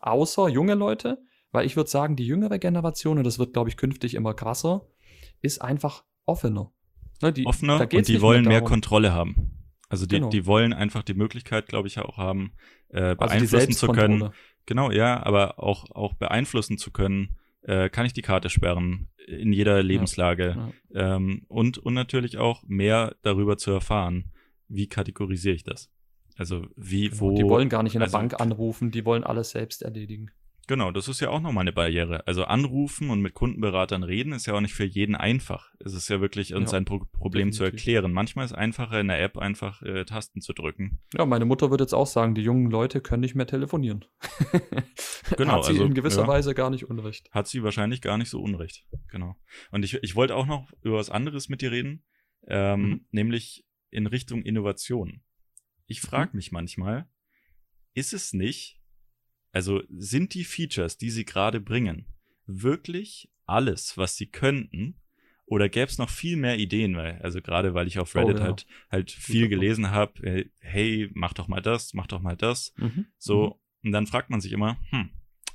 Außer 0.00 0.48
junge 0.48 0.74
Leute, 0.74 1.22
weil 1.52 1.66
ich 1.66 1.76
würde 1.76 1.90
sagen, 1.90 2.16
die 2.16 2.26
jüngere 2.26 2.58
Generation, 2.58 3.18
und 3.18 3.24
das 3.24 3.38
wird, 3.38 3.52
glaube 3.52 3.68
ich, 3.68 3.76
künftig 3.76 4.14
immer 4.14 4.34
krasser, 4.34 4.86
ist 5.40 5.62
einfach 5.62 6.04
offener. 6.26 6.72
Ne, 7.22 7.32
die, 7.32 7.46
offener 7.46 7.80
und 7.80 8.08
die 8.08 8.20
wollen 8.20 8.44
mehr 8.44 8.62
Kontrolle 8.62 9.12
haben. 9.12 9.63
Also 9.94 10.06
die, 10.06 10.16
genau. 10.16 10.28
die 10.28 10.44
wollen 10.44 10.72
einfach 10.72 11.04
die 11.04 11.14
Möglichkeit, 11.14 11.68
glaube 11.68 11.86
ich, 11.86 12.00
auch 12.00 12.16
haben, 12.16 12.52
äh, 12.88 13.00
also 13.00 13.16
beeinflussen 13.16 13.68
also 13.68 13.86
zu 13.86 13.92
können. 13.92 14.30
Genau, 14.66 14.90
ja, 14.90 15.22
aber 15.24 15.62
auch, 15.62 15.88
auch 15.92 16.14
beeinflussen 16.14 16.78
zu 16.78 16.90
können, 16.90 17.36
äh, 17.62 17.88
kann 17.90 18.04
ich 18.04 18.12
die 18.12 18.22
Karte 18.22 18.50
sperren 18.50 19.08
in 19.28 19.52
jeder 19.52 19.80
Lebenslage. 19.84 20.56
Ja, 20.56 20.72
ja. 21.00 21.16
Ähm, 21.16 21.44
und, 21.46 21.78
und 21.78 21.94
natürlich 21.94 22.38
auch 22.38 22.64
mehr 22.66 23.14
darüber 23.22 23.56
zu 23.56 23.70
erfahren, 23.70 24.32
wie 24.66 24.88
kategorisiere 24.88 25.54
ich 25.54 25.62
das. 25.62 25.92
Also 26.36 26.66
wie, 26.74 27.10
genau, 27.10 27.20
wo. 27.20 27.36
Die 27.36 27.44
wollen 27.44 27.68
gar 27.68 27.84
nicht 27.84 27.94
in 27.94 28.00
der 28.00 28.08
also, 28.08 28.18
Bank 28.18 28.40
anrufen, 28.40 28.90
die 28.90 29.04
wollen 29.04 29.22
alles 29.22 29.50
selbst 29.50 29.82
erledigen. 29.82 30.32
Genau, 30.66 30.90
das 30.90 31.08
ist 31.08 31.20
ja 31.20 31.30
auch 31.30 31.40
nochmal 31.40 31.62
eine 31.62 31.72
Barriere. 31.72 32.26
Also 32.26 32.44
anrufen 32.44 33.10
und 33.10 33.20
mit 33.20 33.34
Kundenberatern 33.34 34.02
reden 34.02 34.32
ist 34.32 34.46
ja 34.46 34.54
auch 34.54 34.60
nicht 34.60 34.74
für 34.74 34.84
jeden 34.84 35.14
einfach. 35.14 35.72
Es 35.78 35.92
ist 35.92 36.08
ja 36.08 36.20
wirklich, 36.20 36.54
uns 36.54 36.72
ja, 36.72 36.78
ein 36.78 36.84
Pro 36.84 37.00
Problem 37.00 37.50
definitiv. 37.50 37.58
zu 37.58 37.64
erklären. 37.64 38.12
Manchmal 38.12 38.44
ist 38.46 38.52
es 38.52 38.56
einfacher, 38.56 39.00
in 39.00 39.08
der 39.08 39.22
App 39.22 39.36
einfach 39.36 39.82
äh, 39.82 40.04
Tasten 40.04 40.40
zu 40.40 40.52
drücken. 40.52 41.00
Ja, 41.16 41.26
meine 41.26 41.44
Mutter 41.44 41.70
würde 41.70 41.84
jetzt 41.84 41.92
auch 41.92 42.06
sagen, 42.06 42.34
die 42.34 42.42
jungen 42.42 42.70
Leute 42.70 43.00
können 43.00 43.20
nicht 43.20 43.34
mehr 43.34 43.46
telefonieren. 43.46 44.04
genau. 45.36 45.52
Hat 45.52 45.64
sie 45.64 45.72
also, 45.72 45.84
in 45.84 45.94
gewisser 45.94 46.22
ja, 46.22 46.28
Weise 46.28 46.54
gar 46.54 46.70
nicht 46.70 46.88
Unrecht. 46.88 47.30
Hat 47.32 47.46
sie 47.46 47.62
wahrscheinlich 47.62 48.00
gar 48.00 48.16
nicht 48.16 48.30
so 48.30 48.40
Unrecht. 48.40 48.86
Genau. 49.08 49.36
Und 49.70 49.84
ich, 49.84 49.94
ich 50.02 50.16
wollte 50.16 50.34
auch 50.34 50.46
noch 50.46 50.72
über 50.82 50.96
was 50.96 51.10
anderes 51.10 51.48
mit 51.48 51.60
dir 51.60 51.72
reden, 51.72 52.04
ähm, 52.46 52.80
mhm. 52.80 53.06
nämlich 53.10 53.66
in 53.90 54.06
Richtung 54.06 54.42
Innovation. 54.42 55.22
Ich 55.86 56.00
frage 56.00 56.30
mhm. 56.32 56.36
mich 56.36 56.52
manchmal, 56.52 57.08
ist 57.94 58.12
es 58.12 58.32
nicht 58.32 58.80
also 59.54 59.82
sind 59.88 60.34
die 60.34 60.44
Features, 60.44 60.98
die 60.98 61.10
sie 61.10 61.24
gerade 61.24 61.60
bringen, 61.60 62.06
wirklich 62.46 63.30
alles, 63.46 63.96
was 63.96 64.16
sie 64.16 64.26
könnten? 64.26 64.96
Oder 65.46 65.68
gäbe 65.68 65.86
es 65.86 65.96
noch 65.96 66.10
viel 66.10 66.36
mehr 66.36 66.58
Ideen? 66.58 66.96
Weil, 66.96 67.20
also 67.22 67.40
gerade 67.40 67.72
weil 67.72 67.86
ich 67.86 68.00
auf 68.00 68.14
oh, 68.16 68.18
Reddit 68.18 68.36
oh, 68.36 68.38
ja. 68.38 68.44
halt, 68.46 68.66
halt 68.90 69.10
viel 69.12 69.48
gelesen 69.48 69.92
habe, 69.92 70.46
hey, 70.58 71.08
mach 71.14 71.34
doch 71.34 71.46
mal 71.46 71.60
das, 71.60 71.94
mach 71.94 72.08
doch 72.08 72.20
mal 72.20 72.36
das. 72.36 72.74
Mhm. 72.78 73.06
So, 73.16 73.46
mhm. 73.46 73.86
und 73.86 73.92
dann 73.92 74.06
fragt 74.08 74.28
man 74.28 74.40
sich 74.40 74.50
immer, 74.50 74.76
hm, 74.90 75.10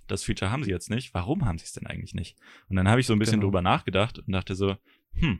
das 0.07 0.23
Feature 0.23 0.49
haben 0.49 0.63
sie 0.63 0.71
jetzt 0.71 0.89
nicht, 0.89 1.13
warum 1.13 1.43
haben 1.43 1.57
sie 1.57 1.65
es 1.65 1.73
denn 1.73 1.85
eigentlich 1.85 2.13
nicht? 2.13 2.37
Und 2.69 2.77
dann 2.77 2.87
habe 2.87 3.01
ich 3.01 3.07
so 3.07 3.13
ein 3.13 3.19
bisschen 3.19 3.41
genau. 3.41 3.47
drüber 3.47 3.61
nachgedacht 3.61 4.19
und 4.19 4.31
dachte 4.31 4.55
so, 4.55 4.77
hm, 5.15 5.39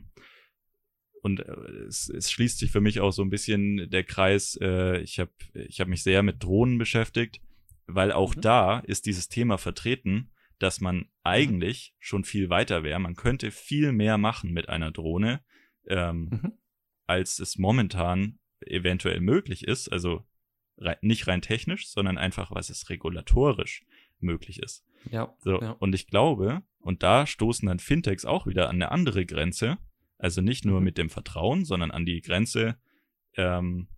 und 1.22 1.40
äh, 1.40 1.52
es, 1.88 2.10
es, 2.10 2.30
schließt 2.30 2.58
sich 2.58 2.70
für 2.70 2.80
mich 2.82 3.00
auch 3.00 3.12
so 3.12 3.22
ein 3.22 3.30
bisschen 3.30 3.88
der 3.88 4.04
Kreis. 4.04 4.58
Äh, 4.60 5.00
ich 5.00 5.18
habe 5.18 5.30
ich 5.54 5.80
hab 5.80 5.88
mich 5.88 6.02
sehr 6.02 6.22
mit 6.22 6.42
Drohnen 6.42 6.76
beschäftigt 6.76 7.40
weil 7.94 8.12
auch 8.12 8.36
mhm. 8.36 8.40
da 8.40 8.78
ist 8.80 9.06
dieses 9.06 9.28
Thema 9.28 9.58
vertreten, 9.58 10.30
dass 10.58 10.80
man 10.80 10.96
mhm. 10.96 11.08
eigentlich 11.24 11.94
schon 11.98 12.24
viel 12.24 12.50
weiter 12.50 12.82
wäre. 12.82 12.98
Man 12.98 13.16
könnte 13.16 13.50
viel 13.50 13.92
mehr 13.92 14.18
machen 14.18 14.52
mit 14.52 14.68
einer 14.68 14.90
Drohne, 14.92 15.42
ähm, 15.86 16.28
mhm. 16.30 16.52
als 17.06 17.38
es 17.38 17.58
momentan 17.58 18.38
eventuell 18.60 19.20
möglich 19.20 19.66
ist. 19.66 19.88
Also 19.88 20.26
rein, 20.76 20.96
nicht 21.00 21.26
rein 21.26 21.42
technisch, 21.42 21.88
sondern 21.88 22.18
einfach, 22.18 22.50
was 22.50 22.70
es 22.70 22.88
regulatorisch 22.90 23.84
möglich 24.18 24.62
ist. 24.62 24.84
Ja, 25.10 25.34
so, 25.38 25.60
ja. 25.60 25.72
Und 25.72 25.94
ich 25.94 26.06
glaube, 26.06 26.62
und 26.78 27.02
da 27.02 27.26
stoßen 27.26 27.66
dann 27.66 27.78
Fintechs 27.78 28.24
auch 28.24 28.46
wieder 28.46 28.68
an 28.68 28.76
eine 28.76 28.90
andere 28.90 29.24
Grenze. 29.24 29.78
Also 30.18 30.42
nicht 30.42 30.66
nur 30.66 30.80
mhm. 30.80 30.84
mit 30.84 30.98
dem 30.98 31.08
Vertrauen, 31.08 31.64
sondern 31.64 31.90
an 31.90 32.04
die 32.04 32.20
Grenze, 32.20 32.76
ähm, 33.34 33.88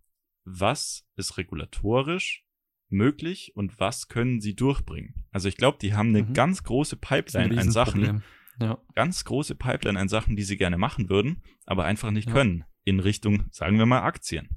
was 0.44 1.06
ist 1.16 1.36
regulatorisch 1.38 2.44
möglich 2.92 3.52
und 3.54 3.78
was 3.80 4.08
können 4.08 4.40
sie 4.40 4.54
durchbringen? 4.54 5.26
Also 5.30 5.48
ich 5.48 5.56
glaube, 5.56 5.78
die 5.80 5.94
haben 5.94 6.10
eine 6.10 6.22
mhm. 6.22 6.34
ganz 6.34 6.62
große 6.62 6.96
Pipeline 6.96 7.60
an 7.60 7.70
Sachen. 7.70 8.22
Ja. 8.60 8.78
Ganz 8.94 9.24
große 9.24 9.54
Pipeline 9.54 9.98
an 9.98 10.08
Sachen, 10.08 10.36
die 10.36 10.42
sie 10.42 10.56
gerne 10.56 10.78
machen 10.78 11.08
würden, 11.08 11.42
aber 11.64 11.84
einfach 11.84 12.10
nicht 12.10 12.28
ja. 12.28 12.34
können. 12.34 12.64
In 12.84 13.00
Richtung, 13.00 13.44
sagen 13.50 13.78
wir 13.78 13.86
mal, 13.86 14.02
Aktien. 14.02 14.48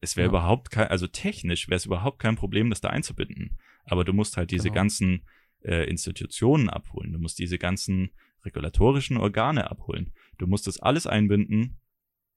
Es 0.00 0.16
wäre 0.16 0.26
ja. 0.26 0.30
überhaupt 0.30 0.70
kein, 0.70 0.88
also 0.88 1.06
technisch 1.06 1.68
wäre 1.68 1.76
es 1.76 1.86
überhaupt 1.86 2.20
kein 2.20 2.36
Problem, 2.36 2.70
das 2.70 2.80
da 2.80 2.88
einzubinden. 2.88 3.58
Aber 3.84 4.04
du 4.04 4.12
musst 4.12 4.36
halt 4.36 4.50
diese 4.50 4.68
genau. 4.68 4.74
ganzen 4.74 5.26
äh, 5.62 5.88
Institutionen 5.88 6.70
abholen. 6.70 7.12
Du 7.12 7.18
musst 7.18 7.38
diese 7.38 7.58
ganzen 7.58 8.10
regulatorischen 8.44 9.16
Organe 9.16 9.70
abholen. 9.70 10.12
Du 10.38 10.46
musst 10.46 10.66
das 10.66 10.78
alles 10.78 11.06
einbinden 11.06 11.78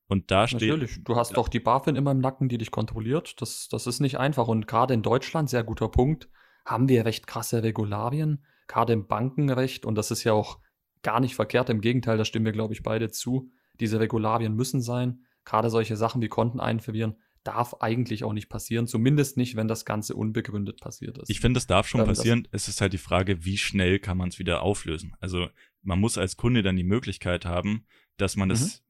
und 0.09 0.31
da 0.31 0.47
steht. 0.47 0.69
Natürlich, 0.69 1.03
du 1.03 1.15
hast 1.15 1.37
doch 1.37 1.47
die 1.47 1.59
BaFin 1.59 1.95
immer 1.95 2.09
im 2.11 2.19
Nacken, 2.19 2.49
die 2.49 2.57
dich 2.57 2.71
kontrolliert. 2.71 3.39
Das, 3.41 3.67
das 3.69 3.85
ist 3.85 3.99
nicht 3.99 4.17
einfach. 4.17 4.47
Und 4.47 4.65
gerade 4.65 4.95
in 4.95 5.03
Deutschland, 5.03 5.51
sehr 5.51 5.63
guter 5.63 5.87
Punkt, 5.87 6.29
haben 6.65 6.89
wir 6.89 7.05
recht 7.05 7.27
krasse 7.27 7.61
Regularien, 7.61 8.43
gerade 8.67 8.93
im 8.93 9.05
Bankenrecht. 9.05 9.85
Und 9.85 9.93
das 9.95 10.09
ist 10.09 10.23
ja 10.23 10.33
auch 10.33 10.57
gar 11.03 11.19
nicht 11.19 11.35
verkehrt. 11.35 11.69
Im 11.69 11.79
Gegenteil, 11.79 12.17
da 12.17 12.25
stimmen 12.25 12.45
wir, 12.45 12.53
glaube 12.53 12.73
ich, 12.73 12.81
beide 12.81 13.11
zu. 13.11 13.51
Diese 13.79 13.99
Regularien 13.99 14.55
müssen 14.55 14.81
sein. 14.81 15.25
Gerade 15.45 15.69
solche 15.69 15.95
Sachen 15.95 16.23
wie 16.23 16.27
Konten 16.27 16.59
einverwirren, 16.59 17.17
darf 17.43 17.75
eigentlich 17.75 18.23
auch 18.23 18.33
nicht 18.33 18.49
passieren. 18.49 18.87
Zumindest 18.87 19.37
nicht, 19.37 19.55
wenn 19.55 19.67
das 19.67 19.85
Ganze 19.85 20.15
unbegründet 20.15 20.81
passiert 20.81 21.19
ist. 21.19 21.29
Ich 21.29 21.39
finde, 21.39 21.59
es 21.59 21.67
darf 21.67 21.87
schon 21.87 22.01
ähm, 22.01 22.07
passieren. 22.07 22.47
Es 22.51 22.67
ist 22.67 22.81
halt 22.81 22.93
die 22.93 22.97
Frage, 22.97 23.45
wie 23.45 23.59
schnell 23.59 23.99
kann 23.99 24.17
man 24.17 24.29
es 24.29 24.39
wieder 24.39 24.63
auflösen. 24.63 25.13
Also 25.19 25.49
man 25.83 25.99
muss 25.99 26.17
als 26.17 26.35
Kunde 26.35 26.63
dann 26.63 26.77
die 26.77 26.83
Möglichkeit 26.83 27.45
haben, 27.45 27.85
dass 28.17 28.35
man 28.35 28.49
es 28.49 28.61
mhm 28.61 28.88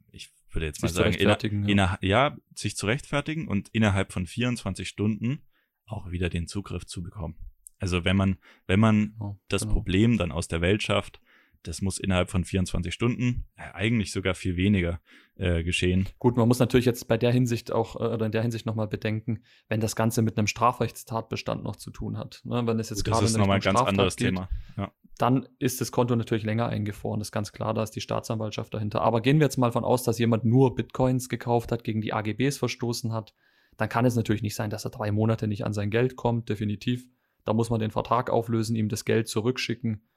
würde 0.54 0.66
jetzt 0.66 0.82
mal 0.82 0.90
sagen, 0.90 1.14
inner, 1.14 1.44
inner, 1.44 2.00
ja. 2.02 2.38
sich 2.56 2.76
zu 2.76 2.86
rechtfertigen 2.86 3.48
und 3.48 3.70
innerhalb 3.70 4.12
von 4.12 4.26
24 4.26 4.88
Stunden 4.88 5.44
auch 5.86 6.12
wieder 6.12 6.30
den 6.30 6.48
Zugriff 6.48 6.86
zu 6.86 7.02
bekommen. 7.02 7.38
Also 7.80 8.04
wenn 8.06 8.18
man, 8.18 8.38
wenn 8.68 8.80
man 8.80 9.16
oh, 9.20 9.38
das 9.48 9.62
genau. 9.62 9.74
Problem 9.74 10.18
dann 10.18 10.32
aus 10.32 10.48
der 10.48 10.62
Welt 10.62 10.84
schafft, 10.84 11.20
das 11.64 11.82
muss 11.82 11.98
innerhalb 11.98 12.30
von 12.30 12.46
24 12.46 12.94
Stunden, 12.94 13.46
äh, 13.56 13.72
eigentlich 13.74 14.12
sogar 14.12 14.34
viel 14.34 14.56
weniger, 14.56 15.02
äh, 15.36 15.64
geschehen. 15.64 16.08
Gut, 16.18 16.38
man 16.38 16.48
muss 16.48 16.60
natürlich 16.60 16.86
jetzt 16.86 17.08
bei 17.08 17.18
der 17.18 17.32
Hinsicht 17.32 17.72
auch 17.72 17.96
äh, 17.96 18.14
oder 18.14 18.26
in 18.26 18.32
der 18.32 18.42
Hinsicht 18.42 18.66
nochmal 18.66 18.88
bedenken, 18.88 19.44
wenn 19.68 19.80
das 19.80 19.96
Ganze 19.96 20.22
mit 20.22 20.38
einem 20.38 20.48
Strafrechtstatbestand 20.48 21.64
noch 21.64 21.76
zu 21.76 21.92
tun 21.92 22.18
hat. 22.18 22.42
Ne? 22.44 22.66
Wenn 22.66 22.80
es 22.80 22.90
jetzt 22.90 23.08
das 23.08 23.22
ist 23.22 23.38
nochmal 23.38 23.58
ein 23.58 23.62
ganz 23.62 23.82
anderes 23.82 24.16
geht, 24.16 24.28
Thema. 24.28 24.50
Ja. 24.78 24.92
Dann 25.20 25.48
ist 25.60 25.82
das 25.82 25.92
Konto 25.92 26.16
natürlich 26.16 26.44
länger 26.44 26.68
eingefroren. 26.68 27.20
Das 27.20 27.28
ist 27.28 27.32
ganz 27.32 27.52
klar, 27.52 27.76
da 27.76 27.84
ist 27.84 27.92
die 27.92 28.02
Staatsanwaltschaft 28.02 28.74
dahinter. 28.74 29.02
Aber 29.02 29.22
gehen 29.22 29.40
wir 29.40 29.46
jetzt 29.46 29.58
mal 29.58 29.72
von 29.72 29.84
aus, 29.84 30.02
dass 30.02 30.18
jemand 30.18 30.46
nur 30.46 30.74
Bitcoins 30.74 31.30
gekauft 31.30 31.72
hat, 31.72 31.84
gegen 31.84 32.02
die 32.02 32.14
AGBs 32.14 32.58
verstoßen 32.58 33.14
hat. 33.14 33.36
Dann 33.78 33.90
kann 33.90 34.06
es 34.06 34.16
natürlich 34.16 34.42
nicht 34.42 34.56
sein, 34.56 34.72
dass 34.72 34.86
er 34.86 34.92
drei 34.92 35.12
Monate 35.12 35.48
nicht 35.48 35.66
an 35.66 35.74
sein 35.74 35.92
Geld 35.92 36.16
kommt, 36.16 36.50
definitiv. 36.50 37.06
Da 37.46 37.54
muss 37.54 37.70
man 37.70 37.80
den 37.80 37.92
Vertrag 37.92 38.32
auflösen, 38.32 38.76
ihm 38.76 38.90
das 38.90 39.06
Geld 39.06 39.28
zurückschicken. 39.28 40.08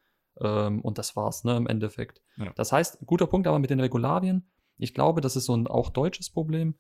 Ähm, 0.41 0.81
und 0.81 0.97
das 0.99 1.15
war's, 1.17 1.45
ne, 1.45 1.57
im 1.57 1.67
Endeffekt. 1.67 2.23
Ja. 2.39 2.53
Das 2.55 2.73
heißt, 2.73 3.01
guter 3.05 3.27
Punkt 3.27 3.47
aber 3.47 3.59
mit 3.59 3.71
den 3.71 3.81
Regularien 3.81 4.49
ich 4.83 4.95
glaube, 4.95 5.21
das 5.21 5.37
ist 5.37 5.47
so 5.47 5.55
ein 5.55 5.67
auch 5.67 5.91
deutsches 5.91 6.31
Problem. 6.31 6.75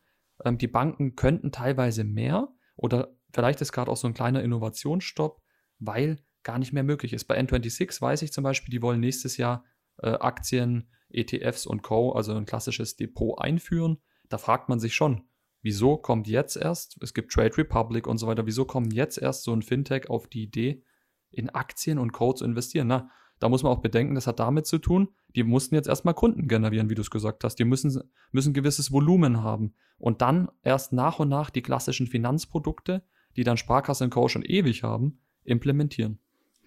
Ähm, 0.44 0.58
die 0.58 0.66
Banken 0.66 1.14
könnten 1.14 1.52
teilweise 1.52 2.04
mehr 2.04 2.48
oder 2.76 3.14
vielleicht 3.32 3.60
ist 3.60 3.72
gerade 3.72 3.90
auch 3.90 3.96
so 3.96 4.08
ein 4.08 4.14
kleiner 4.14 4.42
Innovationsstopp, 4.42 5.40
weil 5.78 6.18
gar 6.44 6.58
nicht 6.58 6.72
mehr 6.72 6.82
möglich 6.82 7.12
ist. 7.12 7.24
Bei 7.24 7.38
N26 7.38 8.00
weiß 8.00 8.22
ich 8.22 8.32
zum 8.32 8.44
Beispiel, 8.44 8.70
die 8.70 8.82
wollen 8.82 9.00
nächstes 9.00 9.36
Jahr 9.36 9.64
äh, 9.98 10.10
Aktien, 10.10 10.88
ETFs 11.10 11.66
und 11.66 11.82
Co., 11.82 12.12
also 12.12 12.34
ein 12.34 12.46
klassisches 12.46 12.96
Depot 12.96 13.38
einführen. 13.40 13.98
Da 14.28 14.38
fragt 14.38 14.68
man 14.68 14.80
sich 14.80 14.94
schon, 14.94 15.24
wieso 15.62 15.96
kommt 15.96 16.26
jetzt 16.26 16.56
erst, 16.56 16.96
es 17.02 17.14
gibt 17.14 17.32
Trade 17.32 17.56
Republic 17.58 18.06
und 18.06 18.18
so 18.18 18.26
weiter, 18.26 18.46
wieso 18.46 18.64
kommt 18.64 18.92
jetzt 18.92 19.18
erst 19.18 19.44
so 19.44 19.52
ein 19.52 19.62
Fintech 19.62 20.08
auf 20.08 20.28
die 20.28 20.42
Idee, 20.42 20.84
in 21.30 21.50
Aktien 21.50 21.98
und 21.98 22.12
Co. 22.12 22.32
zu 22.32 22.44
investieren? 22.44 22.88
Na, 22.88 23.10
da 23.38 23.48
muss 23.48 23.62
man 23.62 23.72
auch 23.72 23.82
bedenken, 23.82 24.14
das 24.14 24.26
hat 24.26 24.38
damit 24.38 24.66
zu 24.66 24.78
tun, 24.78 25.08
die 25.34 25.42
mussten 25.42 25.74
jetzt 25.74 25.88
erstmal 25.88 26.14
Kunden 26.14 26.46
generieren, 26.46 26.90
wie 26.90 26.94
du 26.94 27.02
es 27.02 27.10
gesagt 27.10 27.42
hast. 27.42 27.56
Die 27.56 27.64
müssen, 27.64 28.00
müssen 28.30 28.52
gewisses 28.52 28.92
Volumen 28.92 29.42
haben. 29.42 29.74
Und 29.98 30.22
dann 30.22 30.48
erst 30.62 30.92
nach 30.92 31.18
und 31.18 31.28
nach 31.28 31.50
die 31.50 31.62
klassischen 31.62 32.06
Finanzprodukte, 32.06 33.02
die 33.36 33.44
dann 33.44 33.56
Sparkasse 33.56 34.04
und 34.04 34.10
Co. 34.10 34.28
schon 34.28 34.44
ewig 34.44 34.82
haben, 34.82 35.20
implementieren. 35.44 36.20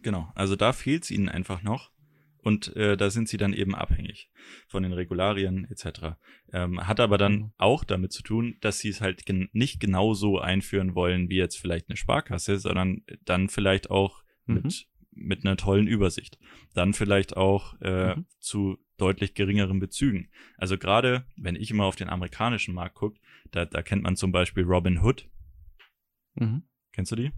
Genau, 0.06 0.32
also 0.36 0.56
da 0.56 0.72
fehlt 0.72 1.06
es 1.06 1.10
ihnen 1.10 1.30
einfach 1.30 1.64
noch. 1.64 1.90
Und 2.38 2.76
äh, 2.76 2.96
da 2.96 3.10
sind 3.10 3.28
sie 3.28 3.38
dann 3.38 3.54
eben 3.54 3.74
abhängig 3.74 4.30
von 4.68 4.84
den 4.84 4.94
Regularien 4.94 5.66
etc. 5.72 6.16
Ähm, 6.54 6.86
hat 6.86 7.00
aber 7.00 7.18
dann 7.18 7.34
mhm. 7.34 7.52
auch 7.58 7.84
damit 7.84 8.14
zu 8.14 8.22
tun, 8.22 8.56
dass 8.62 8.78
sie 8.78 8.90
es 8.90 9.02
halt 9.02 9.26
gen 9.26 9.50
nicht 9.52 9.80
genauso 9.80 10.38
einführen 10.38 10.94
wollen 10.94 11.28
wie 11.32 11.38
jetzt 11.38 11.58
vielleicht 11.58 11.90
eine 11.90 11.98
Sparkasse, 11.98 12.60
sondern 12.60 13.02
dann 13.24 13.50
vielleicht 13.50 13.90
auch 13.90 14.24
mhm. 14.46 14.54
mit 14.54 14.88
mit 15.10 15.44
einer 15.44 15.58
tollen 15.58 15.88
Übersicht. 15.88 16.38
Dann 16.76 16.94
vielleicht 16.94 17.36
auch 17.36 17.74
äh, 17.82 18.16
mhm. 18.16 18.28
zu 18.38 18.78
deutlich 18.98 19.34
geringeren 19.34 19.80
Bezügen. 19.80 20.30
Also 20.56 20.78
gerade, 20.78 21.26
wenn 21.36 21.56
ich 21.56 21.72
immer 21.72 21.86
auf 21.86 21.96
den 21.96 22.10
amerikanischen 22.10 22.76
Markt 22.76 22.94
gucke, 22.94 23.20
da, 23.50 23.66
da 23.66 23.82
kennt 23.82 24.04
man 24.04 24.18
zum 24.18 24.32
Beispiel 24.32 24.66
Robin 24.66 25.00
Hood. 25.00 25.28
Mhm. 26.36 26.62
Kennst 26.92 27.12
du 27.12 27.16
die? 27.16 27.32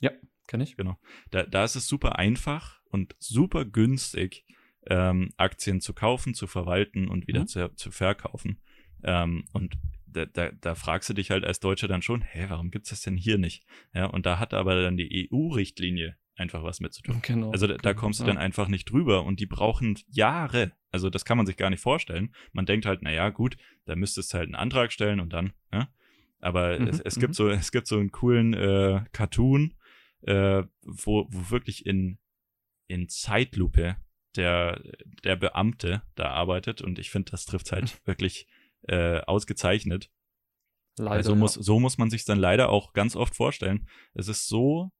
Ja, 0.00 0.10
kenne 0.46 0.64
ich. 0.64 0.76
Genau. 0.76 0.98
Da, 1.30 1.44
da 1.44 1.64
ist 1.64 1.76
es 1.76 1.86
super 1.86 2.18
einfach 2.18 2.80
und 2.90 3.16
super 3.18 3.64
günstig, 3.64 4.44
ähm, 4.86 5.32
Aktien 5.36 5.80
zu 5.80 5.94
kaufen, 5.94 6.34
zu 6.34 6.46
verwalten 6.46 7.08
und 7.08 7.26
wieder 7.26 7.40
mhm. 7.40 7.46
zu, 7.46 7.74
zu 7.74 7.90
verkaufen. 7.90 8.60
Ähm, 9.02 9.44
und 9.52 9.76
da, 10.06 10.26
da, 10.26 10.50
da 10.50 10.74
fragst 10.74 11.08
du 11.08 11.14
dich 11.14 11.30
halt 11.30 11.44
als 11.44 11.60
Deutscher 11.60 11.88
dann 11.88 12.02
schon, 12.02 12.22
hä, 12.22 12.46
warum 12.48 12.70
gibt's 12.70 12.90
das 12.90 13.02
denn 13.02 13.16
hier 13.16 13.38
nicht? 13.38 13.64
Ja, 13.94 14.06
und 14.06 14.26
da 14.26 14.38
hat 14.38 14.54
aber 14.54 14.80
dann 14.80 14.96
die 14.96 15.28
EU-Richtlinie 15.32 16.16
einfach 16.36 16.62
was 16.62 16.80
mit 16.80 16.92
zu 16.92 17.02
tun. 17.02 17.20
Genau, 17.22 17.50
also 17.50 17.66
da, 17.66 17.74
genau, 17.74 17.82
da 17.82 17.94
kommst 17.94 18.20
du 18.20 18.24
ja. 18.24 18.28
dann 18.28 18.38
einfach 18.38 18.68
nicht 18.68 18.90
drüber 18.90 19.24
und 19.24 19.40
die 19.40 19.46
brauchen 19.46 19.98
Jahre. 20.08 20.72
Also 20.90 21.10
das 21.10 21.24
kann 21.24 21.36
man 21.36 21.46
sich 21.46 21.56
gar 21.56 21.70
nicht 21.70 21.80
vorstellen. 21.80 22.34
Man 22.52 22.66
denkt 22.66 22.86
halt, 22.86 23.02
naja, 23.02 23.30
gut, 23.30 23.56
da 23.84 23.96
müsstest 23.96 24.32
du 24.32 24.38
halt 24.38 24.46
einen 24.46 24.54
Antrag 24.54 24.92
stellen 24.92 25.20
und 25.20 25.32
dann, 25.32 25.52
ja. 25.72 25.88
Aber 26.40 26.78
mhm, 26.78 26.88
es, 26.88 27.00
es 27.00 27.18
gibt 27.18 27.30
mhm. 27.30 27.34
so, 27.34 27.48
es 27.48 27.72
gibt 27.72 27.86
so 27.86 27.98
einen 27.98 28.10
coolen 28.10 28.52
äh, 28.52 29.04
Cartoon, 29.12 29.74
äh, 30.26 30.64
wo, 30.82 31.26
wo 31.30 31.50
wirklich 31.50 31.86
in, 31.86 32.18
in 32.88 33.08
Zeitlupe 33.08 33.96
der, 34.36 34.82
der 35.22 35.36
Beamte 35.36 36.02
da 36.14 36.30
arbeitet 36.30 36.82
und 36.82 36.98
ich 36.98 37.10
finde, 37.10 37.30
das 37.30 37.46
trifft 37.46 37.72
halt 37.72 38.00
wirklich 38.06 38.46
äh, 38.82 39.20
ausgezeichnet. 39.20 40.10
Leider, 40.96 41.10
also 41.10 41.34
muss, 41.34 41.56
ja. 41.56 41.62
so 41.62 41.80
muss 41.80 41.98
man 41.98 42.10
sich 42.10 42.24
dann 42.24 42.38
leider 42.38 42.68
auch 42.68 42.92
ganz 42.92 43.16
oft 43.16 43.34
vorstellen. 43.34 43.88
Es 44.14 44.28
ist 44.28 44.46
so 44.46 44.92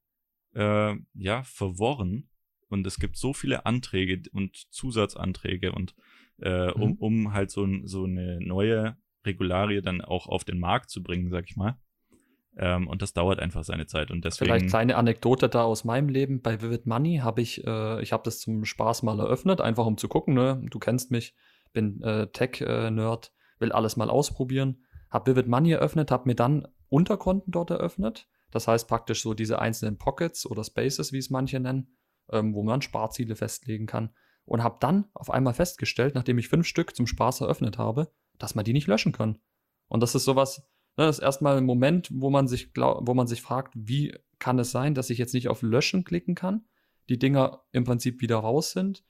äh, 0.54 0.96
ja, 1.14 1.42
verworren 1.44 2.28
und 2.68 2.86
es 2.86 2.98
gibt 2.98 3.16
so 3.16 3.32
viele 3.32 3.66
Anträge 3.66 4.22
und 4.32 4.56
Zusatzanträge 4.72 5.72
und 5.72 5.94
äh, 6.38 6.70
um, 6.72 6.90
mhm. 6.90 6.96
um 6.96 7.32
halt 7.32 7.50
so, 7.50 7.66
so 7.84 8.04
eine 8.04 8.40
neue 8.40 8.96
Regularie 9.24 9.82
dann 9.82 10.00
auch 10.00 10.26
auf 10.26 10.44
den 10.44 10.58
Markt 10.58 10.90
zu 10.90 11.02
bringen, 11.02 11.30
sag 11.30 11.48
ich 11.48 11.56
mal. 11.56 11.78
Ähm, 12.56 12.86
und 12.88 13.02
das 13.02 13.12
dauert 13.12 13.40
einfach 13.40 13.64
seine 13.64 13.86
Zeit 13.86 14.10
und 14.10 14.24
deswegen. 14.24 14.50
Vielleicht 14.50 14.68
kleine 14.68 14.96
Anekdote 14.96 15.48
da 15.48 15.64
aus 15.64 15.84
meinem 15.84 16.08
Leben. 16.08 16.40
Bei 16.40 16.62
Vivid 16.62 16.86
Money 16.86 17.18
habe 17.22 17.40
ich, 17.40 17.66
äh, 17.66 18.02
ich 18.02 18.12
habe 18.12 18.22
das 18.24 18.38
zum 18.38 18.64
Spaß 18.64 19.02
mal 19.02 19.18
eröffnet, 19.18 19.60
einfach 19.60 19.86
um 19.86 19.96
zu 19.96 20.08
gucken. 20.08 20.34
Ne? 20.34 20.62
Du 20.70 20.78
kennst 20.78 21.10
mich, 21.10 21.34
bin 21.72 22.00
äh, 22.02 22.28
Tech-Nerd, 22.28 23.32
will 23.58 23.72
alles 23.72 23.96
mal 23.96 24.10
ausprobieren. 24.10 24.84
Habe 25.10 25.32
Vivid 25.32 25.48
Money 25.48 25.72
eröffnet, 25.72 26.10
habe 26.10 26.28
mir 26.28 26.34
dann 26.34 26.68
Unterkonten 26.88 27.50
dort 27.50 27.70
eröffnet 27.70 28.28
das 28.54 28.68
heißt 28.68 28.86
praktisch 28.86 29.20
so 29.20 29.34
diese 29.34 29.58
einzelnen 29.58 29.98
Pockets 29.98 30.46
oder 30.46 30.62
Spaces, 30.62 31.12
wie 31.12 31.18
es 31.18 31.28
manche 31.28 31.58
nennen, 31.58 31.88
ähm, 32.30 32.54
wo 32.54 32.62
man 32.62 32.82
Sparziele 32.82 33.34
festlegen 33.34 33.86
kann. 33.86 34.10
Und 34.44 34.62
habe 34.62 34.76
dann 34.78 35.06
auf 35.12 35.28
einmal 35.28 35.54
festgestellt, 35.54 36.14
nachdem 36.14 36.38
ich 36.38 36.48
fünf 36.48 36.64
Stück 36.64 36.94
zum 36.94 37.08
Spaß 37.08 37.40
eröffnet 37.40 37.78
habe, 37.78 38.12
dass 38.38 38.54
man 38.54 38.64
die 38.64 38.72
nicht 38.72 38.86
löschen 38.86 39.10
kann. 39.10 39.40
Und 39.88 40.04
das 40.04 40.14
ist 40.14 40.24
sowas, 40.24 40.68
das 40.96 41.18
ist 41.18 41.24
erstmal 41.24 41.56
ein 41.56 41.64
Moment, 41.64 42.08
wo 42.12 42.30
man 42.30 42.46
sich, 42.46 42.72
glaub, 42.72 43.06
wo 43.06 43.14
man 43.14 43.26
sich 43.26 43.42
fragt, 43.42 43.74
wie 43.76 44.14
kann 44.38 44.58
es 44.58 44.70
sein, 44.70 44.94
dass 44.94 45.10
ich 45.10 45.18
jetzt 45.18 45.34
nicht 45.34 45.48
auf 45.48 45.62
Löschen 45.62 46.04
klicken 46.04 46.34
kann, 46.34 46.64
die 47.08 47.18
Dinger 47.18 47.62
im 47.72 47.84
Prinzip 47.84 48.20
wieder 48.20 48.36
raus 48.36 48.72
sind 48.72 49.04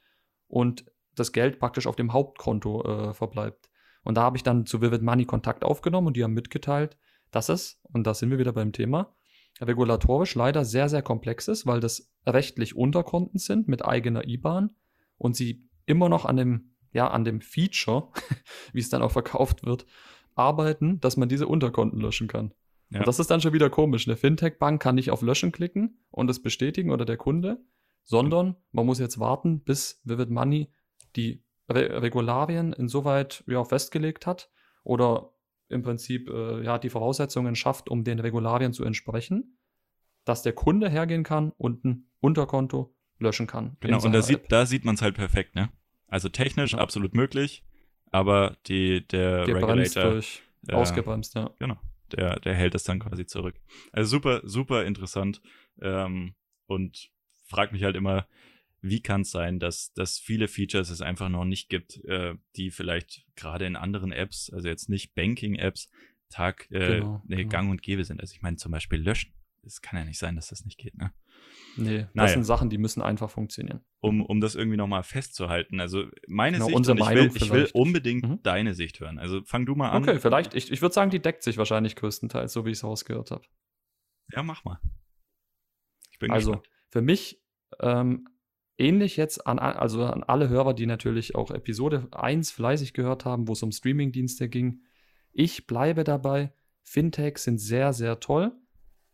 und 0.48 0.86
das 1.14 1.32
Geld 1.32 1.58
praktisch 1.58 1.86
auf 1.86 1.96
dem 1.96 2.12
Hauptkonto 2.12 2.82
äh, 2.82 3.14
verbleibt. 3.14 3.70
Und 4.02 4.16
da 4.16 4.22
habe 4.22 4.36
ich 4.36 4.42
dann 4.42 4.66
zu 4.66 4.82
Vivid 4.82 5.02
Money 5.02 5.24
Kontakt 5.24 5.64
aufgenommen 5.64 6.08
und 6.08 6.16
die 6.16 6.24
haben 6.24 6.34
mitgeteilt, 6.34 6.96
dass 7.30 7.48
es, 7.48 7.80
und 7.82 8.06
da 8.06 8.14
sind 8.14 8.30
wir 8.30 8.38
wieder 8.38 8.52
beim 8.52 8.72
Thema, 8.72 9.14
regulatorisch 9.60 10.34
leider 10.34 10.64
sehr, 10.64 10.88
sehr 10.88 11.02
komplex 11.02 11.48
ist, 11.48 11.66
weil 11.66 11.80
das 11.80 12.12
rechtlich 12.26 12.76
Unterkonten 12.76 13.38
sind 13.38 13.68
mit 13.68 13.84
eigener 13.84 14.26
IBAN 14.26 14.70
und 15.16 15.36
sie 15.36 15.68
immer 15.86 16.08
noch 16.08 16.24
an 16.24 16.36
dem, 16.36 16.74
ja, 16.92 17.08
an 17.08 17.24
dem 17.24 17.40
Feature, 17.40 18.08
wie 18.72 18.80
es 18.80 18.88
dann 18.88 19.02
auch 19.02 19.12
verkauft 19.12 19.64
wird, 19.64 19.86
arbeiten, 20.34 21.00
dass 21.00 21.16
man 21.16 21.28
diese 21.28 21.46
Unterkonten 21.46 22.00
löschen 22.00 22.28
kann. 22.28 22.52
Ja. 22.90 23.00
Und 23.00 23.08
das 23.08 23.18
ist 23.18 23.30
dann 23.30 23.40
schon 23.40 23.52
wieder 23.52 23.70
komisch. 23.70 24.06
Eine 24.06 24.16
Fintech-Bank 24.16 24.80
kann 24.80 24.94
nicht 24.94 25.10
auf 25.10 25.22
Löschen 25.22 25.52
klicken 25.52 25.98
und 26.10 26.30
es 26.30 26.42
bestätigen 26.42 26.90
oder 26.90 27.04
der 27.04 27.16
Kunde, 27.16 27.64
sondern 28.04 28.56
man 28.72 28.86
muss 28.86 28.98
jetzt 28.98 29.18
warten, 29.18 29.60
bis 29.60 30.00
Vivid 30.04 30.30
Money 30.30 30.70
die 31.16 31.42
Re 31.70 32.02
Regularien 32.02 32.72
insoweit 32.72 33.42
ja, 33.46 33.64
festgelegt 33.64 34.26
hat 34.26 34.50
oder 34.82 35.32
im 35.68 35.82
Prinzip 35.82 36.28
äh, 36.28 36.62
ja, 36.62 36.78
die 36.78 36.90
Voraussetzungen 36.90 37.56
schafft, 37.56 37.88
um 37.88 38.04
den 38.04 38.20
Regularien 38.20 38.72
zu 38.72 38.84
entsprechen, 38.84 39.58
dass 40.24 40.42
der 40.42 40.52
Kunde 40.52 40.90
hergehen 40.90 41.24
kann 41.24 41.52
und 41.56 41.84
ein 41.84 42.10
Unterkonto 42.20 42.94
löschen 43.18 43.46
kann. 43.46 43.76
Genau, 43.80 44.02
und 44.02 44.12
da 44.12 44.22
sieht, 44.22 44.52
da 44.52 44.66
sieht 44.66 44.84
man 44.84 44.96
es 44.96 45.02
halt 45.02 45.14
perfekt, 45.14 45.54
ne? 45.54 45.70
Also 46.06 46.28
technisch 46.28 46.72
ja. 46.72 46.78
absolut 46.78 47.14
möglich, 47.14 47.64
aber 48.14 48.56
die, 48.68 49.04
der 49.08 49.44
Gebremst 49.44 49.96
Regulator. 49.96 50.12
Durch, 50.12 50.42
äh, 50.68 50.72
ausgebremst, 50.72 51.34
ja. 51.34 51.50
Genau. 51.58 51.80
Der, 52.12 52.38
der 52.38 52.54
hält 52.54 52.76
es 52.76 52.84
dann 52.84 53.00
quasi 53.00 53.26
zurück. 53.26 53.56
Also 53.90 54.08
super, 54.08 54.40
super 54.44 54.84
interessant. 54.84 55.42
Ähm, 55.82 56.36
und 56.66 57.10
fragt 57.42 57.72
mich 57.72 57.82
halt 57.82 57.96
immer, 57.96 58.28
wie 58.80 59.02
kann 59.02 59.22
es 59.22 59.32
sein, 59.32 59.58
dass, 59.58 59.92
dass 59.94 60.20
viele 60.20 60.46
Features 60.46 60.90
es 60.90 61.00
einfach 61.00 61.28
noch 61.28 61.44
nicht 61.44 61.68
gibt, 61.68 62.04
äh, 62.04 62.36
die 62.54 62.70
vielleicht 62.70 63.26
gerade 63.34 63.66
in 63.66 63.74
anderen 63.74 64.12
Apps, 64.12 64.48
also 64.48 64.68
jetzt 64.68 64.88
nicht 64.88 65.16
Banking-Apps, 65.16 65.90
Tag 66.30 66.70
äh, 66.70 66.98
genau, 66.98 67.22
nee, 67.26 67.36
genau. 67.36 67.48
Gang 67.48 67.70
und 67.70 67.82
Gäbe 67.82 68.04
sind. 68.04 68.20
Also 68.20 68.32
ich 68.32 68.42
meine 68.42 68.58
zum 68.58 68.70
Beispiel 68.70 69.00
löschen. 69.00 69.32
Es 69.64 69.82
kann 69.82 69.98
ja 69.98 70.04
nicht 70.04 70.18
sein, 70.20 70.36
dass 70.36 70.48
das 70.48 70.64
nicht 70.64 70.78
geht, 70.78 70.96
ne? 70.96 71.12
Nee, 71.76 71.98
das 71.98 72.14
naja. 72.14 72.28
sind 72.30 72.44
Sachen, 72.44 72.70
die 72.70 72.78
müssen 72.78 73.02
einfach 73.02 73.30
funktionieren. 73.30 73.80
Um, 74.00 74.24
um 74.24 74.40
das 74.40 74.54
irgendwie 74.54 74.76
nochmal 74.76 75.02
festzuhalten. 75.02 75.80
Also 75.80 76.04
meine 76.28 76.56
genau, 76.56 76.66
Sicht, 76.66 76.76
unsere 76.76 76.98
ich, 76.98 77.08
will, 77.10 77.30
ich 77.34 77.52
will 77.52 77.70
unbedingt 77.72 78.28
mhm. 78.28 78.42
deine 78.42 78.74
Sicht 78.74 79.00
hören. 79.00 79.18
Also 79.18 79.42
fang 79.44 79.66
du 79.66 79.74
mal 79.74 79.90
an. 79.90 80.02
Okay, 80.02 80.18
vielleicht. 80.20 80.54
Ich, 80.54 80.70
ich 80.70 80.82
würde 80.82 80.94
sagen, 80.94 81.10
die 81.10 81.20
deckt 81.20 81.42
sich 81.42 81.58
wahrscheinlich 81.58 81.96
größtenteils, 81.96 82.52
so 82.52 82.64
wie 82.64 82.70
ich 82.70 82.78
es 82.78 82.84
rausgehört 82.84 83.30
habe. 83.30 83.44
Ja, 84.32 84.42
mach 84.42 84.64
mal. 84.64 84.80
Ich 86.12 86.18
bin 86.18 86.30
also, 86.30 86.52
gespannt. 86.52 86.68
für 86.90 87.02
mich 87.02 87.42
ähm, 87.80 88.28
ähnlich 88.78 89.16
jetzt 89.16 89.46
an, 89.46 89.58
also 89.58 90.04
an 90.04 90.22
alle 90.22 90.48
Hörer, 90.48 90.74
die 90.74 90.86
natürlich 90.86 91.34
auch 91.34 91.50
Episode 91.50 92.08
1 92.12 92.50
fleißig 92.50 92.92
gehört 92.92 93.24
haben, 93.24 93.48
wo 93.48 93.52
es 93.52 93.62
um 93.62 93.72
Streamingdienste 93.72 94.48
ging. 94.48 94.82
Ich 95.32 95.66
bleibe 95.66 96.04
dabei. 96.04 96.52
Fintechs 96.82 97.44
sind 97.44 97.58
sehr, 97.58 97.92
sehr 97.92 98.20
toll. 98.20 98.52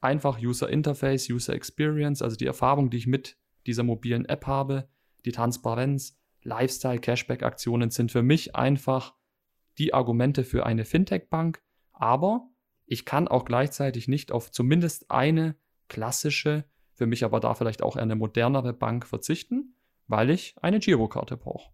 Einfach 0.01 0.41
User 0.41 0.69
Interface, 0.69 1.29
User 1.31 1.55
Experience, 1.55 2.23
also 2.23 2.37
die 2.37 2.47
Erfahrung, 2.47 2.91
die 2.91 2.97
ich 2.97 3.07
mit 3.07 3.37
dieser 3.67 3.83
mobilen 3.83 4.25
App 4.25 4.47
habe, 4.47 4.89
die 5.25 5.33
Transparenz, 5.33 6.19
Lifestyle, 6.43 6.99
Cashback-Aktionen 7.01 7.91
sind 7.91 8.11
für 8.11 8.23
mich 8.23 8.57
einfach 8.57 9.15
die 9.79 9.93
Argumente 9.93 10.45
für 10.45 10.65
eine 10.65 10.85
Fintech-Bank, 10.85 11.63
aber 11.93 12.49
ich 12.87 13.05
kann 13.05 13.29
auch 13.29 13.45
gleichzeitig 13.45 14.09
nicht 14.09 14.33
auf 14.33 14.51
zumindest 14.51 15.11
eine 15.11 15.57
klassische, 15.89 16.65
für 16.95 17.07
mich 17.07 17.25
aber 17.25 17.41
da 17.41 17.55
vielleicht 17.55 17.83
auch 17.83 17.97
eine 17.97 18.17
modernere 18.17 18.73
Bank 18.73 19.07
verzichten, 19.07 19.77
weil 20.07 20.31
ich 20.31 20.55
eine 20.61 20.81
Girokarte 20.81 21.37
brauche. 21.37 21.73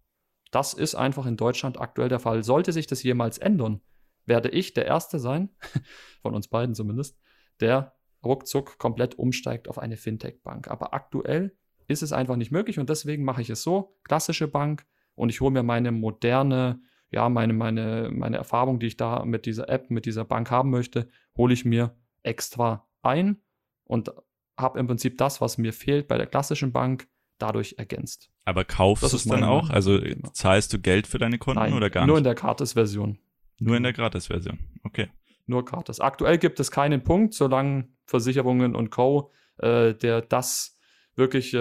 Das 0.51 0.73
ist 0.73 0.95
einfach 0.95 1.25
in 1.25 1.37
Deutschland 1.37 1.79
aktuell 1.79 2.09
der 2.09 2.19
Fall. 2.19 2.43
Sollte 2.43 2.71
sich 2.71 2.87
das 2.87 3.03
jemals 3.03 3.37
ändern, 3.37 3.81
werde 4.25 4.49
ich 4.49 4.73
der 4.73 4.85
Erste 4.85 5.19
sein, 5.19 5.49
von 6.21 6.35
uns 6.35 6.47
beiden 6.47 6.75
zumindest, 6.75 7.17
der 7.59 7.96
ruckzuck 8.27 8.77
komplett 8.77 9.17
umsteigt 9.17 9.67
auf 9.67 9.79
eine 9.79 9.97
Fintech-Bank. 9.97 10.67
Aber 10.67 10.93
aktuell 10.93 11.55
ist 11.87 12.03
es 12.03 12.13
einfach 12.13 12.35
nicht 12.35 12.51
möglich 12.51 12.79
und 12.79 12.89
deswegen 12.89 13.23
mache 13.23 13.41
ich 13.41 13.49
es 13.49 13.63
so, 13.63 13.95
klassische 14.03 14.47
Bank 14.47 14.85
und 15.15 15.29
ich 15.29 15.41
hole 15.41 15.51
mir 15.51 15.63
meine 15.63 15.91
moderne, 15.91 16.81
ja, 17.09 17.29
meine, 17.29 17.53
meine, 17.53 18.09
meine 18.11 18.37
Erfahrung, 18.37 18.79
die 18.79 18.87
ich 18.87 18.97
da 18.97 19.25
mit 19.25 19.45
dieser 19.45 19.69
App, 19.69 19.89
mit 19.89 20.05
dieser 20.05 20.25
Bank 20.25 20.51
haben 20.51 20.69
möchte, 20.69 21.09
hole 21.35 21.53
ich 21.53 21.65
mir 21.65 21.95
extra 22.23 22.87
ein 23.01 23.37
und 23.85 24.11
habe 24.57 24.79
im 24.79 24.87
Prinzip 24.87 25.17
das, 25.17 25.39
was 25.39 25.57
mir 25.57 25.71
fehlt 25.71 26.07
bei 26.07 26.17
der 26.17 26.27
klassischen 26.27 26.71
Bank, 26.71 27.07
dadurch 27.37 27.75
ergänzt. 27.77 28.31
Aber 28.45 28.65
kaufst 28.65 29.11
du 29.11 29.15
es 29.15 29.25
dann 29.25 29.43
auch? 29.43 29.69
Also 29.69 29.99
Thema. 29.99 30.33
zahlst 30.33 30.73
du 30.73 30.79
Geld 30.79 31.07
für 31.07 31.19
deine 31.19 31.37
Konten 31.37 31.59
Nein, 31.59 31.73
oder 31.73 31.89
gar 31.89 32.01
nicht? 32.01 32.07
Nur 32.07 32.17
in 32.17 32.23
der 32.23 32.35
Gratis-Version. 32.35 33.19
Nur 33.59 33.77
in 33.77 33.83
der 33.83 33.93
Gratis-Version. 33.93 34.59
Okay. 34.83 35.09
Nur 35.45 35.63
gratis. 35.63 36.01
Aktuell 36.01 36.37
gibt 36.37 36.59
es 36.59 36.71
keinen 36.71 37.03
Punkt, 37.03 37.33
solange 37.33 37.87
Versicherungen 38.07 38.75
und 38.75 38.89
Co. 38.89 39.31
Äh, 39.57 39.93
der 39.95 40.21
das 40.21 40.77
wirklich 41.15 41.53
äh, 41.53 41.57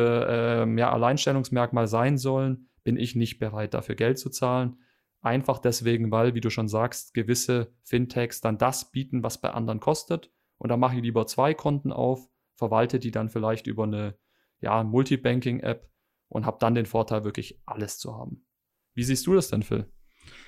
äh, 0.63 0.79
ja, 0.79 0.93
Alleinstellungsmerkmal 0.93 1.89
sein 1.89 2.19
sollen, 2.19 2.69
bin 2.85 2.97
ich 2.97 3.17
nicht 3.17 3.39
bereit, 3.39 3.75
dafür 3.75 3.95
Geld 3.95 4.19
zu 4.19 4.31
zahlen. 4.31 4.79
Einfach 5.23 5.59
deswegen, 5.59 6.11
weil, 6.11 6.35
wie 6.35 6.41
du 6.41 6.51
schon 6.51 6.69
sagst, 6.69 7.15
gewisse 7.15 7.73
Fintechs 7.83 8.41
dann 8.41 8.59
das 8.59 8.93
bieten, 8.93 9.23
was 9.23 9.41
bei 9.41 9.51
anderen 9.51 9.81
kostet. 9.81 10.31
Und 10.59 10.69
da 10.69 10.77
mache 10.77 10.97
ich 10.97 11.03
lieber 11.03 11.27
zwei 11.27 11.55
Konten 11.55 11.91
auf, 11.91 12.29
verwalte 12.55 12.99
die 12.99 13.11
dann 13.11 13.29
vielleicht 13.29 13.67
über 13.67 13.85
eine 13.85 14.17
ja, 14.61 14.85
Multibanking-App 14.85 15.91
und 16.29 16.47
habe 16.47 16.59
dann 16.61 16.75
den 16.75 16.87
Vorteil, 16.87 17.25
wirklich 17.25 17.61
alles 17.67 17.99
zu 17.99 18.15
haben. 18.15 18.47
Wie 18.95 19.05
siehst 19.05 19.27
du 19.27 19.35
das 19.35 19.49
denn, 19.49 19.63
Phil? 19.63 19.91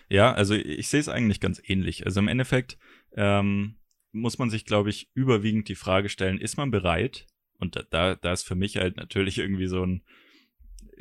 Ja, 0.09 0.33
also 0.33 0.55
ich 0.55 0.89
sehe 0.89 1.01
es 1.01 1.09
eigentlich 1.09 1.41
ganz 1.41 1.61
ähnlich. 1.65 2.05
Also 2.07 2.21
im 2.21 2.29
Endeffekt 2.29 2.79
ähm, 3.13 3.78
muss 4.13 4.39
man 4.39 4.51
sich, 4.51 4.65
glaube 4.65 4.91
ich, 4.91 5.11
überwiegend 5.15 5.69
die 5.69 5.75
Frage 5.75 6.09
stellen, 6.09 6.39
ist 6.39 6.57
man 6.57 6.71
bereit? 6.71 7.27
Und 7.59 7.77
da, 7.77 7.83
da, 7.83 8.15
da 8.15 8.33
ist 8.33 8.45
für 8.45 8.55
mich 8.55 8.77
halt 8.77 8.97
natürlich 8.97 9.39
irgendwie 9.39 9.67
so 9.67 9.85
ein, 9.85 10.05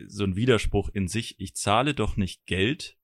so 0.07 0.23
ein 0.23 0.35
Widerspruch 0.35 0.89
in 0.89 1.07
sich. 1.07 1.39
Ich 1.39 1.55
zahle 1.55 1.93
doch 1.93 2.17
nicht 2.17 2.45
Geld 2.45 2.97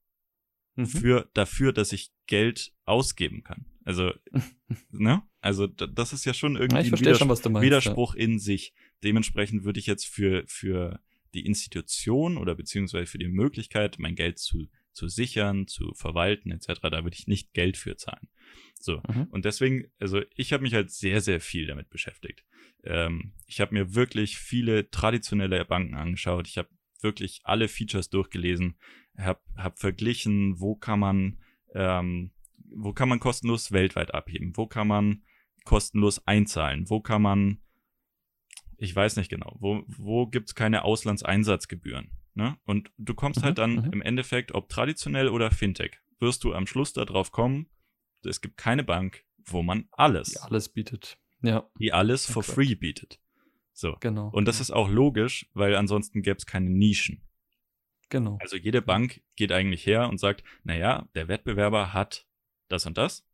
mhm. 0.75 0.87
für, 0.87 1.29
dafür, 1.33 1.73
dass 1.73 1.91
ich 1.91 2.11
Geld 2.27 2.73
ausgeben 2.85 3.43
kann. 3.43 3.65
Also, 3.85 4.11
ne? 4.91 5.23
Also, 5.41 5.67
das 5.67 6.13
ist 6.13 6.25
ja 6.25 6.33
schon 6.33 6.55
irgendwie 6.55 6.87
ja, 6.87 6.93
ein 6.93 6.99
Widers 6.99 7.19
schon, 7.19 7.27
meinst, 7.27 7.45
Widerspruch 7.45 8.15
ja. 8.15 8.21
in 8.21 8.39
sich. 8.39 8.73
Dementsprechend 9.03 9.65
würde 9.65 9.79
ich 9.79 9.87
jetzt 9.87 10.07
für, 10.07 10.43
für 10.47 11.01
die 11.33 11.45
Institution 11.45 12.37
oder 12.37 12.55
beziehungsweise 12.55 13.07
für 13.07 13.17
die 13.17 13.27
Möglichkeit, 13.27 13.97
mein 13.99 14.15
Geld 14.15 14.39
zu, 14.39 14.67
zu 14.93 15.07
sichern, 15.07 15.67
zu 15.67 15.93
verwalten, 15.95 16.51
etc., 16.51 16.79
da 16.83 17.03
würde 17.03 17.15
ich 17.17 17.27
nicht 17.27 17.53
Geld 17.53 17.77
für 17.77 17.97
zahlen. 17.97 18.27
So. 18.79 19.01
Mhm. 19.07 19.27
Und 19.31 19.45
deswegen, 19.45 19.85
also 19.99 20.21
ich 20.35 20.53
habe 20.53 20.63
mich 20.63 20.73
halt 20.73 20.91
sehr, 20.91 21.21
sehr 21.21 21.41
viel 21.41 21.67
damit 21.67 21.89
beschäftigt. 21.89 22.43
Ähm, 22.83 23.33
ich 23.45 23.61
habe 23.61 23.73
mir 23.73 23.95
wirklich 23.95 24.37
viele 24.37 24.89
traditionelle 24.89 25.65
Banken 25.65 25.95
angeschaut. 25.95 26.47
Ich 26.47 26.57
habe 26.57 26.69
wirklich 27.01 27.41
alle 27.43 27.67
Features 27.67 28.09
durchgelesen, 28.09 28.77
habe 29.17 29.41
hab 29.55 29.79
verglichen, 29.79 30.59
wo 30.59 30.75
kann 30.75 30.99
man, 30.99 31.39
ähm, 31.73 32.31
wo 32.75 32.93
kann 32.93 33.09
man 33.09 33.19
kostenlos 33.19 33.71
weltweit 33.71 34.13
abheben, 34.13 34.53
wo 34.55 34.67
kann 34.67 34.87
man 34.87 35.23
kostenlos 35.65 36.25
einzahlen, 36.27 36.89
wo 36.89 37.01
kann 37.01 37.21
man 37.21 37.59
ich 38.77 38.95
weiß 38.95 39.15
nicht 39.17 39.29
genau, 39.29 39.55
wo, 39.59 39.83
wo 39.87 40.27
gibt 40.27 40.49
es 40.49 40.55
keine 40.55 40.83
Auslandseinsatzgebühren. 40.83 42.11
Ne? 42.35 42.57
Und 42.65 42.91
du 42.97 43.13
kommst 43.13 43.41
mhm, 43.41 43.45
halt 43.45 43.57
dann 43.57 43.75
mhm. 43.75 43.93
im 43.93 44.01
Endeffekt, 44.01 44.53
ob 44.53 44.69
traditionell 44.69 45.29
oder 45.29 45.51
Fintech, 45.51 45.99
wirst 46.19 46.43
du 46.43 46.53
am 46.53 46.67
Schluss 46.67 46.93
darauf 46.93 47.31
kommen, 47.31 47.69
es 48.23 48.41
gibt 48.41 48.57
keine 48.57 48.83
Bank, 48.83 49.25
wo 49.45 49.61
man 49.61 49.87
alles. 49.91 50.29
Die 50.29 50.39
alles 50.39 50.69
bietet. 50.69 51.19
Ja. 51.41 51.69
Die 51.79 51.91
alles 51.91 52.25
for 52.25 52.43
okay. 52.43 52.53
free 52.53 52.75
bietet. 52.75 53.19
So. 53.73 53.97
Genau. 53.99 54.29
Und 54.29 54.45
das 54.45 54.59
ist 54.59 54.71
auch 54.71 54.89
logisch, 54.89 55.49
weil 55.53 55.75
ansonsten 55.75 56.21
gäbe 56.21 56.37
es 56.37 56.45
keine 56.45 56.69
Nischen. 56.69 57.21
Genau. 58.09 58.37
Also 58.41 58.55
jede 58.55 58.81
Bank 58.81 59.21
geht 59.35 59.51
eigentlich 59.51 59.85
her 59.85 60.07
und 60.07 60.19
sagt, 60.19 60.43
naja, 60.63 61.07
der 61.15 61.27
Wettbewerber 61.27 61.93
hat 61.93 62.27
das 62.67 62.85
und 62.85 62.97
das. 62.97 63.27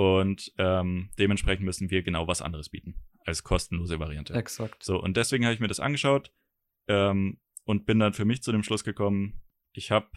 Und 0.00 0.50
ähm, 0.56 1.10
dementsprechend 1.18 1.66
müssen 1.66 1.90
wir 1.90 2.02
genau 2.02 2.26
was 2.26 2.40
anderes 2.40 2.70
bieten 2.70 2.94
als 3.26 3.44
kostenlose 3.44 4.00
Variante. 4.00 4.32
Exakt. 4.32 4.82
So, 4.82 4.98
und 4.98 5.14
deswegen 5.14 5.44
habe 5.44 5.52
ich 5.52 5.60
mir 5.60 5.68
das 5.68 5.78
angeschaut 5.78 6.32
ähm, 6.88 7.38
und 7.64 7.84
bin 7.84 7.98
dann 7.98 8.14
für 8.14 8.24
mich 8.24 8.42
zu 8.42 8.50
dem 8.50 8.62
Schluss 8.62 8.82
gekommen, 8.82 9.42
ich 9.74 9.90
habe 9.90 10.08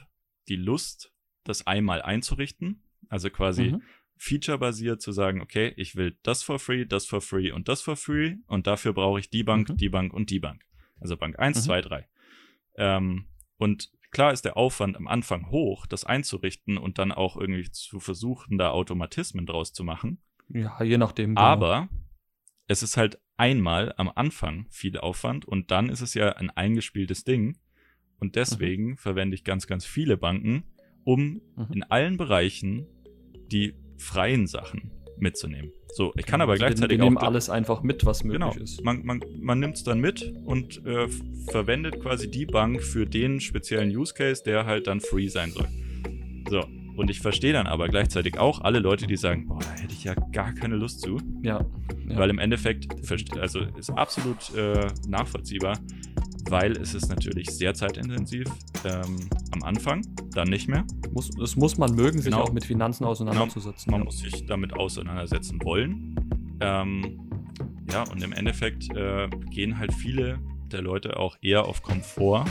die 0.47 0.55
Lust, 0.55 1.13
das 1.43 1.67
einmal 1.67 2.01
einzurichten. 2.01 2.81
Also 3.09 3.29
quasi 3.29 3.71
mhm. 3.71 3.81
featurebasiert 4.15 5.01
zu 5.01 5.11
sagen, 5.11 5.41
okay, 5.41 5.73
ich 5.75 5.97
will 5.97 6.17
das 6.23 6.43
for 6.43 6.59
free, 6.59 6.85
das 6.85 7.05
for 7.05 7.19
free 7.19 7.51
und 7.51 7.67
das 7.67 7.81
for 7.81 7.97
free 7.97 8.37
und 8.47 8.67
dafür 8.67 8.93
brauche 8.93 9.19
ich 9.19 9.31
die 9.31 9.43
Bank, 9.43 9.67
mhm. 9.67 9.75
die 9.75 9.89
Bank 9.89 10.13
und 10.13 10.29
die 10.29 10.39
Bank. 10.39 10.63
Also 11.01 11.17
Bank 11.17 11.37
1, 11.37 11.57
mhm. 11.57 11.61
2, 11.61 11.81
3. 11.81 12.09
Ähm, 12.77 13.27
und 13.57 13.91
klar 14.13 14.31
ist 14.31 14.45
der 14.45 14.55
Aufwand 14.55 14.95
am 14.95 15.07
Anfang 15.07 15.49
hoch, 15.49 15.85
das 15.85 16.05
einzurichten 16.05 16.77
und 16.77 16.97
dann 16.97 17.11
auch 17.11 17.35
irgendwie 17.35 17.69
zu 17.69 17.99
versuchen, 17.99 18.57
da 18.57 18.69
Automatismen 18.69 19.45
draus 19.45 19.73
zu 19.73 19.83
machen. 19.83 20.19
Ja, 20.47 20.81
je 20.81 20.97
nachdem. 20.97 21.31
Genau. 21.31 21.41
Aber 21.41 21.89
es 22.67 22.83
ist 22.83 22.95
halt 22.95 23.19
einmal 23.35 23.93
am 23.97 24.09
Anfang 24.13 24.67
viel 24.69 24.97
Aufwand 24.97 25.45
und 25.45 25.71
dann 25.71 25.89
ist 25.89 26.01
es 26.01 26.13
ja 26.13 26.29
ein 26.33 26.49
eingespieltes 26.49 27.23
Ding. 27.25 27.57
Und 28.19 28.35
deswegen 28.37 28.91
mhm. 28.91 28.97
verwende 28.97 29.35
ich 29.35 29.43
ganz, 29.43 29.67
ganz 29.67 29.85
viele 29.85 30.15
Banken, 30.15 30.63
um 31.03 31.41
mhm. 31.55 31.67
in 31.73 31.83
allen 31.83 32.15
Bereichen 32.15 32.87
die 33.51 33.75
freien 33.97 34.47
Sachen 34.47 35.02
mitzunehmen. 35.17 35.71
So, 35.93 36.13
ich 36.17 36.25
kann 36.25 36.39
genau, 36.39 36.43
aber 36.45 36.55
gleichzeitig 36.55 36.99
wir, 36.99 37.09
wir 37.09 37.17
auch. 37.17 37.23
alles 37.23 37.49
einfach 37.49 37.83
mit, 37.83 38.05
was 38.05 38.23
möglich 38.23 38.41
genau, 38.41 38.63
ist. 38.63 38.83
Man, 38.83 39.05
man, 39.05 39.23
man 39.39 39.59
nimmt 39.59 39.77
es 39.77 39.83
dann 39.83 39.99
mit 39.99 40.33
und 40.45 40.85
äh, 40.85 41.07
verwendet 41.51 42.01
quasi 42.01 42.29
die 42.29 42.45
Bank 42.45 42.81
für 42.81 43.05
den 43.05 43.39
speziellen 43.39 43.95
Use 43.95 44.13
Case, 44.13 44.43
der 44.43 44.65
halt 44.65 44.87
dann 44.87 45.01
free 45.01 45.27
sein 45.27 45.51
soll. 45.51 45.67
So, 46.49 46.65
und 46.95 47.09
ich 47.09 47.19
verstehe 47.19 47.53
dann 47.53 47.67
aber 47.67 47.87
gleichzeitig 47.89 48.37
auch 48.37 48.61
alle 48.61 48.79
Leute, 48.79 49.07
die 49.07 49.17
sagen, 49.17 49.47
boah, 49.47 49.59
da 49.59 49.71
hätte 49.81 49.93
ich 49.93 50.03
ja 50.03 50.13
gar 50.31 50.53
keine 50.53 50.75
Lust 50.75 51.01
zu. 51.01 51.19
Ja. 51.41 51.65
ja. 52.07 52.17
Weil 52.17 52.29
im 52.29 52.39
Endeffekt, 52.39 52.87
also 53.39 53.61
ist 53.77 53.89
absolut 53.91 54.53
äh, 54.55 54.87
nachvollziehbar, 55.07 55.79
weil 56.49 56.73
es 56.73 56.93
ist 56.93 57.09
natürlich 57.09 57.49
sehr 57.49 57.73
zeitintensiv 57.73 58.47
ähm, 58.85 59.29
am 59.51 59.63
Anfang, 59.63 60.01
dann 60.31 60.49
nicht 60.49 60.67
mehr. 60.67 60.85
Muss, 61.11 61.29
das 61.31 61.55
muss 61.55 61.77
man 61.77 61.95
mögen, 61.95 62.21
genau. 62.21 62.37
sich 62.37 62.49
auch 62.49 62.53
mit 62.53 62.65
Finanzen 62.65 63.05
auseinanderzusetzen. 63.05 63.85
Genau. 63.85 63.97
Man 63.97 64.01
ja. 64.01 64.05
muss 64.05 64.19
sich 64.19 64.45
damit 64.45 64.73
auseinandersetzen 64.73 65.59
wollen. 65.63 66.15
Ähm, 66.59 67.19
ja, 67.91 68.03
und 68.03 68.23
im 68.23 68.33
Endeffekt 68.33 68.89
äh, 68.95 69.29
gehen 69.49 69.77
halt 69.77 69.93
viele 69.93 70.39
der 70.71 70.81
Leute 70.81 71.17
auch 71.17 71.37
eher 71.41 71.65
auf 71.65 71.81
Komfort 71.81 72.45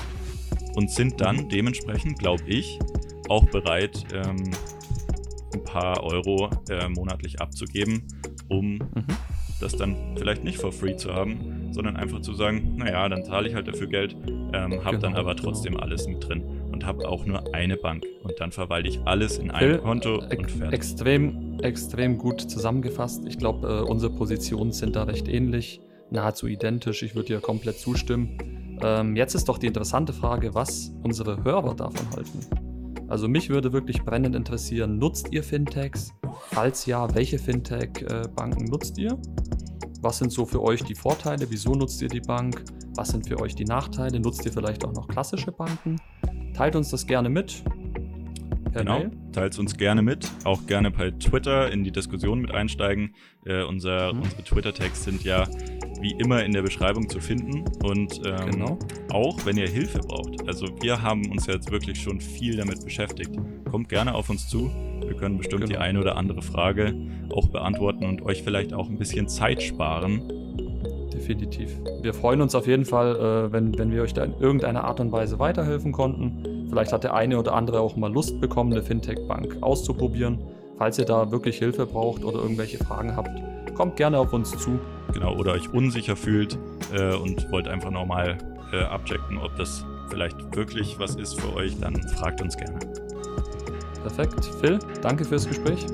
und 0.74 0.90
sind 0.90 1.20
dann 1.20 1.36
mhm. 1.36 1.48
dementsprechend, 1.48 2.18
glaube 2.18 2.44
ich, 2.46 2.78
auch 3.28 3.46
bereit, 3.46 4.04
ähm, 4.12 4.50
ein 5.54 5.64
paar 5.64 6.02
Euro 6.02 6.50
äh, 6.68 6.88
monatlich 6.88 7.40
abzugeben, 7.40 8.04
um 8.48 8.74
mhm. 8.74 9.06
Das 9.62 9.76
dann 9.76 9.96
vielleicht 10.16 10.44
nicht 10.44 10.58
for 10.58 10.72
free 10.72 10.96
zu 10.96 11.12
haben, 11.12 11.70
sondern 11.72 11.96
einfach 11.96 12.20
zu 12.20 12.34
sagen, 12.34 12.74
naja, 12.76 13.08
dann 13.08 13.24
zahle 13.24 13.48
ich 13.48 13.54
halt 13.54 13.68
dafür 13.68 13.86
Geld, 13.86 14.16
ähm, 14.52 14.84
habe 14.84 14.96
genau, 14.96 14.98
dann 14.98 15.14
aber 15.14 15.34
genau. 15.34 15.50
trotzdem 15.50 15.72
genau. 15.74 15.84
alles 15.84 16.06
mit 16.06 16.26
drin 16.26 16.42
und 16.72 16.84
habe 16.84 17.08
auch 17.08 17.24
nur 17.24 17.54
eine 17.54 17.76
Bank 17.76 18.04
und 18.22 18.34
dann 18.38 18.52
verwalte 18.52 18.88
ich 18.88 19.00
alles 19.04 19.38
in 19.38 19.50
einem 19.50 19.80
Konto 19.80 20.16
und 20.16 20.50
fertig. 20.50 20.72
Extrem, 20.72 21.58
extrem 21.60 22.18
gut 22.18 22.40
zusammengefasst. 22.40 23.22
Ich 23.26 23.38
glaube, 23.38 23.68
äh, 23.68 23.80
unsere 23.88 24.12
Positionen 24.12 24.72
sind 24.72 24.96
da 24.96 25.04
recht 25.04 25.28
ähnlich, 25.28 25.80
nahezu 26.10 26.46
identisch. 26.46 27.02
Ich 27.02 27.14
würde 27.14 27.28
dir 27.28 27.40
komplett 27.40 27.78
zustimmen. 27.78 28.78
Ähm, 28.82 29.16
jetzt 29.16 29.34
ist 29.34 29.48
doch 29.48 29.58
die 29.58 29.66
interessante 29.66 30.12
Frage, 30.12 30.54
was 30.54 30.92
unsere 31.02 31.44
Hörer 31.44 31.74
davon 31.74 32.10
halten. 32.14 32.71
Also 33.12 33.28
mich 33.28 33.50
würde 33.50 33.74
wirklich 33.74 34.06
brennend 34.06 34.34
interessieren, 34.34 34.96
nutzt 34.96 35.34
ihr 35.34 35.44
Fintechs? 35.44 36.14
Falls 36.46 36.86
ja, 36.86 37.14
welche 37.14 37.38
Fintech-Banken 37.38 38.64
nutzt 38.64 38.96
ihr? 38.96 39.20
Was 40.00 40.16
sind 40.16 40.32
so 40.32 40.46
für 40.46 40.62
euch 40.62 40.82
die 40.82 40.94
Vorteile? 40.94 41.44
Wieso 41.50 41.74
nutzt 41.74 42.00
ihr 42.00 42.08
die 42.08 42.22
Bank? 42.22 42.64
Was 42.96 43.10
sind 43.10 43.28
für 43.28 43.38
euch 43.38 43.54
die 43.54 43.66
Nachteile? 43.66 44.18
Nutzt 44.18 44.46
ihr 44.46 44.52
vielleicht 44.54 44.82
auch 44.86 44.94
noch 44.94 45.08
klassische 45.08 45.52
Banken? 45.52 46.00
Teilt 46.54 46.74
uns 46.74 46.88
das 46.88 47.06
gerne 47.06 47.28
mit. 47.28 47.62
Per 48.72 48.82
genau, 48.82 48.98
Mail. 49.00 49.10
teilt 49.32 49.58
uns 49.58 49.76
gerne 49.76 50.02
mit. 50.02 50.30
Auch 50.44 50.66
gerne 50.66 50.90
bei 50.90 51.10
Twitter 51.12 51.70
in 51.70 51.84
die 51.84 51.92
Diskussion 51.92 52.40
mit 52.40 52.50
einsteigen. 52.52 53.14
Äh, 53.44 53.62
unser, 53.64 54.12
Mhm. 54.12 54.22
Unsere 54.22 54.44
Twitter-Tags 54.44 55.04
sind 55.04 55.22
ja 55.24 55.46
wie 56.00 56.12
immer 56.18 56.44
in 56.44 56.52
der 56.52 56.62
Beschreibung 56.62 57.08
zu 57.08 57.20
finden. 57.20 57.64
Und 57.84 58.20
ähm, 58.24 58.50
Genau. 58.50 58.78
auch 59.12 59.44
wenn 59.46 59.56
ihr 59.56 59.68
Hilfe 59.68 59.98
braucht. 60.00 60.46
Also 60.48 60.66
wir 60.80 61.00
haben 61.02 61.30
uns 61.30 61.46
jetzt 61.46 61.70
wirklich 61.70 62.00
schon 62.00 62.20
viel 62.20 62.56
damit 62.56 62.84
beschäftigt. 62.84 63.30
Kommt 63.70 63.88
gerne 63.88 64.14
auf 64.14 64.28
uns 64.30 64.48
zu. 64.48 64.70
Wir 65.06 65.14
können 65.16 65.36
bestimmt 65.38 65.64
die 65.64 65.72
Genau. 65.74 65.80
eine 65.80 66.00
oder 66.00 66.16
andere 66.16 66.42
Frage 66.42 66.94
auch 67.30 67.48
beantworten 67.48 68.04
und 68.04 68.22
euch 68.22 68.42
vielleicht 68.42 68.72
auch 68.72 68.88
ein 68.88 68.98
bisschen 68.98 69.28
Zeit 69.28 69.62
sparen. 69.62 70.22
Definitiv. 71.22 71.78
Wir 72.00 72.14
freuen 72.14 72.40
uns 72.40 72.56
auf 72.56 72.66
jeden 72.66 72.84
Fall, 72.84 73.14
äh, 73.14 73.52
wenn, 73.52 73.78
wenn 73.78 73.92
wir 73.92 74.02
euch 74.02 74.12
da 74.12 74.24
in 74.24 74.34
irgendeiner 74.40 74.82
Art 74.82 74.98
und 74.98 75.12
Weise 75.12 75.38
weiterhelfen 75.38 75.92
konnten. 75.92 76.66
Vielleicht 76.68 76.92
hat 76.92 77.04
der 77.04 77.14
eine 77.14 77.38
oder 77.38 77.54
andere 77.54 77.78
auch 77.80 77.96
mal 77.96 78.12
Lust 78.12 78.40
bekommen, 78.40 78.72
eine 78.72 78.82
Fintech-Bank 78.82 79.58
auszuprobieren. 79.60 80.40
Falls 80.78 80.98
ihr 80.98 81.04
da 81.04 81.30
wirklich 81.30 81.58
Hilfe 81.58 81.86
braucht 81.86 82.24
oder 82.24 82.40
irgendwelche 82.40 82.78
Fragen 82.78 83.14
habt, 83.14 83.30
kommt 83.76 83.94
gerne 83.96 84.18
auf 84.18 84.32
uns 84.32 84.50
zu. 84.50 84.80
Genau, 85.12 85.36
oder 85.36 85.52
euch 85.52 85.72
unsicher 85.72 86.16
fühlt 86.16 86.58
äh, 86.92 87.14
und 87.14 87.50
wollt 87.52 87.68
einfach 87.68 87.92
nochmal 87.92 88.36
äh, 88.72 88.82
abchecken, 88.82 89.38
ob 89.38 89.54
das 89.56 89.86
vielleicht 90.10 90.56
wirklich 90.56 90.98
was 90.98 91.14
ist 91.14 91.40
für 91.40 91.54
euch, 91.54 91.78
dann 91.78 91.94
fragt 92.16 92.42
uns 92.42 92.56
gerne. 92.56 92.80
Perfekt. 94.02 94.44
Phil, 94.60 94.80
danke 95.00 95.24
fürs 95.24 95.46
Gespräch 95.46 95.86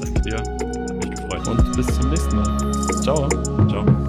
Danke 0.00 0.20
dir, 0.22 0.36
hat 0.36 0.94
mich 0.94 1.10
gefreut. 1.10 1.48
und 1.48 1.76
bis 1.76 1.86
zum 1.86 2.10
nächsten 2.10 2.36
Mal. 2.36 2.56
Ciao. 3.02 3.28
Ciao. 3.68 4.05